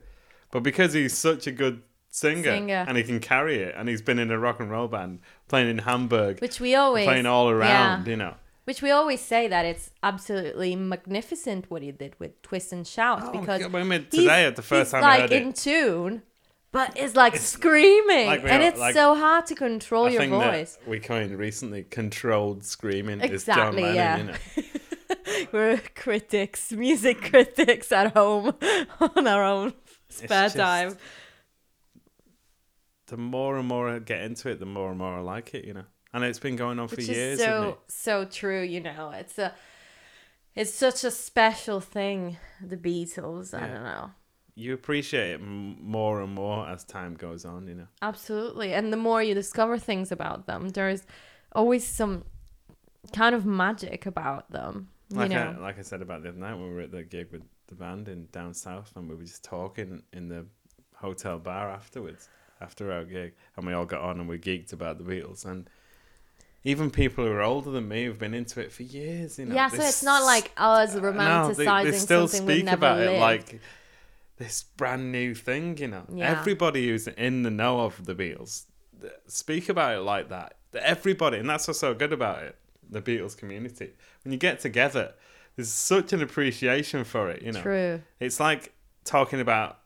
But 0.52 0.64
because 0.64 0.94
he's 0.94 1.18
such 1.18 1.48
a 1.48 1.52
good 1.52 1.82
singer, 2.10 2.44
Singer. 2.44 2.86
and 2.88 2.98
he 2.98 3.04
can 3.04 3.20
carry 3.20 3.58
it, 3.58 3.74
and 3.76 3.90
he's 3.90 4.02
been 4.02 4.20
in 4.20 4.30
a 4.30 4.38
rock 4.38 4.60
and 4.60 4.70
roll 4.70 4.88
band 4.88 5.20
playing 5.48 5.70
in 5.70 5.80
Hamburg, 5.80 6.40
Which 6.42 6.60
we 6.60 6.76
always 6.76 7.06
playing 7.06 7.26
all 7.26 7.50
around, 7.50 8.06
yeah. 8.06 8.12
you 8.12 8.18
know. 8.18 8.36
Which 8.66 8.82
we 8.82 8.92
always 8.92 9.20
say 9.20 9.48
that 9.50 9.66
it's 9.66 9.92
absolutely 10.04 10.76
magnificent 10.76 11.70
what 11.70 11.82
he 11.82 11.92
did 11.92 12.16
with 12.18 12.42
Twist 12.44 12.72
and 12.72 12.88
Shout 12.88 13.22
Oh, 13.24 13.40
because 13.40 13.62
God, 13.62 13.76
I 13.76 13.84
mean, 13.84 14.06
today 14.10 14.46
at 14.46 14.56
the 14.56 14.62
first 14.62 14.92
time 14.92 15.02
like 15.02 15.18
I 15.18 15.22
heard 15.22 15.32
in 15.34 15.50
it, 15.50 15.56
tune, 15.56 16.22
but 16.74 16.98
it's 16.98 17.16
like 17.16 17.38
screaming, 17.38 18.28
like 18.28 18.42
and 18.44 18.62
are- 18.62 18.68
it's 18.68 18.80
like- 18.80 18.94
so 18.94 19.16
hard 19.16 19.46
to 19.46 19.56
control 19.56 20.08
I 20.08 20.10
your 20.10 20.28
voice. 20.28 20.78
we 20.86 21.00
coined 21.00 21.38
recently 21.38 21.84
controlled 21.84 22.66
screaming 22.66 23.22
Exactly, 23.22 23.84
is 23.84 23.96
John 23.96 23.96
yeah. 23.96 24.18
You 24.18 24.24
know. 24.26 25.48
We're 25.54 25.78
critics, 25.96 26.72
music 26.74 27.22
critics 27.32 27.92
at 27.94 28.14
home 28.14 28.54
on 29.00 29.26
our 29.28 29.44
own 29.44 29.74
spare 30.10 30.46
just- 30.50 30.58
time. 30.58 30.98
the 33.08 33.18
more 33.18 33.58
and 33.58 33.68
more 33.68 33.90
I 33.90 34.00
get 34.00 34.22
into 34.22 34.50
it, 34.50 34.60
the 34.60 34.66
more 34.66 34.90
and 34.90 34.98
more 34.98 35.18
I 35.18 35.22
like 35.22 35.54
it. 35.54 35.66
You 35.66 35.74
know, 35.76 35.86
and 36.14 36.24
it's 36.24 36.40
been 36.40 36.56
going 36.56 36.80
on 36.80 36.88
Which 36.88 37.06
for 37.06 37.12
years. 37.14 37.40
so 37.40 37.78
so 37.88 38.26
true, 38.26 38.62
you 38.64 38.80
know. 38.82 39.12
It's 39.14 39.38
a 39.38 39.54
it's 40.56 40.74
such 40.74 41.04
a 41.04 41.12
special 41.12 41.80
thing, 41.80 42.38
the 42.62 42.78
Beatles. 42.78 43.54
I 43.54 43.68
don't 43.68 43.84
know. 43.84 44.12
You 44.56 44.74
appreciate 44.74 45.32
it 45.32 45.42
more 45.42 46.22
and 46.22 46.34
more 46.34 46.68
as 46.68 46.84
time 46.84 47.16
goes 47.16 47.44
on. 47.46 47.68
You 47.68 47.76
know. 47.76 47.88
Absolutely. 48.02 48.74
And 48.74 48.94
the 48.94 48.98
more 48.98 49.22
you 49.24 49.34
discover 49.34 49.78
things 49.78 50.12
about 50.12 50.46
them, 50.46 50.70
there's 50.70 51.06
always 51.54 51.86
some 51.86 52.24
kind 53.14 53.34
of 53.36 53.46
magic 53.46 54.06
about 54.06 54.52
them. 54.52 54.90
You 55.10 55.18
Like 55.18 55.32
know. 55.32 55.56
I, 55.58 55.62
like 55.62 55.80
I 55.80 55.82
said 55.82 56.02
about 56.02 56.24
the 56.24 56.30
other 56.30 56.38
night 56.38 56.54
when 56.54 56.68
we 56.70 56.74
were 56.74 56.82
at 56.82 56.92
the 56.92 57.04
gig 57.04 57.32
with 57.32 57.42
the 57.68 57.76
band 57.76 58.08
in 58.10 58.28
down 58.32 58.54
south, 58.54 58.92
and 58.96 59.10
we 59.10 59.16
were 59.16 59.24
just 59.24 59.44
talking 59.44 60.04
in 60.14 60.30
the 60.30 60.46
hotel 60.96 61.40
bar 61.40 61.70
afterwards, 61.70 62.30
after 62.62 62.92
our 62.92 63.04
gig, 63.06 63.34
and 63.58 63.66
we 63.66 63.74
all 63.74 63.86
got 63.86 64.02
on 64.02 64.20
and 64.20 64.30
we 64.30 64.38
geeked 64.38 64.72
about 64.74 64.98
the 64.98 65.04
Beatles, 65.04 65.46
and 65.46 65.70
even 66.64 66.90
people 66.92 67.26
who 67.26 67.32
are 67.32 67.42
older 67.42 67.72
than 67.72 67.88
me 67.90 68.06
who've 68.06 68.18
been 68.20 68.34
into 68.34 68.62
it 68.62 68.72
for 68.72 68.84
years, 68.84 69.38
you 69.38 69.46
know. 69.46 69.56
yeah, 69.56 69.68
so 69.68 69.82
it's 69.82 70.02
not 70.04 70.24
like 70.24 70.52
us 70.56 70.96
s- 70.96 71.02
romanticizing 71.02 71.66
no, 71.66 71.84
they, 71.84 71.92
they 71.92 71.98
still 71.98 72.28
something 72.28 72.48
we've 72.48 72.66
never 72.66 72.78
about 72.78 72.98
lived. 73.00 73.12
it 73.14 73.20
like 73.20 73.62
this 74.44 74.64
brand 74.78 75.12
new 75.12 75.34
thing, 75.34 75.78
you 75.78 75.88
know. 75.88 76.06
Yeah. 76.14 76.32
Everybody 76.40 76.88
who's 76.88 77.08
in 77.08 77.44
the 77.44 77.50
know 77.50 77.82
of 77.82 78.06
the 78.06 78.14
Beatles 78.16 78.66
speak 79.28 79.70
about 79.70 79.96
it 79.96 80.02
like 80.02 80.30
that. 80.30 80.56
Everybody, 80.74 81.38
and 81.38 81.50
that's 81.50 81.68
what's 81.68 81.80
so 81.80 81.94
good 81.94 82.14
about 82.14 82.44
it. 82.44 82.58
The 82.90 83.02
Beatles 83.02 83.38
community. 83.38 83.92
When 84.24 84.32
you 84.32 84.38
get 84.38 84.60
together, 84.60 85.14
there's 85.56 85.70
such 85.70 86.14
an 86.14 86.22
appreciation 86.22 87.04
for 87.04 87.30
it, 87.30 87.42
you 87.42 87.52
know. 87.52 87.62
True. 87.62 88.02
It's 88.20 88.40
like 88.40 88.74
talking 89.06 89.40
about 89.40 89.80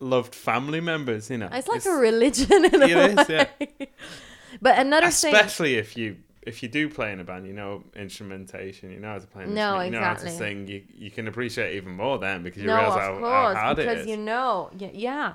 loved 0.00 0.34
family 0.34 0.80
members, 0.80 1.30
you 1.30 1.38
know. 1.38 1.48
It's 1.52 1.68
like 1.68 1.86
a 1.86 1.90
religion 1.90 2.64
in 2.64 2.82
a 2.82 2.86
It 2.86 3.18
is, 3.18 3.28
way. 3.28 3.48
yeah. 3.78 3.86
But 4.62 4.78
another 4.78 5.10
thing 5.10 5.34
especially 5.34 5.74
if 5.76 5.96
you 5.96 6.16
if 6.42 6.62
you 6.62 6.68
do 6.68 6.88
play 6.88 7.12
in 7.12 7.20
a 7.20 7.24
band, 7.24 7.46
you 7.46 7.52
know 7.52 7.84
instrumentation, 7.96 8.90
you 8.90 9.00
know 9.00 9.12
how 9.12 9.18
to 9.18 9.26
play 9.26 9.44
an 9.44 9.50
No, 9.50 9.52
instrument, 9.52 9.84
you 9.84 9.90
know 9.90 10.00
how 10.02 10.14
to 10.14 10.28
sing. 10.28 10.66
You 10.68 10.84
you 10.94 11.10
can 11.10 11.28
appreciate 11.28 11.76
even 11.76 11.92
more 11.92 12.18
then 12.18 12.42
because 12.42 12.62
you 12.62 12.70
no, 12.70 12.74
realize 12.74 12.94
how, 12.94 13.14
course, 13.18 13.24
how 13.26 13.48
hard 13.54 13.78
because 13.78 13.78
it 13.78 14.08
is. 14.08 14.10
you 14.10 14.16
know, 14.16 14.70
yeah, 14.76 14.90
yeah. 14.92 15.34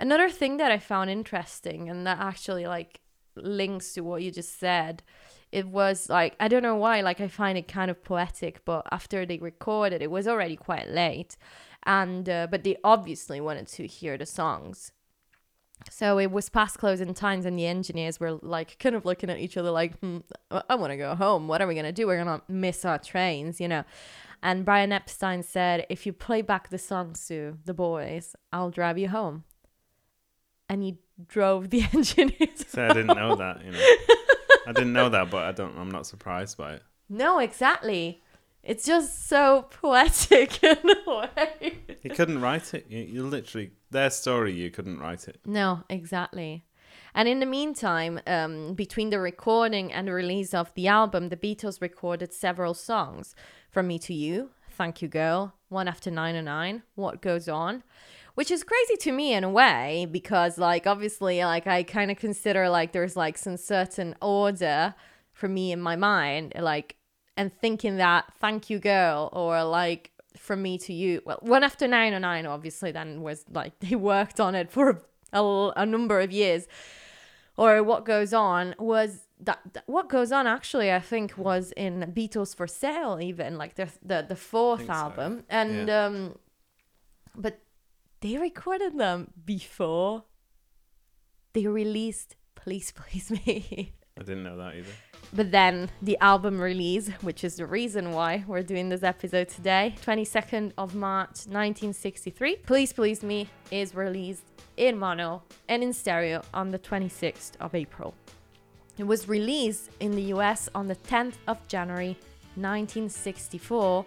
Another 0.00 0.30
thing 0.30 0.56
that 0.58 0.72
I 0.72 0.78
found 0.78 1.10
interesting, 1.10 1.88
and 1.90 2.06
that 2.06 2.18
actually 2.20 2.66
like 2.66 3.00
links 3.36 3.94
to 3.94 4.02
what 4.02 4.22
you 4.22 4.30
just 4.30 4.58
said, 4.58 5.02
it 5.52 5.68
was 5.68 6.08
like 6.10 6.36
I 6.40 6.48
don't 6.48 6.62
know 6.62 6.76
why, 6.76 7.00
like 7.02 7.20
I 7.20 7.28
find 7.28 7.58
it 7.58 7.68
kind 7.68 7.90
of 7.90 8.04
poetic. 8.04 8.64
But 8.64 8.86
after 8.92 9.26
they 9.26 9.38
recorded, 9.38 10.02
it 10.02 10.10
was 10.10 10.28
already 10.28 10.56
quite 10.56 10.88
late, 10.90 11.36
and 11.84 12.28
uh, 12.28 12.48
but 12.50 12.64
they 12.64 12.76
obviously 12.84 13.40
wanted 13.40 13.68
to 13.68 13.86
hear 13.86 14.18
the 14.18 14.26
songs. 14.26 14.92
So 15.90 16.18
it 16.18 16.30
was 16.30 16.48
past 16.48 16.78
closing 16.78 17.12
times, 17.14 17.44
and 17.44 17.58
the 17.58 17.66
engineers 17.66 18.18
were 18.20 18.32
like 18.42 18.78
kind 18.78 18.94
of 18.94 19.04
looking 19.04 19.30
at 19.30 19.38
each 19.38 19.56
other, 19.56 19.70
like, 19.70 19.98
hmm, 20.00 20.18
I 20.50 20.74
want 20.74 20.92
to 20.92 20.96
go 20.96 21.14
home. 21.14 21.48
What 21.48 21.60
are 21.60 21.66
we 21.66 21.74
going 21.74 21.86
to 21.86 21.92
do? 21.92 22.06
We're 22.06 22.22
going 22.22 22.38
to 22.40 22.44
miss 22.52 22.84
our 22.84 22.98
trains, 22.98 23.60
you 23.60 23.68
know? 23.68 23.84
And 24.42 24.64
Brian 24.64 24.90
Epstein 24.92 25.42
said, 25.42 25.86
if 25.88 26.04
you 26.04 26.12
play 26.12 26.42
back 26.42 26.68
the 26.70 26.78
songs 26.78 27.26
to 27.28 27.58
the 27.64 27.74
boys, 27.74 28.34
I'll 28.52 28.70
drive 28.70 28.98
you 28.98 29.08
home. 29.08 29.44
And 30.68 30.82
he 30.82 30.98
drove 31.28 31.70
the 31.70 31.82
engineers. 31.92 32.66
So 32.66 32.84
I 32.84 32.88
didn't 32.88 33.16
know 33.16 33.36
that, 33.36 33.64
you 33.64 33.70
know. 33.72 33.78
I 34.66 34.72
didn't 34.72 34.92
know 34.92 35.08
that, 35.08 35.30
but 35.30 35.42
I 35.44 35.52
don't. 35.52 35.76
I'm 35.76 35.90
not 35.90 36.06
surprised 36.06 36.56
by 36.56 36.74
it. 36.74 36.82
no, 37.08 37.38
exactly. 37.38 38.21
It's 38.62 38.84
just 38.86 39.28
so 39.28 39.66
poetic 39.70 40.62
in 40.62 40.78
a 41.06 41.10
way. 41.10 41.78
You 42.02 42.10
couldn't 42.10 42.40
write 42.40 42.74
it. 42.74 42.86
You, 42.88 43.00
you 43.00 43.22
literally 43.26 43.72
their 43.90 44.10
story. 44.10 44.52
You 44.52 44.70
couldn't 44.70 45.00
write 45.00 45.26
it. 45.26 45.40
No, 45.44 45.82
exactly. 45.88 46.64
And 47.14 47.28
in 47.28 47.40
the 47.40 47.46
meantime, 47.46 48.20
um, 48.26 48.74
between 48.74 49.10
the 49.10 49.18
recording 49.18 49.92
and 49.92 50.08
the 50.08 50.12
release 50.12 50.54
of 50.54 50.72
the 50.74 50.88
album, 50.88 51.28
the 51.28 51.36
Beatles 51.36 51.80
recorded 51.80 52.32
several 52.32 52.72
songs. 52.72 53.34
From 53.70 53.86
Me 53.86 53.98
to 54.00 54.14
You, 54.14 54.50
Thank 54.70 55.02
You 55.02 55.08
Girl, 55.08 55.54
One 55.68 55.88
After 55.88 56.10
909, 56.10 56.82
What 56.94 57.20
Goes 57.20 57.48
On, 57.48 57.82
which 58.34 58.50
is 58.50 58.64
crazy 58.64 58.96
to 59.00 59.12
me 59.12 59.34
in 59.34 59.44
a 59.44 59.50
way 59.50 60.06
because, 60.10 60.56
like, 60.56 60.86
obviously, 60.86 61.40
like, 61.40 61.66
I 61.66 61.82
kind 61.82 62.10
of 62.10 62.16
consider 62.16 62.68
like 62.68 62.92
there's 62.92 63.16
like 63.16 63.36
some 63.36 63.56
certain 63.56 64.14
order 64.22 64.94
for 65.32 65.48
me 65.48 65.72
in 65.72 65.80
my 65.80 65.96
mind, 65.96 66.54
like, 66.58 66.96
and 67.36 67.52
thinking 67.52 67.96
that 67.96 68.32
Thank 68.38 68.68
You 68.70 68.78
Girl 68.78 69.30
or 69.32 69.64
like 69.64 70.10
From 70.36 70.62
Me 70.62 70.78
to 70.78 70.92
You, 70.92 71.22
well, 71.24 71.38
One 71.42 71.64
After 71.64 71.86
909, 71.88 72.46
obviously, 72.46 72.92
then 72.92 73.22
was 73.22 73.44
like 73.50 73.78
they 73.80 73.94
worked 73.96 74.38
on 74.40 74.54
it 74.54 74.70
for 74.70 75.02
a, 75.32 75.72
a 75.76 75.86
number 75.86 76.20
of 76.20 76.30
years. 76.32 76.66
Or 77.56 77.82
what 77.82 78.04
goes 78.06 78.32
on 78.32 78.74
was 78.78 79.26
that, 79.40 79.60
that- 79.72 79.84
what 79.86 80.08
goes 80.08 80.30
on 80.32 80.46
actually 80.46 80.92
i 80.92 81.00
think 81.00 81.36
was 81.36 81.72
in 81.76 82.12
beatles 82.16 82.54
for 82.56 82.66
sale 82.68 83.18
even 83.20 83.58
like 83.58 83.74
the 83.74 83.88
the, 84.02 84.24
the 84.28 84.36
fourth 84.36 84.78
Think 84.80 84.90
so, 84.90 84.94
album. 84.94 85.44
And 85.50 85.90
um 85.90 86.38
but 87.36 87.58
they 88.20 88.38
recorded 88.38 88.96
them 88.98 89.32
before 89.44 90.24
they 91.54 91.66
released 91.66 92.36
please 92.54 92.92
please 92.92 93.30
me. 93.46 93.92
I 94.18 94.22
didn't 94.22 94.44
know 94.44 94.56
that 94.58 94.76
either. 94.76 94.92
But 95.32 95.50
then 95.50 95.90
the 96.02 96.18
album 96.20 96.60
release, 96.60 97.08
which 97.22 97.42
is 97.44 97.56
the 97.56 97.66
reason 97.66 98.12
why 98.12 98.44
we're 98.46 98.62
doing 98.62 98.88
this 98.88 99.02
episode 99.02 99.48
today, 99.48 99.94
22nd 100.04 100.72
of 100.76 100.94
March 100.94 101.46
1963, 101.46 102.56
Please 102.56 102.92
Please 102.92 103.22
Me 103.22 103.48
is 103.70 103.94
released 103.94 104.44
in 104.76 104.98
mono 104.98 105.42
and 105.68 105.82
in 105.82 105.92
stereo 105.92 106.42
on 106.52 106.70
the 106.70 106.78
26th 106.78 107.52
of 107.60 107.74
April. 107.74 108.14
It 108.98 109.04
was 109.04 109.28
released 109.28 109.90
in 110.00 110.12
the 110.12 110.22
US 110.34 110.68
on 110.74 110.88
the 110.88 110.96
10th 110.96 111.36
of 111.46 111.66
January 111.66 112.18
1964 112.56 114.04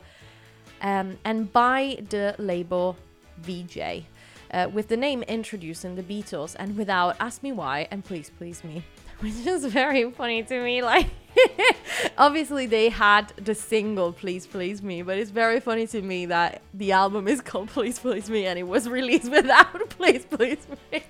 um, 0.82 1.18
and 1.26 1.52
by 1.52 1.98
the 2.10 2.36
label 2.38 2.96
Vee-Jay. 3.40 4.06
Uh, 4.52 4.70
with 4.72 4.88
the 4.88 4.96
name 4.96 5.24
introducing 5.24 5.96
the 5.96 6.04
Beatles 6.04 6.56
and 6.60 6.78
without 6.78 7.16
Ask 7.20 7.42
Me 7.42 7.52
Why 7.52 7.88
and 7.90 8.06
Please 8.06 8.32
Please 8.38 8.64
Me, 8.64 8.84
which 9.20 9.46
is 9.46 9.66
very 9.66 10.10
funny 10.12 10.44
to 10.44 10.64
me. 10.64 10.82
Like, 10.82 11.08
obviously, 12.18 12.66
they 12.66 12.90
had 12.90 13.30
the 13.38 13.56
single 13.56 14.14
Please 14.14 14.46
Please 14.48 14.82
Me, 14.82 15.02
but 15.02 15.18
it's 15.18 15.32
very 15.32 15.60
funny 15.60 15.88
to 15.88 16.02
me 16.02 16.26
that 16.28 16.62
the 16.74 16.92
album 16.92 17.28
is 17.28 17.42
called 17.42 17.70
Please 17.70 18.00
Please 18.00 18.30
Me 18.30 18.46
and 18.46 18.58
it 18.60 18.64
was 18.64 18.88
released 19.00 19.32
without 19.32 19.90
Please 19.90 20.26
Please 20.26 20.66
Me. 20.92 21.04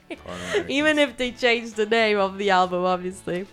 Even 0.68 1.00
if 1.00 1.18
they 1.18 1.32
changed 1.32 1.76
the 1.76 1.86
name 1.86 2.18
of 2.18 2.38
the 2.38 2.50
album, 2.50 2.84
obviously. 2.84 3.48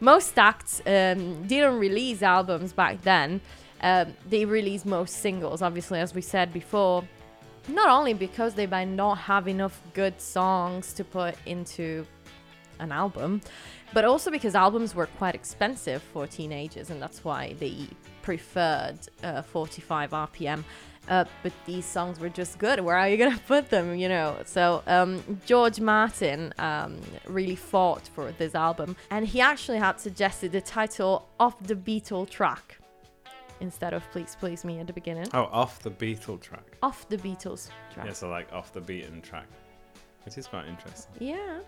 Most 0.00 0.36
acts 0.36 0.80
um, 0.84 1.46
didn't 1.46 1.78
release 1.78 2.22
albums 2.22 2.72
back 2.72 3.02
then. 3.02 3.40
Um, 3.80 4.14
they 4.28 4.44
released 4.44 4.86
most 4.86 5.18
singles, 5.18 5.62
obviously, 5.62 6.00
as 6.00 6.14
we 6.14 6.22
said 6.22 6.52
before. 6.52 7.04
Not 7.68 7.88
only 7.88 8.12
because 8.12 8.54
they 8.54 8.66
might 8.66 8.88
not 8.88 9.18
have 9.18 9.46
enough 9.46 9.80
good 9.94 10.20
songs 10.20 10.92
to 10.94 11.04
put 11.04 11.36
into 11.46 12.04
an 12.82 12.92
album, 12.92 13.40
but 13.94 14.04
also 14.04 14.30
because 14.30 14.54
albums 14.54 14.94
were 14.94 15.06
quite 15.06 15.34
expensive 15.34 16.02
for 16.02 16.26
teenagers, 16.26 16.90
and 16.90 17.00
that's 17.00 17.24
why 17.24 17.54
they 17.58 17.74
preferred 18.22 18.98
uh, 19.22 19.42
45 19.42 20.10
RPM. 20.10 20.64
Uh, 21.08 21.24
but 21.42 21.52
these 21.66 21.84
songs 21.84 22.20
were 22.20 22.28
just 22.28 22.58
good. 22.58 22.78
Where 22.78 22.96
are 22.96 23.08
you 23.08 23.16
gonna 23.16 23.40
put 23.48 23.70
them? 23.70 23.96
You 23.96 24.08
know. 24.08 24.36
So 24.44 24.82
um, 24.86 25.40
George 25.44 25.80
Martin 25.80 26.54
um, 26.58 27.00
really 27.26 27.56
fought 27.56 28.08
for 28.14 28.30
this 28.32 28.54
album, 28.54 28.94
and 29.10 29.26
he 29.26 29.40
actually 29.40 29.78
had 29.78 29.98
suggested 30.00 30.52
the 30.52 30.60
title 30.60 31.28
of 31.40 31.54
the 31.66 31.74
Beatle 31.74 32.28
track 32.30 32.78
instead 33.60 33.94
of 33.94 34.08
"Please 34.12 34.36
Please 34.38 34.64
Me" 34.64 34.78
at 34.78 34.86
the 34.86 34.92
beginning. 34.92 35.26
Oh, 35.34 35.48
off 35.50 35.80
the 35.80 35.90
Beatle 35.90 36.40
track. 36.40 36.76
Off 36.84 37.08
the 37.08 37.18
Beatles 37.18 37.70
track. 37.92 38.06
Yeah, 38.06 38.12
so 38.12 38.28
like 38.28 38.52
off 38.52 38.72
the 38.72 38.80
beaten 38.80 39.20
track, 39.22 39.48
which 40.24 40.38
is 40.38 40.46
quite 40.46 40.66
interesting. 40.68 41.12
Yeah. 41.18 41.58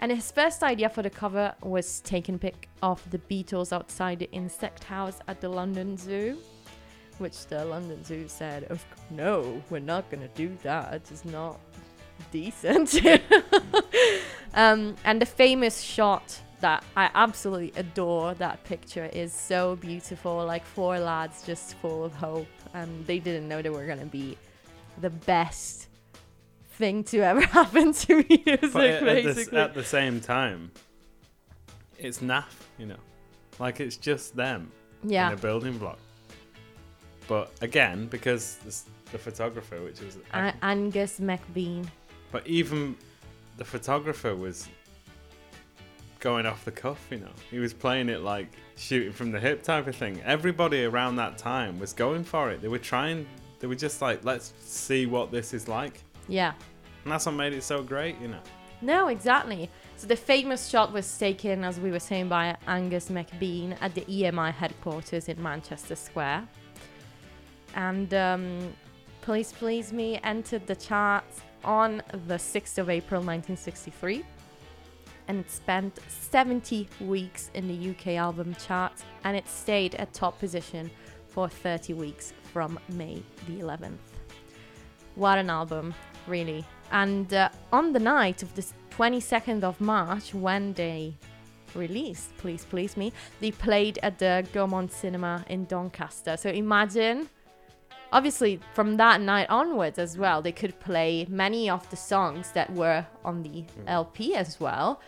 And 0.00 0.10
his 0.10 0.30
first 0.30 0.62
idea 0.62 0.88
for 0.88 1.02
the 1.02 1.10
cover 1.10 1.54
was 1.62 2.00
taken 2.00 2.38
pic 2.38 2.70
of 2.82 3.02
the 3.10 3.18
Beatles 3.18 3.70
outside 3.70 4.18
the 4.18 4.30
insect 4.32 4.84
house 4.84 5.18
at 5.28 5.42
the 5.42 5.48
London 5.50 5.98
Zoo, 5.98 6.38
which 7.18 7.46
the 7.46 7.66
London 7.66 8.02
Zoo 8.02 8.26
said, 8.26 8.64
"Of 8.64 8.80
c- 8.80 9.14
no, 9.14 9.62
we're 9.68 9.78
not 9.78 10.10
gonna 10.10 10.28
do 10.28 10.56
that. 10.62 10.94
It's 10.94 11.26
not 11.26 11.60
decent." 12.32 12.98
um, 14.54 14.96
and 15.04 15.20
the 15.20 15.26
famous 15.26 15.82
shot 15.82 16.40
that 16.60 16.82
I 16.96 17.10
absolutely 17.14 17.72
adore 17.78 18.32
that 18.34 18.64
picture 18.64 19.10
is 19.12 19.34
so 19.34 19.76
beautiful, 19.76 20.46
like 20.46 20.64
four 20.64 20.98
lads 20.98 21.42
just 21.44 21.74
full 21.74 22.04
of 22.04 22.14
hope, 22.14 22.48
and 22.72 23.06
they 23.06 23.18
didn't 23.18 23.46
know 23.46 23.60
they 23.60 23.68
were 23.68 23.86
gonna 23.86 24.06
be 24.06 24.38
the 25.02 25.10
best 25.10 25.89
thing 26.80 27.04
to 27.04 27.18
ever 27.18 27.40
happen 27.58 27.92
to 27.92 28.16
music, 28.16 28.72
But 28.72 28.84
at, 28.84 29.02
at, 29.06 29.36
the, 29.36 29.60
at 29.60 29.74
the 29.74 29.84
same 29.84 30.20
time, 30.20 30.72
it's 31.98 32.18
naff, 32.18 32.46
you 32.78 32.86
know, 32.86 33.02
like 33.60 33.78
it's 33.78 33.96
just 33.96 34.34
them 34.34 34.72
yeah, 35.04 35.28
in 35.28 35.34
a 35.34 35.36
building 35.36 35.78
block. 35.78 35.98
But 37.28 37.52
again, 37.60 38.08
because 38.08 38.56
this, 38.64 38.86
the 39.12 39.18
photographer, 39.18 39.80
which 39.82 40.00
was, 40.00 40.18
Angus 40.32 41.20
McBean. 41.20 41.86
but 42.32 42.44
even 42.46 42.96
the 43.56 43.64
photographer 43.64 44.34
was 44.34 44.66
going 46.18 46.46
off 46.46 46.64
the 46.64 46.72
cuff, 46.72 47.06
you 47.10 47.18
know. 47.18 47.30
He 47.50 47.58
was 47.58 47.72
playing 47.72 48.08
it 48.08 48.22
like 48.22 48.48
shooting 48.76 49.12
from 49.12 49.30
the 49.30 49.38
hip 49.38 49.62
type 49.62 49.86
of 49.86 49.94
thing. 49.94 50.20
Everybody 50.24 50.84
around 50.84 51.16
that 51.16 51.38
time 51.38 51.78
was 51.78 51.92
going 51.92 52.24
for 52.24 52.50
it. 52.50 52.62
They 52.62 52.68
were 52.68 52.78
trying, 52.78 53.26
they 53.58 53.66
were 53.66 53.74
just 53.74 54.02
like, 54.02 54.24
let's 54.24 54.52
see 54.60 55.06
what 55.06 55.30
this 55.30 55.54
is 55.54 55.68
like. 55.68 56.02
Yeah. 56.28 56.52
And 57.04 57.12
that's 57.12 57.26
what 57.26 57.34
made 57.34 57.52
it 57.52 57.62
so 57.62 57.82
great, 57.82 58.20
you 58.20 58.28
know. 58.28 58.40
No, 58.82 59.08
exactly. 59.08 59.68
So 59.96 60.06
the 60.06 60.16
famous 60.16 60.68
shot 60.68 60.92
was 60.92 61.18
taken, 61.18 61.64
as 61.64 61.78
we 61.78 61.90
were 61.90 62.00
saying, 62.00 62.28
by 62.28 62.56
Angus 62.66 63.08
McBean 63.08 63.76
at 63.80 63.94
the 63.94 64.02
EMI 64.02 64.52
headquarters 64.52 65.28
in 65.28 65.42
Manchester 65.42 65.94
Square. 65.94 66.48
And 67.74 68.12
um, 68.14 68.72
Please 69.20 69.52
Please 69.52 69.92
Me 69.92 70.18
entered 70.24 70.66
the 70.66 70.76
charts 70.76 71.42
on 71.62 72.02
the 72.26 72.36
6th 72.36 72.78
of 72.78 72.88
April 72.88 73.20
1963 73.20 74.24
and 75.30 75.38
it 75.38 75.48
spent 75.48 76.00
70 76.08 76.88
weeks 77.02 77.52
in 77.54 77.68
the 77.68 77.90
UK 77.90 78.16
album 78.16 78.52
charts 78.66 79.04
and 79.22 79.36
it 79.36 79.46
stayed 79.46 79.94
at 79.94 80.12
top 80.12 80.36
position 80.40 80.90
for 81.28 81.48
30 81.48 81.94
weeks 81.94 82.32
from 82.52 82.80
May 82.88 83.22
the 83.46 83.60
11th. 83.60 83.98
What 85.14 85.38
an 85.38 85.48
album, 85.48 85.94
really. 86.26 86.64
And 86.90 87.32
uh, 87.32 87.48
on 87.72 87.92
the 87.92 88.00
night 88.00 88.42
of 88.42 88.54
the 88.54 88.64
22nd 88.90 89.62
of 89.62 89.80
March, 89.80 90.34
when 90.34 90.72
they 90.74 91.14
released 91.74 92.36
Please 92.38 92.64
Please 92.64 92.96
Me, 92.96 93.12
they 93.40 93.50
played 93.50 93.98
at 94.02 94.18
the 94.18 94.46
Gaumont 94.52 94.90
Cinema 94.90 95.44
in 95.48 95.66
Doncaster. 95.66 96.36
So 96.36 96.50
imagine 96.50 97.28
obviously 98.12 98.60
from 98.74 98.96
that 98.96 99.20
night 99.20 99.48
onwards 99.48 99.98
as 99.98 100.18
well 100.18 100.42
they 100.42 100.52
could 100.52 100.78
play 100.80 101.26
many 101.28 101.70
of 101.70 101.88
the 101.90 101.96
songs 101.96 102.50
that 102.52 102.68
were 102.72 103.06
on 103.24 103.42
the 103.42 103.64
lp 103.86 104.34
as 104.34 104.58
well 104.58 105.00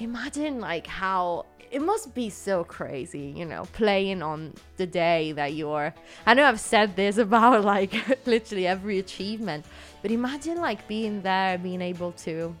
imagine 0.00 0.60
like 0.60 0.86
how 0.86 1.46
it 1.70 1.80
must 1.80 2.14
be 2.14 2.28
so 2.28 2.64
crazy 2.64 3.32
you 3.36 3.44
know 3.44 3.64
playing 3.72 4.22
on 4.22 4.52
the 4.76 4.86
day 4.86 5.32
that 5.32 5.54
you're 5.54 5.94
i 6.26 6.34
know 6.34 6.44
i've 6.44 6.60
said 6.60 6.94
this 6.96 7.18
about 7.26 7.64
like 7.64 7.94
literally 8.26 8.66
every 8.66 8.98
achievement 8.98 9.64
but 10.02 10.10
imagine 10.10 10.58
like 10.58 10.86
being 10.88 11.22
there 11.22 11.58
being 11.58 11.80
able 11.80 12.12
to 12.12 12.54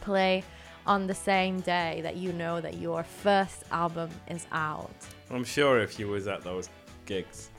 play 0.00 0.44
on 0.86 1.06
the 1.06 1.14
same 1.14 1.60
day 1.60 2.00
that 2.02 2.16
you 2.16 2.32
know 2.32 2.60
that 2.60 2.76
your 2.78 3.02
first 3.02 3.64
album 3.70 4.10
is 4.28 4.46
out. 4.52 4.94
I'm 5.30 5.44
sure 5.44 5.80
if 5.80 5.98
you 5.98 6.08
was 6.08 6.26
at 6.26 6.42
those 6.42 6.68
gigs, 7.06 7.50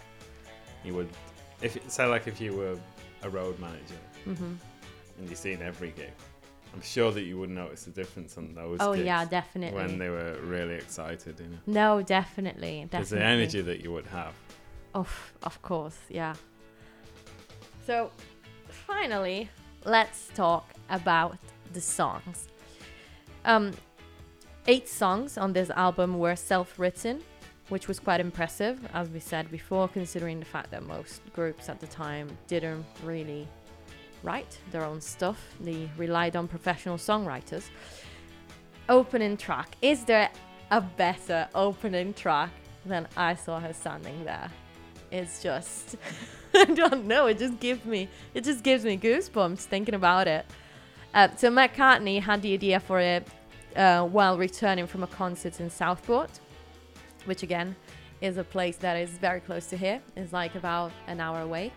you 0.83 0.93
would, 0.93 1.09
if 1.61 1.77
say 1.89 2.05
like 2.05 2.27
if 2.27 2.39
you 2.39 2.53
were 2.53 2.77
a 3.23 3.29
road 3.29 3.59
manager 3.59 3.95
hmm 4.25 4.53
and 5.17 5.29
you've 5.29 5.39
seen 5.39 5.61
every 5.61 5.91
gig, 5.91 6.11
I'm 6.75 6.81
sure 6.81 7.11
that 7.11 7.23
you 7.23 7.39
would 7.39 7.49
notice 7.49 7.85
the 7.85 7.91
difference 7.91 8.37
on 8.37 8.53
those. 8.53 8.77
oh 8.81 8.93
yeah 8.93 9.23
definitely 9.23 9.79
when 9.79 9.97
they 9.97 10.09
were 10.09 10.37
really 10.43 10.75
excited, 10.75 11.39
you 11.39 11.47
know. 11.47 11.57
no 11.65 12.01
definitely 12.01 12.87
There's 12.91 13.09
definitely 13.09 13.19
the 13.19 13.33
energy 13.33 13.61
that 13.61 13.81
you 13.81 13.93
would 13.93 14.07
have. 14.07 14.33
Of, 14.93 15.33
of 15.43 15.61
course, 15.61 15.97
yeah. 16.09 16.35
So, 17.85 18.11
finally, 18.69 19.49
let's 19.83 20.29
talk 20.33 20.69
about 20.89 21.37
the 21.73 21.81
songs. 21.81 22.47
Um, 23.43 23.71
eight 24.67 24.87
songs 24.87 25.37
on 25.37 25.51
this 25.51 25.69
album 25.69 26.17
were 26.17 26.35
self-written, 26.35 27.21
which 27.67 27.87
was 27.87 27.99
quite 27.99 28.21
impressive, 28.21 28.79
as 28.93 29.09
we 29.09 29.19
said 29.19 29.51
before, 29.51 29.87
considering 29.89 30.39
the 30.39 30.45
fact 30.45 30.71
that 30.71 30.83
most 30.83 31.21
groups 31.33 31.67
at 31.67 31.79
the 31.81 31.87
time 31.87 32.29
didn't 32.47 32.85
really 33.03 33.47
write 34.25 34.57
their 34.71 34.83
own 34.83 34.99
stuff. 34.99 35.39
They 35.61 35.89
relied 35.97 36.35
on 36.35 36.47
professional 36.47 36.97
songwriters. 36.97 37.69
Opening 38.89 39.37
track. 39.37 39.75
Is 39.81 40.03
there 40.03 40.29
a 40.71 40.81
better 40.81 41.47
opening 41.53 42.13
track 42.13 42.51
than 42.85 43.07
I 43.15 43.35
Saw 43.35 43.59
Her 43.59 43.73
Standing 43.73 44.25
There? 44.25 44.49
It's 45.11 45.41
just, 45.41 45.95
I 46.53 46.65
don't 46.65 47.05
know. 47.05 47.27
It 47.27 47.37
just 47.37 47.59
gives 47.59 47.85
me, 47.85 48.09
it 48.33 48.43
just 48.43 48.63
gives 48.63 48.83
me 48.83 48.97
goosebumps 48.97 49.59
thinking 49.59 49.95
about 49.95 50.27
it. 50.27 50.45
Uh, 51.13 51.29
so 51.37 51.49
McCartney 51.49 52.21
had 52.21 52.41
the 52.41 52.53
idea 52.53 52.79
for 52.79 52.99
it 52.99 53.25
uh, 53.75 54.03
while 54.03 54.37
returning 54.37 54.87
from 54.87 55.03
a 55.03 55.07
concert 55.07 55.59
in 55.59 55.69
Southport, 55.69 56.31
which 57.25 57.43
again 57.43 57.75
is 58.21 58.37
a 58.37 58.43
place 58.43 58.77
that 58.77 58.97
is 58.97 59.11
very 59.11 59.39
close 59.39 59.67
to 59.67 59.77
here. 59.77 60.01
It's 60.15 60.33
like 60.33 60.55
about 60.55 60.91
an 61.07 61.19
hour 61.19 61.41
away 61.41 61.71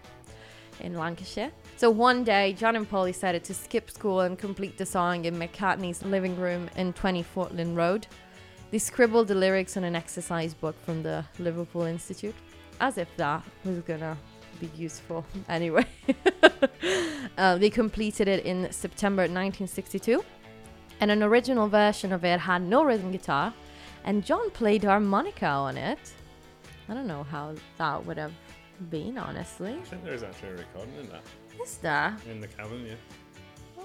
in 0.81 0.95
Lancashire. 0.95 1.53
So 1.79 1.91
one 1.91 2.25
day, 2.25 2.55
John 2.55 2.75
and 2.75 2.91
Paul 2.91 3.07
decided 3.07 3.45
to 3.45 3.55
skip 3.55 3.89
school 3.89 4.23
and 4.23 4.37
complete 4.37 4.77
the 4.77 4.85
song 4.85 5.27
in 5.27 5.37
McCartney's 5.37 6.03
living 6.03 6.37
room 6.37 6.69
in 6.75 6.93
20 6.93 7.23
Forthlin 7.23 7.77
Road. 7.77 8.09
They 8.73 8.81
scribbled 8.81 9.29
the 9.29 9.37
lyrics 9.37 9.77
on 9.77 9.85
an 9.85 9.95
exercise 9.95 10.55
book 10.55 10.75
from 10.85 11.05
the 11.05 11.25
Liverpool 11.39 11.83
Institute, 11.83 12.35
as 12.81 12.99
if 12.99 13.07
that 13.17 13.45
was 13.65 13.79
gonna 13.83 14.19
be 14.59 14.69
useful 14.77 15.25
anyway. 15.49 15.87
uh, 17.39 17.57
they 17.59 17.71
completed 17.71 18.27
it 18.27 18.45
in 18.45 18.73
September 18.73 19.23
1962, 19.23 20.25
and 20.99 21.13
an 21.13 21.23
original 21.23 21.69
version 21.69 22.13
of 22.13 22.25
it 22.25 22.41
had 22.41 22.61
no 22.61 22.83
rhythm 22.83 23.13
guitar, 23.13 23.55
and 24.03 24.25
John 24.25 24.51
played 24.51 24.83
harmonica 24.83 25.47
on 25.47 25.77
it. 25.77 26.13
I 26.89 26.95
don't 26.95 27.07
know 27.07 27.23
how 27.23 27.55
that 27.77 28.05
would 28.05 28.19
have 28.19 28.33
been, 28.91 29.17
honestly. 29.17 29.75
I 29.75 29.85
think 29.85 30.03
there 30.03 30.15
is 30.15 30.25
actually 30.25 30.49
a 30.49 30.57
recording 30.57 30.97
in 30.97 31.09
that 31.11 31.23
Is 31.63 31.79
there? 31.79 32.17
in 32.31 32.41
the 32.41 32.47
Cavern, 32.47 32.87
yeah. 32.87 32.95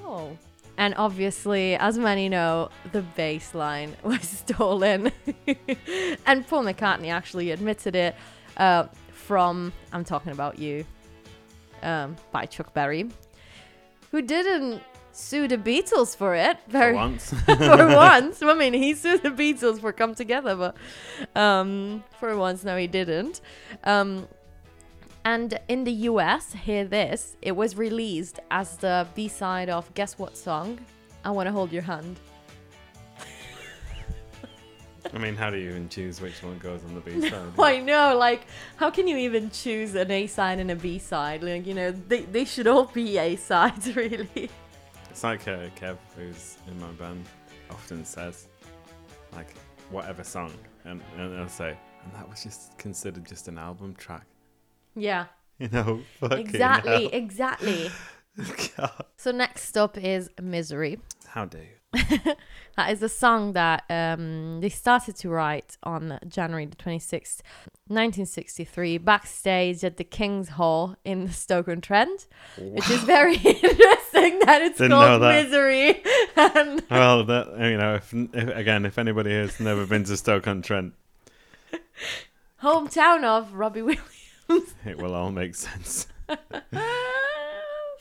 Oh. 0.06 0.38
And 0.78 0.95
obviously, 0.98 1.76
as 1.76 1.98
many 1.98 2.30
know, 2.30 2.70
the 2.91 3.02
bass 3.02 3.54
line 3.54 3.95
was 4.04 4.22
stolen. 4.22 5.12
and 6.26 6.48
Paul 6.48 6.66
McCartney 6.66 7.12
actually 7.12 7.52
admitted 7.52 7.95
it 7.95 8.16
uh, 8.58 8.86
from 9.12 9.72
I'm 9.91 10.04
Talking 10.04 10.32
About 10.32 10.58
You 10.58 10.86
um, 11.84 12.16
by 12.32 12.45
Chuck 12.45 12.74
Berry, 12.74 13.10
who 14.12 14.22
didn't 14.22 14.82
sue 15.12 15.48
the 15.48 15.58
Beatles 15.58 16.16
for 16.18 16.36
it. 16.36 16.58
For 16.70 16.94
once. 16.94 17.34
for 17.45 17.88
once. 17.88 18.41
I 18.41 18.54
mean, 18.56 18.74
he 18.74 18.95
sued 18.95 19.22
the 19.22 19.30
Beatles 19.30 19.80
for 19.80 19.94
Come 19.94 20.16
Together, 20.16 20.56
but 20.56 21.40
um, 21.40 22.04
for 22.20 22.36
once, 22.36 22.64
no, 22.64 22.76
he 22.78 22.88
didn't. 22.88 23.41
Um, 23.84 24.28
and 25.26 25.60
in 25.68 25.84
the 25.84 25.91
US, 26.10 26.54
hear 26.54 26.86
this, 26.86 27.38
it 27.41 27.56
was 27.56 27.78
released 27.78 28.40
as 28.52 28.78
the 28.78 29.08
B 29.16 29.28
side 29.28 29.70
of 29.70 29.94
guess 29.94 30.18
what 30.18 30.38
song? 30.38 30.80
I 31.24 31.32
Want 31.32 31.48
to 31.48 31.54
Hold 31.54 31.72
Your 31.72 31.84
Hand. 31.84 32.20
I 35.14 35.18
mean, 35.20 35.36
how 35.36 35.50
do 35.50 35.58
you 35.58 35.70
even 35.70 35.90
choose 35.90 36.20
which 36.22 36.41
one 36.41 36.58
goes 36.58 36.84
on 36.86 36.95
the 36.95 37.02
B 37.02 37.30
side? 37.30 37.60
I 37.60 37.80
know, 37.80 38.18
like, 38.18 38.48
how 38.78 38.90
can 38.90 39.08
you 39.08 39.18
even 39.18 39.52
choose 39.52 39.95
an 39.95 40.10
A 40.10 40.28
side 40.28 40.60
and 40.60 40.72
a 40.72 40.76
B 40.76 40.98
side? 40.98 41.44
Like, 41.44 41.68
you 41.68 41.74
know, 41.74 41.91
they, 41.91 42.22
they 42.22 42.45
should 42.45 42.68
all 42.68 42.86
be 42.86 43.18
A 43.18 43.36
sides, 43.36 43.95
really. 43.95 44.50
It's 45.10 45.24
like 45.24 45.48
uh, 45.48 45.68
Kev, 45.80 45.98
who's 46.18 46.58
in 46.68 46.80
my 46.80 46.91
band, 46.94 47.26
often 47.70 48.04
says, 48.04 48.48
like, 49.34 49.54
whatever 49.91 50.24
song, 50.24 50.52
and, 50.86 51.02
and 51.18 51.38
I'll 51.38 51.48
say, 51.48 51.78
and 52.04 52.14
that 52.16 52.28
was 52.28 52.44
just 52.44 52.78
considered 52.78 53.26
just 53.26 53.48
an 53.48 53.58
album 53.58 53.94
track. 53.95 54.26
Yeah, 54.95 55.26
You 55.60 55.70
know, 55.70 56.02
exactly, 56.32 57.03
hell. 57.03 57.10
exactly. 57.14 57.90
God. 58.78 59.06
So, 59.18 59.32
next 59.32 59.78
up 59.78 59.98
is 59.98 60.30
Misery. 60.41 60.99
How 61.28 61.45
dare 61.45 61.61
you? 61.64 61.70
That 62.76 62.91
is 62.91 63.03
a 63.03 63.07
song 63.10 63.53
that 63.53 63.84
um, 63.90 64.60
they 64.60 64.70
started 64.70 65.15
to 65.18 65.30
write 65.30 65.78
on 65.84 66.18
January 66.28 66.65
the 66.65 66.76
26th, 66.76 67.41
1963, 67.88 68.98
backstage 68.98 69.84
at 69.84 69.98
the 69.98 70.03
King's 70.03 70.49
Hall 70.49 70.95
in 71.06 71.30
Stoke-on-Trent, 71.32 72.26
which 72.57 72.90
is 72.90 73.03
very 73.03 73.36
interesting 73.36 74.40
that 74.40 74.61
it's 74.64 74.80
Didn't 74.80 74.91
called 74.98 75.22
that. 75.22 75.44
Misery. 75.44 76.02
and 76.36 76.84
Well, 76.90 77.24
that 77.26 77.48
you 77.60 77.78
know, 77.78 77.94
if, 77.95 78.11
if 78.11 78.49
again, 78.57 78.86
if 78.88 78.98
anybody 78.98 79.32
has 79.32 79.60
never 79.60 79.86
been 79.86 80.03
to 80.06 80.18
Stoke 80.18 80.48
on 80.48 80.64
Trent, 80.64 80.94
hometown 82.61 83.24
of 83.24 83.53
Robbie 83.53 83.82
Williams. 83.84 84.10
it 84.86 84.98
will 84.98 85.14
all 85.16 85.32
make 85.32 85.56
sense. 85.56 86.08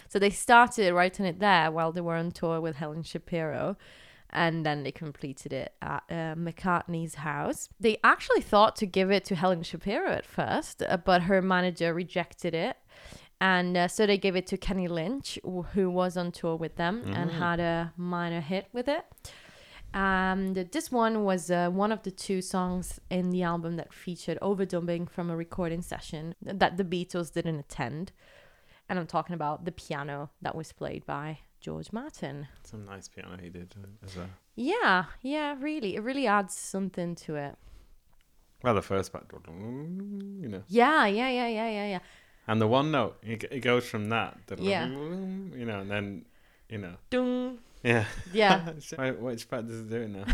so 0.09 0.19
they 0.19 0.31
started 0.31 0.93
writing 0.93 1.25
it 1.27 1.39
there 1.41 1.71
while 1.71 1.93
they 1.93 2.01
were 2.01 2.17
on 2.17 2.31
tour 2.31 2.61
with 2.61 2.77
Helen 2.77 3.03
Shapiro. 3.03 3.77
And 4.35 4.65
then 4.65 4.83
they 4.83 4.93
completed 4.93 5.53
it 5.53 5.75
at 5.83 6.05
uh, 6.09 6.35
McCartney's 6.37 7.17
house. 7.17 7.69
They 7.79 7.99
actually 8.03 8.41
thought 8.41 8.77
to 8.77 8.87
give 8.87 9.11
it 9.11 9.27
to 9.27 9.35
Helen 9.35 9.63
Shapiro 9.63 10.11
at 10.11 10.25
first, 10.25 10.83
uh, 10.83 10.97
but 10.97 11.23
her 11.25 11.43
manager 11.43 11.93
rejected 11.93 12.55
it. 12.55 12.79
And 13.43 13.77
uh, 13.77 13.89
so 13.89 14.07
they 14.07 14.17
gave 14.17 14.35
it 14.35 14.47
to 14.47 14.57
Kenny 14.57 14.89
Lynch, 14.89 15.39
wh- 15.45 15.67
who 15.75 15.91
was 15.91 16.17
on 16.17 16.33
tour 16.33 16.57
with 16.57 16.77
them 16.77 17.03
and 17.15 17.31
Mm. 17.31 17.39
had 17.39 17.61
a 17.61 17.93
minor 17.99 18.41
hit 18.41 18.69
with 18.73 18.89
it. 18.89 19.05
And 19.95 20.57
this 20.57 20.91
one 20.91 21.25
was 21.25 21.51
uh, 21.51 21.69
one 21.71 21.93
of 21.93 22.03
the 22.03 22.11
two 22.11 22.41
songs 22.41 22.99
in 23.11 23.31
the 23.31 23.43
album 23.43 23.77
that 23.77 23.93
featured 23.93 24.39
overdubbing 24.41 25.11
from 25.11 25.31
a 25.31 25.37
recording 25.37 25.83
session 25.83 26.35
that 26.41 26.77
the 26.77 26.85
Beatles 26.85 27.33
didn't 27.33 27.59
attend. 27.59 28.13
And 28.89 28.99
I'm 28.99 29.07
talking 29.07 29.35
about 29.35 29.65
the 29.65 29.73
piano 29.73 30.31
that 30.41 30.55
was 30.55 30.73
played 30.73 31.05
by 31.07 31.39
George 31.61 31.93
Martin. 31.93 32.49
Some 32.65 32.85
nice 32.87 33.09
piano 33.09 33.37
he 33.41 33.49
did 33.51 33.75
uh, 33.83 33.87
as 34.05 34.17
well. 34.17 34.27
Yeah, 34.57 35.05
yeah, 35.23 35.57
really. 35.59 35.97
It 35.97 36.03
really 36.03 36.27
adds 36.27 36.55
something 36.55 37.15
to 37.17 37.37
it. 37.37 37.57
Well, 38.63 38.75
the 38.75 38.83
first 38.83 39.13
part, 39.13 39.27
you 39.49 40.49
know, 40.49 40.63
Yeah, 40.69 41.07
yeah, 41.07 41.29
yeah, 41.29 41.49
yeah, 41.49 41.69
yeah, 41.69 41.87
yeah. 41.87 41.99
and 42.47 42.61
the 42.61 42.67
one 42.69 42.91
note, 42.93 43.19
it, 43.23 43.45
it 43.51 43.61
goes 43.61 43.85
from 43.89 44.09
that, 44.11 44.39
Yeah. 44.59 44.87
you 44.89 45.65
know, 45.67 45.81
and 45.81 45.91
then, 45.91 46.25
you 46.69 46.79
know, 46.79 46.95
Dung. 47.11 47.59
Yeah. 47.83 48.05
Yeah. 48.33 48.71
Which 49.21 49.49
part 49.49 49.67
does 49.67 49.81
it 49.81 49.91
do 49.91 50.09
now? 50.09 50.25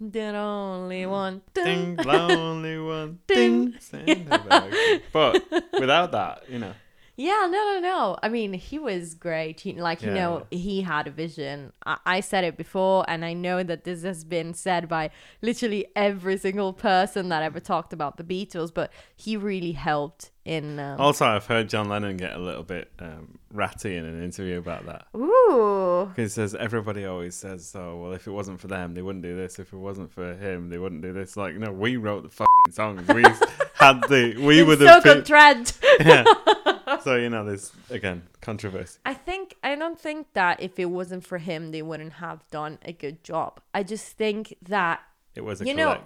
the 0.00 0.22
only 0.36 1.06
one. 1.06 1.42
ding, 1.54 1.96
lonely 1.96 2.78
one, 2.78 3.18
Ding. 3.26 3.74
ding. 3.90 4.28
It. 4.30 5.02
But 5.12 5.44
without 5.78 6.12
that, 6.12 6.44
you 6.48 6.58
know, 6.58 6.72
Yeah, 7.20 7.48
no, 7.50 7.50
no, 7.50 7.80
no. 7.80 8.16
I 8.22 8.28
mean, 8.28 8.52
he 8.52 8.78
was 8.78 9.14
great. 9.14 9.58
He, 9.58 9.72
like, 9.72 10.02
you 10.02 10.12
know, 10.12 10.46
he 10.52 10.82
had 10.82 11.08
a 11.08 11.10
vision. 11.10 11.72
I, 11.84 11.96
I 12.06 12.20
said 12.20 12.44
it 12.44 12.56
before, 12.56 13.04
and 13.08 13.24
I 13.24 13.32
know 13.32 13.64
that 13.64 13.82
this 13.82 14.04
has 14.04 14.22
been 14.22 14.54
said 14.54 14.88
by 14.88 15.10
literally 15.42 15.86
every 15.96 16.36
single 16.38 16.72
person 16.72 17.28
that 17.30 17.42
ever 17.42 17.58
talked 17.58 17.92
about 17.92 18.18
the 18.18 18.22
Beatles, 18.22 18.72
but 18.72 18.92
he 19.16 19.36
really 19.36 19.72
helped 19.72 20.30
in. 20.44 20.78
Um, 20.78 21.00
Also, 21.00 21.26
I've 21.26 21.46
heard 21.46 21.68
John 21.68 21.88
Lennon 21.88 22.16
get 22.18 22.34
a 22.34 22.38
little 22.38 22.62
bit 22.62 22.92
um, 23.00 23.40
ratty 23.52 23.96
in 23.96 24.04
an 24.04 24.22
interview 24.22 24.58
about 24.58 24.86
that. 24.86 25.08
Ooh. 25.16 26.12
He 26.14 26.28
says 26.28 26.54
everybody 26.54 27.04
always 27.04 27.34
says, 27.34 27.72
"Oh, 27.74 27.96
well, 27.96 28.12
if 28.12 28.28
it 28.28 28.30
wasn't 28.30 28.60
for 28.60 28.68
them, 28.68 28.94
they 28.94 29.02
wouldn't 29.02 29.24
do 29.24 29.34
this. 29.34 29.58
If 29.58 29.72
it 29.72 29.76
wasn't 29.76 30.12
for 30.12 30.34
him, 30.36 30.68
they 30.68 30.78
wouldn't 30.78 31.02
do 31.02 31.12
this." 31.12 31.36
Like, 31.36 31.56
no, 31.56 31.72
we 31.72 31.96
wrote 31.96 32.22
the 32.22 32.28
fucking 32.30 32.72
songs. 32.72 33.08
We 33.08 33.22
had 33.74 34.02
the, 34.08 34.36
we 34.40 34.62
were 34.62 34.76
the, 34.76 34.86
so 34.86 35.14
pe- 35.16 35.22
Trent. 35.22 35.76
yeah. 35.98 36.24
So 37.04 37.16
you 37.16 37.30
know, 37.30 37.44
there's 37.44 37.72
again 37.90 38.22
controversy. 38.40 38.98
I 39.04 39.14
think 39.14 39.56
I 39.62 39.74
don't 39.76 39.98
think 39.98 40.32
that 40.34 40.60
if 40.62 40.78
it 40.78 40.86
wasn't 40.86 41.24
for 41.24 41.38
him, 41.38 41.70
they 41.72 41.82
wouldn't 41.82 42.14
have 42.14 42.40
done 42.50 42.78
a 42.84 42.92
good 42.92 43.22
job. 43.24 43.60
I 43.74 43.82
just 43.82 44.16
think 44.16 44.54
that 44.62 45.00
It 45.34 45.42
was 45.44 45.60
a 45.60 45.66
You 45.66 45.74
know- 45.74 46.00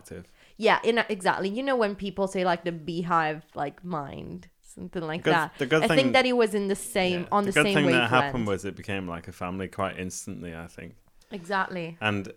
yeah, 0.58 0.78
in 0.84 0.98
a, 0.98 1.06
exactly. 1.08 1.48
You 1.48 1.62
know 1.62 1.76
when 1.76 1.94
people 1.96 2.26
say 2.28 2.44
like 2.44 2.64
the 2.64 2.72
beehive 2.72 3.42
like 3.54 3.82
mind, 3.84 4.48
something 4.62 5.02
like 5.02 5.22
Good- 5.24 5.34
that. 5.34 5.52
the 5.58 5.66
good 5.66 5.82
I 5.82 5.88
thing- 5.88 5.96
think 5.96 6.12
that 6.12 6.24
he 6.24 6.32
was 6.32 6.54
in 6.54 6.68
the 6.68 6.76
same 6.76 7.22
Yeah. 7.22 7.28
on 7.32 7.44
the, 7.44 7.52
same 7.52 7.64
way. 7.64 7.70
The 7.70 7.74
good 7.74 7.74
same 7.74 7.74
thing 7.74 7.86
wavelength. 7.86 8.10
that 8.10 8.24
happened 8.24 8.46
was 8.46 8.64
it 8.64 8.76
became 8.76 9.08
like 9.08 9.26
a 9.28 9.32
family 9.32 9.68
quite 9.68 9.98
instantly. 9.98 10.54
I 10.54 10.66
think, 10.66 10.94
exactly. 11.30 11.96
and 12.00 12.32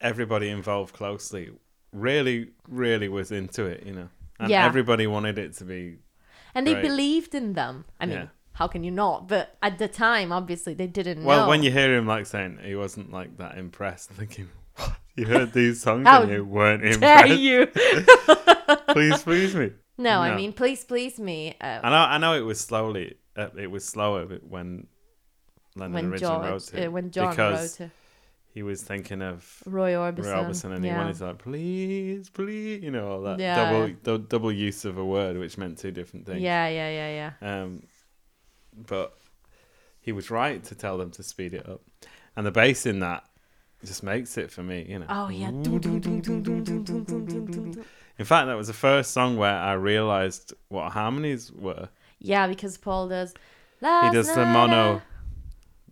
everybody 0.00 0.48
involved 0.50 0.94
closely 0.94 1.50
really, 1.92 2.50
really 2.68 3.08
was 3.08 3.30
into 3.32 3.64
it. 3.64 3.84
You 3.86 3.94
know, 3.94 4.08
and 4.40 4.50
Yeah. 4.50 4.66
everybody 4.66 5.06
wanted 5.06 5.38
it 5.38 5.54
to 5.58 5.64
be. 5.64 5.98
And 6.54 6.66
they 6.66 6.74
Right. 6.74 6.82
believed 6.82 7.34
in 7.34 7.52
them. 7.54 7.84
I 8.00 8.06
mean, 8.06 8.16
Yeah. 8.16 8.26
how 8.54 8.66
can 8.68 8.82
you 8.84 8.90
not? 8.90 9.28
But 9.28 9.56
at 9.62 9.78
the 9.78 9.88
time, 9.88 10.32
obviously, 10.32 10.74
they 10.74 10.86
didn't 10.86 11.24
Well, 11.24 11.42
know. 11.42 11.48
when 11.48 11.62
you 11.62 11.70
hear 11.70 11.96
him 11.96 12.06
like 12.06 12.26
saying 12.26 12.58
he 12.62 12.74
wasn't 12.74 13.12
like 13.12 13.36
that 13.38 13.56
impressed, 13.58 14.10
thinking, 14.10 14.48
"What? 14.76 14.92
You 15.16 15.26
heard 15.26 15.52
these 15.52 15.80
songs 15.86 16.06
and 16.06 16.30
you 16.30 16.44
weren't 16.44 16.82
dare 17.00 17.26
you? 17.26 17.66
please, 18.88 19.22
please 19.22 19.54
me." 19.54 19.72
no, 19.98 20.20
I 20.20 20.34
mean, 20.36 20.52
please, 20.52 20.84
please 20.84 21.18
me. 21.18 21.56
Uh, 21.60 21.80
I 21.82 21.90
know, 21.90 21.96
I 21.96 22.18
know, 22.18 22.34
it 22.34 22.44
was 22.46 22.60
slowly. 22.60 23.16
Uh, 23.36 23.48
it 23.56 23.70
was 23.70 23.84
slower 23.84 24.24
when 24.26 24.86
Lennon 25.76 25.92
when 25.92 26.04
originally 26.12 26.48
George, 26.48 26.50
wrote 26.50 26.74
it 26.74 26.86
uh, 26.86 26.90
when 26.90 27.10
John 27.10 27.30
because 27.30 27.80
wrote 27.80 27.86
it, 27.86 27.92
he 28.58 28.64
was 28.64 28.82
thinking 28.82 29.22
of 29.22 29.62
Roy 29.66 29.92
Orbison, 29.92 30.24
Roy 30.24 30.42
Orbison 30.42 30.74
and 30.74 30.84
yeah. 30.84 30.94
he 30.94 30.98
wanted 30.98 31.16
to 31.18 31.26
like, 31.26 31.38
please, 31.38 32.28
please, 32.28 32.82
you 32.82 32.90
know, 32.90 33.08
all 33.08 33.22
that 33.22 33.38
yeah. 33.38 33.70
double 33.94 34.18
double 34.18 34.50
use 34.50 34.84
of 34.84 34.98
a 34.98 35.04
word, 35.04 35.38
which 35.38 35.56
meant 35.56 35.78
two 35.78 35.92
different 35.92 36.26
things. 36.26 36.40
Yeah, 36.40 36.66
yeah, 36.66 36.90
yeah, 36.90 37.32
yeah. 37.40 37.62
Um, 37.62 37.84
but 38.74 39.16
he 40.00 40.10
was 40.10 40.28
right 40.28 40.60
to 40.64 40.74
tell 40.74 40.98
them 40.98 41.12
to 41.12 41.22
speed 41.22 41.54
it 41.54 41.68
up, 41.68 41.82
and 42.34 42.44
the 42.44 42.50
bass 42.50 42.84
in 42.84 42.98
that 42.98 43.22
just 43.84 44.02
makes 44.02 44.36
it 44.36 44.50
for 44.50 44.64
me, 44.64 44.84
you 44.88 44.98
know. 44.98 45.06
Oh 45.08 45.28
yeah. 45.28 45.50
In 48.18 48.24
fact, 48.24 48.48
that 48.48 48.56
was 48.56 48.66
the 48.66 48.72
first 48.72 49.12
song 49.12 49.36
where 49.36 49.54
I 49.54 49.74
realized 49.74 50.52
what 50.66 50.90
harmonies 50.90 51.52
were. 51.52 51.90
Yeah, 52.18 52.48
because 52.48 52.76
Paul 52.76 53.06
does. 53.08 53.34
he 53.78 54.10
does 54.10 54.34
the 54.34 54.44
mono, 54.44 55.00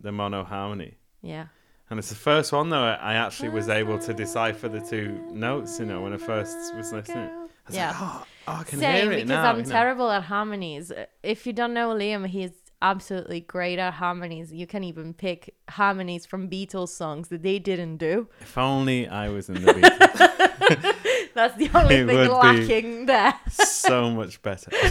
the 0.01 0.11
mono 0.11 0.43
harmony. 0.43 0.95
Yeah. 1.21 1.45
And 1.89 1.99
it's 1.99 2.09
the 2.09 2.15
first 2.15 2.51
one 2.51 2.69
though 2.69 2.83
I 2.83 3.13
actually 3.15 3.49
was 3.49 3.69
able 3.69 3.97
to 3.99 4.13
decipher 4.13 4.67
the 4.67 4.81
two 4.81 5.23
notes. 5.31 5.79
You 5.79 5.85
know, 5.85 6.01
when 6.01 6.13
I 6.13 6.17
first 6.17 6.57
was 6.75 6.91
listening, 6.91 7.29
I 7.29 7.45
was 7.67 7.75
Yeah. 7.75 7.87
like, 7.91 8.01
oh, 8.01 8.25
oh, 8.47 8.51
I 8.59 8.63
can 8.63 8.79
Same 8.79 8.95
hear 9.03 9.11
it 9.13 9.15
because 9.15 9.29
now. 9.29 9.49
I'm 9.49 9.57
you 9.59 9.63
know. 9.63 9.69
terrible 9.69 10.11
at 10.11 10.23
harmonies. 10.23 10.91
If 11.23 11.47
you 11.47 11.53
don't 11.53 11.73
know 11.73 11.89
Liam, 11.95 12.27
he's 12.27 12.51
absolutely 12.81 13.39
great 13.39 13.79
at 13.79 13.93
harmonies. 13.93 14.51
You 14.53 14.67
can 14.67 14.83
even 14.83 15.13
pick 15.13 15.55
harmonies 15.69 16.25
from 16.25 16.49
Beatles 16.49 16.89
songs 16.89 17.29
that 17.29 17.41
they 17.41 17.57
didn't 17.57 17.97
do. 17.97 18.27
If 18.41 18.57
only 18.57 19.07
I 19.07 19.29
was 19.29 19.47
in 19.49 19.63
the 19.63 19.71
Beatles, 19.73 20.93
That's 21.33 21.55
the 21.55 21.69
only 21.75 21.95
It 21.95 22.07
thing 22.07 22.29
lacking 22.31 23.05
there. 23.05 23.33
so 23.49 24.09
much 24.11 24.41
better. 24.41 24.71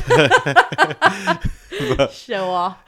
Show 2.13 2.45
off. 2.51 2.79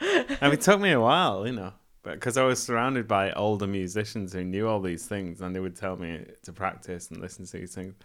And 0.41 0.53
it 0.53 0.61
took 0.61 0.79
me 0.79 0.91
a 0.91 0.99
while, 0.99 1.45
you 1.45 1.53
know, 1.53 1.73
because 2.03 2.37
I 2.37 2.43
was 2.43 2.61
surrounded 2.61 3.07
by 3.07 3.31
older 3.33 3.67
musicians 3.67 4.33
who 4.33 4.43
knew 4.43 4.67
all 4.67 4.81
these 4.81 5.05
things, 5.05 5.41
and 5.41 5.55
they 5.55 5.59
would 5.59 5.75
tell 5.75 5.97
me 5.97 6.25
to 6.43 6.53
practice 6.53 7.09
and 7.09 7.19
listen 7.19 7.45
to 7.45 7.57
these 7.57 7.75
things. 7.75 7.95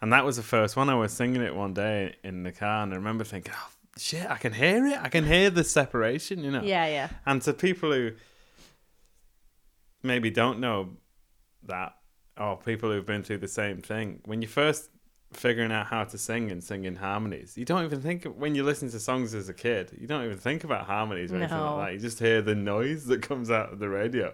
And 0.00 0.12
that 0.12 0.24
was 0.24 0.36
the 0.36 0.42
first 0.42 0.76
one. 0.76 0.88
I 0.88 0.94
was 0.94 1.12
singing 1.12 1.42
it 1.42 1.54
one 1.54 1.74
day 1.74 2.16
in 2.22 2.42
the 2.42 2.52
car, 2.52 2.82
and 2.82 2.92
I 2.92 2.96
remember 2.96 3.24
thinking, 3.24 3.52
"Oh 3.56 3.70
shit, 3.96 4.28
I 4.30 4.36
can 4.36 4.52
hear 4.52 4.86
it. 4.86 4.98
I 5.00 5.08
can 5.08 5.24
hear 5.24 5.50
the 5.50 5.64
separation," 5.64 6.44
you 6.44 6.50
know. 6.50 6.62
Yeah, 6.62 6.86
yeah. 6.86 7.08
And 7.24 7.40
to 7.42 7.52
people 7.52 7.92
who 7.92 8.12
maybe 10.02 10.30
don't 10.30 10.60
know 10.60 10.96
that, 11.64 11.96
or 12.36 12.58
people 12.58 12.90
who've 12.90 13.06
been 13.06 13.22
through 13.22 13.38
the 13.38 13.48
same 13.48 13.80
thing, 13.80 14.20
when 14.24 14.42
you 14.42 14.48
first 14.48 14.90
figuring 15.32 15.72
out 15.72 15.86
how 15.86 16.04
to 16.04 16.16
sing 16.18 16.50
and 16.50 16.62
sing 16.62 16.84
in 16.84 16.96
harmonies, 16.96 17.56
you 17.58 17.64
don't 17.64 17.84
even 17.84 18.00
think 18.00 18.24
when 18.24 18.54
you 18.54 18.62
listen 18.62 18.88
to 18.90 19.00
songs 19.00 19.34
as 19.34 19.48
a 19.48 19.54
kid, 19.54 19.90
you 20.00 20.06
don't 20.06 20.24
even 20.24 20.38
think 20.38 20.64
about 20.64 20.86
harmonies 20.86 21.32
or 21.32 21.36
anything 21.36 21.58
like 21.58 21.86
that. 21.86 21.92
You 21.94 21.98
just 21.98 22.18
hear 22.18 22.40
the 22.42 22.54
noise 22.54 23.06
that 23.06 23.22
comes 23.22 23.50
out 23.50 23.72
of 23.72 23.78
the 23.78 23.88
radio. 23.88 24.32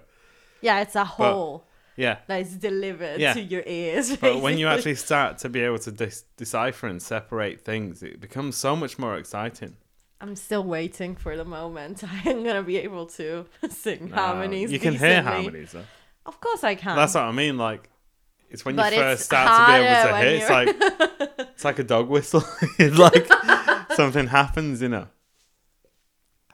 Yeah, 0.61 0.81
it's 0.81 0.95
a 0.95 1.05
whole 1.05 1.67
Yeah. 1.97 2.19
that 2.29 2.41
is 2.43 2.57
delivered 2.57 3.21
Yeah. 3.21 3.33
to 3.35 3.41
your 3.41 3.63
ears. 3.67 4.17
But 4.17 4.41
when 4.41 4.59
you 4.59 4.69
actually 4.69 4.95
start 4.95 5.39
to 5.39 5.49
be 5.49 5.61
able 5.61 5.79
to 5.81 5.91
dis- 5.93 6.25
decipher 6.37 6.87
and 6.87 7.03
separate 7.03 7.61
things, 7.63 8.03
it 8.03 8.21
becomes 8.21 8.57
so 8.57 8.77
much 8.77 8.99
more 8.99 9.17
exciting. 9.17 9.77
I'm 10.21 10.37
still 10.37 10.63
waiting 10.63 11.17
for 11.17 11.37
the 11.37 11.45
moment 11.45 12.05
I'm 12.25 12.45
gonna 12.45 12.63
be 12.63 12.77
able 12.79 13.07
to 13.19 13.47
sing 13.71 14.13
Uh, 14.13 14.17
harmonies. 14.17 14.71
you 14.71 14.79
can 14.79 14.95
hear 14.95 15.21
harmonies 15.23 15.73
though. 15.73 15.85
Of 16.25 16.41
course 16.41 16.63
I 16.63 16.77
can. 16.77 16.95
That's 16.95 17.15
what 17.15 17.25
I 17.25 17.33
mean. 17.33 17.59
Like, 17.59 17.89
it's 18.53 18.65
when 18.65 18.77
But 18.77 18.93
you 18.93 18.99
first 19.01 19.25
start 19.25 19.49
to 19.59 19.67
be 19.67 19.79
able 19.79 20.09
to 20.09 20.17
hit. 20.17 20.43
It's 20.43 20.51
like 20.51 21.49
it's 21.55 21.65
like 21.65 21.79
a 21.79 21.85
dog 21.85 22.09
whistle. 22.09 22.45
it's 22.79 22.99
like 22.99 23.27
something 23.95 24.27
happens, 24.29 24.83
you 24.83 24.91
know. 24.91 25.09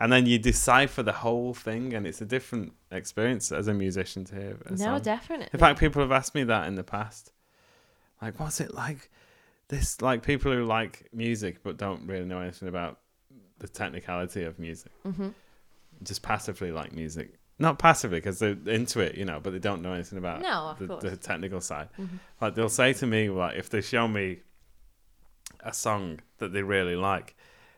And 0.00 0.12
then 0.12 0.26
you 0.26 0.38
decipher 0.38 1.02
the 1.02 1.12
whole 1.12 1.54
thing, 1.54 1.92
and 1.92 2.06
it's 2.06 2.20
a 2.20 2.24
different 2.24 2.72
experience 2.92 3.50
as 3.50 3.66
a 3.66 3.74
musician 3.74 4.24
to 4.26 4.34
hear. 4.36 4.56
No, 4.70 4.76
song. 4.76 5.00
definitely. 5.00 5.48
In 5.52 5.58
fact, 5.58 5.80
people 5.80 6.00
have 6.00 6.12
asked 6.12 6.36
me 6.36 6.44
that 6.44 6.68
in 6.68 6.76
the 6.76 6.84
past. 6.84 7.32
Like, 8.22 8.38
what's 8.38 8.60
it 8.60 8.72
like? 8.74 9.10
This 9.66 10.00
like 10.00 10.22
people 10.22 10.52
who 10.52 10.64
like 10.64 11.08
music 11.12 11.62
but 11.62 11.76
don't 11.76 12.06
really 12.06 12.24
know 12.24 12.40
anything 12.40 12.68
about 12.68 13.00
the 13.58 13.68
technicality 13.68 14.44
of 14.44 14.58
music. 14.58 14.92
hmm 15.02 15.30
Just 16.02 16.22
passively 16.22 16.70
like 16.70 16.92
music. 16.92 17.37
Not 17.60 17.78
passively 17.78 18.18
because 18.18 18.38
they're 18.38 18.56
into 18.66 19.00
it, 19.00 19.16
you 19.16 19.24
know, 19.24 19.40
but 19.40 19.52
they 19.52 19.58
don't 19.58 19.82
know 19.82 19.92
anything 19.92 20.18
about 20.18 20.40
No, 20.42 20.76
the, 20.78 20.96
the 21.10 21.16
technical 21.16 21.60
side. 21.60 21.88
Mhm. 21.98 22.20
Like 22.40 22.54
they'll 22.54 22.68
say 22.68 22.92
to 22.94 23.06
me, 23.06 23.28
like 23.30 23.56
if 23.56 23.68
they 23.68 23.80
show 23.80 24.06
me 24.06 24.38
a 25.60 25.72
song 25.72 26.20
that 26.38 26.52
they 26.52 26.62
really 26.62 26.94
like, 26.96 27.36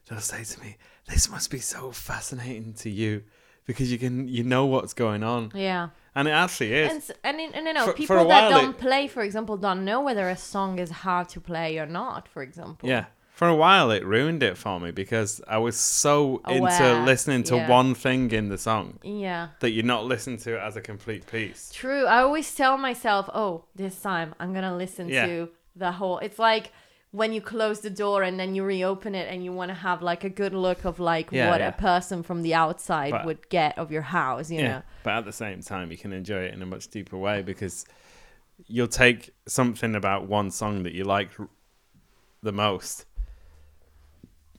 they'll 0.09 0.21
say 0.21 0.45
to 0.45 0.61
me, 0.61 0.77
"This 1.09 1.31
must 1.31 1.51
be 1.51 1.59
so 1.61 1.93
fascinating 1.93 2.75
to 2.75 2.91
you 2.91 3.23
because 3.65 3.91
you 3.91 3.99
can 3.99 4.29
you 4.29 4.43
know 4.45 4.67
what's 4.67 4.93
going 4.93 5.23
on," 5.23 5.51
Yeah. 5.55 5.89
and 6.15 6.29
it 6.29 6.33
actually 6.33 6.75
is. 6.75 7.11
And, 7.25 7.41
and, 7.41 7.55
and 7.55 7.67
you 7.67 7.73
know, 7.73 7.87
For- 7.87 7.93
for 7.93 7.97
people 7.97 8.21
a 8.21 8.29
that 8.29 8.51
don't 8.51 8.77
play, 8.77 9.09
for 9.09 9.23
example, 9.23 9.57
don't 9.57 9.85
know 9.85 10.01
whether 10.03 10.29
a 10.29 10.37
song 10.37 10.79
is 10.79 10.91
hard 10.91 11.29
to 11.31 11.41
play 11.41 11.79
or 11.79 11.87
not, 11.87 12.29
for 12.29 12.43
example. 12.43 12.89
Yeah. 12.89 13.07
For 13.41 13.49
a 13.49 13.55
while, 13.57 13.91
it 13.91 14.05
ruined 14.05 14.43
it 14.43 14.59
for 14.59 14.79
me 14.79 14.91
because 14.91 15.41
I 15.49 15.57
was 15.57 15.79
so 15.79 16.43
into 16.47 17.03
listening 17.07 17.43
to 17.45 17.57
yeah. 17.57 17.71
one 17.71 17.95
thing 17.95 18.31
in 18.33 18.51
the 18.51 18.59
song 18.59 18.99
Yeah. 19.03 19.49
that 19.61 19.71
you're 19.71 19.83
not 19.83 20.05
listening 20.05 20.37
to 20.41 20.57
it 20.57 20.61
as 20.61 20.77
a 20.77 20.83
complete 20.83 21.27
piece. 21.27 21.71
True. 21.73 22.05
I 22.05 22.21
always 22.21 22.55
tell 22.55 22.77
myself, 22.77 23.31
oh, 23.33 23.65
this 23.75 23.99
time 24.03 24.35
I'm 24.39 24.53
going 24.53 24.65
to 24.65 24.77
listen 24.77 25.09
Yeah. 25.09 25.25
to 25.25 25.49
the 25.75 25.91
whole. 25.93 26.19
It's 26.19 26.39
like 26.39 26.73
when 27.13 27.33
you 27.33 27.41
close 27.41 27.81
the 27.81 27.89
door 27.89 28.23
and 28.25 28.39
then 28.39 28.55
you 28.55 28.63
reopen 28.63 29.15
it 29.15 29.27
and 29.33 29.43
you 29.43 29.53
want 29.55 29.71
to 29.71 29.75
have 29.75 30.03
like 30.03 30.23
a 30.23 30.29
good 30.29 30.53
look 30.53 30.85
of 30.85 31.01
like 31.01 31.33
Yeah, 31.33 31.49
what 31.49 31.63
a 31.63 31.73
person 31.73 32.23
from 32.23 32.43
the 32.43 32.53
outside 32.53 33.13
But- 33.13 33.25
would 33.25 33.49
get 33.49 33.79
of 33.79 33.91
your 33.91 34.03
house, 34.03 34.51
you 34.51 34.59
yeah. 34.61 34.69
know. 34.69 34.83
But 35.03 35.15
at 35.15 35.25
the 35.25 35.33
same 35.33 35.63
time, 35.63 35.91
you 35.91 35.97
can 35.97 36.13
enjoy 36.13 36.43
it 36.43 36.53
in 36.53 36.61
a 36.61 36.67
much 36.67 36.89
deeper 36.89 37.17
way 37.17 37.41
because 37.41 37.87
you'll 38.67 38.87
take 39.07 39.31
something 39.47 39.95
about 39.95 40.27
one 40.29 40.51
song 40.51 40.83
that 40.83 40.93
you 40.93 41.05
like 41.05 41.31
the 42.43 42.53
most 42.53 43.07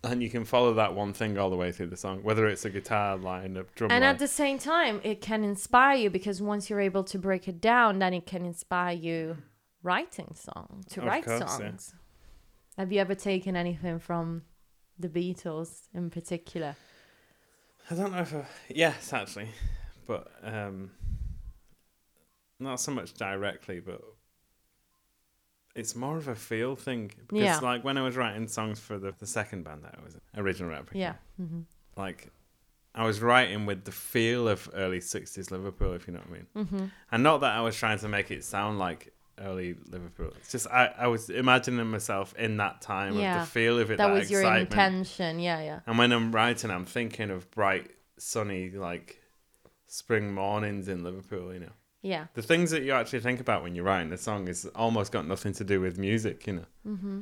and 0.04 0.24
you 0.24 0.30
can 0.30 0.46
follow 0.46 0.74
that 0.76 0.96
one 0.96 1.14
thing 1.14 1.38
all 1.38 1.50
the 1.50 1.56
way 1.56 1.72
through 1.72 1.88
the 1.88 1.98
song, 1.98 2.24
whether 2.24 2.48
it's 2.48 2.66
a 2.66 2.70
guitar 2.70 3.18
line, 3.18 3.56
a 3.58 3.64
drum 3.76 3.92
and 3.92 4.02
line. 4.04 4.04
at 4.04 4.20
the 4.20 4.28
same 4.28 4.58
time 4.58 5.00
it 5.04 5.22
can 5.22 5.44
inspire 5.44 5.96
you 5.96 6.10
because 6.10 6.42
once 6.42 6.70
you're 6.70 6.80
able 6.80 7.04
to 7.04 7.20
break 7.20 7.48
it 7.48 7.62
down 7.62 8.00
then 8.00 8.14
it 8.14 8.26
can 8.26 8.46
inspire 8.46 8.96
you 8.96 9.38
writing 9.84 10.34
songs 10.36 10.86
to 10.88 11.02
Of 11.02 11.06
write 11.08 11.26
course, 11.26 11.40
yeah. 11.42 11.48
songs 11.58 11.94
have 12.78 12.92
you 12.92 13.00
ever 13.00 13.16
taken 13.16 13.56
anything 13.56 14.00
from 14.00 14.44
the 14.98 15.10
beatles 15.10 15.88
in 15.94 16.10
particular 16.10 16.76
I 17.90 17.96
don't 17.96 18.12
know 18.12 18.20
if 18.20 18.34
I, 18.34 18.46
yes, 18.70 19.12
actually, 19.12 19.50
but 20.08 20.32
um, 20.44 20.92
not 22.60 22.80
so 22.80 22.92
much 22.92 23.14
directly, 23.16 23.80
but 23.80 24.02
it's 25.76 25.96
more 25.96 26.18
of 26.18 26.28
a 26.28 26.36
feel 26.36 26.76
thing. 26.76 27.12
Because 27.28 27.42
Yeah. 27.42 27.60
like 27.60 27.84
when 27.84 27.98
I 27.98 28.02
was 28.04 28.16
writing 28.18 28.48
songs 28.48 28.80
for 28.80 28.98
the, 29.00 29.14
the 29.20 29.26
second 29.28 29.64
band 29.64 29.84
that 29.84 29.96
I 30.00 30.04
was 30.04 30.16
in, 30.16 30.22
original 30.36 30.70
replica, 30.70 30.98
yeah 30.98 31.14
hmm 31.38 31.62
like 31.98 32.30
I 32.94 33.06
was 33.06 33.22
writing 33.22 33.66
with 33.66 33.86
the 33.86 33.92
feel 33.92 34.48
of 34.50 34.70
early 34.74 35.00
'60s 35.00 35.50
Liverpool, 35.52 35.94
if 35.94 36.08
you 36.08 36.14
know 36.14 36.20
what 36.20 36.30
I 36.30 36.34
mean. 36.64 36.68
hmm 36.82 36.86
And 37.12 37.24
not 37.24 37.40
that 37.42 37.54
I 37.56 37.62
was 37.62 37.76
trying 37.76 38.00
to 38.00 38.08
make 38.10 38.32
it 38.32 38.44
sound 38.44 38.80
like 38.80 39.14
early 39.40 39.76
Liverpool. 39.90 40.32
It's 40.38 40.52
just 40.52 40.68
I, 40.68 40.94
I 40.98 41.08
was 41.08 41.30
imagining 41.30 41.88
myself 41.88 42.34
in 42.38 42.58
that 42.58 42.82
time 42.82 43.18
Yeah. 43.18 43.38
of 43.38 43.42
the 43.42 43.48
feel 43.48 43.80
of 43.80 43.90
it, 43.92 43.98
that 43.98 44.08
that, 44.08 44.14
was 44.14 44.30
your 44.30 44.42
excitement. 44.42 44.72
intention 44.74 45.40
yeah 45.40 45.62
yeah 45.62 45.80
And 45.88 45.98
when 45.98 46.12
I'm 46.12 46.32
writing, 46.34 46.70
I'm 46.70 46.86
thinking 46.86 47.30
of 47.32 47.50
bright, 47.52 47.92
sunny, 48.18 48.72
like 48.72 49.22
spring 49.88 50.34
mornings 50.34 50.88
in 50.88 51.04
Liverpool. 51.04 51.54
You 51.54 51.62
know, 51.62 51.72
yeah 52.02 52.26
the 52.34 52.42
things 52.42 52.72
that 52.72 52.84
you 52.84 52.92
actually 52.94 53.20
think 53.20 53.40
about 53.40 53.64
when 53.64 53.76
you're 53.76 53.86
writing 53.86 54.12
a 54.12 54.18
song 54.18 54.48
is 54.48 54.66
almost 54.76 55.12
got 55.12 55.28
nothing 55.28 55.54
to 55.54 55.64
do 55.64 55.80
with 55.82 55.98
music. 55.98 56.48
You 56.48 56.54
know, 56.54 56.66
hmm 56.84 57.22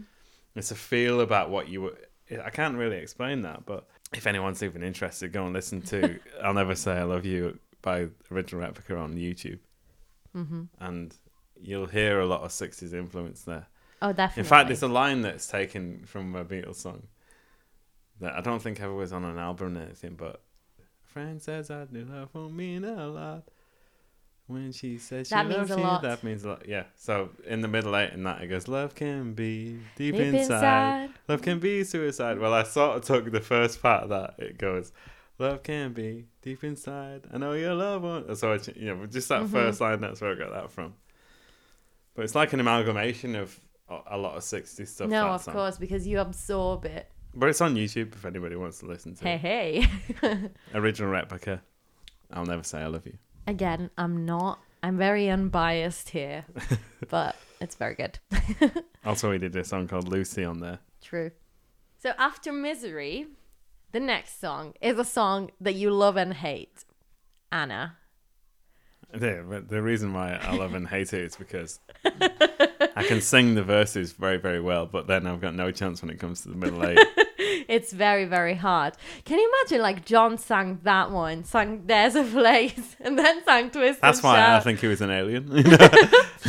it's 0.56 0.72
a 0.72 0.76
feel 0.76 1.22
about 1.22 1.50
what 1.50 1.68
you. 1.70 1.82
were 1.82 1.98
I 2.44 2.50
can't 2.50 2.78
really 2.78 2.98
explain 2.98 3.42
that, 3.44 3.66
but 3.66 3.88
if 4.14 4.28
anyone's 4.28 4.62
even 4.64 4.84
interested, 4.84 5.32
go 5.32 5.46
and 5.46 5.54
listen 5.54 5.82
to 5.84 6.20
"I'll 6.44 6.54
Never 6.54 6.76
Say 6.76 6.94
I 6.94 7.04
Love 7.04 7.26
You" 7.26 7.60
by 7.82 8.08
Original 8.32 8.62
Replica 8.62 8.96
on 8.98 9.16
YouTube, 9.16 9.60
hmm 10.34 10.64
and 10.80 11.16
you'll 11.62 11.88
hear 11.88 12.20
a 12.20 12.26
lot 12.26 12.42
of 12.42 12.52
'60s 12.52 12.94
influence 12.94 13.44
there. 13.44 13.68
oh 14.02 14.14
definitely 14.14 14.42
In 14.42 14.46
fact, 14.50 14.68
there's 14.68 14.84
a 14.84 14.88
line 14.88 15.22
that's 15.22 15.48
taken 15.48 16.06
from 16.06 16.36
a 16.36 16.46
Beatles 16.46 16.76
song 16.76 17.08
that 18.20 18.34
I 18.34 18.42
don't 18.42 18.62
think 18.62 18.80
ever 18.82 18.94
was 18.94 19.14
on 19.14 19.24
an 19.24 19.38
album 19.38 19.78
or 19.78 19.82
anything, 19.82 20.16
but 20.16 20.42
a 20.80 21.08
friend 21.08 21.42
says 21.42 21.72
I 21.72 21.86
do 21.86 22.06
love 22.06 22.30
won't 22.34 22.54
mean 22.54 22.84
a 22.84 23.08
lot. 23.08 23.44
When 24.50 24.72
she 24.72 24.98
says 24.98 25.28
she 25.28 25.36
That 25.36 25.46
means 25.46 25.58
loves 25.60 25.72
a 25.72 25.76
you, 25.78 25.84
lot. 25.84 26.02
that 26.02 26.24
means 26.24 26.44
a 26.44 26.48
lot. 26.50 26.68
Yeah. 26.68 26.86
So 26.96 27.30
in 27.46 27.62
the 27.62 27.68
middle 27.68 27.96
eight 27.96 28.14
in 28.14 28.24
that, 28.24 28.42
it 28.42 28.48
goes, 28.48 28.68
"Love 28.68 28.96
can 28.96 29.34
be 29.34 29.74
deep, 29.96 30.16
Deep 30.16 30.16
inside. 30.16 30.40
inside. 31.04 31.10
Love 31.28 31.42
can 31.44 31.60
be 31.60 31.84
suicide." 31.84 32.40
Well, 32.40 32.52
I 32.54 32.64
sort 32.64 32.98
of 32.98 33.04
took 33.04 33.32
the 33.32 33.42
first 33.42 33.80
part 33.80 34.04
of 34.06 34.10
that. 34.10 34.34
It 34.40 34.58
goes, 34.58 34.92
"Love 35.38 35.62
can 35.62 35.94
be 35.94 36.26
deep 36.42 36.64
inside. 36.64 37.28
I 37.32 37.38
know 37.38 37.54
your 37.54 37.76
love 37.76 38.02
won't." 38.02 38.36
So 38.40 38.54
I, 38.54 38.58
ch- 38.58 38.76
you 38.76 38.94
know, 38.96 39.06
just 39.06 39.30
that 39.30 39.44
Mhm. 39.44 39.50
first 39.52 39.82
line. 39.82 40.02
That's 40.02 40.20
where 40.20 40.32
I 40.32 40.36
got 40.36 40.52
that 40.52 40.72
from. 40.72 40.96
But 42.16 42.26
it's 42.26 42.34
like 42.34 42.52
an 42.54 42.60
amalgamation 42.60 43.36
of 43.36 43.60
a, 43.88 44.00
a 44.08 44.18
lot 44.18 44.36
of 44.36 44.42
60s 44.44 44.88
stuff. 44.88 45.10
no 45.10 45.26
that 45.26 45.30
of 45.32 45.42
song. 45.44 45.54
course 45.54 45.78
because 45.78 46.08
you 46.08 46.20
absorb 46.20 46.86
it 46.86 47.08
But 47.36 47.50
it's 47.50 47.62
on 47.62 47.76
YouTube 47.76 48.14
if 48.14 48.26
anybody 48.26 48.56
wants 48.56 48.80
to 48.80 48.88
listen 48.88 49.14
to 49.16 49.24
hey 49.28 49.84
it. 49.84 50.18
hey 50.22 50.50
Original 50.74 51.12
replica. 51.12 51.62
I'll 52.32 52.46
never 52.46 52.64
say 52.64 52.80
I 52.82 52.88
love 52.88 53.06
you. 53.06 53.18
Again 53.50 53.90
i'm 53.98 54.26
not 54.26 54.60
i'm 54.84 54.98
very 54.98 55.30
unbiased 55.30 56.10
here 56.10 56.46
but 57.10 57.36
it's 57.60 57.76
very 57.76 57.96
good 57.96 58.20
Also, 59.06 59.30
we 59.32 59.38
did 59.38 59.56
a 59.56 59.64
song 59.64 59.88
called 59.88 60.08
Lucy 60.10 60.44
on 60.44 60.60
there. 60.60 60.80
True. 61.02 61.32
So 61.98 62.12
after 62.18 62.52
Misery, 62.52 63.28
the 63.92 64.00
next 64.00 64.40
song 64.42 64.74
is 64.82 65.00
a 65.00 65.06
song 65.06 65.52
that 65.62 65.76
you 65.76 65.90
love 65.92 66.18
and 66.18 66.34
hate. 66.34 66.84
Anna. 67.52 67.98
Yeah, 69.20 69.42
but 69.50 69.70
the 69.70 69.82
reason 69.82 70.14
why 70.14 70.34
I 70.34 70.56
love 70.56 70.74
and 70.74 70.88
hate 70.88 71.14
it 71.14 71.24
is 71.24 71.36
because 71.36 71.80
I 73.00 73.08
can 73.08 73.22
sing 73.22 73.56
the 73.56 73.64
verses 73.64 74.12
very, 74.14 74.38
very 74.38 74.62
well, 74.62 74.86
but 74.86 75.08
then 75.08 75.26
I've 75.28 75.42
got 75.42 75.56
no 75.56 75.72
chance 75.72 76.02
when 76.02 76.12
it 76.12 76.20
comes 76.20 76.42
to 76.42 76.50
the 76.50 76.56
middle 76.56 76.86
eight. 76.86 77.00
It's 77.70 77.94
very, 77.94 78.26
very 78.26 78.56
hard. 78.56 78.96
Can 79.26 79.38
you 79.38 79.52
imagine 79.62 79.82
like 79.84 80.04
John 80.04 80.38
sang 80.40 80.80
that 80.84 81.12
one, 81.12 81.44
sang 81.44 81.84
There's 81.86 82.16
a 82.16 82.24
Place, 82.24 82.96
and 83.00 83.18
then 83.18 83.44
sang 83.46 83.70
Twist 83.70 84.02
That's 84.02 84.24
why 84.24 84.56
I 84.56 84.60
think 84.60 84.80
he 84.80 84.88
was 84.88 85.02
an 85.02 85.12
alien. 85.12 85.50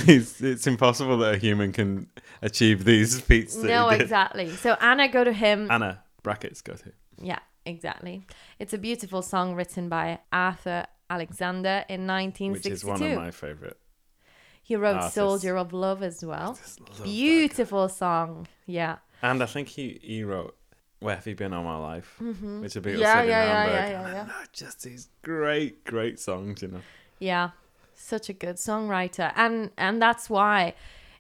It's, 0.07 0.41
it's 0.41 0.67
impossible 0.69 1.19
that 1.19 1.35
a 1.35 1.37
human 1.37 1.73
can 1.73 2.07
achieve 2.43 2.85
these 2.85 3.21
feats 3.21 3.57
No, 3.57 3.89
exactly. 3.89 4.51
So 4.51 4.75
Anna 4.81 5.09
go 5.09 5.25
to 5.25 5.33
him. 5.33 5.69
Anna, 5.71 6.03
brackets, 6.23 6.63
go 6.63 6.75
to. 6.75 6.93
Yeah, 7.21 7.41
exactly. 7.67 8.25
It's 8.59 8.73
a 8.73 8.79
beautiful 8.79 9.21
song 9.21 9.55
written 9.57 9.89
by 9.89 10.21
Arthur 10.33 10.87
Alexander 11.11 11.85
in 11.89 12.07
1962. 12.07 12.53
Which 12.53 12.65
1962. 12.65 12.73
is 12.73 12.85
one 12.85 13.03
of 13.03 13.19
my 13.19 13.31
favourite. 13.31 13.77
He 14.71 14.77
wrote 14.77 14.95
artists. 14.99 15.17
Soldier 15.17 15.57
of 15.57 15.73
Love 15.73 16.01
as 16.05 16.25
well. 16.25 16.57
Beautiful 17.03 17.89
song. 17.89 18.47
Yeah. 18.67 18.99
And 19.21 19.43
I 19.43 19.47
think 19.47 19.67
he, 19.67 19.99
he 20.01 20.23
wrote 20.23 20.57
Where 21.01 21.17
Have 21.17 21.27
You 21.27 21.35
Been 21.35 21.53
All 21.53 21.65
My 21.65 21.77
Life, 21.77 22.17
Mm-hmm. 22.23 22.61
which 22.63 22.77
a 22.77 22.81
Beatles 22.81 23.01
Yeah, 23.01 23.23
yeah, 23.23 23.43
in 23.43 23.49
yeah, 23.49 23.67
yeah, 23.67 23.91
yeah, 23.91 24.13
yeah. 24.13 24.29
Just 24.53 24.85
these 24.85 25.09
great, 25.23 25.85
great 25.85 26.21
songs, 26.21 26.63
you 26.63 26.69
know. 26.69 26.83
Yeah, 27.19 27.51
such 27.95 28.29
a 28.29 28.33
good 28.33 28.57
songwriter, 28.57 29.33
and 29.35 29.71
and 29.77 30.01
that's 30.01 30.31
why, 30.31 30.75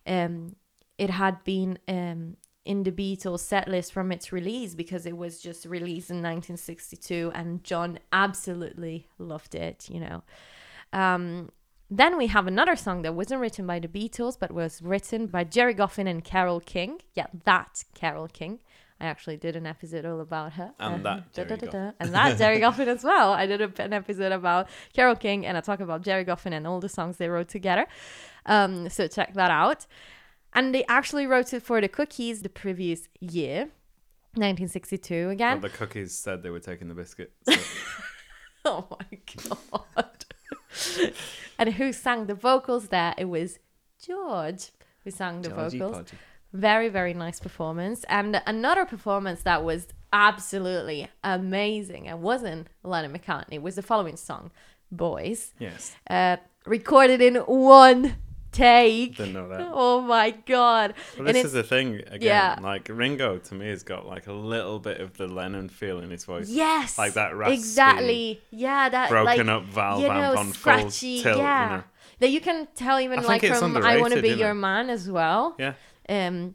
um, 0.06 0.54
it 0.96 1.10
had 1.10 1.42
been 1.42 1.78
um 1.88 2.36
in 2.64 2.84
the 2.84 2.92
Beatles 2.92 3.40
set 3.40 3.66
list 3.68 3.92
from 3.92 4.12
its 4.12 4.32
release 4.32 4.74
because 4.76 5.06
it 5.06 5.16
was 5.16 5.42
just 5.42 5.66
released 5.66 6.10
in 6.10 6.18
1962, 6.18 7.32
and 7.34 7.64
John 7.64 7.98
absolutely 8.12 9.08
loved 9.18 9.54
it. 9.56 9.88
You 9.90 10.00
know, 10.00 10.22
um. 10.92 11.50
Then 11.92 12.16
we 12.16 12.28
have 12.28 12.46
another 12.46 12.76
song 12.76 13.02
that 13.02 13.14
wasn't 13.14 13.40
written 13.40 13.66
by 13.66 13.80
the 13.80 13.88
Beatles, 13.88 14.38
but 14.38 14.52
was 14.52 14.80
written 14.80 15.26
by 15.26 15.42
Gerry 15.44 15.74
Goffin 15.74 16.08
and 16.08 16.22
Carole 16.24 16.60
King. 16.60 17.00
Yeah, 17.14 17.26
that 17.44 17.84
Carole 17.94 18.28
King. 18.28 18.60
I 19.00 19.06
actually 19.06 19.38
did 19.38 19.56
an 19.56 19.66
episode 19.66 20.04
all 20.04 20.20
about 20.20 20.52
her. 20.52 20.72
And 20.78 21.04
that 21.04 21.32
Gerry 21.32 21.48
da-da-da-da. 21.48 21.92
And 21.98 22.12
that 22.14 22.38
Gerry 22.38 22.60
Goffin 22.64 22.86
as 22.86 23.02
well. 23.02 23.32
I 23.32 23.46
did 23.46 23.60
a, 23.60 23.82
an 23.82 23.92
episode 23.92 24.30
about 24.30 24.68
Carole 24.92 25.16
King 25.16 25.46
and 25.46 25.56
I 25.56 25.62
talk 25.62 25.80
about 25.80 26.02
Gerry 26.02 26.24
Goffin 26.24 26.52
and 26.52 26.66
all 26.66 26.80
the 26.80 26.88
songs 26.88 27.16
they 27.16 27.28
wrote 27.28 27.48
together. 27.48 27.86
Um, 28.46 28.88
so 28.88 29.08
check 29.08 29.34
that 29.34 29.50
out. 29.50 29.86
And 30.52 30.74
they 30.74 30.84
actually 30.84 31.26
wrote 31.26 31.52
it 31.54 31.62
for 31.62 31.80
the 31.80 31.88
Cookies 31.88 32.42
the 32.42 32.48
previous 32.48 33.08
year, 33.20 33.70
1962 34.34 35.26
But 35.26 35.30
again. 35.30 35.60
the 35.60 35.68
cookies 35.70 36.12
said 36.16 36.42
they 36.42 36.50
were 36.50 36.60
taking 36.60 36.88
the 36.88 36.94
biscuit. 36.94 37.32
So 37.48 37.56
Oh 38.66 38.86
my 38.90 39.18
god. 39.96 40.19
and 41.58 41.74
who 41.74 41.92
sang 41.92 42.26
the 42.26 42.34
vocals 42.34 42.88
there? 42.88 43.14
It 43.18 43.26
was 43.26 43.58
George 44.04 44.70
who 45.04 45.10
sang 45.10 45.42
the 45.42 45.50
Georgie 45.50 45.78
vocals. 45.78 45.96
Podgy. 45.96 46.14
Very, 46.52 46.88
very 46.88 47.14
nice 47.14 47.38
performance. 47.38 48.04
And 48.08 48.42
another 48.46 48.84
performance 48.84 49.42
that 49.42 49.62
was 49.62 49.88
absolutely 50.12 51.08
amazing 51.22 52.08
and 52.08 52.22
wasn't 52.22 52.66
Lennon 52.82 53.12
McCartney 53.16 53.52
It 53.54 53.62
was 53.62 53.76
the 53.76 53.82
following 53.82 54.16
song, 54.16 54.50
Boys, 54.90 55.54
Yes, 55.60 55.94
uh, 56.08 56.38
recorded 56.66 57.20
in 57.20 57.36
one 57.36 58.16
take. 58.52 59.16
didn't 59.16 59.32
know 59.32 59.48
that. 59.48 59.68
Oh 59.72 60.00
my 60.00 60.30
god. 60.30 60.94
And 61.16 61.26
this 61.26 61.44
is 61.44 61.52
the 61.52 61.62
thing 61.62 61.96
again. 62.06 62.20
Yeah. 62.22 62.58
Like 62.60 62.88
Ringo 62.90 63.38
to 63.38 63.54
me 63.54 63.68
has 63.68 63.82
got 63.82 64.06
like 64.06 64.26
a 64.26 64.32
little 64.32 64.78
bit 64.78 65.00
of 65.00 65.16
the 65.16 65.26
Lennon 65.26 65.68
feel 65.68 66.00
in 66.00 66.10
his 66.10 66.24
voice. 66.24 66.48
Yes. 66.48 66.98
Like 66.98 67.14
that 67.14 67.36
raspy, 67.36 67.54
Exactly. 67.54 68.40
Yeah, 68.50 68.88
that 68.88 69.08
broken 69.08 69.46
like, 69.46 69.56
up 69.56 69.64
valve 69.66 70.02
you 70.02 70.08
know, 70.08 70.36
on 70.36 70.52
scratchy. 70.52 71.22
tilt. 71.22 71.38
yeah. 71.38 71.64
You 71.64 71.76
know? 71.76 71.84
That 72.20 72.30
you 72.30 72.40
can 72.40 72.68
tell 72.74 73.00
even 73.00 73.20
I 73.20 73.22
like 73.22 73.44
from 73.44 73.76
I 73.78 73.98
Want 73.98 74.14
to 74.14 74.22
Be. 74.22 74.30
Your 74.30 74.54
Man 74.54 74.90
as 74.90 75.10
well. 75.10 75.56
Yeah. 75.58 75.74
Um, 76.08 76.54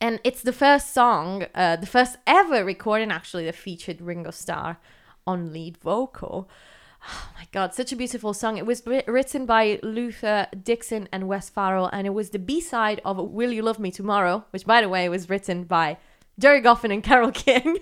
and 0.00 0.20
it's 0.24 0.42
the 0.42 0.52
first 0.52 0.92
song, 0.92 1.46
uh, 1.54 1.76
the 1.76 1.86
first 1.86 2.16
ever 2.26 2.64
recording 2.64 3.10
actually 3.10 3.44
that 3.46 3.54
featured 3.54 4.00
Ringo 4.00 4.30
Starr 4.30 4.78
on 5.26 5.52
lead 5.52 5.78
vocal. 5.78 6.48
Oh 7.06 7.28
my 7.36 7.46
god, 7.52 7.74
such 7.74 7.92
a 7.92 7.96
beautiful 7.96 8.32
song. 8.32 8.56
It 8.56 8.66
was 8.66 8.82
written 8.86 9.46
by 9.46 9.78
Luther 9.82 10.46
Dixon 10.62 11.08
and 11.12 11.28
Wes 11.28 11.50
Farrell, 11.50 11.90
and 11.92 12.06
it 12.06 12.10
was 12.10 12.30
the 12.30 12.38
B 12.38 12.60
side 12.60 13.00
of 13.04 13.18
Will 13.18 13.52
You 13.52 13.62
Love 13.62 13.78
Me 13.78 13.90
Tomorrow, 13.90 14.44
which, 14.50 14.64
by 14.64 14.80
the 14.80 14.88
way, 14.88 15.08
was 15.08 15.28
written 15.28 15.64
by 15.64 15.98
Gerry 16.38 16.60
Goffin 16.60 16.92
and 16.92 17.02
Carole 17.08 17.32
King. 17.32 17.78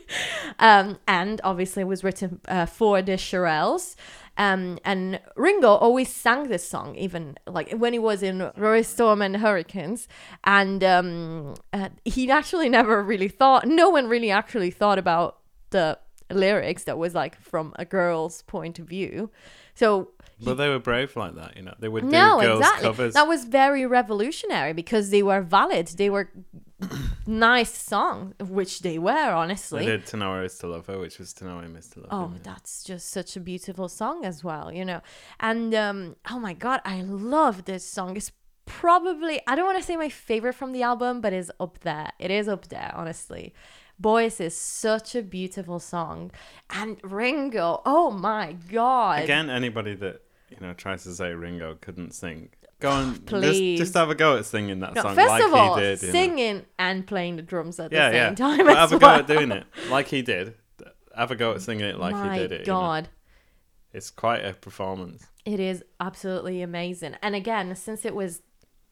um, 0.58 0.98
and 1.06 1.40
obviously 1.44 1.84
was 1.84 2.02
written 2.02 2.40
uh, 2.48 2.66
for 2.66 3.02
the 3.02 3.12
Shirelles. 3.12 3.96
Um, 4.38 4.78
and 4.84 5.20
Ringo 5.36 5.68
always 5.68 6.08
sang 6.08 6.48
this 6.48 6.66
song, 6.66 6.96
even 6.96 7.38
like 7.46 7.70
when 7.72 7.92
he 7.92 7.98
was 7.98 8.22
in 8.22 8.50
Rory 8.56 8.82
Storm 8.82 9.20
and 9.20 9.36
Hurricanes. 9.36 10.08
And 10.44 10.82
um, 10.82 11.54
uh, 11.72 11.90
he 12.04 12.30
actually 12.30 12.68
never 12.68 13.02
really 13.02 13.28
thought, 13.28 13.66
no 13.66 13.90
one 13.90 14.08
really 14.08 14.30
actually 14.30 14.70
thought 14.70 14.98
about 14.98 15.38
the 15.70 15.98
lyrics 16.34 16.84
that 16.84 16.98
was 16.98 17.14
like 17.14 17.40
from 17.40 17.72
a 17.78 17.84
girl's 17.84 18.42
point 18.42 18.78
of 18.78 18.86
view. 18.86 19.30
So 19.74 20.10
But 20.44 20.54
they 20.54 20.68
were 20.68 20.78
brave 20.78 21.16
like 21.16 21.34
that, 21.36 21.56
you 21.56 21.62
know. 21.62 21.74
They 21.78 21.88
would 21.88 22.04
do 22.04 22.10
no, 22.10 22.40
girls' 22.40 22.60
exactly. 22.60 22.86
covers. 22.88 23.14
That 23.14 23.26
was 23.28 23.44
very 23.44 23.86
revolutionary 23.86 24.72
because 24.72 25.10
they 25.10 25.22
were 25.22 25.40
valid. 25.40 25.86
They 25.88 26.10
were 26.10 26.30
nice 27.26 27.72
song, 27.76 28.34
which 28.40 28.80
they 28.80 28.98
were 28.98 29.30
honestly. 29.32 29.86
did 29.86 30.06
To 30.06 30.16
Know 30.16 30.32
Her 30.34 30.44
Is 30.44 30.58
to 30.58 30.66
Love 30.66 30.86
Her, 30.86 30.98
which 30.98 31.18
was 31.18 31.32
To 31.34 31.44
Know 31.44 31.60
Him 31.60 31.76
Is 31.76 31.88
to 31.90 32.00
Love 32.00 32.08
Oh, 32.10 32.24
Him. 32.26 32.32
yeah. 32.34 32.38
that's 32.42 32.84
just 32.84 33.10
such 33.10 33.36
a 33.36 33.40
beautiful 33.40 33.88
song 33.88 34.24
as 34.24 34.42
well, 34.44 34.72
you 34.72 34.84
know. 34.84 35.00
And 35.40 35.74
um 35.74 36.16
oh 36.30 36.38
my 36.38 36.52
god, 36.54 36.80
I 36.84 37.02
love 37.02 37.64
this 37.64 37.84
song. 37.88 38.16
It's 38.16 38.32
probably 38.66 39.40
I 39.46 39.54
don't 39.54 39.66
want 39.66 39.78
to 39.78 39.84
say 39.84 39.96
my 39.96 40.08
favorite 40.08 40.54
from 40.54 40.72
the 40.72 40.82
album, 40.82 41.20
but 41.20 41.32
it's 41.32 41.50
up 41.60 41.78
there. 41.80 42.10
It 42.18 42.30
is 42.30 42.48
up 42.48 42.68
there, 42.68 42.92
honestly. 42.94 43.54
Boys 44.02 44.40
is 44.40 44.56
such 44.56 45.14
a 45.14 45.22
beautiful 45.22 45.78
song. 45.78 46.32
And 46.70 46.98
Ringo, 47.04 47.80
oh 47.86 48.10
my 48.10 48.56
god. 48.70 49.22
Again, 49.22 49.48
anybody 49.48 49.94
that 49.94 50.22
you 50.50 50.56
know 50.60 50.74
tries 50.74 51.04
to 51.04 51.14
say 51.14 51.32
Ringo 51.32 51.76
couldn't 51.80 52.12
sing, 52.12 52.50
go 52.80 52.90
on, 52.90 53.12
just, 53.14 53.26
Please. 53.26 53.78
just 53.78 53.94
have 53.94 54.10
a 54.10 54.14
go 54.16 54.36
at 54.36 54.44
singing 54.44 54.80
that 54.80 54.94
No, 54.94 55.02
song 55.02 55.14
first 55.14 55.28
like 55.28 55.44
of 55.44 55.54
all, 55.54 55.76
he 55.76 55.80
did. 55.82 56.02
you 56.02 56.08
know. 56.08 56.12
singing 56.12 56.66
and 56.78 57.06
playing 57.06 57.36
the 57.36 57.42
drums 57.42 57.78
at 57.78 57.92
yeah, 57.92 58.10
the 58.10 58.16
yeah. 58.16 58.26
same 58.28 58.34
time. 58.34 58.66
But 58.66 58.76
as 58.76 58.90
have 58.90 58.92
a 58.92 58.98
go 58.98 59.08
at 59.08 59.26
doing 59.28 59.52
it 59.52 59.64
like 59.90 60.08
he 60.08 60.20
did. 60.22 60.54
Have 61.16 61.30
a 61.30 61.36
go 61.36 61.52
at 61.52 61.62
singing 61.62 61.86
it 61.86 61.98
like 61.98 62.14
my 62.14 62.32
he 62.34 62.40
did 62.40 62.52
it. 62.52 62.66
you 62.66 62.72
know. 62.72 62.80
god. 62.80 63.08
It's 63.92 64.10
quite 64.10 64.44
a 64.44 64.54
performance. 64.54 65.26
It 65.44 65.60
is 65.60 65.84
absolutely 66.00 66.62
amazing. 66.62 67.16
And 67.22 67.34
again, 67.34 67.74
since 67.76 68.04
it 68.04 68.14
was, 68.14 68.40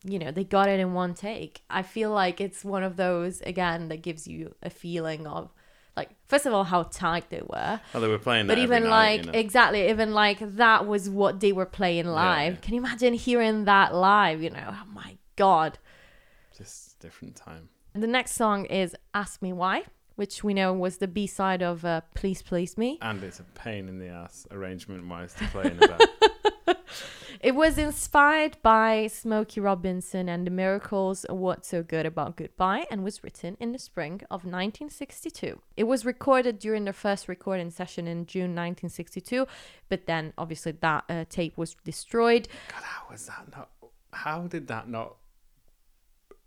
you 0.04 0.18
know, 0.18 0.30
they 0.30 0.44
got 0.44 0.68
it 0.68 0.80
in 0.80 0.94
one 0.94 1.14
take, 1.14 1.62
I 1.68 1.82
feel 1.82 2.10
like 2.10 2.40
it's 2.40 2.64
one 2.64 2.82
of 2.82 2.96
those, 2.96 3.40
again, 3.42 3.88
that 3.88 4.02
gives 4.02 4.26
you 4.26 4.54
a 4.62 4.70
feeling 4.70 5.26
of, 5.26 5.52
like, 5.96 6.10
first 6.28 6.46
of 6.46 6.54
all, 6.54 6.64
how 6.64 6.84
tight 6.84 7.28
they 7.30 7.42
were. 7.46 7.80
Well, 7.92 8.00
they 8.00 8.08
were 8.08 8.18
playing 8.18 8.46
But 8.46 8.58
even 8.58 8.84
night, 8.84 8.90
like, 8.90 9.26
you 9.26 9.32
know. 9.32 9.38
exactly, 9.38 9.88
even 9.90 10.12
like 10.14 10.38
that 10.56 10.86
was 10.86 11.10
what 11.10 11.40
they 11.40 11.52
were 11.52 11.66
playing 11.66 12.06
live. 12.06 12.54
yeah. 12.54 12.60
Can 12.60 12.74
you 12.74 12.80
imagine 12.80 13.12
hearing 13.14 13.64
that 13.66 13.94
live? 13.94 14.40
You 14.42 14.50
know, 14.50 14.68
oh 14.70 14.84
my 14.92 15.18
God. 15.36 15.78
just 16.56 16.98
different 17.00 17.36
time. 17.36 17.68
The 17.94 18.06
next 18.06 18.34
song 18.34 18.66
is 18.66 18.94
Ask 19.14 19.42
Me 19.42 19.52
Why, 19.52 19.82
which 20.16 20.44
we 20.44 20.54
know 20.54 20.72
was 20.72 20.98
the 20.98 21.08
B 21.08 21.26
side 21.26 21.60
of 21.62 21.84
uh, 21.84 22.02
Please 22.14 22.40
Please 22.40 22.78
Me. 22.78 22.98
And 23.02 23.22
it's 23.22 23.40
a 23.40 23.44
pain 23.44 23.88
in 23.88 23.98
the 23.98 24.08
ass 24.08 24.46
arrangement 24.50 25.06
wise 25.08 25.34
to 25.34 25.44
play 25.48 25.64
in 25.64 25.78
a 25.82 25.88
band. 25.88 26.76
It 27.40 27.54
was 27.54 27.78
inspired 27.78 28.58
by 28.60 29.06
Smokey 29.06 29.60
Robinson 29.60 30.28
and 30.28 30.46
the 30.46 30.50
Miracles 30.50 31.24
What's 31.30 31.68
So 31.68 31.82
Good 31.82 32.04
About 32.04 32.36
Goodbye 32.36 32.84
and 32.90 33.02
was 33.02 33.24
written 33.24 33.56
in 33.58 33.72
the 33.72 33.78
spring 33.78 34.20
of 34.30 34.44
1962. 34.44 35.58
It 35.74 35.84
was 35.84 36.04
recorded 36.04 36.58
during 36.58 36.84
the 36.84 36.92
first 36.92 37.28
recording 37.28 37.70
session 37.70 38.06
in 38.06 38.26
June 38.26 38.54
1962, 38.54 39.46
but 39.88 40.04
then 40.04 40.34
obviously 40.36 40.72
that 40.82 41.04
uh, 41.08 41.24
tape 41.30 41.56
was 41.56 41.74
destroyed. 41.82 42.46
God, 42.68 42.82
how 42.82 43.10
was 43.10 43.24
that 43.24 43.46
not? 43.56 43.70
How 44.12 44.42
did 44.42 44.68
that 44.68 44.90
not 44.90 45.16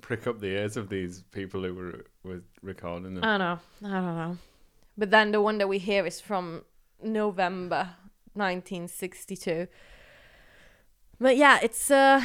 prick 0.01 0.27
up 0.27 0.41
the 0.41 0.49
ears 0.49 0.77
of 0.77 0.89
these 0.89 1.23
people 1.31 1.63
who 1.63 1.73
were 1.73 2.05
were 2.23 2.43
recording 2.61 3.15
them? 3.15 3.23
I 3.23 3.39
don't 3.39 3.39
know. 3.39 3.89
I 3.89 3.93
don't 3.93 4.15
know. 4.15 4.37
But 4.95 5.09
then 5.09 5.31
the 5.31 5.41
one 5.41 5.57
that 5.57 5.67
we 5.67 5.79
hear 5.79 6.05
is 6.05 6.21
from 6.21 6.65
November 7.01 7.95
1962. 8.35 9.67
But 11.23 11.37
yeah, 11.37 11.57
it's 11.63 11.89
a 11.89 12.21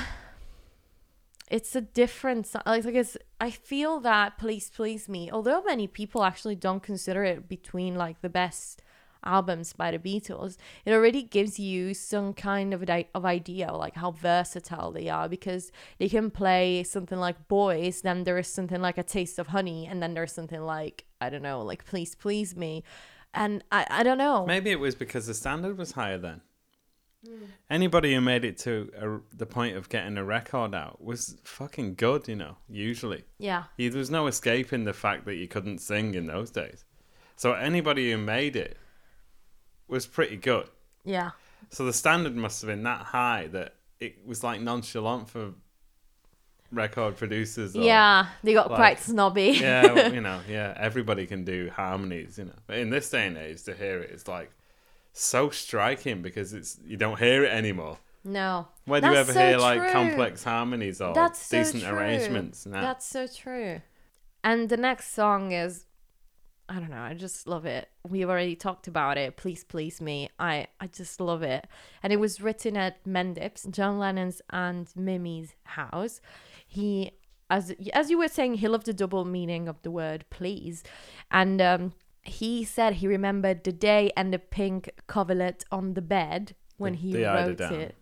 it's 1.49 1.77
a 1.77 1.81
different 1.81 2.53
like 2.67 2.85
I 2.85 2.91
guess 2.91 3.17
I 3.41 3.53
feel 3.53 4.01
that 4.01 4.39
Please 4.39 4.73
Please 4.75 5.09
Me, 5.09 5.31
although 5.31 5.63
many 5.63 5.87
people 5.87 6.25
actually 6.25 6.57
don't 6.57 6.83
consider 6.83 7.23
it 7.23 7.49
between 7.49 7.95
like 7.95 8.23
the 8.23 8.29
best 8.29 8.83
albums 9.23 9.73
by 9.73 9.93
the 9.93 10.01
Beatles, 10.01 10.57
it 10.85 10.93
already 10.93 11.23
gives 11.23 11.61
you 11.61 11.95
some 11.95 12.33
kind 12.33 12.75
of 12.75 12.83
of 13.15 13.25
idea 13.25 13.73
like 13.73 13.95
how 13.95 14.11
versatile 14.11 14.91
they 14.91 15.09
are 15.09 15.29
because 15.29 15.71
they 16.01 16.09
can 16.09 16.29
play 16.29 16.83
something 16.83 17.21
like 17.21 17.47
Boys, 17.47 18.03
then 18.03 18.25
there 18.25 18.37
is 18.37 18.49
something 18.49 18.81
like 18.81 18.99
A 18.99 19.05
Taste 19.05 19.39
of 19.39 19.47
Honey, 19.47 19.87
and 19.87 20.03
then 20.03 20.15
there's 20.15 20.33
something 20.33 20.63
like 20.63 21.05
I 21.21 21.31
don't 21.31 21.43
know, 21.43 21.63
like 21.63 21.85
Please 21.85 22.17
Please 22.17 22.57
Me. 22.57 22.83
And 23.33 23.63
I, 23.71 23.87
I 23.89 24.03
don't 24.03 24.19
know. 24.19 24.45
Maybe 24.45 24.73
it 24.73 24.81
was 24.81 24.97
because 24.97 25.29
the 25.29 25.35
standard 25.35 25.79
was 25.79 25.93
higher 25.93 26.19
then. 26.19 26.41
Anybody 27.71 28.15
who 28.15 28.21
made 28.21 28.45
it 28.45 28.59
to 28.59 28.91
a, 28.97 29.37
the 29.37 29.47
point 29.47 29.77
of 29.77 29.89
getting 29.89 30.17
a 30.17 30.25
record 30.25 30.75
out 30.75 31.03
was 31.05 31.37
fucking 31.45 31.95
good, 31.97 32.29
you 32.29 32.37
know. 32.37 32.57
Usually, 32.69 33.25
Yeah. 33.39 33.65
You- 33.77 33.91
there 33.91 33.99
was 33.99 34.11
no 34.11 34.27
escaping 34.27 34.85
the 34.85 34.93
fact 34.95 35.25
that 35.27 35.35
you 35.37 35.49
couldn't 35.49 35.79
sing 35.79 36.15
in 36.15 36.27
those 36.27 36.51
days. 36.51 36.85
So 37.37 37.53
anybody 37.53 38.11
who 38.11 38.19
made 38.19 38.57
it 38.57 38.77
was 39.87 40.07
pretty 40.07 40.37
good. 40.37 40.69
Yeah. 41.05 41.31
So 41.71 41.85
the 41.85 41.93
standard 41.93 42.35
must 42.37 42.61
have 42.63 42.69
been 42.69 42.83
that 42.85 43.03
high 43.07 43.49
that 43.53 43.75
it 44.01 44.27
was 44.27 44.43
like 44.45 44.61
nonchalant 44.61 45.29
for 45.29 45.53
record 46.71 47.17
producers. 47.17 47.75
Or, 47.77 47.83
Yeah, 47.83 48.27
they 48.43 48.53
got 48.53 48.71
like- 48.71 48.77
quite 48.79 48.99
snobby. 49.01 49.59
yeah, 49.61 49.93
well, 49.93 50.15
you 50.15 50.21
know, 50.29 50.41
yeah, 50.49 50.75
everybody 50.77 51.27
can 51.27 51.45
do 51.45 51.71
harmonies, 51.75 52.39
you 52.39 52.45
know. 52.45 52.53
But 52.67 52.79
in 52.79 52.91
this 52.91 53.09
day 53.11 53.27
and 53.27 53.37
age, 53.39 53.63
to 53.65 53.75
hear 53.75 54.01
it 54.01 54.11
is 54.11 54.29
like 54.29 54.51
so 55.21 55.51
striking 55.51 56.23
because 56.23 56.53
it's 56.53 56.79
you 56.85 56.97
don't 56.97 57.19
hear 57.19 57.45
it 57.45 57.53
anymore. 57.53 57.99
no. 58.25 58.69
Where 58.85 59.01
do 59.01 59.09
you 59.09 59.15
ever 59.15 59.33
so 59.33 59.41
hear 59.41 59.59
like 59.59 59.93
complex 59.93 60.45
harmonies 60.45 61.01
or 61.01 61.13
That's 61.15 61.41
so 61.41 61.59
decent 61.59 61.83
true. 61.85 61.93
arrangements? 61.93 62.67
No. 62.67 62.81
That's 62.81 63.07
so 63.07 63.27
true. 63.27 63.81
And 64.45 64.69
the 64.69 64.77
next 64.77 65.13
song 65.15 65.53
is 65.53 65.85
I 66.71 66.75
don't 66.81 66.91
know, 66.91 67.01
I 67.01 67.15
just 67.15 67.47
love 67.49 67.65
it. 67.65 67.89
We've 68.07 68.29
already 68.29 68.55
talked 68.55 68.89
about 68.89 69.17
it. 69.17 69.37
Please 69.37 69.65
please 69.65 70.01
me. 70.01 70.29
I 70.39 70.67
I 70.81 70.87
just 70.87 71.21
love 71.21 71.43
it. 71.43 71.67
And 72.03 72.13
it 72.13 72.21
was 72.21 72.41
written 72.41 72.77
at 72.77 73.03
Mendips, 73.05 73.71
John 73.71 73.99
Lennon's 73.99 74.43
and 74.51 74.87
Mimi's 74.95 75.55
house. 75.65 76.21
He 76.67 77.13
as 77.51 77.75
as 77.95 78.11
you 78.11 78.19
were 78.19 78.29
saying, 78.29 78.55
he 78.55 78.69
loved 78.69 78.87
the 78.87 78.93
double 78.93 79.25
meaning 79.25 79.67
of 79.69 79.81
the 79.83 79.91
word 79.91 80.25
please. 80.31 80.83
And 81.31 81.61
um 81.63 81.93
he 82.29 82.65
said 82.65 82.95
he 82.95 83.07
remembered 83.07 83.65
the 83.65 83.73
day 83.73 84.11
and 84.17 84.33
the 84.33 84.39
pink 84.39 84.91
coverlet 85.07 85.65
on 85.71 85.95
the 85.95 86.03
bed 86.03 86.55
when 86.77 86.93
The- 86.93 86.99
he 86.99 87.13
the 87.13 87.23
wrote 87.25 87.61
it. 87.61 87.95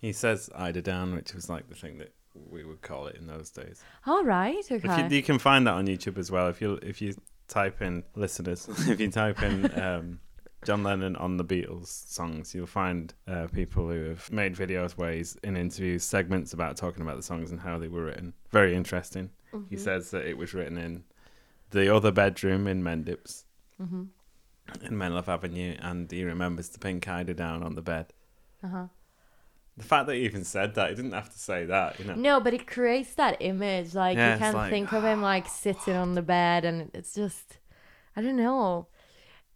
He 0.00 0.12
says 0.12 0.48
eider 0.54 0.80
down, 0.80 1.14
which 1.14 1.34
was 1.34 1.50
like 1.50 1.68
the 1.68 1.74
thing 1.74 1.98
that 1.98 2.14
we 2.34 2.64
would 2.64 2.80
call 2.80 3.06
it 3.06 3.16
in 3.16 3.26
those 3.26 3.50
days. 3.50 3.82
All 4.06 4.24
right, 4.24 4.64
okay. 4.70 5.02
You, 5.08 5.16
you 5.16 5.22
can 5.22 5.38
find 5.38 5.66
that 5.66 5.72
on 5.74 5.86
YouTube 5.86 6.16
as 6.16 6.30
well. 6.30 6.48
If 6.48 6.60
you 6.62 6.78
if 6.82 7.02
you 7.02 7.14
type 7.48 7.82
in 7.82 8.04
listeners, 8.14 8.66
if 8.88 8.98
you 8.98 9.10
type 9.10 9.42
in 9.42 9.78
um, 9.78 10.20
John 10.64 10.82
Lennon 10.82 11.16
on 11.16 11.36
the 11.36 11.44
Beatles 11.44 11.88
songs, 11.88 12.54
you'll 12.54 12.66
find 12.66 13.12
uh, 13.28 13.48
people 13.52 13.88
who 13.88 14.04
have 14.08 14.30
made 14.32 14.54
videos 14.54 14.92
where 14.92 15.12
he's 15.12 15.36
in 15.44 15.54
interviews, 15.56 16.02
segments 16.02 16.54
about 16.54 16.78
talking 16.78 17.02
about 17.02 17.16
the 17.16 17.22
songs 17.22 17.50
and 17.50 17.60
how 17.60 17.78
they 17.78 17.88
were 17.88 18.04
written. 18.04 18.32
Very 18.50 18.74
interesting. 18.74 19.30
He 19.50 19.56
Mm-hmm. 19.58 19.76
says 19.78 20.10
that 20.12 20.24
it 20.26 20.38
was 20.38 20.54
written 20.54 20.78
in 20.78 21.02
the 21.70 21.94
other 21.94 22.10
bedroom 22.12 22.66
in 22.66 22.82
Mendips 22.82 23.44
Mm-hmm. 23.82 24.02
in 24.84 24.92
Menlove 24.92 25.28
Avenue, 25.28 25.74
and 25.80 26.10
he 26.10 26.22
remembers 26.22 26.68
the 26.68 26.78
pink 26.78 27.08
eider 27.08 27.32
down 27.32 27.62
on 27.62 27.74
the 27.76 27.82
bed. 27.82 28.12
Uh-huh. 28.62 28.88
The 29.78 29.84
fact 29.84 30.06
that 30.08 30.16
he 30.16 30.24
even 30.26 30.44
said 30.44 30.74
that, 30.74 30.90
he 30.90 30.96
didn't 30.96 31.12
have 31.12 31.32
to 31.32 31.38
say 31.38 31.64
that, 31.64 31.98
you 31.98 32.04
know. 32.04 32.14
No, 32.14 32.40
but 32.40 32.52
it 32.52 32.66
creates 32.66 33.14
that 33.14 33.38
image. 33.40 33.94
Like 33.94 34.18
Yeah, 34.18 34.34
you 34.34 34.38
can 34.38 34.52
like, 34.54 34.70
think 34.70 34.92
of 34.92 35.02
him 35.02 35.22
like 35.22 35.48
sitting 35.48 35.94
on 35.94 36.14
the 36.14 36.20
bed, 36.20 36.66
and 36.66 36.90
it's 36.92 37.14
just, 37.14 37.58
I 38.14 38.20
don't 38.20 38.36
know. 38.36 38.88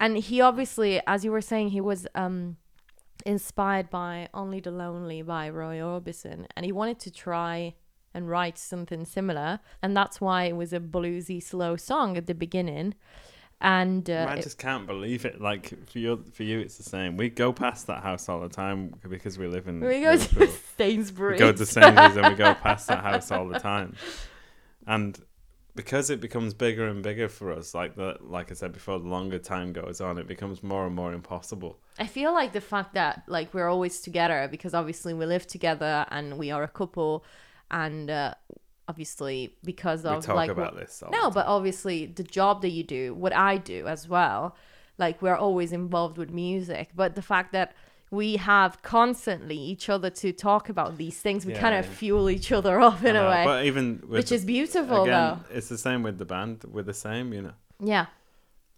And 0.00 0.16
he 0.16 0.40
obviously, 0.40 1.02
as 1.06 1.22
you 1.24 1.30
were 1.30 1.42
saying, 1.42 1.68
he 1.70 1.82
was 1.82 2.06
um 2.14 2.56
inspired 3.26 3.90
by 3.90 4.28
"Only 4.32 4.60
the 4.60 4.70
Lonely" 4.70 5.20
by 5.20 5.50
Roy 5.50 5.76
Orbison, 5.76 6.46
and 6.56 6.64
he 6.64 6.72
wanted 6.72 6.98
to 7.00 7.10
try 7.10 7.74
and 8.14 8.28
write 8.30 8.56
something 8.58 9.04
similar, 9.04 9.60
and 9.82 9.96
that's 9.96 10.20
why 10.20 10.44
it 10.44 10.56
was 10.56 10.72
a 10.72 10.80
bluesy, 10.80 11.42
slow 11.42 11.76
song 11.76 12.16
at 12.16 12.26
the 12.26 12.34
beginning. 12.34 12.94
And 13.60 14.08
uh, 14.10 14.26
I 14.28 14.34
it- 14.36 14.42
just 14.42 14.58
can't 14.58 14.86
believe 14.86 15.24
it. 15.24 15.40
Like 15.40 15.72
for 15.88 15.98
you, 15.98 16.24
for 16.32 16.42
you, 16.42 16.60
it's 16.60 16.76
the 16.76 16.82
same. 16.82 17.16
We 17.16 17.30
go 17.30 17.52
past 17.52 17.86
that 17.86 18.02
house 18.02 18.28
all 18.28 18.40
the 18.40 18.48
time 18.48 18.94
because 19.08 19.38
we 19.38 19.46
live 19.46 19.68
in. 19.68 19.80
we 19.80 20.00
go 20.00 20.16
to 20.16 20.38
Liverpool. 20.38 20.48
Sainsbury's. 20.78 21.40
we 21.40 21.46
go 21.46 21.52
to 21.52 21.64
Sainsbury's 21.66 22.16
and 22.16 22.28
we 22.28 22.34
go 22.34 22.54
past 22.54 22.88
that 22.88 23.02
house 23.02 23.30
all 23.30 23.48
the 23.48 23.58
time, 23.60 23.94
and 24.86 25.18
because 25.76 26.08
it 26.10 26.20
becomes 26.20 26.54
bigger 26.54 26.86
and 26.86 27.02
bigger 27.02 27.28
for 27.28 27.52
us, 27.52 27.74
like 27.74 27.96
the 27.96 28.16
like 28.20 28.50
I 28.50 28.54
said 28.54 28.72
before, 28.72 28.98
the 28.98 29.08
longer 29.08 29.38
time 29.38 29.72
goes 29.72 30.00
on, 30.00 30.18
it 30.18 30.26
becomes 30.26 30.62
more 30.62 30.86
and 30.86 30.94
more 30.94 31.12
impossible. 31.12 31.78
I 31.98 32.06
feel 32.06 32.32
like 32.32 32.52
the 32.52 32.60
fact 32.60 32.94
that 32.94 33.22
like 33.28 33.54
we're 33.54 33.68
always 33.68 34.00
together 34.00 34.48
because 34.50 34.74
obviously 34.74 35.14
we 35.14 35.26
live 35.26 35.46
together 35.46 36.06
and 36.10 36.38
we 36.38 36.50
are 36.50 36.62
a 36.62 36.68
couple, 36.68 37.24
and 37.70 38.10
uh, 38.10 38.34
obviously 38.88 39.56
because 39.64 40.04
of 40.04 40.24
talk 40.24 40.36
like 40.36 40.50
about 40.50 40.74
what- 40.74 40.80
this. 40.80 41.02
No, 41.10 41.30
but 41.30 41.46
obviously 41.46 42.06
the 42.06 42.22
job 42.24 42.62
that 42.62 42.70
you 42.70 42.82
do, 42.82 43.14
what 43.14 43.32
I 43.34 43.56
do 43.56 43.86
as 43.86 44.08
well, 44.08 44.56
like 44.98 45.20
we're 45.22 45.36
always 45.36 45.72
involved 45.72 46.18
with 46.18 46.30
music. 46.30 46.90
But 46.94 47.14
the 47.14 47.22
fact 47.22 47.52
that 47.52 47.74
we 48.10 48.36
have 48.36 48.80
constantly 48.82 49.56
each 49.56 49.88
other 49.88 50.08
to 50.10 50.32
talk 50.32 50.68
about 50.68 50.98
these 50.98 51.18
things, 51.20 51.44
we 51.44 51.52
Yeah, 51.54 51.60
kind 51.60 51.74
of 51.74 51.86
fuel 51.86 52.30
each 52.30 52.52
other 52.52 52.78
up 52.88 53.02
in 53.04 53.16
a 53.16 53.28
way, 53.28 53.44
But 53.44 53.64
even 53.64 54.02
which 54.06 54.28
the- 54.28 54.36
is 54.36 54.44
beautiful 54.44 55.02
again, 55.04 55.40
it's 55.50 55.68
the 55.68 55.78
same 55.78 56.02
with 56.02 56.18
the 56.18 56.24
band. 56.24 56.64
We're 56.68 56.82
the 56.82 56.94
same, 56.94 57.32
you 57.32 57.42
know. 57.42 57.54
Yeah. 57.80 58.06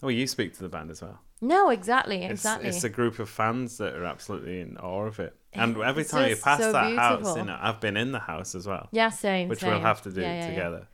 Oh, 0.02 0.08
you 0.08 0.26
speak 0.26 0.54
to 0.54 0.62
the 0.62 0.68
band 0.68 0.90
as 0.90 1.02
well. 1.02 1.20
No, 1.42 1.68
exactly, 1.68 2.22
It's, 2.22 2.40
exactly. 2.40 2.68
it's 2.70 2.82
a 2.84 2.88
group 2.88 3.18
of 3.18 3.28
fans 3.28 3.76
that 3.76 3.94
are 3.94 4.04
absolutely 4.06 4.60
in 4.60 4.78
awe 4.78 5.04
of 5.04 5.20
it. 5.20 5.36
And 5.62 5.76
every 5.82 6.02
It's 6.02 6.10
time 6.10 6.28
you 6.28 6.36
pass 6.36 6.60
so 6.60 6.72
that 6.72 6.96
house, 6.96 7.36
you 7.36 7.44
know, 7.44 7.58
I've 7.60 7.80
been 7.80 7.96
in 7.96 8.12
the 8.12 8.18
house 8.20 8.54
as 8.54 8.66
well, 8.66 8.88
yeah, 8.92 9.10
same. 9.10 9.48
which 9.48 9.60
same. 9.60 9.70
we'll 9.70 9.80
have 9.80 10.02
to 10.02 10.10
do 10.10 10.20
Yeah, 10.20 10.32
yeah, 10.34 10.40
yeah. 10.40 10.48
together. 10.50 10.88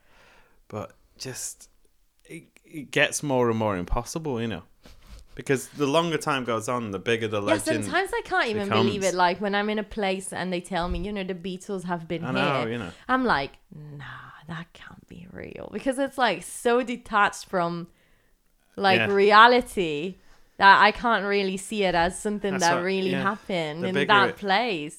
but 0.68 0.92
just 1.18 1.68
it, 2.24 2.44
it 2.64 2.90
gets 2.90 3.22
more 3.22 3.50
and 3.50 3.58
more 3.58 3.76
impossible, 3.76 4.40
you 4.40 4.48
know. 4.48 4.62
Because 5.34 5.68
the 5.68 5.86
longer 5.86 6.18
time 6.18 6.44
goes 6.44 6.68
on, 6.68 6.90
the 6.90 6.98
bigger 6.98 7.26
the 7.26 7.40
Yeah, 7.42 7.56
sometimes 7.56 8.10
I 8.12 8.20
can't 8.24 8.48
even 8.48 8.64
becomes- 8.68 8.86
believe 8.86 9.02
it. 9.02 9.14
Like 9.14 9.40
when 9.40 9.54
I'm 9.54 9.70
in 9.70 9.78
a 9.78 9.82
place 9.84 10.30
and 10.32 10.52
they 10.52 10.60
tell 10.60 10.88
me, 10.90 10.98
you 11.00 11.10
know, 11.12 11.24
the 11.24 11.34
Beatles 11.34 11.84
have 11.84 12.06
been 12.06 12.22
I 12.24 12.32
here. 12.32 12.34
know, 12.64 12.66
you 12.70 12.78
know. 12.78 12.90
I'm 13.08 13.24
like, 13.24 13.52
nah, 13.74 14.04
that 14.48 14.66
can't 14.74 15.06
be 15.08 15.26
real 15.32 15.70
because 15.72 15.98
it's 15.98 16.18
like 16.18 16.42
so 16.42 16.82
detached 16.82 17.46
from 17.46 17.88
like 18.76 18.98
Yeah. 18.98 19.06
reality 19.12 20.16
that 20.62 20.80
I 20.80 20.90
can't 20.92 21.24
really 21.24 21.56
see 21.56 21.82
it 21.82 21.94
as 21.94 22.18
something 22.26 22.52
That's 22.52 22.64
that 22.64 22.76
what- 22.76 22.84
really 22.84 23.10
yeah. 23.10 23.22
happened 23.30 23.82
The 23.82 23.88
in 23.88 23.94
bigger 23.94 24.06
that 24.14 24.28
it- 24.30 24.36
place. 24.36 24.98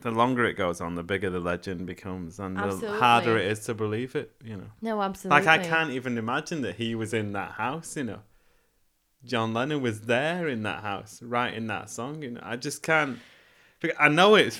The 0.00 0.10
longer 0.10 0.44
it 0.44 0.54
goes 0.54 0.80
on, 0.80 0.96
the 0.96 1.04
bigger 1.04 1.30
the 1.30 1.38
legend 1.52 1.86
becomes, 1.86 2.40
and 2.40 2.56
the 2.56 2.62
Absolutely. 2.64 2.98
harder 2.98 3.36
it 3.38 3.46
is 3.46 3.60
to 3.66 3.74
believe 3.74 4.16
it. 4.16 4.32
You 4.42 4.56
know. 4.56 4.70
No, 4.82 5.00
absolutely. 5.02 5.44
Like 5.44 5.60
I 5.60 5.62
can't 5.64 5.90
even 5.90 6.18
imagine 6.18 6.62
that 6.62 6.74
he 6.76 6.94
was 6.96 7.14
in 7.14 7.32
that 7.32 7.52
house, 7.52 7.96
you 7.96 8.04
know. 8.04 8.20
John 9.24 9.54
Lennon 9.54 9.80
was 9.82 10.02
there 10.02 10.48
in 10.48 10.62
that 10.64 10.82
house, 10.82 11.22
writing 11.22 11.66
that 11.68 11.90
song, 11.90 12.22
you 12.22 12.30
know. 12.32 12.40
I 12.42 12.56
just 12.56 12.82
can't 12.82 13.18
because 13.80 13.96
I 14.00 14.08
know 14.08 14.34
it's 14.34 14.58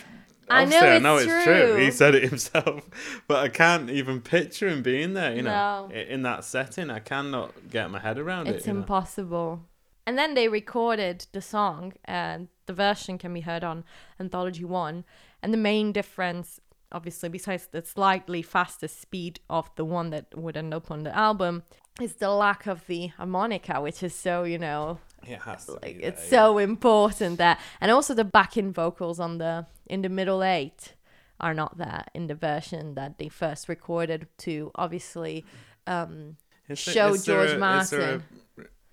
I 0.49 0.65
know 0.67 0.77
obviously 0.77 0.89
I 0.89 0.95
it's 0.97 1.03
know 1.03 1.17
it's 1.17 1.27
true. 1.27 1.45
true. 1.45 1.77
He 1.85 1.91
said 1.91 2.15
it 2.15 2.23
himself, 2.29 2.89
but 3.29 3.39
I 3.39 3.49
can't 3.49 3.91
even 3.91 4.21
picture 4.21 4.69
him 4.69 4.83
being 4.83 5.15
there, 5.15 5.35
you 5.35 5.43
know. 5.43 5.89
No. 5.89 5.95
i- 5.95 5.99
In 6.15 6.23
that 6.23 6.45
setting, 6.45 6.91
I 6.91 7.01
cannot 7.01 7.71
get 7.71 7.91
my 7.91 7.99
head 7.99 8.19
around 8.19 8.47
It's 8.49 8.65
it. 8.65 8.69
you 8.69 8.75
know. 8.75 8.81
impossible. 8.81 9.63
And 10.07 10.19
then 10.19 10.35
they 10.35 10.49
recorded 10.49 11.27
the 11.33 11.41
song, 11.41 11.95
and 12.05 12.49
the 12.67 12.73
version 12.75 13.17
can 13.19 13.33
be 13.33 13.41
heard 13.41 13.65
on 13.65 13.85
Anthology 14.21 14.65
1. 14.65 15.05
And 15.43 15.53
the 15.53 15.59
main 15.59 15.93
difference, 15.93 16.61
obviously, 16.93 17.29
besides 17.31 17.67
the 17.69 17.83
slightly 17.85 18.43
faster 18.43 18.89
speed 18.89 19.41
of 19.49 19.71
the 19.77 19.85
one 19.85 20.11
that 20.11 20.37
would 20.37 20.57
end 20.57 20.75
up 20.75 20.91
on 20.91 21.05
the 21.05 21.17
album, 21.17 21.63
is 22.01 22.15
the 22.17 22.29
lack 22.31 22.67
of 22.67 22.87
the 22.87 23.07
harmonica, 23.09 23.81
which 23.81 24.03
is 24.03 24.15
so, 24.15 24.43
you 24.45 24.59
know, 24.59 24.99
It 25.27 25.41
has 25.43 25.65
to 25.67 25.73
like 25.75 25.99
be 25.99 26.03
it's 26.03 26.21
there, 26.29 26.41
so 26.41 26.59
important 26.59 27.39
there. 27.39 27.57
And 27.81 27.91
also 27.91 28.13
the 28.15 28.25
backing 28.25 28.73
vocals 28.73 29.19
on 29.21 29.39
the 29.39 29.67
in 29.87 30.03
the 30.03 30.09
middle 30.09 30.43
eight 30.43 30.95
are 31.41 31.55
not 31.55 31.79
there 31.79 32.05
in 32.13 32.27
the 32.27 32.35
version 32.35 32.95
that 32.95 33.19
they 33.19 33.29
first 33.29 33.69
recorded 33.69 34.27
to 34.39 34.71
obviously 34.75 35.45
um. 35.87 36.37
There- 36.67 36.77
show 36.77 37.11
there 37.17 37.23
George 37.37 37.49
there 37.49 37.57
a- 37.57 37.59
Martin. 37.59 38.23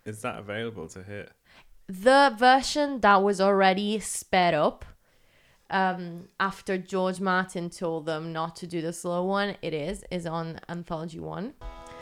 Is 0.06 0.22
that 0.22 0.40
available 0.40 0.88
to 0.90 1.04
hear? 1.04 1.28
the 1.88 2.34
version 2.38 3.02
that 3.02 3.22
was 3.22 3.42
already 3.42 4.00
sped 4.00 4.54
up 4.54 4.86
um 5.70 6.28
after 6.40 6.78
George 6.78 7.20
Martin 7.20 7.70
told 7.70 8.06
them 8.06 8.32
not 8.32 8.56
to 8.58 8.68
do 8.68 8.82
the 8.82 8.94
slow 8.94 9.26
one 9.26 9.58
it 9.62 9.74
is 9.74 10.04
is 10.10 10.26
on 10.26 10.60
anthology 10.70 11.20
1 11.20 11.54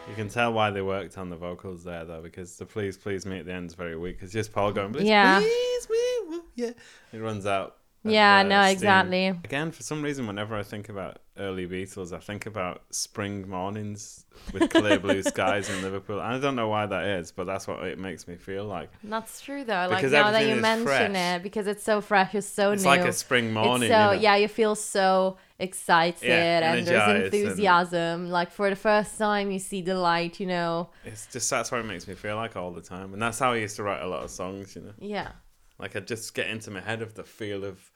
You 0.10 0.16
can 0.16 0.30
tell 0.30 0.54
why 0.54 0.70
they 0.70 0.82
worked 0.84 1.18
on 1.18 1.30
the 1.30 1.36
vocals 1.38 1.84
there, 1.84 2.06
though, 2.06 2.22
because 2.22 2.56
the 2.58 2.66
"Please, 2.66 2.98
Please 2.98 3.26
Me" 3.26 3.40
at 3.40 3.46
the 3.46 3.54
end 3.54 3.68
is 3.72 3.76
very 3.76 3.98
weak. 3.98 4.18
It's 4.22 4.34
just 4.34 4.52
Paul 4.54 4.72
going, 4.74 4.92
"Please, 4.94 5.08
Yeah. 5.08 5.40
please 5.40 5.88
me, 5.90 6.40
yeah." 6.56 6.72
It 7.14 7.20
runs 7.20 7.46
out. 7.48 7.78
yeah 8.04 8.44
no 8.44 8.62
steam. 8.64 8.74
exactly 8.74 9.28
Again, 9.44 9.72
for 9.72 9.84
some 9.84 10.02
reason, 10.04 10.26
whenever 10.28 10.56
I 10.56 10.64
think 10.64 10.88
about 10.90 11.20
early 11.40 11.68
Beatles, 11.68 12.14
I 12.14 12.20
think 12.20 12.46
about 12.46 12.84
spring 12.92 13.50
mornings 13.50 14.26
with 14.54 14.70
clear 14.70 15.00
blue 15.00 15.24
skies 15.34 15.70
in 15.70 15.82
Liverpool. 15.82 16.20
I 16.20 16.38
don't 16.40 16.56
know 16.56 16.68
why 16.68 16.86
that 16.86 17.06
is, 17.06 17.32
but 17.32 17.46
that's 17.46 17.68
what 17.68 17.84
it 17.84 17.98
makes 18.00 18.28
me 18.28 18.36
feel 18.36 18.66
like. 18.66 18.90
that's 19.04 19.42
true 19.42 19.64
though 19.64 19.88
like 19.90 19.98
Because 19.98 20.12
now 20.12 20.32
that 20.32 20.48
you 20.48 20.56
mention 20.56 20.86
fresh. 20.86 21.38
it 21.38 21.44
because 21.44 21.68
it's 21.68 21.84
so 21.84 22.02
fresh 22.02 22.36
it's 22.36 22.48
so 22.48 22.72
It's 22.72 22.84
new 22.84 22.90
It's 22.92 22.98
like 23.00 23.10
a 23.10 23.14
spring 23.14 23.54
morning. 23.54 23.84
it's 23.84 23.92
so 23.92 24.12
you 24.12 24.16
know? 24.18 24.22
yeah 24.22 24.36
you 24.36 24.48
feel 24.48 24.76
so 24.76 25.38
excited 25.60 26.28
Yeah, 26.28 26.72
and 26.74 26.88
there's 26.88 26.90
energized 26.90 27.34
and- 27.34 27.34
enthusiasm 27.44 28.30
like 28.30 28.52
for 28.52 28.70
the 28.70 28.76
first 28.76 29.18
time 29.18 29.52
you 29.52 29.60
see 29.60 29.82
the 29.82 29.96
light 29.96 30.40
you 30.40 30.48
know 30.48 30.90
It's 31.06 31.28
just 31.28 31.50
that's 31.50 31.72
what 31.72 31.80
it 31.82 31.86
makes 31.86 32.08
me 32.08 32.16
feel 32.16 32.36
like 32.36 32.56
all 32.56 32.72
the 32.72 32.82
time, 32.82 33.14
and 33.14 33.22
that's 33.22 33.40
how 33.40 33.52
I 33.54 33.58
used 33.58 33.76
to 33.78 33.84
write 33.84 34.02
a 34.02 34.08
lot 34.08 34.24
of 34.24 34.30
songs. 34.32 34.76
You 34.76 34.82
know, 34.84 34.94
yeah 35.00 35.32
like 35.80 35.96
I 35.96 36.00
just 36.02 36.34
get 36.34 36.48
into 36.50 36.72
my 36.72 36.82
head 36.82 37.02
of 37.02 37.14
the 37.14 37.24
feel 37.24 37.64
of 37.64 37.92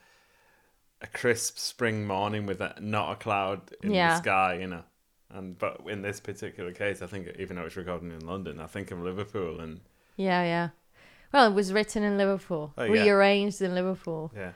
a 1.04 1.08
crisp 1.08 1.58
spring 1.58 2.08
morning 2.08 2.46
with 2.46 2.62
a, 2.62 2.74
not 2.80 3.12
a 3.12 3.16
cloud 3.16 3.62
in 3.84 3.92
Yeah. 3.94 4.12
the 4.16 4.18
sky. 4.18 4.54
You 4.62 4.68
know. 4.68 4.84
And 5.30 5.58
but 5.58 5.82
in 5.88 6.02
this 6.02 6.20
particular 6.20 6.72
case, 6.72 7.02
I 7.02 7.08
think 7.08 7.28
even 7.40 7.56
though 7.58 7.66
it's 7.66 7.76
recording 7.76 8.12
in 8.12 8.26
London, 8.26 8.60
I 8.60 8.68
think 8.68 8.92
of 8.92 9.00
Liverpool 9.00 9.60
and 9.60 9.82
yeah 10.16 10.44
yeah 10.44 10.70
well 11.34 11.50
it 11.50 11.56
was 11.56 11.74
written 11.74 12.04
in 12.04 12.20
liverpool 12.20 12.72
Oh, 12.78 12.84
yeah. 12.84 13.02
rearranged 13.02 13.64
in 13.64 13.74
liverpool 13.74 14.32
yeah, 14.36 14.52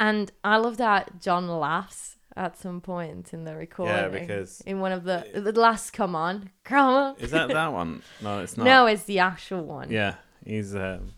and 0.00 0.32
i 0.42 0.56
love 0.56 0.78
that 0.78 1.20
john 1.20 1.46
laughs 1.48 2.16
at 2.34 2.56
some 2.56 2.80
point 2.80 3.34
in 3.34 3.44
the 3.44 3.54
recording 3.54 3.94
Yeah, 3.94 4.08
because- 4.08 4.62
in 4.62 4.80
one 4.80 4.92
of 4.92 5.04
the 5.04 5.18
the 5.34 5.52
last 5.52 5.90
come 5.92 6.16
on 6.16 6.48
come 6.64 6.88
on 6.88 7.16
is 7.18 7.30
that 7.32 7.48
that 7.48 7.72
one? 7.74 8.02
No, 8.22 8.40
it's 8.40 8.56
not. 8.56 8.64
no 8.64 8.86
it's 8.86 9.02
the 9.04 9.18
actual 9.18 9.62
one 9.66 9.90
Yeah, 9.90 10.14
he's 10.46 10.74
um, 10.74 11.12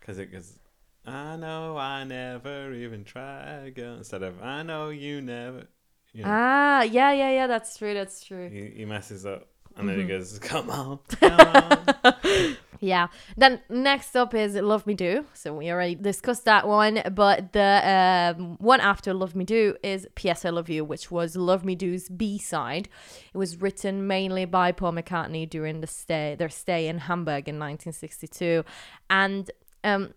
because 0.00 0.18
it 0.18 0.32
goes. 0.32 0.58
I 1.06 1.36
know 1.36 1.76
I 1.76 2.04
never 2.04 2.72
even 2.72 3.04
try 3.04 3.70
girl. 3.70 3.96
Instead 3.96 4.22
of 4.22 4.42
I 4.42 4.62
know 4.62 4.90
you 4.90 5.20
never. 5.20 5.64
You 6.12 6.24
know, 6.24 6.30
ah 6.30 6.82
yeah 6.82 7.12
yeah 7.12 7.30
yeah 7.30 7.46
that's 7.46 7.76
true 7.78 7.94
that's 7.94 8.24
true 8.24 8.48
he, 8.48 8.78
he 8.80 8.84
messes 8.84 9.24
up, 9.24 9.46
and 9.76 9.88
then 9.88 9.96
he 9.98 10.04
Mhm. 10.04 10.08
goes, 10.08 10.38
"Come 10.40 10.68
on, 10.70 10.98
come 11.08 11.40
on." 11.94 12.56
Yeah. 12.80 13.08
Then 13.36 13.60
next 13.68 14.16
up 14.16 14.34
is 14.34 14.54
Love 14.54 14.86
Me 14.86 14.94
Do. 14.94 15.26
So 15.34 15.54
we 15.54 15.70
already 15.70 15.94
discussed 15.94 16.46
that 16.46 16.66
one, 16.66 17.02
but 17.14 17.52
the 17.52 18.34
um, 18.36 18.56
one 18.58 18.80
after 18.80 19.12
Love 19.14 19.36
Me 19.36 19.44
Do 19.44 19.76
is 19.82 20.08
P.S. 20.14 20.44
I 20.46 20.50
Love 20.50 20.68
You, 20.70 20.82
which 20.84 21.10
was 21.10 21.36
Love 21.36 21.62
Me 21.64 21.74
Do's 21.76 22.08
B 22.08 22.38
side. 22.38 22.88
It 23.32 23.36
was 23.38 23.60
written 23.60 24.06
mainly 24.06 24.46
by 24.46 24.72
Paul 24.72 24.92
McCartney 24.92 25.48
during 25.48 25.80
the 25.82 25.86
stay 25.86 26.34
their 26.38 26.48
stay 26.48 26.88
in 26.88 26.98
Hamburg 26.98 27.48
in 27.48 27.58
1962, 27.58 28.64
and 29.10 29.50
um, 29.84 30.12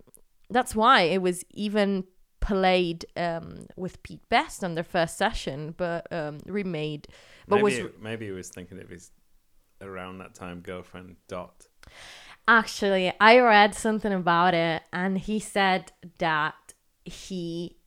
that's 0.53 0.75
why 0.75 1.01
it 1.01 1.21
was 1.21 1.43
even 1.51 2.05
played 2.39 3.05
um, 3.15 3.67
with 3.75 4.03
Pete 4.03 4.27
Best 4.29 4.63
on 4.63 4.75
their 4.75 4.83
first 4.83 5.17
session, 5.17 5.73
but 5.77 6.11
um, 6.11 6.39
remade. 6.45 7.07
But 7.47 7.61
maybe 7.61 7.83
was 7.83 7.91
maybe 8.01 8.25
he 8.25 8.31
was 8.31 8.49
thinking 8.49 8.79
of 8.81 8.89
his 8.89 9.11
around 9.81 10.19
that 10.19 10.33
time 10.35 10.61
girlfriend 10.61 11.15
Dot. 11.27 11.67
Actually, 12.47 13.13
I 13.19 13.39
read 13.39 13.73
something 13.73 14.11
about 14.11 14.53
it, 14.53 14.83
and 14.91 15.17
he 15.17 15.39
said 15.39 15.93
that 16.17 16.73
he 17.05 17.77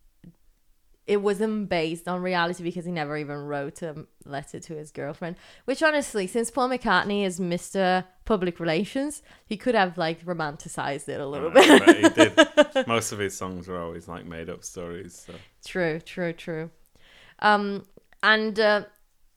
it 1.07 1.19
wasn't 1.23 1.69
based 1.69 2.09
on 2.09 2.21
reality 2.21 2.65
because 2.65 2.85
he 2.85 2.91
never 2.91 3.17
even 3.17 3.37
wrote 3.37 3.81
a 3.83 4.07
letter 4.25 4.59
to 4.59 4.75
his 4.75 4.91
girlfriend. 4.91 5.37
Which 5.65 5.83
honestly, 5.83 6.27
since 6.27 6.51
Paul 6.51 6.69
McCartney 6.69 7.25
is 7.25 7.39
Mr. 7.39 8.05
Public 8.25 8.59
Relations, 8.59 9.23
he 9.47 9.57
could 9.57 9.75
have 9.75 9.97
like 9.97 10.25
romanticized 10.25 11.09
it 11.09 11.21
a 11.21 11.27
little 11.27 11.51
bit. 11.51 11.85
but 11.85 11.97
he 11.97 12.09
did. 12.09 12.87
Most 12.89 13.13
of 13.13 13.19
his 13.19 13.37
songs 13.37 13.69
were 13.69 13.81
always 13.81 14.09
like 14.09 14.27
made 14.27 14.51
up 14.51 14.65
stories. 14.65 15.25
So 15.27 15.35
True, 15.65 16.01
true, 16.01 16.33
true. 16.33 16.71
Um, 17.39 17.85
and 18.23 18.59
uh, 18.59 18.85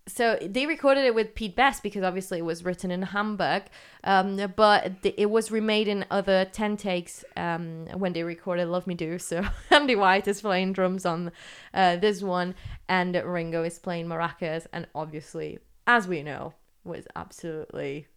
so 0.10 0.38
they 0.41 0.65
recorded 0.65 1.06
it 1.06 1.15
with 1.15 1.36
Pete 1.36 1.56
Best 1.56 1.84
because 1.84 2.03
obviously 2.03 2.40
it 2.40 2.45
was 2.45 2.65
written 2.65 2.91
in 2.91 3.02
Hamburg, 3.02 3.64
um, 4.03 4.53
but 4.56 5.02
th- 5.03 5.15
it 5.18 5.27
was 5.27 5.52
remade 5.52 5.88
in 5.88 6.06
other 6.11 6.45
10 6.45 6.77
takes 6.77 7.23
um, 7.38 7.86
when 7.95 8.14
they 8.14 8.23
recorded 8.23 8.68
Love 8.68 8.88
Me 8.88 8.95
Do. 8.95 9.19
So 9.19 9.44
Andy 9.69 9.95
White 9.95 10.27
is 10.27 10.41
playing 10.41 10.73
drums 10.73 11.06
on 11.06 11.31
uh, 11.73 11.98
this 11.98 12.22
one, 12.22 12.56
and 12.88 13.15
Ringo 13.15 13.64
is 13.64 13.80
playing 13.80 14.07
maracas, 14.07 14.68
and 14.73 14.88
obviously, 14.95 15.60
as 15.88 16.07
we 16.07 16.23
know, 16.23 16.53
was 16.84 17.07
absolutely 17.15 18.07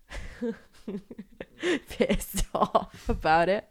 pissed 1.89 2.45
off 2.55 3.09
about 3.09 3.49
it. 3.49 3.69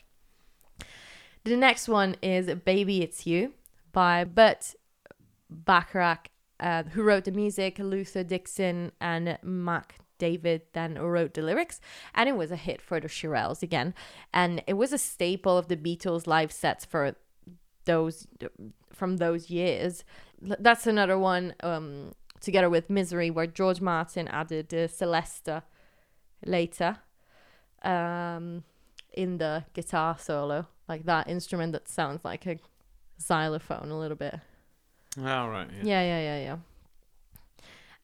The 1.43 1.57
next 1.57 1.87
one 1.87 2.15
is 2.21 2.53
Baby 2.65 3.01
It's 3.01 3.25
You 3.25 3.53
by 3.91 4.23
Burt 4.23 4.75
Bacharach, 5.49 6.29
uh, 6.61 6.83
who 6.83 7.03
wrote 7.03 7.25
the 7.25 7.31
music, 7.31 7.79
Luther 7.79 8.23
Dixon 8.23 8.91
and 9.01 9.37
Mack 9.43 9.95
David 10.17 10.61
then 10.73 10.99
wrote 10.99 11.33
the 11.33 11.41
lyrics, 11.41 11.81
and 12.13 12.29
it 12.29 12.37
was 12.37 12.51
a 12.51 12.55
hit 12.55 12.79
for 12.79 12.99
the 12.99 13.07
Shirelles 13.07 13.63
again. 13.63 13.95
And 14.31 14.61
it 14.67 14.73
was 14.73 14.93
a 14.93 14.99
staple 14.99 15.57
of 15.57 15.67
the 15.67 15.75
Beatles 15.75 16.27
live 16.27 16.51
sets 16.51 16.85
for 16.85 17.15
those 17.85 18.27
from 18.93 19.17
those 19.17 19.49
years. 19.49 20.03
That's 20.39 20.85
another 20.85 21.17
one 21.17 21.55
um, 21.63 22.13
together 22.39 22.69
with 22.69 22.89
Misery, 22.89 23.31
where 23.31 23.47
George 23.47 23.81
Martin 23.81 24.27
added 24.27 24.71
uh, 24.71 24.87
Celesta 24.87 25.63
later 26.45 26.97
um, 27.83 28.63
in 29.11 29.39
the 29.39 29.65
guitar 29.73 30.17
solo, 30.19 30.67
like 30.87 31.05
that 31.05 31.27
instrument 31.27 31.71
that 31.73 31.89
sounds 31.89 32.23
like 32.23 32.45
a 32.45 32.59
xylophone 33.19 33.89
a 33.89 33.97
little 33.97 34.17
bit. 34.17 34.39
All 35.19 35.49
right, 35.49 35.67
yeah. 35.77 35.83
Yeah, 35.83 36.01
yeah, 36.01 36.19
yeah, 36.19 36.43
yeah. 36.43 36.57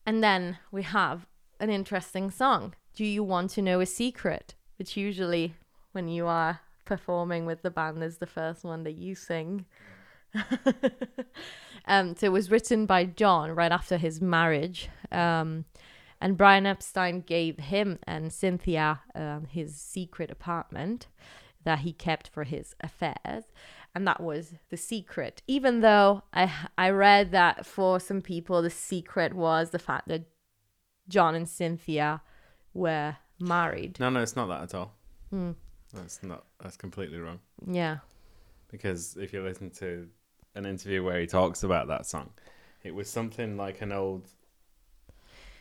And 0.06 0.24
then 0.24 0.58
we 0.72 0.84
have 0.84 1.26
an 1.60 1.70
interesting 1.70 2.32
song. 2.32 2.76
Do 2.94 3.06
you 3.06 3.24
want 3.24 3.52
to 3.52 3.62
know 3.62 3.80
a 3.80 3.86
secret? 3.86 4.56
Which 4.78 4.96
usually, 4.96 5.56
when 5.92 6.08
you 6.08 6.28
are 6.28 6.62
performing 6.86 7.46
with 7.46 7.62
the 7.62 7.72
band, 7.72 8.04
is 8.04 8.18
the 8.18 8.28
first 8.28 8.64
one 8.64 8.84
that 8.84 8.96
you 8.96 9.16
sing. 9.16 9.66
um, 11.86 12.16
so 12.16 12.28
it 12.28 12.32
was 12.32 12.52
written 12.52 12.86
by 12.86 13.06
John 13.06 13.52
right 13.52 13.72
after 13.72 13.98
his 13.98 14.22
marriage. 14.22 14.90
Um, 15.12 15.66
And 16.20 16.38
Brian 16.38 16.66
Epstein 16.66 17.22
gave 17.22 17.60
him 17.60 18.00
and 18.08 18.34
Cynthia 18.34 19.02
um, 19.14 19.46
his 19.46 19.76
secret 19.76 20.32
apartment 20.32 21.08
that 21.64 21.80
he 21.80 21.94
kept 21.94 22.28
for 22.28 22.44
his 22.44 22.76
affairs. 22.82 23.46
And 23.96 24.08
that 24.08 24.22
was 24.22 24.54
the 24.70 24.78
secret. 24.78 25.42
Even 25.48 25.82
though 25.82 26.24
I, 26.34 26.52
I 26.78 26.90
read 26.92 27.32
that 27.32 27.66
for 27.66 28.00
some 28.00 28.22
people, 28.22 28.62
the 28.62 28.70
secret 28.70 29.34
was 29.34 29.72
the 29.72 29.80
fact 29.80 30.08
that 30.08 30.26
John 31.10 31.34
and 31.34 31.50
Cynthia 31.50 32.22
were 32.74 33.18
married. 33.40 34.00
No, 34.00 34.10
no, 34.10 34.22
it's 34.22 34.36
not 34.36 34.48
that 34.48 34.64
at 34.64 34.76
all. 34.76 34.94
Hmm. 35.30 35.52
That's 35.94 36.22
not. 36.22 36.46
That's 36.62 36.78
completely 36.78 37.18
wrong. 37.18 37.40
Yeah. 37.66 37.98
Because 38.70 39.18
if 39.18 39.34
you 39.34 39.42
listen 39.42 39.72
to 39.72 40.08
an 40.56 40.66
interview 40.66 41.04
where 41.04 41.20
he 41.20 41.28
talks 41.28 41.64
about 41.64 41.88
that 41.88 42.06
song, 42.06 42.32
it 42.84 42.94
was 42.94 43.10
something 43.10 43.58
like 43.58 43.82
an 43.82 43.92
old. 43.92 44.28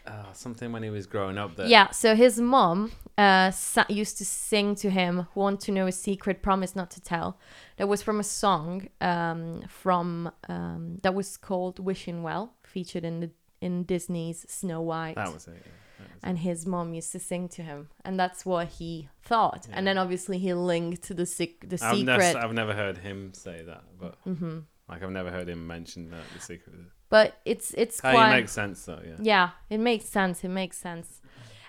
Uh, 0.07 0.33
something 0.33 0.70
when 0.73 0.83
he 0.83 0.91
was 0.91 1.07
growing 1.07 1.37
up 1.39 1.57
that 1.57 1.69
Yeah, 1.69 1.91
so 1.91 2.15
his 2.15 2.41
mom 2.41 2.93
uh, 3.19 3.51
sa- 3.51 3.85
used 3.89 4.19
to 4.19 4.24
sing 4.24 4.74
to 4.77 4.89
him, 4.91 5.27
Want 5.35 5.61
to 5.62 5.73
Know 5.73 5.87
a 5.87 5.93
Secret, 5.93 6.43
Promise 6.43 6.77
Not 6.77 6.91
to 6.93 7.01
Tell. 7.01 7.39
That 7.77 7.89
was 7.89 8.03
from 8.03 8.20
a 8.20 8.24
song 8.24 8.89
um, 9.01 9.62
from 9.69 10.31
um, 10.49 10.99
that 11.03 11.15
was 11.15 11.37
called 11.37 11.78
Wishing 11.78 12.23
Well, 12.23 12.55
featured 12.62 13.05
in 13.05 13.20
the 13.20 13.31
in 13.61 13.85
Disney's 13.85 14.45
Snow 14.49 14.81
White. 14.83 15.15
that 15.16 15.33
was 15.33 15.49
it. 15.49 15.55
Yeah. 15.55 15.73
That 15.99 16.09
was 16.15 16.23
it. 16.23 16.28
and 16.28 16.39
his 16.39 16.66
mom 16.66 16.93
used 16.95 17.11
to 17.12 17.19
sing 17.19 17.49
to 17.49 17.62
him, 17.62 17.89
and 18.05 18.20
that's 18.20 18.45
what 18.47 18.69
he 18.78 19.09
thought. 19.24 19.66
And 19.73 19.87
then 19.87 19.97
obviously 19.99 20.39
he 20.39 20.53
linked 20.55 21.03
to 21.05 21.15
the 21.15 21.24
sec- 21.27 21.69
the 21.69 21.78
I've, 21.83 21.97
secret. 21.97 22.05
never, 22.05 22.39
I've 22.39 22.53
never 22.53 22.74
heard 22.74 22.99
him 22.99 23.33
say 23.35 23.62
that, 23.66 23.83
but 23.99 24.16
hmm 24.24 24.59
like 24.89 25.03
I've 25.03 25.11
never 25.11 25.31
heard 25.33 25.49
him 25.49 25.66
mention 25.66 26.11
that 26.11 26.23
the 26.35 26.41
secret. 26.41 26.74
But 27.09 27.41
it's 27.45 27.73
it's 27.74 28.01
quite 28.01 28.31
it 28.33 28.37
makes 28.37 28.53
sense 28.53 28.85
though, 28.85 29.01
yeah. 29.07 29.16
Yeah, 29.20 29.51
it 29.70 29.78
makes 29.78 30.07
sense. 30.07 30.43
It 30.45 30.49
makes 30.49 30.77
sense. 30.78 31.20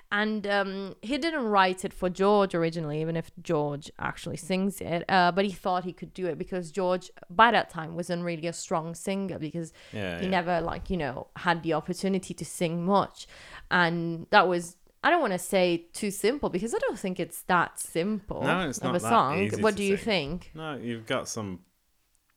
And 0.09 0.47
um, 0.47 0.95
he 1.01 1.17
didn't 1.17 1.43
write 1.43 1.83
it 1.83 1.91
for 1.93 2.09
George 2.09 2.55
originally, 2.55 3.01
even 3.01 3.17
if 3.17 3.29
George 3.43 3.91
actually 3.99 4.37
sings 4.37 4.79
it. 4.79 5.03
Uh, 5.09 5.33
but 5.33 5.43
he 5.43 5.51
thought 5.51 5.83
he 5.83 5.91
could 5.91 6.13
do 6.13 6.27
it 6.27 6.37
because 6.37 6.71
George, 6.71 7.11
by 7.29 7.51
that 7.51 7.69
time, 7.69 7.93
wasn't 7.95 8.23
really 8.23 8.47
a 8.47 8.53
strong 8.53 8.95
singer 8.95 9.37
because 9.37 9.73
Yeah, 9.91 10.17
he 10.19 10.23
yeah. 10.25 10.31
never, 10.31 10.61
like, 10.61 10.89
you 10.89 10.95
know, 10.95 11.27
had 11.35 11.61
the 11.61 11.73
opportunity 11.73 12.33
to 12.33 12.45
sing 12.45 12.85
much. 12.85 13.27
And 13.69 14.27
that 14.29 14.47
was, 14.47 14.77
I 15.03 15.09
don't 15.09 15.19
want 15.19 15.33
to 15.33 15.39
say 15.39 15.87
too 15.91 16.09
simple 16.09 16.49
because 16.49 16.73
I 16.73 16.77
don't 16.79 16.97
think 16.97 17.19
it's 17.19 17.41
that 17.43 17.77
simple 17.77 18.43
No, 18.43 18.61
it's 18.69 18.77
of 18.77 18.85
not 18.85 18.95
a 18.95 18.99
that 18.99 19.09
song. 19.09 19.39
easy 19.39 19.61
What 19.61 19.75
do 19.75 19.83
you 19.83 19.97
think? 19.97 20.51
No, 20.55 20.77
you've 20.77 21.05
got 21.05 21.27
some. 21.27 21.59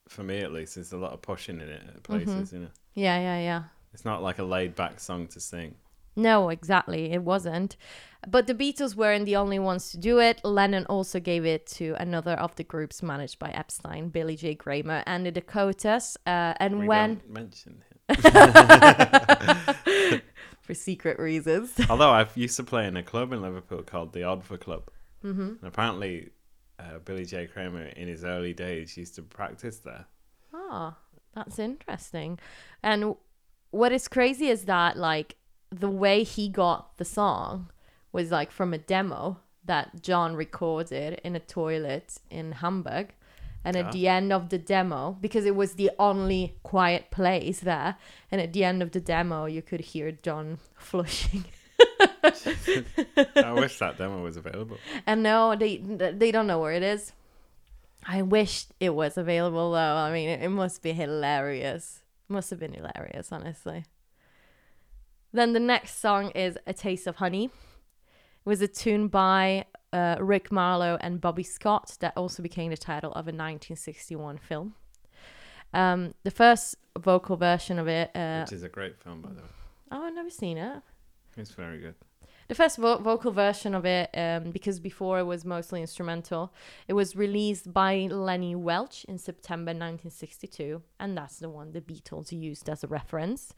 For 0.09 0.23
me, 0.23 0.39
at 0.39 0.51
least, 0.51 0.75
there's 0.75 0.91
a 0.91 0.97
lot 0.97 1.13
of 1.13 1.21
pushing 1.21 1.61
in 1.61 1.69
it 1.69 1.81
at 1.87 2.03
places. 2.03 2.49
Mm-hmm. 2.49 2.55
You 2.55 2.61
know, 2.63 2.69
Yeah, 2.93 3.19
yeah, 3.19 3.39
yeah. 3.39 3.63
it's 3.93 4.05
not 4.05 4.21
like 4.21 4.39
a 4.39 4.43
laid 4.43 4.75
back 4.75 4.99
song 4.99 5.27
to 5.27 5.39
sing. 5.39 5.75
No, 6.15 6.49
exactly. 6.49 7.11
It 7.11 7.23
wasn't. 7.23 7.77
But 8.27 8.45
the 8.45 8.53
Beatles 8.53 8.95
weren't 8.95 9.25
the 9.25 9.37
only 9.37 9.59
ones 9.59 9.91
to 9.91 9.97
do 9.97 10.19
it. 10.19 10.41
Lennon 10.43 10.85
also 10.87 11.19
gave 11.19 11.45
it 11.45 11.65
to 11.67 11.95
another 11.99 12.33
of 12.33 12.55
the 12.55 12.63
groups 12.63 13.01
managed 13.01 13.39
by 13.39 13.49
Epstein, 13.49 14.09
Billy 14.09 14.35
J. 14.35 14.55
Kramer, 14.55 15.03
and 15.07 15.25
the 15.25 15.31
Dakotas. 15.31 16.17
Uh, 16.27 16.53
and 16.57 16.79
We 16.79 16.87
when, 16.87 17.15
don't 17.15 17.29
mention 17.29 17.83
him. 17.89 17.97
for 20.61 20.73
secret 20.73 21.19
reasons. 21.19 21.73
Although 21.89 22.11
I 22.11 22.27
used 22.35 22.57
to 22.57 22.63
play 22.63 22.87
in 22.87 22.97
a 22.97 23.03
club 23.03 23.33
in 23.33 23.41
Liverpool 23.41 23.83
called 23.83 24.13
the 24.13 24.21
Oddfer 24.21 24.59
Club, 24.59 24.89
mm-hmm. 25.23 25.41
and 25.41 25.63
apparently 25.63 26.29
uh, 26.79 26.99
Billy 27.03 27.25
J. 27.25 27.47
Kramer 27.47 27.85
in 27.85 28.07
his 28.07 28.23
early 28.23 28.53
days 28.53 28.97
used 28.97 29.15
to 29.15 29.21
practice 29.21 29.79
there. 29.79 30.05
Oh, 30.53 30.95
that's 31.33 31.59
interesting. 31.59 32.39
And 32.83 33.15
what 33.71 33.91
is 33.91 34.07
crazy 34.07 34.47
is 34.49 34.65
that, 34.65 34.97
like, 34.97 35.35
the 35.69 35.89
way 35.89 36.23
he 36.23 36.49
got 36.49 36.97
the 36.97 37.05
song 37.05 37.69
was 38.11 38.29
like 38.31 38.51
from 38.51 38.73
a 38.73 38.77
demo 38.77 39.39
that 39.63 40.01
John 40.01 40.35
recorded 40.35 41.21
in 41.23 41.35
a 41.35 41.39
toilet 41.39 42.17
in 42.29 42.51
Hamburg. 42.53 43.13
And 43.63 43.77
at 43.77 43.85
Ah. 43.85 43.91
the 43.91 44.07
end 44.07 44.33
of 44.33 44.49
the 44.49 44.57
demo, 44.57 45.17
because 45.21 45.45
it 45.45 45.55
was 45.55 45.75
the 45.75 45.91
only 45.99 46.55
quiet 46.63 47.11
place 47.11 47.59
there, 47.59 47.95
and 48.31 48.41
at 48.41 48.53
the 48.53 48.63
end 48.63 48.81
of 48.81 48.89
the 48.91 48.99
demo, 48.99 49.45
you 49.45 49.61
could 49.61 49.81
hear 49.81 50.11
John 50.11 50.57
flushing. 50.75 51.45
I 52.23 53.53
wish 53.53 53.77
that 53.79 53.97
demo 53.97 54.21
was 54.23 54.35
available. 54.37 54.77
And 55.05 55.23
no, 55.23 55.55
they 55.55 55.77
they 55.77 56.31
don't 56.31 56.47
know 56.47 56.59
where 56.59 56.73
it 56.73 56.83
is. 56.83 57.13
I 58.05 58.21
wish 58.21 58.65
it 58.79 58.95
was 58.95 59.17
available 59.17 59.71
though. 59.71 59.77
I 59.95 60.11
mean, 60.11 60.29
it, 60.29 60.41
it 60.41 60.49
must 60.49 60.81
be 60.81 60.93
hilarious. 60.93 62.01
Must 62.27 62.49
have 62.49 62.59
been 62.59 62.73
hilarious, 62.73 63.31
honestly. 63.31 63.85
Then 65.33 65.53
the 65.53 65.59
next 65.59 65.99
song 65.99 66.31
is 66.31 66.57
"A 66.65 66.73
Taste 66.73 67.07
of 67.07 67.17
Honey." 67.17 67.45
It 67.45 68.49
was 68.49 68.61
a 68.61 68.67
tune 68.67 69.07
by 69.07 69.65
uh, 69.93 70.15
Ric 70.19 70.51
Marlow 70.51 70.97
and 71.01 71.21
Bobby 71.21 71.43
Scott 71.43 71.97
that 71.99 72.13
also 72.17 72.41
became 72.41 72.71
the 72.71 72.77
title 72.77 73.11
of 73.11 73.27
a 73.27 73.31
1961 73.31 74.37
film. 74.39 74.73
Um, 75.73 76.13
the 76.23 76.31
first 76.31 76.75
vocal 76.97 77.37
version 77.37 77.77
of 77.79 77.87
it. 77.87 78.09
Uh, 78.15 78.41
which 78.41 78.53
is 78.53 78.63
a 78.63 78.69
great 78.69 79.01
film, 79.01 79.21
by 79.21 79.29
the 79.29 79.41
way. 79.41 79.47
oh, 79.91 80.03
I've 80.03 80.13
never 80.15 80.29
seen 80.29 80.57
it. 80.57 80.81
It's 81.37 81.51
very 81.51 81.79
good. 81.79 81.95
The 82.51 82.55
first 82.55 82.79
vo- 82.79 82.97
vocal 82.97 83.31
version 83.31 83.73
of 83.73 83.85
it, 83.85 84.09
um, 84.13 84.51
because 84.51 84.81
before 84.81 85.19
it 85.19 85.23
was 85.23 85.45
mostly 85.45 85.79
instrumental, 85.79 86.53
it 86.85 86.91
was 86.91 87.15
released 87.15 87.71
by 87.71 88.09
Lenny 88.11 88.55
Welch 88.55 89.05
in 89.05 89.17
September 89.19 89.69
1962, 89.69 90.81
and 90.99 91.17
that's 91.17 91.37
the 91.37 91.47
one 91.47 91.71
the 91.71 91.79
Beatles 91.79 92.33
used 92.33 92.67
as 92.67 92.83
a 92.83 92.87
reference. 92.87 93.53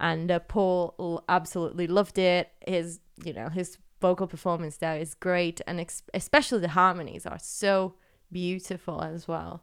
And 0.00 0.28
uh, 0.28 0.40
Paul 0.40 1.22
absolutely 1.28 1.86
loved 1.86 2.18
it. 2.18 2.50
His, 2.66 2.98
you 3.22 3.32
know, 3.32 3.48
his 3.48 3.78
vocal 4.00 4.26
performance 4.26 4.78
there 4.78 4.96
is 4.96 5.14
great, 5.14 5.60
and 5.68 5.78
ex- 5.78 6.02
especially 6.12 6.58
the 6.58 6.70
harmonies 6.70 7.24
are 7.24 7.38
so 7.40 7.94
beautiful 8.32 9.02
as 9.02 9.28
well. 9.28 9.62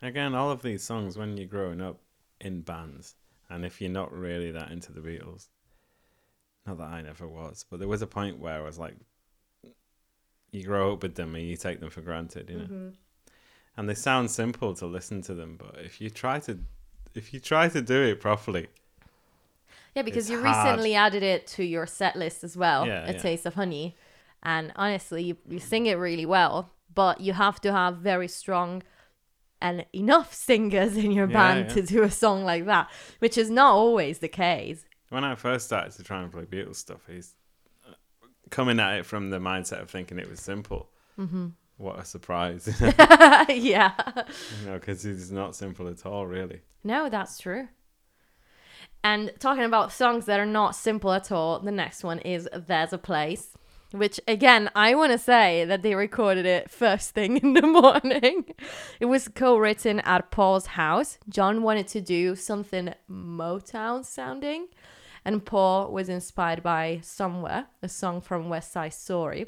Again, 0.00 0.34
all 0.34 0.50
of 0.50 0.62
these 0.62 0.82
songs 0.82 1.18
when 1.18 1.36
you're 1.36 1.46
growing 1.46 1.82
up 1.82 2.00
in 2.40 2.62
bands, 2.62 3.16
and 3.50 3.66
if 3.66 3.82
you're 3.82 3.90
not 3.90 4.10
really 4.14 4.50
that 4.50 4.70
into 4.70 4.92
the 4.92 5.02
Beatles, 5.02 5.48
not 6.66 6.78
that 6.78 6.88
I 6.88 7.02
never 7.02 7.26
was, 7.28 7.64
but 7.70 7.78
there 7.78 7.88
was 7.88 8.02
a 8.02 8.06
point 8.06 8.38
where 8.38 8.54
I 8.54 8.60
was 8.62 8.78
like, 8.78 8.96
you 10.52 10.64
grow 10.64 10.92
up 10.92 11.02
with 11.02 11.16
them 11.16 11.34
and 11.34 11.46
you 11.46 11.56
take 11.56 11.80
them 11.80 11.90
for 11.90 12.00
granted, 12.00 12.48
you 12.48 12.58
know. 12.58 12.68
Mm-hmm. 12.68 12.88
And 13.76 13.88
they 13.88 13.94
sound 13.94 14.30
simple 14.32 14.74
to 14.74 14.86
listen 14.86 15.22
to 15.22 15.34
them, 15.34 15.56
but 15.56 15.78
if 15.80 16.00
you 16.00 16.10
try 16.10 16.38
to, 16.40 16.58
if 17.14 17.32
you 17.32 17.40
try 17.40 17.68
to 17.68 17.82
do 17.82 18.02
it 18.02 18.20
properly, 18.20 18.68
Yeah, 19.94 20.02
because 20.02 20.28
you 20.28 20.40
hard. 20.40 20.80
recently 20.80 20.94
added 20.94 21.22
it 21.22 21.46
to 21.48 21.64
your 21.64 21.86
set 21.86 22.16
list 22.16 22.42
as 22.44 22.56
well, 22.56 22.84
Yeah, 22.86 23.04
A 23.06 23.14
yeah. 23.14 23.18
Taste 23.20 23.46
of 23.46 23.54
Honey. 23.54 23.96
And 24.42 24.72
honestly, 24.76 25.22
you, 25.22 25.36
you 25.48 25.58
sing 25.58 25.86
it 25.86 25.94
really 25.94 26.26
well, 26.26 26.70
but 26.92 27.20
you 27.20 27.32
have 27.32 27.60
to 27.62 27.72
have 27.72 27.98
very 27.98 28.28
strong 28.28 28.82
and 29.60 29.86
enough 29.94 30.34
singers 30.48 30.96
in 30.96 31.12
your 31.12 31.26
Yeah, 31.26 31.34
band 31.34 31.70
to 31.70 31.82
do 31.82 32.02
a 32.02 32.10
song 32.10 32.44
like 32.44 32.66
that, 32.66 32.90
which 33.20 33.38
is 33.38 33.50
not 33.50 33.72
always 33.72 34.20
the 34.20 34.28
case. 34.28 34.86
When 35.10 35.24
I 35.24 35.34
first 35.34 35.66
started 35.66 35.92
to 35.92 36.02
try 36.02 36.22
and 36.22 36.32
play 36.32 36.44
Beatles 36.44 36.76
stuff, 36.76 37.00
he's 37.08 37.34
uh, 37.88 37.94
coming 38.50 38.80
at 38.80 38.98
it 38.98 39.06
from 39.06 39.30
the 39.30 39.38
mindset 39.38 39.80
of 39.80 39.90
thinking 39.90 40.18
it 40.18 40.28
was 40.28 40.40
simple. 40.40 40.90
Mm-hmm. 41.18 41.48
What 41.76 41.98
a 41.98 42.04
surprise, 42.04 42.68
yeah. 42.80 43.92
you 44.60 44.66
know, 44.66 44.78
because 44.78 45.04
it's 45.04 45.30
not 45.30 45.56
simple 45.56 45.88
at 45.88 46.06
all, 46.06 46.26
really. 46.26 46.60
No, 46.84 47.08
that's 47.08 47.38
true. 47.38 47.68
And 49.02 49.32
talking 49.38 49.64
about 49.64 49.92
songs 49.92 50.26
that 50.26 50.40
are 50.40 50.46
not 50.46 50.76
simple 50.76 51.12
at 51.12 51.32
all, 51.32 51.58
the 51.58 51.72
next 51.72 52.04
one 52.04 52.20
is 52.20 52.48
There's 52.54 52.92
a 52.92 52.98
Place, 52.98 53.50
which 53.94 54.20
again, 54.26 54.68
I 54.74 54.94
want 54.94 55.12
to 55.12 55.18
say 55.18 55.64
that 55.64 55.82
they 55.82 55.94
recorded 55.94 56.46
it 56.46 56.70
first 56.70 57.10
thing 57.10 57.36
in 57.42 57.54
the 57.54 57.62
morning. 57.62 58.46
It 58.98 59.06
was 59.06 59.28
co 59.28 59.56
written 59.56 60.00
at 60.00 60.30
Paul's 60.30 60.66
house. 60.66 61.18
John 61.28 61.62
wanted 61.62 61.86
to 61.88 62.00
do 62.00 62.34
something 62.34 62.92
Motown 63.08 64.04
sounding, 64.04 64.66
and 65.24 65.44
Paul 65.44 65.92
was 65.92 66.08
inspired 66.08 66.62
by 66.62 67.00
Somewhere, 67.02 67.66
a 67.82 67.88
song 67.88 68.20
from 68.20 68.48
West 68.48 68.72
Side 68.72 68.94
Story. 68.94 69.46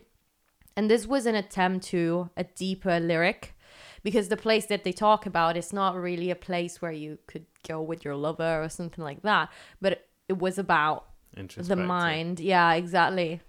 And 0.77 0.91
this 0.91 1.07
was 1.07 1.27
an 1.27 1.35
attempt 1.35 1.87
to 1.89 2.31
a 2.37 2.45
deeper 2.45 3.01
lyric 3.01 3.55
because 4.03 4.29
the 4.29 4.37
place 4.37 4.67
that 4.67 4.85
they 4.85 4.93
talk 4.93 5.27
about 5.27 5.57
is 5.57 5.73
not 5.73 5.97
really 5.97 6.31
a 6.31 6.37
place 6.37 6.81
where 6.81 6.93
you 6.93 7.19
could 7.27 7.47
go 7.67 7.83
with 7.83 8.05
your 8.05 8.15
lover 8.15 8.63
or 8.63 8.69
something 8.69 9.03
like 9.03 9.23
that, 9.23 9.49
but 9.81 9.93
it, 9.93 10.09
it 10.29 10.39
was 10.39 10.59
about 10.59 11.07
the 11.35 11.75
mind. 11.75 12.39
Yeah, 12.39 12.75
exactly. 12.75 13.41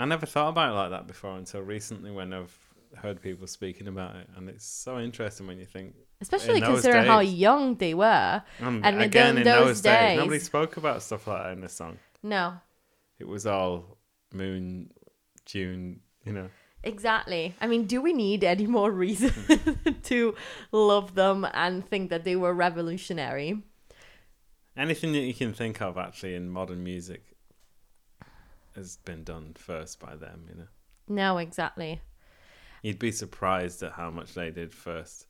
I 0.00 0.04
never 0.06 0.26
thought 0.26 0.48
about 0.48 0.70
it 0.72 0.74
like 0.76 0.90
that 0.90 1.06
before 1.06 1.36
until 1.36 1.60
recently 1.62 2.10
when 2.10 2.32
I've 2.32 2.56
heard 2.96 3.20
people 3.22 3.46
speaking 3.46 3.86
about 3.88 4.16
it, 4.16 4.28
and 4.36 4.48
it's 4.48 4.64
so 4.66 4.98
interesting 4.98 5.46
when 5.46 5.58
you 5.58 5.66
think. 5.66 5.94
Especially 6.20 6.60
considering 6.60 7.06
how 7.06 7.20
young 7.20 7.76
they 7.76 7.94
were. 7.94 8.42
Um, 8.60 8.80
And 8.84 9.00
again, 9.00 9.38
in 9.38 9.44
those 9.44 9.66
those 9.66 9.80
days, 9.82 9.92
days- 9.92 10.18
nobody 10.18 10.38
spoke 10.38 10.76
about 10.76 11.02
stuff 11.02 11.26
like 11.26 11.42
that 11.44 11.52
in 11.52 11.60
the 11.60 11.68
song. 11.68 11.98
No, 12.22 12.54
It 13.18 13.26
was 13.28 13.46
all 13.46 13.96
moon, 14.32 14.90
June, 15.46 16.00
you 16.24 16.32
know. 16.32 16.48
exactly. 16.82 17.54
I 17.60 17.66
mean, 17.66 17.84
do 17.86 18.00
we 18.02 18.12
need 18.12 18.44
any 18.44 18.66
more 18.66 18.90
reason 18.90 19.32
to 20.04 20.34
love 20.72 21.14
them 21.14 21.46
and 21.54 21.86
think 21.88 22.10
that 22.10 22.24
they 22.24 22.36
were 22.36 22.52
revolutionary? 22.54 23.62
Anything 24.76 25.12
that 25.12 25.20
you 25.20 25.34
can 25.34 25.52
think 25.52 25.80
of 25.82 25.98
actually 25.98 26.34
in 26.34 26.48
modern 26.50 26.82
music 26.84 27.29
has 28.80 28.96
been 29.04 29.22
done 29.24 29.52
first 29.56 30.00
by 30.00 30.16
them. 30.16 30.46
You 30.48 30.54
know, 30.58 30.68
No, 31.08 31.38
exactly. 31.38 32.00
you'd 32.82 32.98
be 32.98 33.12
surprised 33.12 33.82
at 33.82 33.92
how 33.92 34.10
much 34.10 34.34
they 34.34 34.50
did 34.50 34.72
first. 34.72 35.26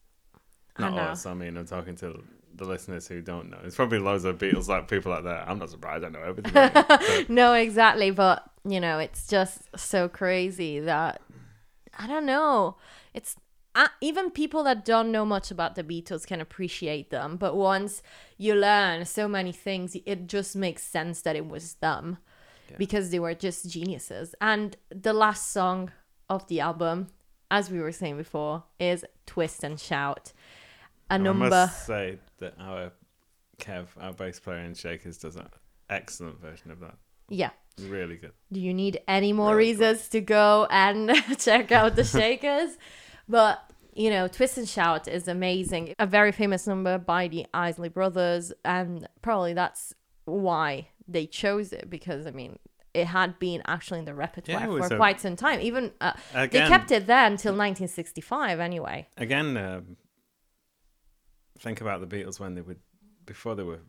I 0.77 0.83
Not 0.83 0.95
know. 0.95 1.03
us. 1.03 1.27
I 1.27 1.35
mean, 1.35 1.57
I'm 1.57 1.67
talking 1.67 1.97
to 1.97 2.23
the 2.55 2.65
listeners 2.65 3.07
who 3.09 3.21
don't 3.21 3.51
know. 3.51 3.59
There's 3.61 3.75
probably 3.75 3.99
loads 3.99 4.25
of 4.25 4.39
Beatles 4.39 4.69
like 4.69 4.89
people 4.89 5.13
like 5.13 5.25
that. 5.25 5.49
I'm 5.49 5.59
not 5.59 5.71
surprised. 5.71 6.05
I 6.05 6.09
know 6.09 6.23
everything. 6.23 6.53
it. 6.55 7.29
No, 7.41 7.53
exactly. 7.55 8.11
But, 8.11 8.43
you 8.65 8.81
know, 8.81 8.99
it's 8.99 9.27
just 9.27 9.63
so 9.77 10.09
crazy 10.09 10.81
that, 10.81 11.21
I 11.99 12.07
don't 12.07 12.27
know. 12.27 12.77
It's 13.15 13.37
uh, 13.75 13.89
even 14.01 14.31
people 14.31 14.63
that 14.65 14.85
don't 14.85 15.13
know 15.13 15.25
much 15.25 15.51
about 15.51 15.75
the 15.77 15.85
Beatles 15.85 16.27
can 16.27 16.41
appreciate 16.41 17.11
them. 17.11 17.37
But 17.37 17.57
once 17.57 18.03
you 18.39 18.55
learn 18.55 19.05
so 19.05 19.29
many 19.29 19.53
things, 19.53 19.97
it 20.07 20.27
just 20.27 20.57
makes 20.57 20.83
sense 20.83 21.23
that 21.23 21.37
it 21.37 21.47
was 21.47 21.75
them 21.75 22.19
Yeah. 22.71 22.77
because 22.79 23.11
they 23.11 23.19
were 23.19 23.35
just 23.35 23.69
geniuses. 23.69 24.35
And 24.41 24.77
the 24.91 25.13
last 25.13 25.51
song 25.53 25.91
of 26.29 26.47
the 26.49 26.61
album, 26.61 27.09
as 27.51 27.71
we 27.71 27.81
were 27.81 27.93
saying 27.93 28.17
before, 28.17 28.65
is 28.79 29.05
Twist 29.27 29.65
and 29.65 29.79
Shout. 29.79 30.33
A 31.11 31.15
I 31.15 31.17
number. 31.19 31.49
must 31.51 31.87
say 31.87 32.19
that 32.39 32.55
our 32.61 32.93
Kev, 33.59 33.87
our 34.01 34.13
bass 34.13 34.39
player 34.41 34.59
in 34.61 34.75
Shakers, 34.75 35.19
does 35.19 35.37
an 35.37 35.49
excellent 35.89 36.41
version 36.41 36.71
of 36.71 36.81
that. 36.81 36.95
Yeah. 37.29 37.51
Really 37.81 38.17
good. 38.17 38.33
Do 38.53 38.61
you 38.61 38.75
need 38.75 39.01
any 39.09 39.33
more 39.33 39.57
Really 39.57 39.71
reasons 39.71 40.09
to 40.09 40.21
go 40.21 40.67
and 40.71 41.11
check 41.39 41.73
out 41.73 41.97
the 41.97 42.05
Shakers? 42.05 42.77
but 43.29 43.61
you 43.95 44.09
know, 44.11 44.29
Twist 44.29 44.57
and 44.57 44.69
Shout 44.69 45.09
is 45.09 45.27
amazing. 45.27 45.95
A 45.99 46.07
very 46.07 46.31
famous 46.33 46.67
number 46.67 46.97
by 46.99 47.27
the 47.29 47.47
Isley 47.53 47.89
Brothers, 47.89 48.53
and 48.65 49.09
probably 49.21 49.53
that's 49.53 49.95
why 50.27 50.89
they 51.13 51.27
chose 51.27 51.73
it 51.73 51.91
because 51.91 52.27
I 52.27 52.31
mean, 52.31 52.59
it 52.95 53.07
had 53.07 53.39
been 53.39 53.63
actually 53.67 54.01
in 54.01 54.05
the 54.05 54.15
repertoire 54.15 54.61
Yeah, 54.61 54.87
for 54.87 54.95
a- 54.95 54.97
quite 54.97 55.21
some 55.21 55.37
time. 55.37 55.61
Even 55.61 55.93
uh, 56.01 56.13
they 56.35 56.49
kept 56.49 56.91
it 56.91 57.07
there 57.07 57.27
until 57.27 57.53
1965, 57.53 58.61
anyway. 58.61 59.07
again, 59.17 59.57
um, 59.57 59.97
think 61.59 61.81
about 61.81 62.01
the 62.01 62.07
Beatles 62.07 62.41
when 62.41 62.55
they 62.55 62.61
would 62.63 62.81
before 63.27 63.55
they 63.55 63.63
were 63.63 63.81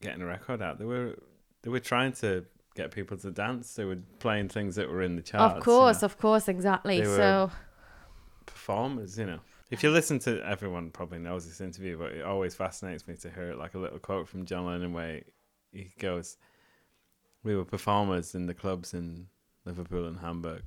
getting 0.00 0.22
a 0.22 0.26
record 0.26 0.62
out. 0.62 0.78
They 0.78 0.84
were 0.84 1.16
they 1.62 1.70
were 1.70 1.80
trying 1.80 2.12
to 2.14 2.44
get 2.74 2.90
people 2.90 3.16
to 3.18 3.30
dance. 3.30 3.74
They 3.74 3.84
were 3.84 3.98
playing 4.18 4.48
things 4.48 4.76
that 4.76 4.88
were 4.88 5.02
in 5.02 5.16
the 5.16 5.22
charts. 5.22 5.56
of 5.58 5.62
course, 5.62 5.98
you 5.98 6.00
know, 6.02 6.06
of 6.06 6.18
course, 6.18 6.48
exactly. 6.48 7.04
So 7.04 7.50
performers. 8.46 9.18
You 9.18 9.26
know, 9.26 9.38
if 9.70 9.82
you 9.82 9.90
listen 9.90 10.18
to 10.20 10.42
everyone 10.46 10.90
probably 10.90 11.18
knows 11.18 11.46
this 11.46 11.60
interview, 11.60 11.98
but 11.98 12.12
it 12.12 12.24
always 12.24 12.54
fascinates 12.54 13.06
me 13.06 13.14
to 13.16 13.30
hear 13.30 13.54
like 13.54 13.74
a 13.74 13.78
little 13.78 13.98
quote 13.98 14.28
from 14.28 14.44
John 14.44 14.66
Lennon 14.66 14.92
where 14.92 15.22
he 15.72 15.90
goes, 15.98 16.36
"We 17.42 17.54
were 17.56 17.64
performers 17.64 18.34
in 18.34 18.46
the 18.46 18.54
clubs 18.54 18.94
in 18.94 19.26
Liverpool 19.64 20.06
and 20.06 20.18
Hamburg." 20.20 20.62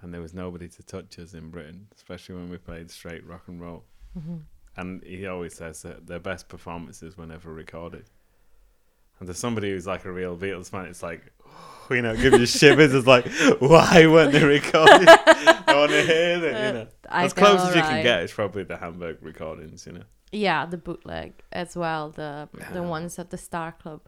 And 0.00 0.12
there 0.12 0.20
was 0.20 0.34
nobody 0.34 0.68
to 0.68 0.82
touch 0.82 1.18
us 1.18 1.32
in 1.32 1.50
Britain, 1.50 1.86
especially 1.94 2.34
when 2.34 2.50
we 2.50 2.58
played 2.58 2.90
straight 2.90 3.26
rock 3.26 3.44
and 3.46 3.60
roll. 3.60 3.84
mm-hmm. 4.18 4.36
And 4.76 5.02
he 5.04 5.26
always 5.26 5.54
says 5.54 5.82
that 5.82 6.06
their 6.08 6.18
best 6.18 6.48
performances 6.48 7.16
were 7.16 7.26
never 7.26 7.52
recorded. 7.52 8.04
And 9.20 9.28
to 9.28 9.34
somebody 9.34 9.70
who's 9.70 9.86
like 9.86 10.04
a 10.04 10.10
real 10.12 10.36
Beatles 10.36 10.68
fan, 10.68 10.86
it's 10.86 11.02
like, 11.02 11.32
you 11.90 12.02
know, 12.02 12.12
it 12.12 12.20
gives 12.20 12.38
you 12.38 12.46
shivers. 12.60 12.92
It's 12.92 13.06
like, 13.06 13.26
why 13.60 14.06
weren't 14.06 14.32
they 14.32 14.42
recorded? 14.44 15.08
I 15.08 15.74
want 15.74 15.92
to 15.92 16.02
hear 16.02 16.40
them, 16.40 16.66
you 16.66 16.80
know. 16.80 16.88
I 17.08 17.24
As 17.24 17.32
close 17.32 17.62
know, 17.62 17.68
as 17.70 17.76
you 17.76 17.82
can 17.82 18.02
get 18.02 18.22
is 18.24 18.32
probably 18.32 18.64
the 18.64 18.76
Hamburg 18.76 19.18
recordings, 19.22 19.86
you 19.86 19.92
know. 19.92 20.02
yeah, 20.32 20.66
the 20.66 20.76
bootleg 20.76 21.32
as 21.52 21.76
well, 21.76 22.10
the 22.10 22.48
the 22.72 22.82
ones 22.82 23.18
at 23.18 23.30
the 23.30 23.38
Star 23.38 23.72
Club. 23.72 24.00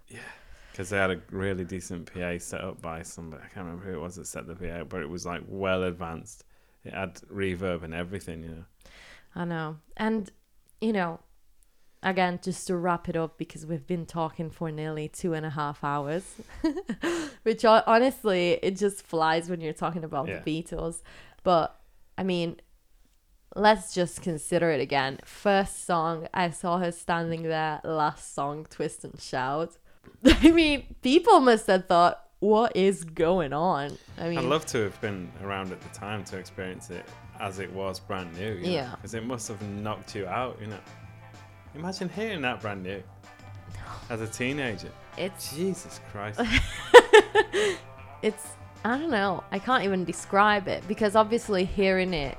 Because 0.76 0.90
they 0.90 0.98
had 0.98 1.10
a 1.10 1.22
really 1.30 1.64
decent 1.64 2.12
PA 2.12 2.36
set 2.36 2.60
up 2.60 2.82
by 2.82 3.00
somebody. 3.00 3.42
I 3.42 3.48
can't 3.48 3.64
remember 3.64 3.86
who 3.86 3.94
it 3.98 4.02
was 4.02 4.16
that 4.16 4.26
set 4.26 4.46
the 4.46 4.54
PA 4.54 4.82
up, 4.82 4.90
but 4.90 5.00
it 5.00 5.08
was 5.08 5.24
like 5.24 5.40
well 5.48 5.84
advanced. 5.84 6.44
It 6.84 6.92
had 6.92 7.14
reverb 7.32 7.82
and 7.82 7.94
everything, 7.94 8.42
you 8.42 8.48
know. 8.50 8.64
I 9.34 9.46
know. 9.46 9.78
And, 9.96 10.30
you 10.82 10.92
know, 10.92 11.20
again, 12.02 12.40
just 12.42 12.66
to 12.66 12.76
wrap 12.76 13.08
it 13.08 13.16
up, 13.16 13.38
because 13.38 13.64
we've 13.64 13.86
been 13.86 14.04
talking 14.04 14.50
for 14.50 14.70
nearly 14.70 15.08
two 15.08 15.32
and 15.32 15.46
a 15.46 15.50
half 15.50 15.82
hours, 15.82 16.24
which 17.42 17.64
honestly, 17.64 18.58
it 18.62 18.76
just 18.76 19.00
flies 19.02 19.48
when 19.48 19.62
you're 19.62 19.72
talking 19.72 20.04
about 20.04 20.28
Yeah. 20.28 20.40
the 20.40 20.62
Beatles. 20.62 21.00
But, 21.42 21.74
I 22.18 22.22
mean, 22.22 22.56
let's 23.54 23.94
just 23.94 24.20
consider 24.20 24.70
it 24.72 24.82
again. 24.82 25.20
First 25.24 25.86
song, 25.86 26.28
I 26.34 26.50
saw 26.50 26.76
her 26.80 26.92
standing 26.92 27.44
there. 27.44 27.80
Last 27.82 28.34
song, 28.34 28.66
Twist 28.68 29.04
and 29.04 29.18
Shout. 29.18 29.78
I 30.24 30.50
mean, 30.50 30.94
people 31.02 31.40
must 31.40 31.66
have 31.66 31.86
thought, 31.86 32.22
what 32.40 32.76
is 32.76 33.04
going 33.04 33.52
on? 33.52 33.96
I 34.18 34.28
mean, 34.28 34.38
I'd 34.38 34.44
love 34.44 34.66
to 34.66 34.78
have 34.78 35.00
been 35.00 35.30
around 35.42 35.72
at 35.72 35.80
the 35.80 35.88
time 35.88 36.24
to 36.24 36.38
experience 36.38 36.90
it 36.90 37.04
as 37.40 37.58
it 37.58 37.72
was 37.72 37.98
brand 37.98 38.36
new. 38.36 38.58
Yeah. 38.62 38.94
Because 38.96 39.14
it 39.14 39.24
must 39.24 39.48
have 39.48 39.60
knocked 39.62 40.14
you 40.14 40.26
out, 40.26 40.58
you 40.60 40.66
know. 40.66 40.78
Imagine 41.74 42.08
hearing 42.08 42.40
that 42.42 42.60
brand 42.60 42.82
new 42.82 43.02
as 44.10 44.20
a 44.20 44.26
teenager. 44.26 44.90
it's 45.16 45.54
Jesus 45.54 46.00
Christ. 46.10 46.40
it's 48.22 48.46
I 48.84 48.98
don't 48.98 49.10
know. 49.10 49.42
I 49.50 49.58
can't 49.58 49.82
even 49.84 50.04
describe 50.04 50.68
it 50.68 50.86
because 50.86 51.16
obviously 51.16 51.64
hearing 51.64 52.14
it. 52.14 52.38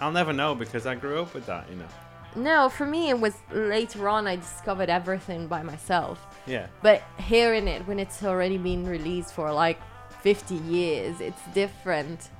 I'll 0.00 0.12
never 0.12 0.32
know 0.32 0.54
because 0.54 0.86
I 0.86 0.94
grew 0.94 1.20
up 1.20 1.34
with 1.34 1.46
that, 1.46 1.68
you 1.70 1.76
know. 1.76 1.86
No, 2.34 2.68
for 2.68 2.86
me 2.86 3.10
it 3.10 3.20
was 3.20 3.34
later 3.52 4.08
on 4.08 4.26
I 4.26 4.36
discovered 4.36 4.88
everything 4.88 5.46
by 5.48 5.62
myself. 5.62 6.26
Yeah. 6.46 6.66
But 6.82 7.02
hearing 7.18 7.68
it 7.68 7.86
when 7.86 7.98
it's 7.98 8.22
already 8.22 8.58
been 8.58 8.86
released 8.86 9.34
for 9.34 9.52
like 9.52 9.78
50 10.22 10.54
years, 10.54 11.20
it's 11.20 11.40
different. 11.54 12.30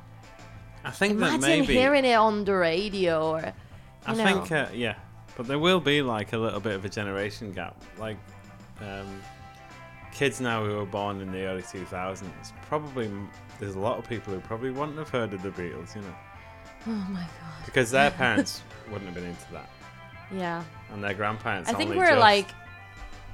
I 0.85 0.91
think 0.91 1.13
Imagine 1.15 1.41
that 1.41 1.47
maybe. 1.47 1.75
hearing 1.75 2.05
it 2.05 2.15
on 2.15 2.45
the 2.45 2.55
radio 2.55 3.33
or 3.33 3.53
I 4.07 4.15
know. 4.15 4.25
think, 4.45 4.53
uh, 4.53 4.67
yeah. 4.73 4.95
But 5.37 5.47
there 5.47 5.59
will 5.59 5.81
be 5.81 6.03
like 6.03 6.33
a 6.33 6.39
little 6.39 6.61
bit 6.61 6.75
of 6.75 6.85
a 6.85 6.89
generation 6.89 7.53
gap. 7.53 7.81
Like, 7.99 8.17
um, 8.81 9.23
kids 10.13 10.41
now 10.41 10.65
who 10.65 10.77
were 10.77 10.87
born 10.87 11.21
in 11.21 11.31
the 11.33 11.45
early 11.45 11.63
2000s, 11.63 12.25
probably, 12.67 13.11
there's 13.61 13.77
a 13.77 13.79
lot 13.81 13.99
of 13.99 14.09
people 14.09 14.33
who 14.35 14.41
probably 14.41 14.71
wouldn't 14.71 14.99
have 14.99 15.09
heard 15.09 15.33
of 15.33 15.43
the 15.43 15.51
Beatles, 15.51 15.95
you 15.95 16.03
know. 16.03 16.15
oh 16.89 16.91
my 17.11 17.21
god. 17.21 17.65
Because 17.65 17.91
their 17.91 18.11
parents 18.23 18.63
wouldn't 18.91 19.05
have 19.07 19.15
been 19.15 19.25
into 19.27 19.53
that. 19.53 19.69
Yeah. 20.35 20.63
And 20.93 21.03
their 21.03 21.15
grandparents 21.15 21.71
I 21.71 21.75
think 21.75 21.95
we're 21.95 22.07
just. 22.09 22.21
like 22.21 22.49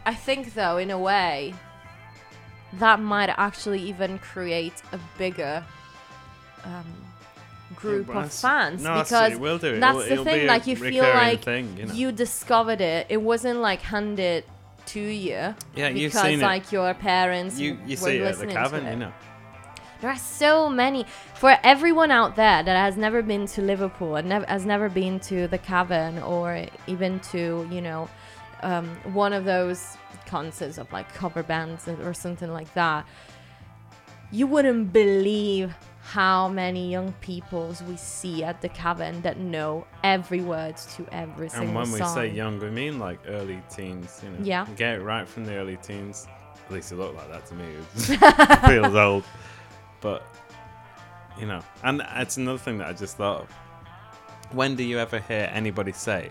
I 0.07 0.15
think 0.15 0.55
though 0.55 0.79
in 0.79 0.91
a 0.91 0.99
way 0.99 1.55
that 2.75 3.01
might 3.01 3.31
actually 3.31 3.81
even 3.83 4.19
create 4.19 4.75
a 4.93 4.99
bigger 5.16 5.65
um, 6.65 6.85
group 7.77 8.09
but 8.09 8.16
of 8.16 8.33
fans 8.33 8.83
no, 8.83 9.03
because 9.03 9.33
it 9.33 9.41
will 9.41 9.59
do. 9.59 9.79
that's 9.81 9.97
It'll- 9.97 10.07
the 10.07 10.12
it'll 10.12 10.25
thing, 10.25 10.47
like, 10.47 10.66
you 10.66 10.77
feel 10.77 11.05
like 11.05 11.43
thing, 11.43 11.77
you, 11.79 11.87
know? 11.87 11.95
you 11.95 12.12
discovered 12.12 12.81
it 12.81 13.07
it 13.09 13.23
wasn't 13.23 13.61
like 13.61 13.81
handed 13.81 14.45
to 14.87 15.01
you 15.01 15.31
yeah, 15.33 15.55
because 15.75 15.97
you've 15.97 16.12
seen 16.12 16.41
like 16.41 16.73
your 16.73 16.95
parents 16.95 17.59
it. 17.59 17.62
You, 17.62 17.79
you 17.87 17.97
see 17.97 18.16
it 18.16 18.23
at 18.23 18.25
the 18.25 18.31
listening 18.31 18.49
to 18.49 18.55
cavern, 18.55 18.87
it. 18.87 18.91
you 18.93 18.99
know. 18.99 19.12
There 20.01 20.11
are 20.11 20.16
so 20.16 20.69
many 20.69 21.05
for 21.35 21.57
everyone 21.65 22.11
out 22.11 22.37
there 22.37 22.62
that 22.62 22.77
has 22.77 22.97
never 22.97 23.20
been 23.23 23.47
to 23.49 23.62
Liverpool 23.62 24.16
and 24.16 24.29
never 24.29 24.47
has 24.47 24.65
never 24.65 24.89
been 24.89 25.19
to 25.20 25.49
the 25.49 25.59
Cavern 25.59 26.19
or 26.20 26.66
even 26.87 27.19
to 27.33 27.66
you 27.70 27.81
know 27.81 28.09
um, 28.62 28.89
one 29.12 29.33
of 29.33 29.45
those 29.45 29.97
concerts 30.27 30.79
of 30.79 30.93
like 30.93 31.12
cover 31.15 31.43
bands 31.43 31.89
or 31.89 32.15
something 32.15 32.53
like 32.53 32.73
that. 32.75 33.07
You 34.31 34.47
wouldn't 34.47 34.93
believe 34.93 35.75
how 36.03 36.49
many 36.49 36.91
young 36.91 37.12
peoples 37.20 37.83
we 37.83 37.97
see 37.97 38.45
at 38.45 38.61
the 38.62 38.69
Cavern 38.69 39.20
that 39.23 39.39
know 39.39 39.87
every 40.05 40.41
word 40.41 40.77
to 40.97 41.07
every 41.12 41.49
single 41.49 41.66
And 41.69 41.75
when 41.75 41.93
we 41.93 41.99
song. 41.99 42.15
say 42.15 42.29
young, 42.29 42.59
we 42.59 42.70
mean 42.70 42.99
like 42.99 43.19
early 43.27 43.61
teens, 43.69 44.20
you 44.23 44.31
know. 44.31 44.39
Yeah. 44.43 44.66
Get 44.77 44.97
it 44.97 45.03
right 45.03 45.27
from 45.29 45.45
the 45.45 45.55
early 45.55 45.77
teens. 45.83 46.27
At 46.66 46.73
least 46.73 46.93
it 46.93 46.97
looked 46.97 47.16
like 47.16 47.31
that 47.31 47.47
to 47.47 47.55
me. 47.55 47.65
It 47.65 48.66
feels 48.66 48.95
old. 48.95 49.25
But, 50.01 50.27
you 51.39 51.47
know, 51.47 51.61
and 51.83 52.03
it's 52.16 52.37
another 52.37 52.59
thing 52.59 52.79
that 52.79 52.89
I 52.89 52.93
just 52.93 53.16
thought 53.16 53.43
of. 53.43 53.51
When 54.53 54.77
do 54.77 54.83
you 54.83 54.99
ever 54.99 55.19
hear 55.19 55.51
anybody 55.53 55.93
say, 55.93 56.31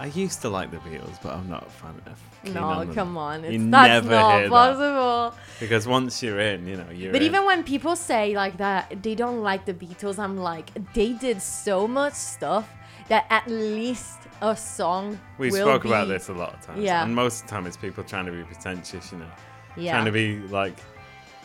I 0.00 0.06
used 0.06 0.40
to 0.42 0.48
like 0.48 0.70
the 0.70 0.78
Beatles, 0.78 1.22
but 1.22 1.34
I'm 1.34 1.48
not 1.48 1.66
a 1.66 1.70
fan 1.70 1.94
of 2.06 2.54
no, 2.54 2.62
on 2.62 2.86
them." 2.86 2.94
come 2.94 3.16
on, 3.16 3.44
it's, 3.44 3.52
You 3.52 3.70
that's 3.70 4.04
never 4.04 4.10
not 4.10 4.32
hear 4.32 4.42
that. 4.42 4.50
possible. 4.50 5.38
Because 5.60 5.86
once 5.86 6.22
you're 6.22 6.40
in, 6.40 6.66
you 6.66 6.76
know, 6.76 6.90
you're 6.90 7.12
But 7.12 7.22
in. 7.22 7.28
even 7.28 7.44
when 7.44 7.62
people 7.62 7.94
say 7.94 8.34
like 8.34 8.56
that 8.56 9.02
they 9.02 9.14
don't 9.14 9.42
like 9.42 9.64
the 9.64 9.74
Beatles, 9.74 10.18
I'm 10.18 10.38
like 10.38 10.70
they 10.94 11.12
did 11.12 11.40
so 11.40 11.86
much 11.86 12.14
stuff 12.14 12.68
that 13.08 13.26
at 13.30 13.46
least 13.48 14.18
a 14.40 14.56
song 14.56 15.20
we 15.38 15.50
spoke 15.50 15.84
about 15.84 16.08
this 16.08 16.28
a 16.30 16.32
lot 16.32 16.54
of 16.54 16.60
times. 16.62 16.82
Yeah. 16.82 17.04
And 17.04 17.14
most 17.14 17.42
of 17.42 17.46
the 17.46 17.50
time 17.52 17.66
it's 17.66 17.76
people 17.76 18.02
trying 18.02 18.26
to 18.26 18.32
be 18.32 18.42
pretentious, 18.42 19.12
you 19.12 19.18
know. 19.18 19.30
Yeah. 19.76 19.92
Trying 19.92 20.06
to 20.06 20.12
be 20.12 20.40
like, 20.48 20.78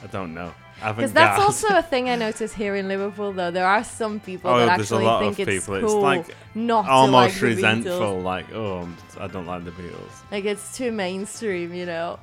I 0.03 0.07
don't 0.07 0.33
know. 0.33 0.51
Because 0.79 1.11
that's 1.13 1.39
also 1.39 1.67
a 1.75 1.81
thing 1.81 2.09
I 2.09 2.15
notice 2.15 2.53
here 2.53 2.75
in 2.75 2.87
Liverpool, 2.87 3.33
though. 3.33 3.51
There 3.51 3.65
are 3.67 3.83
some 3.83 4.19
people 4.19 4.51
Oh, 4.51 4.57
that 4.59 4.79
actually 4.79 5.05
think 5.19 5.39
it's 5.39 5.65
people. 5.65 5.75
It's 5.75 5.85
cool 5.93 6.01
like 6.01 6.35
not 6.55 6.85
like 6.85 6.91
almost 6.91 7.39
the 7.39 7.45
resentful, 7.47 8.21
like, 8.21 8.45
oh, 8.53 8.79
I'm- 8.79 9.31
don't 9.31 9.45
like 9.47 9.65
the 9.65 9.71
Beatles. 9.71 10.11
Like 10.31 10.45
it's 10.45 10.77
too 10.77 10.91
mainstream, 10.91 11.73
you 11.73 11.85
know. 11.85 12.19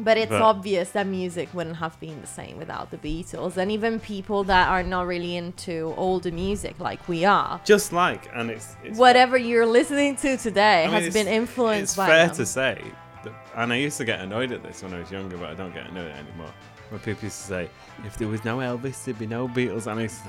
But 0.00 0.16
it's 0.16 0.30
But- 0.30 0.42
obvious 0.42 0.90
that 0.90 1.06
music 1.08 1.48
wouldn't 1.52 1.76
have 1.78 1.98
been 1.98 2.20
the 2.20 2.26
same 2.28 2.56
without 2.58 2.92
the 2.92 2.98
Beatles, 2.98 3.56
and 3.56 3.72
even 3.72 3.98
people 3.98 4.44
that 4.44 4.68
are 4.68 4.84
not 4.84 5.06
really 5.08 5.34
into 5.36 5.92
older 5.96 6.30
music 6.30 6.76
like 6.78 7.08
we 7.08 7.24
are. 7.24 7.60
Just 7.64 7.92
like, 7.92 8.30
and 8.32 8.48
it's, 8.48 8.76
it's 8.84 8.96
Whatever 8.96 9.36
you're 9.36 9.66
listening 9.66 10.14
to 10.16 10.36
today 10.36 10.82
I 10.82 10.86
mean, 10.86 10.94
has 10.94 11.06
it's- 11.06 11.14
been 11.14 11.26
influenced 11.32 11.82
It's 11.94 11.96
by 11.96 12.06
fair 12.06 12.26
them. 12.28 12.36
to 12.36 12.46
say, 12.46 12.80
that, 13.24 13.32
and 13.56 13.72
I 13.72 13.76
used 13.76 13.96
to 13.98 14.04
get 14.04 14.20
annoyed 14.20 14.52
at 14.52 14.62
this 14.62 14.84
when 14.84 14.94
I 14.94 15.00
was 15.00 15.10
younger, 15.10 15.36
but 15.36 15.48
I 15.50 15.54
don't 15.54 15.74
get 15.74 15.88
annoyed 15.90 16.12
anymore. 16.12 16.52
When 16.90 17.00
people 17.00 17.24
used 17.24 17.40
to 17.42 17.46
say, 17.46 17.70
"If 18.04 18.16
there 18.16 18.28
was 18.28 18.44
no 18.44 18.58
Elvis, 18.58 19.04
there'd 19.04 19.18
be 19.18 19.26
no 19.26 19.48
Beatles," 19.48 19.86
and 19.86 20.00
I 20.00 20.02
used 20.04 20.18
to 20.18 20.28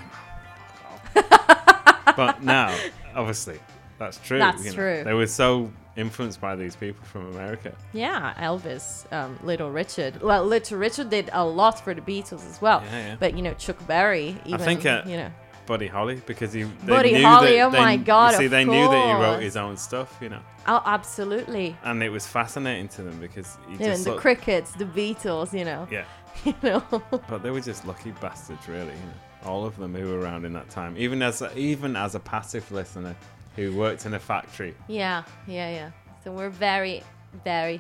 think, 1.15 1.25
oh, 1.31 2.13
but 2.17 2.43
now, 2.43 2.75
obviously, 3.15 3.59
that's 3.97 4.17
true. 4.19 4.39
That's 4.39 4.63
you 4.63 4.71
know. 4.71 4.75
true. 4.75 5.03
They 5.03 5.13
were 5.13 5.27
so 5.27 5.71
influenced 5.95 6.39
by 6.39 6.55
these 6.55 6.75
people 6.75 7.05
from 7.05 7.27
America. 7.33 7.73
Yeah, 7.93 8.33
Elvis, 8.37 9.11
um, 9.13 9.37
Little 9.43 9.69
Richard. 9.71 10.21
Well, 10.21 10.45
Little 10.45 10.77
Richard 10.77 11.09
did 11.09 11.29
a 11.33 11.45
lot 11.45 11.83
for 11.83 11.93
the 11.93 12.01
Beatles 12.01 12.47
as 12.49 12.61
well. 12.61 12.81
Yeah, 12.85 13.07
yeah. 13.07 13.15
But 13.19 13.35
you 13.35 13.41
know, 13.41 13.53
Chuck 13.53 13.85
Berry, 13.87 14.37
even 14.45 14.59
think, 14.59 14.85
uh, 14.85 15.03
you 15.05 15.17
know, 15.17 15.31
Buddy 15.69 15.87
Holly, 15.87 16.21
because 16.25 16.51
he 16.51 16.63
they 16.63 16.87
Buddy 16.87 17.13
knew 17.13 17.23
Holly, 17.23 17.55
that 17.57 17.61
oh 17.67 17.69
they, 17.69 17.77
my 17.79 17.95
God, 17.95 18.33
see, 18.33 18.47
they 18.47 18.65
knew 18.65 18.89
that 18.89 19.05
he 19.05 19.23
wrote 19.23 19.41
his 19.41 19.55
own 19.55 19.77
stuff, 19.77 20.17
you 20.19 20.27
know, 20.29 20.41
oh, 20.67 20.81
absolutely. 20.85 21.77
and 21.83 22.01
it 22.03 22.09
was 22.09 22.25
fascinating 22.27 22.87
to 22.89 23.03
them 23.03 23.17
because 23.21 23.57
he 23.69 23.77
know, 23.77 23.85
just 23.85 24.03
the 24.03 24.09
looked- 24.09 24.21
Crickets, 24.21 24.71
the 24.73 24.85
Beatles, 24.85 25.57
you 25.57 25.63
know, 25.65 25.87
yeah. 25.91 26.05
you 26.43 26.55
know. 26.63 26.83
But 27.29 27.43
they 27.43 27.51
were 27.51 27.61
just 27.61 27.85
lucky 27.85 28.11
bastards, 28.19 28.67
really. 28.67 28.87
You 28.87 29.07
know, 29.09 29.49
all 29.49 29.63
of 29.65 29.77
them 29.77 29.93
who 29.95 30.07
were 30.09 30.19
around 30.19 30.43
in 30.45 30.53
that 30.53 30.69
time. 30.69 30.95
Even 30.97 31.21
as 31.21 31.41
a, 31.41 31.55
even 31.57 31.95
as 31.95 32.15
a 32.15 32.19
passive 32.19 32.69
listener 32.71 33.15
who 33.55 33.75
worked 33.75 34.05
in 34.07 34.13
a 34.15 34.19
factory. 34.19 34.73
yeah, 34.87 35.23
yeah, 35.47 35.69
yeah. 35.69 35.91
So 36.23 36.31
we're 36.31 36.49
very, 36.49 37.03
very, 37.45 37.79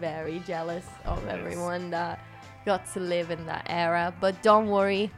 very 0.00 0.40
jealous 0.46 0.84
of 1.06 1.22
Yes. 1.24 1.34
everyone 1.38 1.90
that 1.90 2.20
got 2.66 2.82
to 2.92 3.00
live 3.00 3.30
in 3.30 3.44
that 3.46 3.66
era. 3.68 4.12
But 4.20 4.40
don't 4.42 4.68
worry, 4.68 5.10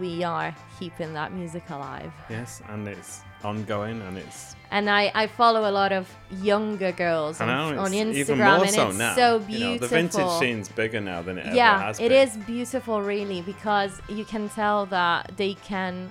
we 0.00 0.22
are 0.24 0.54
keeping 0.78 1.12
that 1.14 1.32
music 1.32 1.68
alive. 1.70 2.12
Yes, 2.28 2.60
and 2.68 2.86
it's 2.86 3.22
ongoing, 3.42 4.00
and 4.02 4.18
it's 4.18 4.54
And 4.70 4.90
I, 4.90 5.10
I 5.14 5.26
follow 5.26 5.68
a 5.68 5.72
lot 5.72 5.92
of 5.92 6.08
younger 6.42 6.92
girls 6.92 7.40
on, 7.40 7.48
know 7.48 7.78
on 7.80 7.92
Instagram, 7.92 8.14
even 8.14 8.38
more 8.38 8.64
and 8.64 8.70
so 8.70 8.88
it's 8.88 8.98
now. 8.98 9.14
so 9.14 9.34
You 9.38 9.46
beautiful. 9.46 9.70
know, 9.70 9.78
the 9.78 9.88
vintage 9.88 10.30
scene's 10.38 10.68
bigger 10.68 11.00
now 11.00 11.22
than 11.22 11.38
it 11.38 11.46
ever 11.46 11.56
yeah, 11.56 11.82
has 11.82 11.98
it 12.00 12.10
been. 12.10 12.28
is 12.28 12.36
beautiful, 12.38 13.00
really, 13.02 13.40
because 13.42 14.00
you 14.08 14.24
can 14.24 14.48
tell 14.50 14.86
that 14.86 15.32
they 15.36 15.54
can 15.54 16.10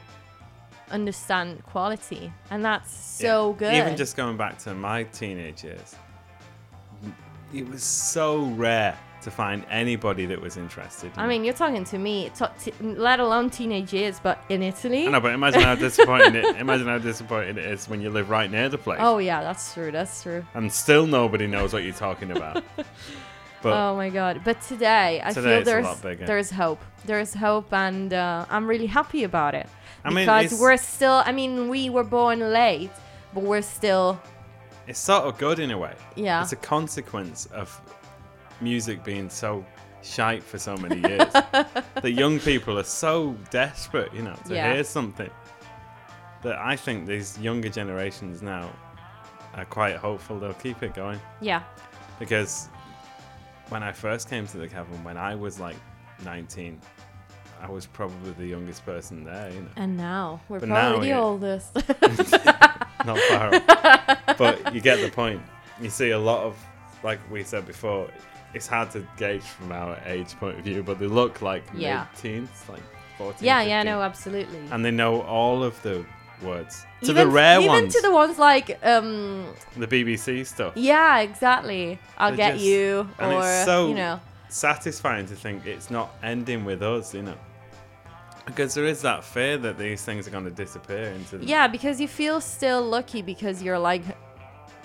understand 0.89 1.63
quality, 1.65 2.31
and 2.49 2.63
that's 2.63 2.91
so 2.91 3.51
Yeah. 3.51 3.57
good. 3.59 3.73
Even 3.73 3.97
just 3.97 4.15
going 4.15 4.37
back 4.37 4.57
to 4.59 4.73
my 4.73 5.03
teenage 5.03 5.63
years, 5.63 5.95
it 7.53 7.67
was 7.69 7.83
so 7.83 8.45
rare 8.55 8.97
to 9.21 9.31
find 9.31 9.65
anybody 9.69 10.25
that 10.27 10.39
was 10.39 10.57
interested. 10.57 11.11
I 11.17 11.27
mean, 11.27 11.43
you're 11.43 11.53
talking 11.53 11.83
to 11.85 11.97
me, 11.97 12.29
to, 12.37 12.51
t- 12.59 12.73
let 12.81 13.19
alone 13.19 13.49
teenage 13.49 13.91
years, 13.93 14.19
but 14.21 14.41
in 14.49 14.61
Italy. 14.63 15.07
I 15.07 15.11
know, 15.11 15.19
but 15.19 15.33
imagine 15.33 15.61
how 15.61 15.75
disappointing 15.87 16.35
it. 16.35 16.55
Imagine 16.57 16.87
how 16.87 16.97
disappointing 16.99 17.57
it 17.57 17.65
is 17.65 17.89
when 17.89 17.99
you 18.01 18.09
live 18.09 18.29
right 18.29 18.49
near 18.49 18.69
the 18.69 18.77
place, 18.77 18.99
Oh 19.01 19.17
yeah, 19.17 19.41
that's 19.41 19.73
true. 19.73 19.91
That's 19.91 20.21
true. 20.23 20.45
and 20.53 20.71
still 20.71 21.07
nobody 21.07 21.47
knows 21.47 21.73
what 21.73 21.83
you're 21.83 21.93
talking 21.93 22.31
about. 22.31 22.63
But 23.63 23.73
oh 23.73 23.95
my 23.95 24.09
god! 24.09 24.41
But 24.45 24.61
today, 24.61 25.19
I 25.23 25.33
Today 25.33 25.63
feel 25.63 25.65
there's 25.65 25.99
there's 26.19 26.51
hope. 26.51 26.79
There's 27.05 27.33
hope, 27.33 27.73
and 27.73 28.13
uh, 28.13 28.45
I'm 28.51 28.67
really 28.67 28.85
happy 28.85 29.23
about 29.23 29.55
it 29.55 29.67
I 30.05 30.09
mean, 30.11 30.27
because 30.27 30.59
we're 30.59 30.77
still. 30.77 31.23
I 31.25 31.31
mean, 31.31 31.67
we 31.67 31.89
were 31.89 32.03
born 32.03 32.39
late, 32.39 32.91
but 33.33 33.43
we're 33.43 33.63
still. 33.63 34.21
it's 34.85 34.99
sort 34.99 35.23
of 35.23 35.39
good 35.39 35.57
in 35.57 35.71
a 35.71 35.77
way. 35.77 35.95
Yeah. 36.15 36.43
It's 36.43 36.51
a 36.51 36.55
consequence 36.55 37.47
of 37.47 37.81
music 38.61 39.03
being 39.03 39.29
so 39.29 39.65
shite 40.03 40.43
for 40.43 40.57
so 40.57 40.77
many 40.77 40.99
years 41.07 41.31
that 41.33 42.11
young 42.13 42.39
people 42.39 42.77
are 42.79 42.83
so 42.83 43.35
desperate, 43.49 44.13
you 44.13 44.21
know, 44.21 44.35
to 44.47 44.53
Yeah. 44.53 44.73
hear 44.73 44.83
something 44.83 45.29
that 46.43 46.57
I 46.57 46.75
think 46.75 47.07
these 47.07 47.37
younger 47.39 47.69
generations 47.69 48.41
now 48.41 48.69
are 49.55 49.65
quite 49.65 49.95
hopeful 49.97 50.39
they'll 50.39 50.53
keep 50.53 50.83
it 50.83 50.93
going 50.93 51.19
Yeah. 51.41 51.63
because 52.19 52.69
when 53.69 53.83
I 53.83 53.91
first 53.91 54.29
came 54.29 54.45
to 54.47 54.57
the 54.57 54.67
cavern 54.67 55.03
when 55.03 55.17
I 55.17 55.35
was 55.35 55.59
like 55.59 55.75
19 56.23 56.79
I 57.59 57.69
was 57.71 57.87
probably 57.87 58.31
the 58.33 58.45
youngest 58.45 58.85
person 58.85 59.23
there, 59.23 59.49
you 59.49 59.61
know. 59.61 59.67
And 59.77 59.97
now 59.97 60.39
we're 60.47 60.59
But 60.59 60.69
probably 60.69 61.09
now, 61.09 61.15
the 61.15 61.19
oldest. 61.23 61.75
not 63.05 63.17
far 63.29 63.55
off. 63.55 64.37
but 64.37 64.75
you 64.75 64.79
get 64.79 65.01
the 65.01 65.09
point. 65.09 65.41
You 65.81 65.89
see 65.89 66.11
a 66.11 66.19
lot 66.19 66.43
of, 66.43 66.55
like 67.03 67.19
we 67.31 67.43
said 67.43 67.65
before, 67.65 68.09
it's 68.53 68.67
hard 68.67 68.91
to 68.91 69.05
gauge 69.17 69.43
from 69.43 69.71
our 69.71 69.97
age 70.05 70.35
point 70.39 70.57
of 70.57 70.63
view, 70.63 70.83
but 70.83 70.99
they 70.99 71.07
look 71.07 71.41
like 71.41 71.63
Yeah. 71.75 72.05
mid-teens, 72.13 72.49
like 72.69 72.81
14, 73.17 73.45
yeah, 73.45 73.61
yeah, 73.61 73.81
15. 73.81 73.85
no, 73.93 74.01
absolutely. 74.01 74.59
And 74.71 74.83
they 74.85 74.91
know 74.91 75.21
all 75.21 75.63
of 75.63 75.81
the 75.83 76.05
words. 76.41 76.85
To 77.01 77.11
even, 77.11 77.15
the 77.15 77.27
rare 77.27 77.57
even 77.59 77.67
ones, 77.67 77.81
even 77.83 77.91
to 77.91 78.01
the 78.07 78.11
ones 78.13 78.37
like, 78.39 78.79
um, 78.83 79.47
the 79.75 79.87
BBC 79.87 80.45
stuff. 80.45 80.73
yeah, 80.75 81.19
exactly. 81.19 81.99
I'll 82.17 82.29
They're 82.29 82.37
get 82.37 82.53
just- 82.53 82.65
you, 82.65 83.09
and 83.19 83.33
or 83.33 83.39
it's 83.39 83.65
so- 83.65 83.89
you 83.89 83.95
know, 83.95 84.19
Satisfying 84.49 85.25
to 85.27 85.35
think 85.35 85.65
it's 85.65 85.91
not 85.91 86.09
ending 86.23 86.63
with 86.63 86.81
us, 86.81 87.13
you 87.13 87.21
know. 87.21 87.35
Because 88.45 88.73
there 88.73 88.85
is 88.85 89.01
that 89.01 89.25
fear 89.25 89.57
that 89.57 89.77
these 89.77 90.03
things 90.05 90.25
are 90.25 90.31
going 90.31 90.45
to 90.45 90.49
disappear 90.51 91.09
into 91.09 91.37
the 91.37 91.45
yeah, 91.45 91.67
because 91.67 91.99
you 91.99 92.07
feel 92.07 92.39
still 92.39 92.81
lucky 92.81 93.21
because 93.21 93.61
you're 93.61 93.77
like 93.77 94.03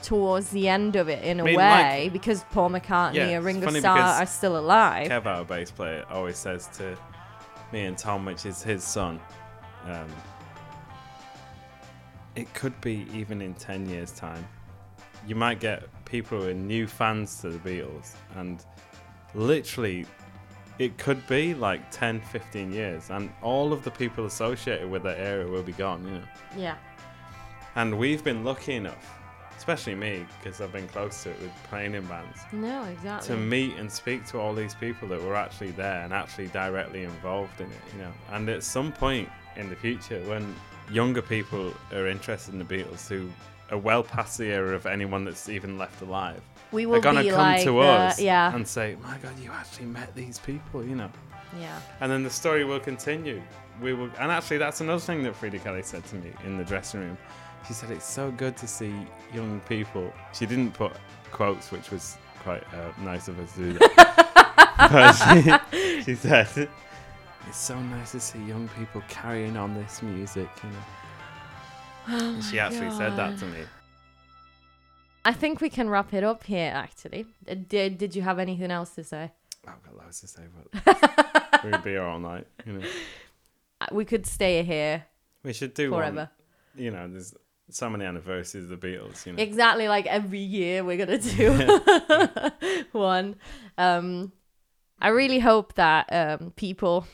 towards 0.03 0.51
the 0.51 0.69
end 0.69 0.97
of 0.97 1.09
it 1.09 1.23
in 1.25 1.41
a 1.41 1.43
I 1.43 1.47
mean, 1.47 1.57
way 1.57 2.03
like- 2.05 2.13
because 2.13 2.45
Paul 2.53 2.71
McCartney 2.71 3.15
Yeah, 3.15 3.29
and 3.29 3.45
Ringo 3.45 3.71
Starr 3.71 3.99
are 3.99 4.27
still 4.27 4.59
alive. 4.59 5.09
Kev, 5.11 5.27
our 5.27 5.45
bass 5.45 5.71
player, 5.71 6.05
always 6.11 6.37
says 6.37 6.69
to 6.79 6.97
me 7.73 7.85
and 7.87 7.97
Tom, 7.97 8.25
which 8.25 8.45
is 8.45 8.63
his 8.63 8.83
son, 8.85 9.21
um, 9.87 10.07
it 12.35 12.53
could 12.55 12.79
be 12.81 13.07
even 13.13 13.43
in 13.43 13.55
10 13.55 13.89
years' 13.89 14.13
time. 14.13 14.47
You 15.27 15.35
might 15.37 15.61
get 15.61 15.85
people 16.05 16.41
who 16.41 16.49
are 16.49 16.55
new 16.55 16.87
fans 16.87 17.41
to 17.43 17.51
the 17.51 17.59
Beatles, 17.59 18.15
and 18.37 18.65
literally, 19.35 20.07
it 20.79 20.97
could 20.99 21.25
be 21.27 21.55
like 21.55 21.91
10, 21.91 22.21
15 22.21 22.73
years, 22.73 23.11
and 23.11 23.31
all 23.43 23.73
of 23.73 23.85
the 23.85 23.91
people 23.91 24.25
associated 24.27 24.91
with 24.91 25.03
that 25.05 25.19
era 25.19 25.47
will 25.49 25.63
be 25.63 25.73
gone, 25.73 26.05
you 26.07 26.11
know. 26.13 26.23
yeah, 26.57 26.77
And 27.77 27.99
we've 27.99 28.25
been 28.25 28.45
lucky 28.45 28.75
enough, 28.75 29.19
especially 29.57 29.95
me, 29.95 30.27
because 30.43 30.61
I've 30.61 30.73
been 30.73 30.89
close 30.89 31.23
to 31.25 31.31
it 31.31 31.41
with 31.41 31.51
playing 31.69 31.95
in 31.95 32.05
bands 32.07 32.39
no, 32.53 32.85
exactly. 32.85 33.29
to 33.29 33.37
meet 33.41 33.77
and 33.77 33.91
speak 33.91 34.27
to 34.27 34.39
all 34.41 34.55
these 34.55 34.75
people 34.75 35.07
that 35.09 35.23
were 35.23 35.37
actually 35.37 35.71
there 35.73 36.03
and 36.03 36.13
actually 36.13 36.49
directly 36.49 37.05
involved 37.05 37.61
in 37.61 37.67
it, 37.67 37.81
you 37.95 38.03
know. 38.03 38.13
And 38.33 38.49
at 38.49 38.63
some 38.65 38.93
point 38.93 39.29
in 39.57 39.69
the 39.71 39.77
future, 39.77 40.21
when 40.29 40.55
younger 40.91 41.23
people 41.23 41.73
are 41.93 42.09
interested 42.09 42.53
in 42.55 42.59
the 42.59 42.65
Beatles, 42.65 43.09
who 43.09 43.31
are 43.71 43.79
well 43.79 44.03
past 44.03 44.39
the 44.39 44.47
era 44.47 44.75
of 44.75 44.87
anyone 44.87 45.25
that's 45.25 45.49
even 45.49 45.79
left 45.79 46.03
alive, 46.03 46.41
we 46.73 46.83
they're 46.85 46.89
will 46.95 47.01
gonna 47.01 47.23
be 47.23 47.29
come 47.31 47.39
like 47.39 47.63
to 47.65 47.73
the- 47.73 47.79
us 47.79 48.21
yeah, 48.21 48.55
and 48.55 48.67
say, 48.67 48.97
"My 49.03 49.17
God, 49.19 49.39
you 49.39 49.51
actually 49.53 49.87
met 49.87 50.15
these 50.15 50.39
people," 50.39 50.85
you 50.85 50.95
know. 50.97 51.11
yeah, 51.61 51.79
And 52.01 52.11
then 52.11 52.23
the 52.23 52.31
story 52.31 52.65
will 52.65 52.81
continue. 52.81 53.43
We 53.81 53.93
will, 53.95 54.11
and 54.19 54.31
actually, 54.33 54.59
that's 54.59 54.81
another 54.81 55.01
thing 55.01 55.23
that 55.25 55.39
Freda 55.39 55.63
Kelly 55.63 55.83
said 55.83 56.05
to 56.07 56.17
me 56.17 56.33
in 56.45 56.57
the 56.59 56.65
dressing 56.65 57.01
room. 57.01 57.19
She 57.67 57.73
said 57.75 57.91
it's 57.91 58.05
so 58.07 58.31
good 58.33 58.57
to 58.59 58.67
see 58.67 58.93
young 59.33 59.61
people. 59.69 60.13
She 60.33 60.47
didn't 60.47 60.73
put 60.73 60.93
quotes, 61.31 61.71
which 61.71 61.91
was 61.91 62.17
quite 62.41 62.63
uh, 62.75 62.93
nice 63.03 63.29
of 63.29 63.37
her 63.37 63.47
to 63.47 63.57
do 63.57 63.73
that. 63.79 65.61
but 65.71 65.71
she, 65.77 66.03
she 66.03 66.15
said 66.15 66.49
it's 67.49 67.57
so 67.59 67.79
nice 67.81 68.13
to 68.13 68.21
see 68.21 68.41
young 68.45 68.69
people 68.77 69.03
carrying 69.09 69.57
on 69.57 69.75
this 69.75 70.03
music. 70.03 70.49
You 70.65 70.71
know, 70.71 70.77
Oh 72.09 72.41
she 72.41 72.57
my 72.57 72.63
actually 72.63 72.91
said 72.91 73.17
that 73.17 73.39
to 73.39 73.47
me. 73.47 73.61
I 75.25 75.33
think 75.33 75.61
we 75.61 75.71
can 75.71 75.89
wrap 75.89 76.13
it 76.13 76.25
up 76.25 76.43
here. 76.45 76.73
Actually, 76.75 77.27
Uh, 77.49 77.55
did 77.69 77.97
did 77.97 78.17
you 78.17 78.23
have 78.23 78.41
anything 78.41 78.73
else 78.73 78.91
to 78.97 79.05
say? 79.05 79.31
I've 79.69 79.81
got 79.85 79.97
loads 79.97 80.21
to 80.23 80.27
say, 80.27 80.43
but 80.85 81.65
we'd 81.65 81.85
be 81.85 81.91
here 81.91 82.03
all 82.03 82.19
night. 82.19 82.47
You 82.67 82.73
know, 82.73 82.87
Uh, 83.81 83.87
We 83.93 84.05
could 84.05 84.27
stay 84.27 84.65
here 84.65 85.05
we 85.45 85.53
should 85.53 85.75
do 85.75 85.91
one. 85.93 86.01
forever. 86.01 86.31
You 86.75 86.91
know, 86.91 87.07
there's 87.09 87.35
so 87.75 87.89
many 87.91 88.05
anniversaries 88.05 88.71
of 88.71 88.81
the 88.81 88.87
Beatles. 88.87 89.25
You 89.27 89.33
know, 89.33 89.43
Exactly, 89.43 89.89
like 89.89 90.07
every 90.07 90.39
year 90.41 90.85
we're 90.85 90.97
gonna 90.99 91.19
do 91.19 92.83
one. 92.93 93.37
Um, 93.79 94.33
I 95.01 95.09
really 95.09 95.39
hope 95.41 95.75
that 95.75 96.07
um, 96.13 96.53
people 96.57 97.07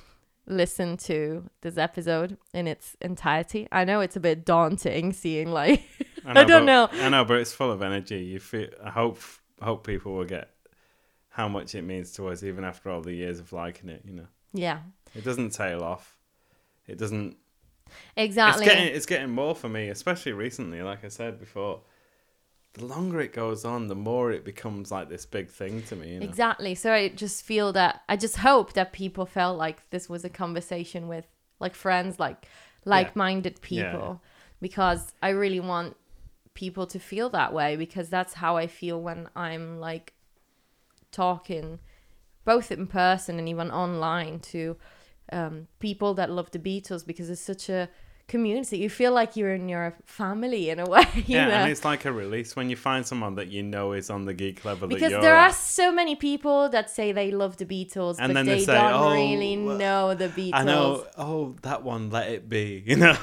listen 0.46 0.96
to 0.96 1.44
this 1.60 1.76
episode 1.76 2.38
in 2.54 2.66
its 2.66 2.96
entirety. 3.00 3.68
I 3.70 3.84
know 3.84 4.00
it's 4.00 4.16
a 4.16 4.20
bit 4.20 4.44
daunting 4.44 5.12
seeing 5.12 5.50
like 5.52 5.82
I 6.26 6.44
don't 6.44 6.48
but- 6.48 6.64
know. 6.64 6.88
I 7.04 7.08
know, 7.08 7.24
but 7.24 7.38
it's 7.38 7.52
full 7.52 7.70
of 7.72 7.82
energy. 7.82 8.20
You 8.20 8.38
feel. 8.40 8.68
I 8.82 8.90
hope. 8.90 9.20
Hope 9.60 9.84
people 9.84 10.14
will 10.14 10.24
get 10.24 10.50
how 11.30 11.48
much 11.48 11.74
it 11.74 11.82
means 11.82 12.12
to 12.12 12.28
us, 12.28 12.44
even 12.44 12.62
after 12.62 12.90
all 12.90 13.00
the 13.00 13.12
years 13.12 13.40
of 13.40 13.52
liking 13.52 13.88
it. 13.88 14.02
You 14.04 14.12
know, 14.14 14.26
yeah, 14.52 14.78
it 15.16 15.24
doesn't 15.24 15.50
tail 15.50 15.82
off. 15.82 16.16
It 16.86 16.96
doesn't. 16.96 17.36
Exactly. 18.16 18.66
It's 18.66 18.74
getting. 18.74 18.94
It's 18.94 19.06
getting 19.06 19.30
more 19.30 19.54
for 19.54 19.68
me, 19.68 19.88
especially 19.88 20.32
recently. 20.32 20.82
Like 20.82 21.04
I 21.04 21.08
said 21.08 21.38
before, 21.38 21.80
the 22.74 22.84
longer 22.84 23.20
it 23.20 23.32
goes 23.32 23.64
on, 23.64 23.88
the 23.88 23.94
more 23.94 24.30
it 24.30 24.44
becomes 24.44 24.90
like 24.90 25.08
this 25.08 25.26
big 25.26 25.50
thing 25.50 25.82
to 25.84 25.96
me. 25.96 26.14
You 26.14 26.20
know? 26.20 26.26
Exactly. 26.26 26.74
So 26.74 26.92
I 26.92 27.08
just 27.08 27.44
feel 27.44 27.72
that 27.72 28.02
I 28.08 28.16
just 28.16 28.38
hope 28.38 28.74
that 28.74 28.92
people 28.92 29.26
felt 29.26 29.58
like 29.58 29.88
this 29.90 30.08
was 30.08 30.24
a 30.24 30.30
conversation 30.30 31.08
with 31.08 31.26
like 31.60 31.74
friends, 31.74 32.18
like 32.20 32.46
like-minded 32.84 33.58
Yeah. 33.68 33.90
people, 33.92 34.22
because 34.60 35.12
I 35.22 35.30
really 35.30 35.60
want 35.60 35.96
people 36.54 36.86
to 36.86 36.98
feel 36.98 37.28
that 37.30 37.52
way 37.52 37.76
because 37.76 38.08
that's 38.08 38.34
how 38.34 38.56
I 38.56 38.66
feel 38.66 39.00
when 39.00 39.28
I'm 39.36 39.78
like 39.78 40.14
talking 41.10 41.78
both 42.44 42.72
in 42.72 42.86
person 42.86 43.38
and 43.38 43.48
even 43.48 43.70
online 43.70 44.40
to 44.40 44.76
um, 45.32 45.66
people 45.80 46.14
that 46.14 46.30
love 46.30 46.50
the 46.50 46.58
Beatles 46.58 47.06
because 47.06 47.28
it's 47.30 47.40
such 47.40 47.68
a 47.68 47.88
community. 48.28 48.76
You 48.76 48.90
feel 48.90 49.12
like 49.12 49.36
you're 49.36 49.54
in 49.54 49.68
your 49.70 49.94
family 50.04 50.68
in 50.68 50.78
a 50.80 50.86
way. 50.94 51.06
You 51.14 51.22
yeah, 51.26 51.46
know? 51.48 51.54
and 51.54 51.72
it's 51.72 51.84
like 51.84 52.04
a 52.04 52.12
release 52.12 52.54
when 52.56 52.68
you 52.68 52.76
find 52.76 53.06
someone 53.06 53.36
that 53.36 53.48
you 53.48 53.62
know 53.62 53.92
is 53.92 54.10
on 54.10 54.26
the 54.26 54.34
geek 54.34 54.64
level 54.66 54.86
that 54.88 54.94
because 54.94 55.12
there 55.12 55.34
at. 55.36 55.50
are 55.50 55.52
so 55.54 55.90
many 55.90 56.14
people 56.14 56.68
that 56.68 56.90
say 56.90 57.12
they 57.12 57.30
love 57.30 57.56
the 57.56 57.64
Beatles, 57.64 58.16
And 58.18 58.34
but 58.34 58.44
they, 58.44 58.56
they 58.56 58.64
say, 58.64 58.74
don't 58.74 58.92
"Oh, 58.92 59.12
really 59.12 59.56
know 59.56 60.14
the 60.14 60.28
Beatles. 60.28 60.50
I 60.54 60.64
know. 60.64 61.06
Oh, 61.16 61.56
that 61.62 61.82
one, 61.82 62.10
let 62.10 62.28
it 62.30 62.48
be. 62.48 62.82
You 62.86 62.96
know, 62.96 63.16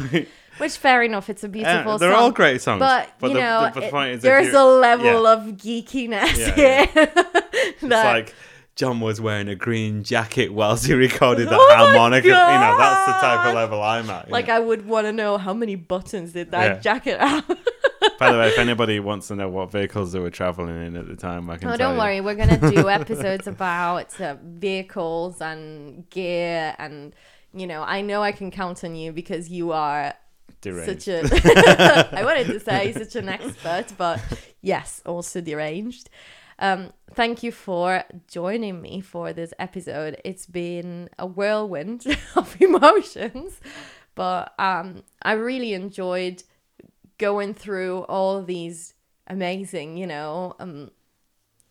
Which 0.57 0.77
fair 0.77 1.03
enough, 1.03 1.30
it's 1.30 1.44
a 1.44 1.48
Yeah, 1.48 1.52
beautiful 1.52 1.98
they're 1.98 2.11
song. 2.14 2.22
all 2.22 2.32
great 2.32 2.61
songs. 2.61 2.80
but, 2.80 3.10
you 3.22 3.27
the, 3.30 3.34
know, 3.41 3.72
the, 3.73 3.80
the 3.82 3.98
it- 3.98 4.14
is, 4.15 4.22
there's 4.22 4.53
a 4.53 4.64
level 4.64 5.23
yeah. 5.23 5.34
of 5.34 5.40
geekiness 5.57 6.38
Yeah, 6.38 6.56
here. 6.56 6.88
It's 7.53 7.82
that- 7.82 8.06
like 8.15 8.34
John 8.76 8.99
was 8.99 9.22
wearing 9.22 9.47
a 9.47 9.56
green 9.56 10.03
jacket 10.03 10.49
whilst 10.53 10.85
he 10.85 10.93
recorded 10.93 11.47
the 11.47 11.56
Oh 11.60 11.68
my 11.69 11.76
harmonica. 11.76 12.27
You 12.27 12.34
know, 12.34 12.76
that's 12.77 13.06
the 13.06 13.11
type 13.14 13.45
of 13.47 13.56
level 13.56 13.81
I'm 13.81 14.10
at. 14.10 14.30
like 14.30 14.47
know. 14.47 14.56
I 14.56 14.60
would 14.60 14.85
want 14.85 15.06
to 15.07 15.14
know 15.14 15.38
how 15.38 15.53
many 15.53 15.76
buttons 15.76 16.34
did 16.34 16.52
that 16.52 16.65
Yeah. 16.65 16.80
jacket 16.80 17.19
have. 17.19 17.47
By 18.19 18.31
the 18.31 18.38
way, 18.38 18.47
if 18.49 18.57
anybody 18.60 18.99
wants 18.99 19.27
to 19.30 19.35
know 19.35 19.49
what 19.49 19.72
vehicles 19.72 20.11
they 20.11 20.19
were 20.19 20.30
traveling 20.30 20.85
in 20.88 20.95
at 20.97 21.07
the 21.07 21.15
time, 21.15 21.49
I 21.49 21.57
can. 21.57 21.68
Oh, 21.69 21.72
tell 21.72 21.89
don't 21.89 21.95
you. 21.95 22.02
worry. 22.02 22.22
We're 22.22 22.35
gonna 22.35 22.72
do 22.72 22.89
episodes 22.99 23.47
about 23.47 24.19
uh, 24.22 24.35
vehicles 24.43 25.41
and 25.41 26.10
gear, 26.10 26.76
and 26.77 27.14
you 27.53 27.68
know, 27.68 27.81
I 27.81 28.02
know 28.02 28.22
I 28.22 28.31
can 28.34 28.52
count 28.52 28.84
on 28.84 28.95
you 28.95 29.11
because 29.14 29.49
you 29.49 29.72
are 29.72 30.14
Deranged. 30.61 31.03
such 31.03 31.07
a. 31.07 32.10
I 32.18 32.23
wanted 32.23 32.47
to 32.47 32.60
say 32.60 32.91
such 32.93 33.15
an 33.15 33.27
expert, 33.30 33.88
but 33.97 34.22
yes, 34.61 35.02
also 35.06 35.41
deranged. 35.41 36.10
Um, 36.60 36.94
thank 37.14 37.44
you 37.44 37.52
for 37.52 38.03
joining 38.27 38.82
me 38.82 39.02
for 39.02 39.34
this 39.34 39.53
episode. 39.60 40.22
It's 40.23 40.45
been 40.45 41.10
a 41.19 41.26
whirlwind 41.26 42.06
of 42.36 42.56
emotions, 42.61 43.60
but 44.15 44.53
um, 44.60 45.03
I 45.22 45.34
really 45.34 45.73
enjoyed 45.73 46.44
going 47.18 47.53
through 47.53 48.03
all 48.03 48.41
these 48.41 48.94
amazing, 49.27 49.98
you 49.98 50.07
know, 50.07 50.56
um, 50.60 50.91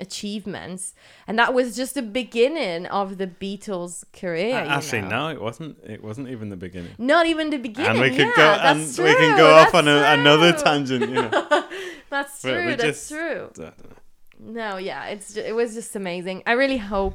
achievements, 0.01 0.95
and 1.27 1.39
that 1.39 1.55
was 1.55 1.77
just 1.77 1.95
the 1.95 2.03
beginning 2.03 2.85
of 2.87 3.17
the 3.17 3.27
Beatles' 3.27 4.05
career. 4.13 4.55
Actually, 4.57 5.03
know. 5.03 5.09
no, 5.09 5.29
it 5.29 5.41
wasn't. 5.41 5.79
It 5.85 6.03
wasn't 6.03 6.29
even 6.29 6.49
the 6.51 6.57
beginning. 6.57 6.93
Not 6.99 7.27
even 7.27 7.51
the 7.51 7.59
beginning. 7.59 7.91
and 7.93 8.01
we 8.01 8.11
could 8.11 8.27
yeah, 8.29 8.37
go 8.37 8.53
and 8.63 8.81
that's 8.81 8.99
we 8.99 9.15
can 9.15 9.29
true, 9.31 9.37
go 9.39 9.55
off 9.55 9.75
on 9.75 9.89
a, 9.89 9.97
another 10.13 10.53
true. 10.53 10.63
tangent. 10.63 11.09
You 11.09 11.15
know, 11.15 11.31
That's 12.11 12.43
But 12.43 12.51
true. 12.51 12.77
That's 12.77 12.83
just- 12.83 13.11
true. 13.11 13.51
I. 14.39 14.51
No, 14.51 14.77
yeah, 14.77 15.07
it's 15.07 15.35
ju- 15.35 15.41
it 15.41 15.55
was 15.55 15.75
just 15.75 15.95
amazing. 15.97 16.43
I 16.47 16.53
really 16.53 16.79
hope 16.79 17.15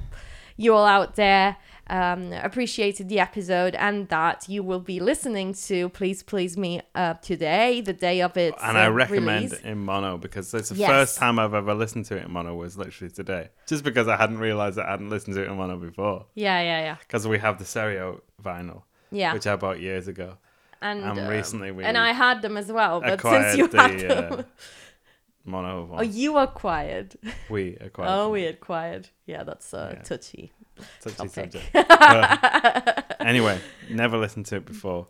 you 0.58 0.74
all 0.74 0.86
out 0.86 1.16
there 1.16 1.56
um, 1.88 2.34
appreciated 2.34 3.08
the 3.10 3.20
episode 3.20 3.74
and 3.76 4.08
that 4.10 4.48
you 4.50 4.62
will 4.62 4.80
be 4.82 5.00
listening 5.00 5.54
to 5.54 5.90
"Please 5.90 6.22
Please 6.24 6.58
Me" 6.58 6.82
uh, 6.96 7.14
today, 7.16 7.82
the 7.82 7.94
day 7.94 8.22
of 8.22 8.36
it. 8.38 8.54
and 8.62 8.78
I 8.78 8.86
uh, 8.86 8.92
recommend 8.92 9.46
release. 9.46 9.54
it 9.54 9.66
in 9.66 9.80
mono 9.80 10.18
because 10.18 10.54
it's 10.54 10.70
the 10.70 10.76
Yes. 10.76 10.90
first 10.90 11.18
time 11.18 11.40
I've 11.40 11.54
ever 11.54 11.74
listened 11.74 12.06
to 12.06 12.18
it 12.18 12.26
in 12.26 12.32
mono 12.32 12.56
was 12.56 12.78
literally 12.78 13.12
today. 13.12 13.50
Just 13.68 13.84
because 13.84 14.08
I 14.08 14.18
hadn't 14.18 14.38
realized 14.40 14.78
that 14.78 14.86
I 14.88 14.92
hadn't 14.92 15.10
listened 15.10 15.36
to 15.36 15.44
it 15.44 15.50
in 15.50 15.56
mono 15.58 15.78
before. 15.78 16.26
Yeah, 16.36 16.60
yeah, 16.62 16.80
yeah, 16.82 16.96
Because 17.00 17.28
we 17.28 17.40
have 17.40 17.58
the 17.58 17.66
stereo 17.66 18.22
vinyl, 18.44 18.84
yeah. 19.12 19.34
which 19.34 19.48
I 19.48 19.56
bought 19.56 19.80
years 19.80 20.08
ago. 20.08 20.38
and 20.82 21.04
and 21.04 21.20
um, 21.20 21.28
recently 21.28 21.72
we 21.72 21.84
and 21.84 21.98
I 21.98 22.12
had 22.14 22.42
them 22.42 22.56
as 22.58 22.72
well, 22.72 23.02
but 23.02 23.20
since 23.22 23.58
you 23.58 23.68
the 23.68 23.82
had 23.82 24.00
them, 24.00 24.34
uh, 24.40 24.44
mono 25.50 25.90
oh, 25.94 26.02
you 26.02 26.38
acquired. 26.38 27.16
we 27.50 27.76
acquired. 27.82 28.10
Oh, 28.10 28.24
them. 28.24 28.32
we 28.32 28.46
acquired. 28.46 29.10
Yeah, 29.26 29.44
that's 29.44 29.74
uh, 29.74 29.94
Yeah. 29.96 30.02
touchy. 30.04 30.52
Touchy 31.02 31.16
topic. 31.16 31.32
subject. 31.32 31.66
Anyway, 33.20 33.60
never 33.90 34.18
listened 34.18 34.46
to 34.48 34.56
it 34.56 34.66
before, 34.66 35.08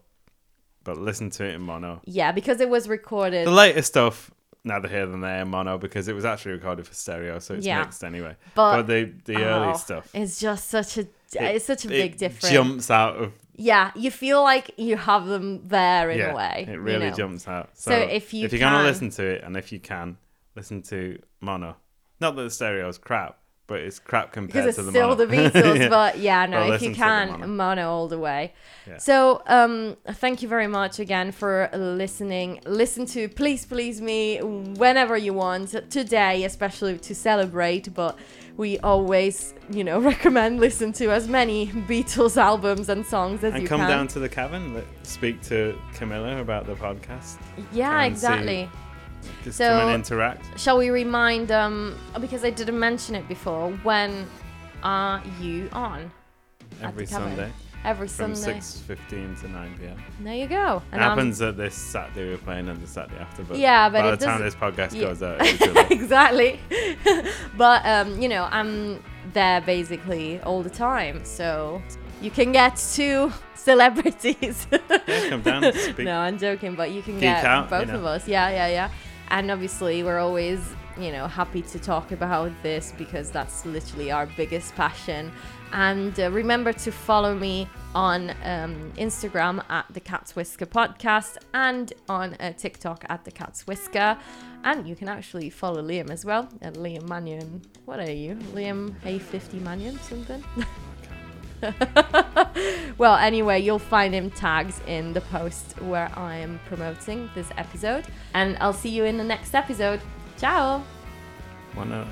but 0.83 0.97
listen 0.97 1.29
to 1.29 1.45
it 1.45 1.53
in 1.53 1.61
mono. 1.61 2.01
Yeah, 2.05 2.31
because 2.31 2.59
it 2.59 2.67
was 2.69 2.89
recorded. 2.89 3.45
The 3.45 3.51
latest 3.51 3.89
stuff, 3.89 4.31
neither 4.63 4.87
here 4.87 5.05
than 5.05 5.21
there 5.21 5.41
in 5.43 5.49
mono 5.49 5.77
because 5.77 6.07
it 6.07 6.13
was 6.15 6.25
actually 6.25 6.53
recorded 6.53 6.87
for 6.87 6.93
stereo, 6.95 7.37
so 7.39 7.53
it's 7.53 7.65
Yeah. 7.65 7.81
mixed 7.81 8.03
anyway. 8.03 8.35
But- 8.55 8.77
But, 8.77 8.87
the 8.87 9.13
the 9.25 9.35
Oh, 9.45 9.63
early 9.63 9.77
stuff, 9.77 10.09
It's 10.13 10.39
just 10.39 10.69
such 10.69 10.97
a 10.97 11.07
it's 11.33 11.65
such 11.65 11.85
a 11.85 11.87
big 11.87 12.17
difference. 12.17 12.45
it 12.45 12.53
jumps 12.53 12.89
out 12.89 13.17
of 13.17 13.31
Yeah, 13.55 13.91
you 13.95 14.09
feel 14.09 14.41
like 14.41 14.71
you 14.77 14.97
have 14.97 15.27
them 15.27 15.67
there 15.67 16.09
in 16.09 16.17
yeah, 16.17 16.31
a 16.31 16.35
way. 16.35 16.65
it 16.67 16.71
you 16.73 16.79
really 16.79 17.09
know. 17.11 17.15
jumps 17.15 17.47
out. 17.47 17.69
So 17.75 17.91
So, 17.91 17.97
if 17.97 18.33
you 18.33 18.45
if 18.45 18.51
you're 18.53 18.59
gonna 18.59 18.81
listen 18.83 19.11
to 19.11 19.23
it, 19.23 19.43
and 19.43 19.55
if 19.55 19.71
you 19.71 19.79
can 19.79 20.17
listen 20.59 20.81
to 20.83 21.19
mono, 21.41 21.75
not 22.19 22.35
that 22.35 22.43
the 22.43 22.49
stereo 22.49 22.87
is 22.89 22.97
crap, 22.97 23.37
but 23.67 23.79
it's 23.81 23.99
crap 23.99 24.33
compared 24.33 24.65
because 24.65 24.75
to 24.75 24.81
the 24.83 24.91
still 24.91 25.09
mono. 25.15 25.25
the 25.25 25.27
Beatles, 25.35 25.79
Yeah. 25.79 25.89
but 25.99 26.17
yeah, 26.19 26.45
no, 26.47 26.57
Well, 26.61 26.73
if 26.73 26.81
you 26.81 26.89
listen 26.89 26.93
to 26.93 26.99
the 26.99 27.05
can, 27.05 27.31
mono. 27.31 27.47
mono 27.47 27.89
all 27.91 28.07
the 28.07 28.19
way. 28.19 28.53
Yeah. 28.87 28.97
So, 28.97 29.41
um, 29.47 29.95
thank 30.23 30.41
you 30.41 30.47
very 30.49 30.67
much 30.67 30.99
again 30.99 31.31
for 31.31 31.69
listening. 31.73 32.59
Listen 32.65 33.05
to 33.15 33.29
Please 33.29 33.65
Please 33.65 34.01
Me 34.01 34.39
whenever 34.41 35.15
you 35.17 35.33
want, 35.33 35.69
today, 35.91 36.43
especially 36.43 36.97
to 36.97 37.13
celebrate, 37.15 37.93
but 37.93 38.17
we 38.57 38.77
always, 38.79 39.53
you 39.69 39.83
know, 39.85 39.99
recommend 40.13 40.59
listen 40.59 40.91
to 40.93 41.11
as 41.11 41.27
many 41.29 41.67
Beatles 41.67 42.35
albums 42.35 42.89
and 42.89 43.05
songs 43.05 43.43
as 43.45 43.53
and 43.53 43.61
you 43.63 43.67
come 43.69 43.79
can. 43.81 43.87
Come 43.87 43.97
down 43.97 44.07
to 44.09 44.19
the 44.19 44.27
Cavern. 44.29 44.83
speak 45.03 45.41
to 45.43 45.79
Camilla 45.93 46.41
about 46.41 46.65
the 46.65 46.73
podcast. 46.75 47.37
yeah, 47.71 48.01
and 48.01 48.17
see- 48.17 48.25
exactly. 48.27 48.69
Just 49.43 49.57
So- 49.57 49.67
come 49.69 49.87
and 49.89 49.95
interact. 49.95 50.59
Shall 50.59 50.77
we 50.77 50.89
remind 50.89 51.51
um 51.51 51.95
because 52.19 52.43
I 52.43 52.49
didn't 52.49 52.79
mention 52.79 53.15
it 53.15 53.27
before, 53.27 53.71
when 53.83 54.27
are 54.83 55.21
you 55.41 55.69
on? 55.73 56.11
Every? 56.81 57.05
Sunday 57.05 57.51
Every 57.85 58.07
from 58.09 58.35
Sunday. 58.35 58.59
six 58.59 58.79
fifteen 58.81 59.35
to 59.37 59.47
nine 59.47 59.73
pm. 59.79 59.95
There 60.21 60.33
you 60.35 60.47
go. 60.47 60.81
And 60.91 60.99
It 61.01 61.03
happens 61.03 61.37
that 61.39 61.55
this 61.57 61.73
Saturday 61.75 62.29
we're 62.29 62.37
playing 62.37 62.67
and 62.67 62.81
the 62.81 62.87
Saturday 62.87 63.19
after, 63.21 63.43
but 63.43 63.57
Yeah, 63.57 63.87
but 63.89 64.01
by 64.01 64.11
the 64.11 64.25
time 64.25 64.41
this 64.41 64.55
podcast 64.55 64.93
Yeah. 64.93 65.01
goes 65.01 65.23
out, 65.23 65.37
exactly. 65.91 66.59
but 67.57 67.85
um, 67.85 68.21
you 68.21 68.27
know, 68.29 68.47
I'm 68.51 69.01
there 69.33 69.61
basically 69.61 70.41
all 70.41 70.61
the 70.61 70.69
time, 70.69 71.23
so 71.23 71.81
you 72.21 72.31
can 72.31 72.51
get 72.51 72.75
two 72.95 73.31
celebrities. 73.55 74.67
yeah, 74.71 75.29
come 75.29 75.41
down, 75.41 75.71
speak. 75.73 75.99
no, 75.99 76.19
I'm 76.19 76.37
joking, 76.37 76.75
but 76.75 76.91
you 76.91 77.01
can 77.01 77.13
Geek 77.13 77.21
get 77.21 77.45
out, 77.45 77.69
both 77.69 77.87
you 77.87 77.93
know. 77.93 77.99
of 77.99 78.05
us. 78.05 78.27
Yeah, 78.27 78.49
yeah, 78.49 78.67
yeah. 78.67 78.89
And 79.31 79.51
obviously, 79.51 80.03
we're 80.03 80.19
always, 80.19 80.59
you 80.97 81.11
know, 81.11 81.27
happy 81.27 81.61
to 81.61 81.79
talk 81.79 82.11
about 82.11 82.51
this 82.63 82.93
because 82.97 83.31
that's 83.31 83.65
literally 83.65 84.11
our 84.11 84.25
biggest 84.25 84.75
passion. 84.75 85.31
And 85.71 86.19
uh, 86.19 86.31
remember 86.31 86.73
to 86.73 86.91
follow 86.91 87.35
me 87.35 87.67
on 87.93 88.31
um, 88.43 88.91
Instagram 88.97 89.63
at 89.69 89.85
the 89.93 89.99
Cat's 89.99 90.35
Whisker 90.35 90.65
Podcast 90.65 91.37
and 91.53 91.93
on 92.07 92.33
uh, 92.35 92.53
TikTok 92.53 93.05
at 93.07 93.23
the 93.23 93.31
Cat's 93.31 93.67
Whisker. 93.67 94.17
And 94.63 94.87
you 94.87 94.95
can 94.95 95.07
actually 95.07 95.49
follow 95.49 95.81
Liam 95.81 96.09
as 96.09 96.25
well 96.25 96.49
at 96.61 96.73
Liam 96.73 97.07
Mannion. 97.07 97.61
What 97.85 97.99
are 97.99 98.11
you? 98.11 98.35
Liam 98.53 98.93
A50 99.01 99.61
Mannion, 99.61 99.99
something? 99.99 100.43
well, 102.97 103.15
anyway, 103.15 103.59
you'll 103.61 103.79
find 103.79 104.13
him 104.13 104.31
tagged 104.31 104.81
in 104.87 105.13
the 105.13 105.21
post 105.21 105.79
where 105.81 106.11
I 106.15 106.35
am 106.37 106.59
promoting 106.67 107.29
this 107.35 107.49
episode. 107.57 108.05
And 108.33 108.57
I'll 108.59 108.73
see 108.73 108.89
you 108.89 109.05
in 109.05 109.17
the 109.17 109.23
next 109.23 109.53
episode. 109.53 110.01
Ciao! 110.37 110.83
One 111.73 111.93
out. 111.93 112.07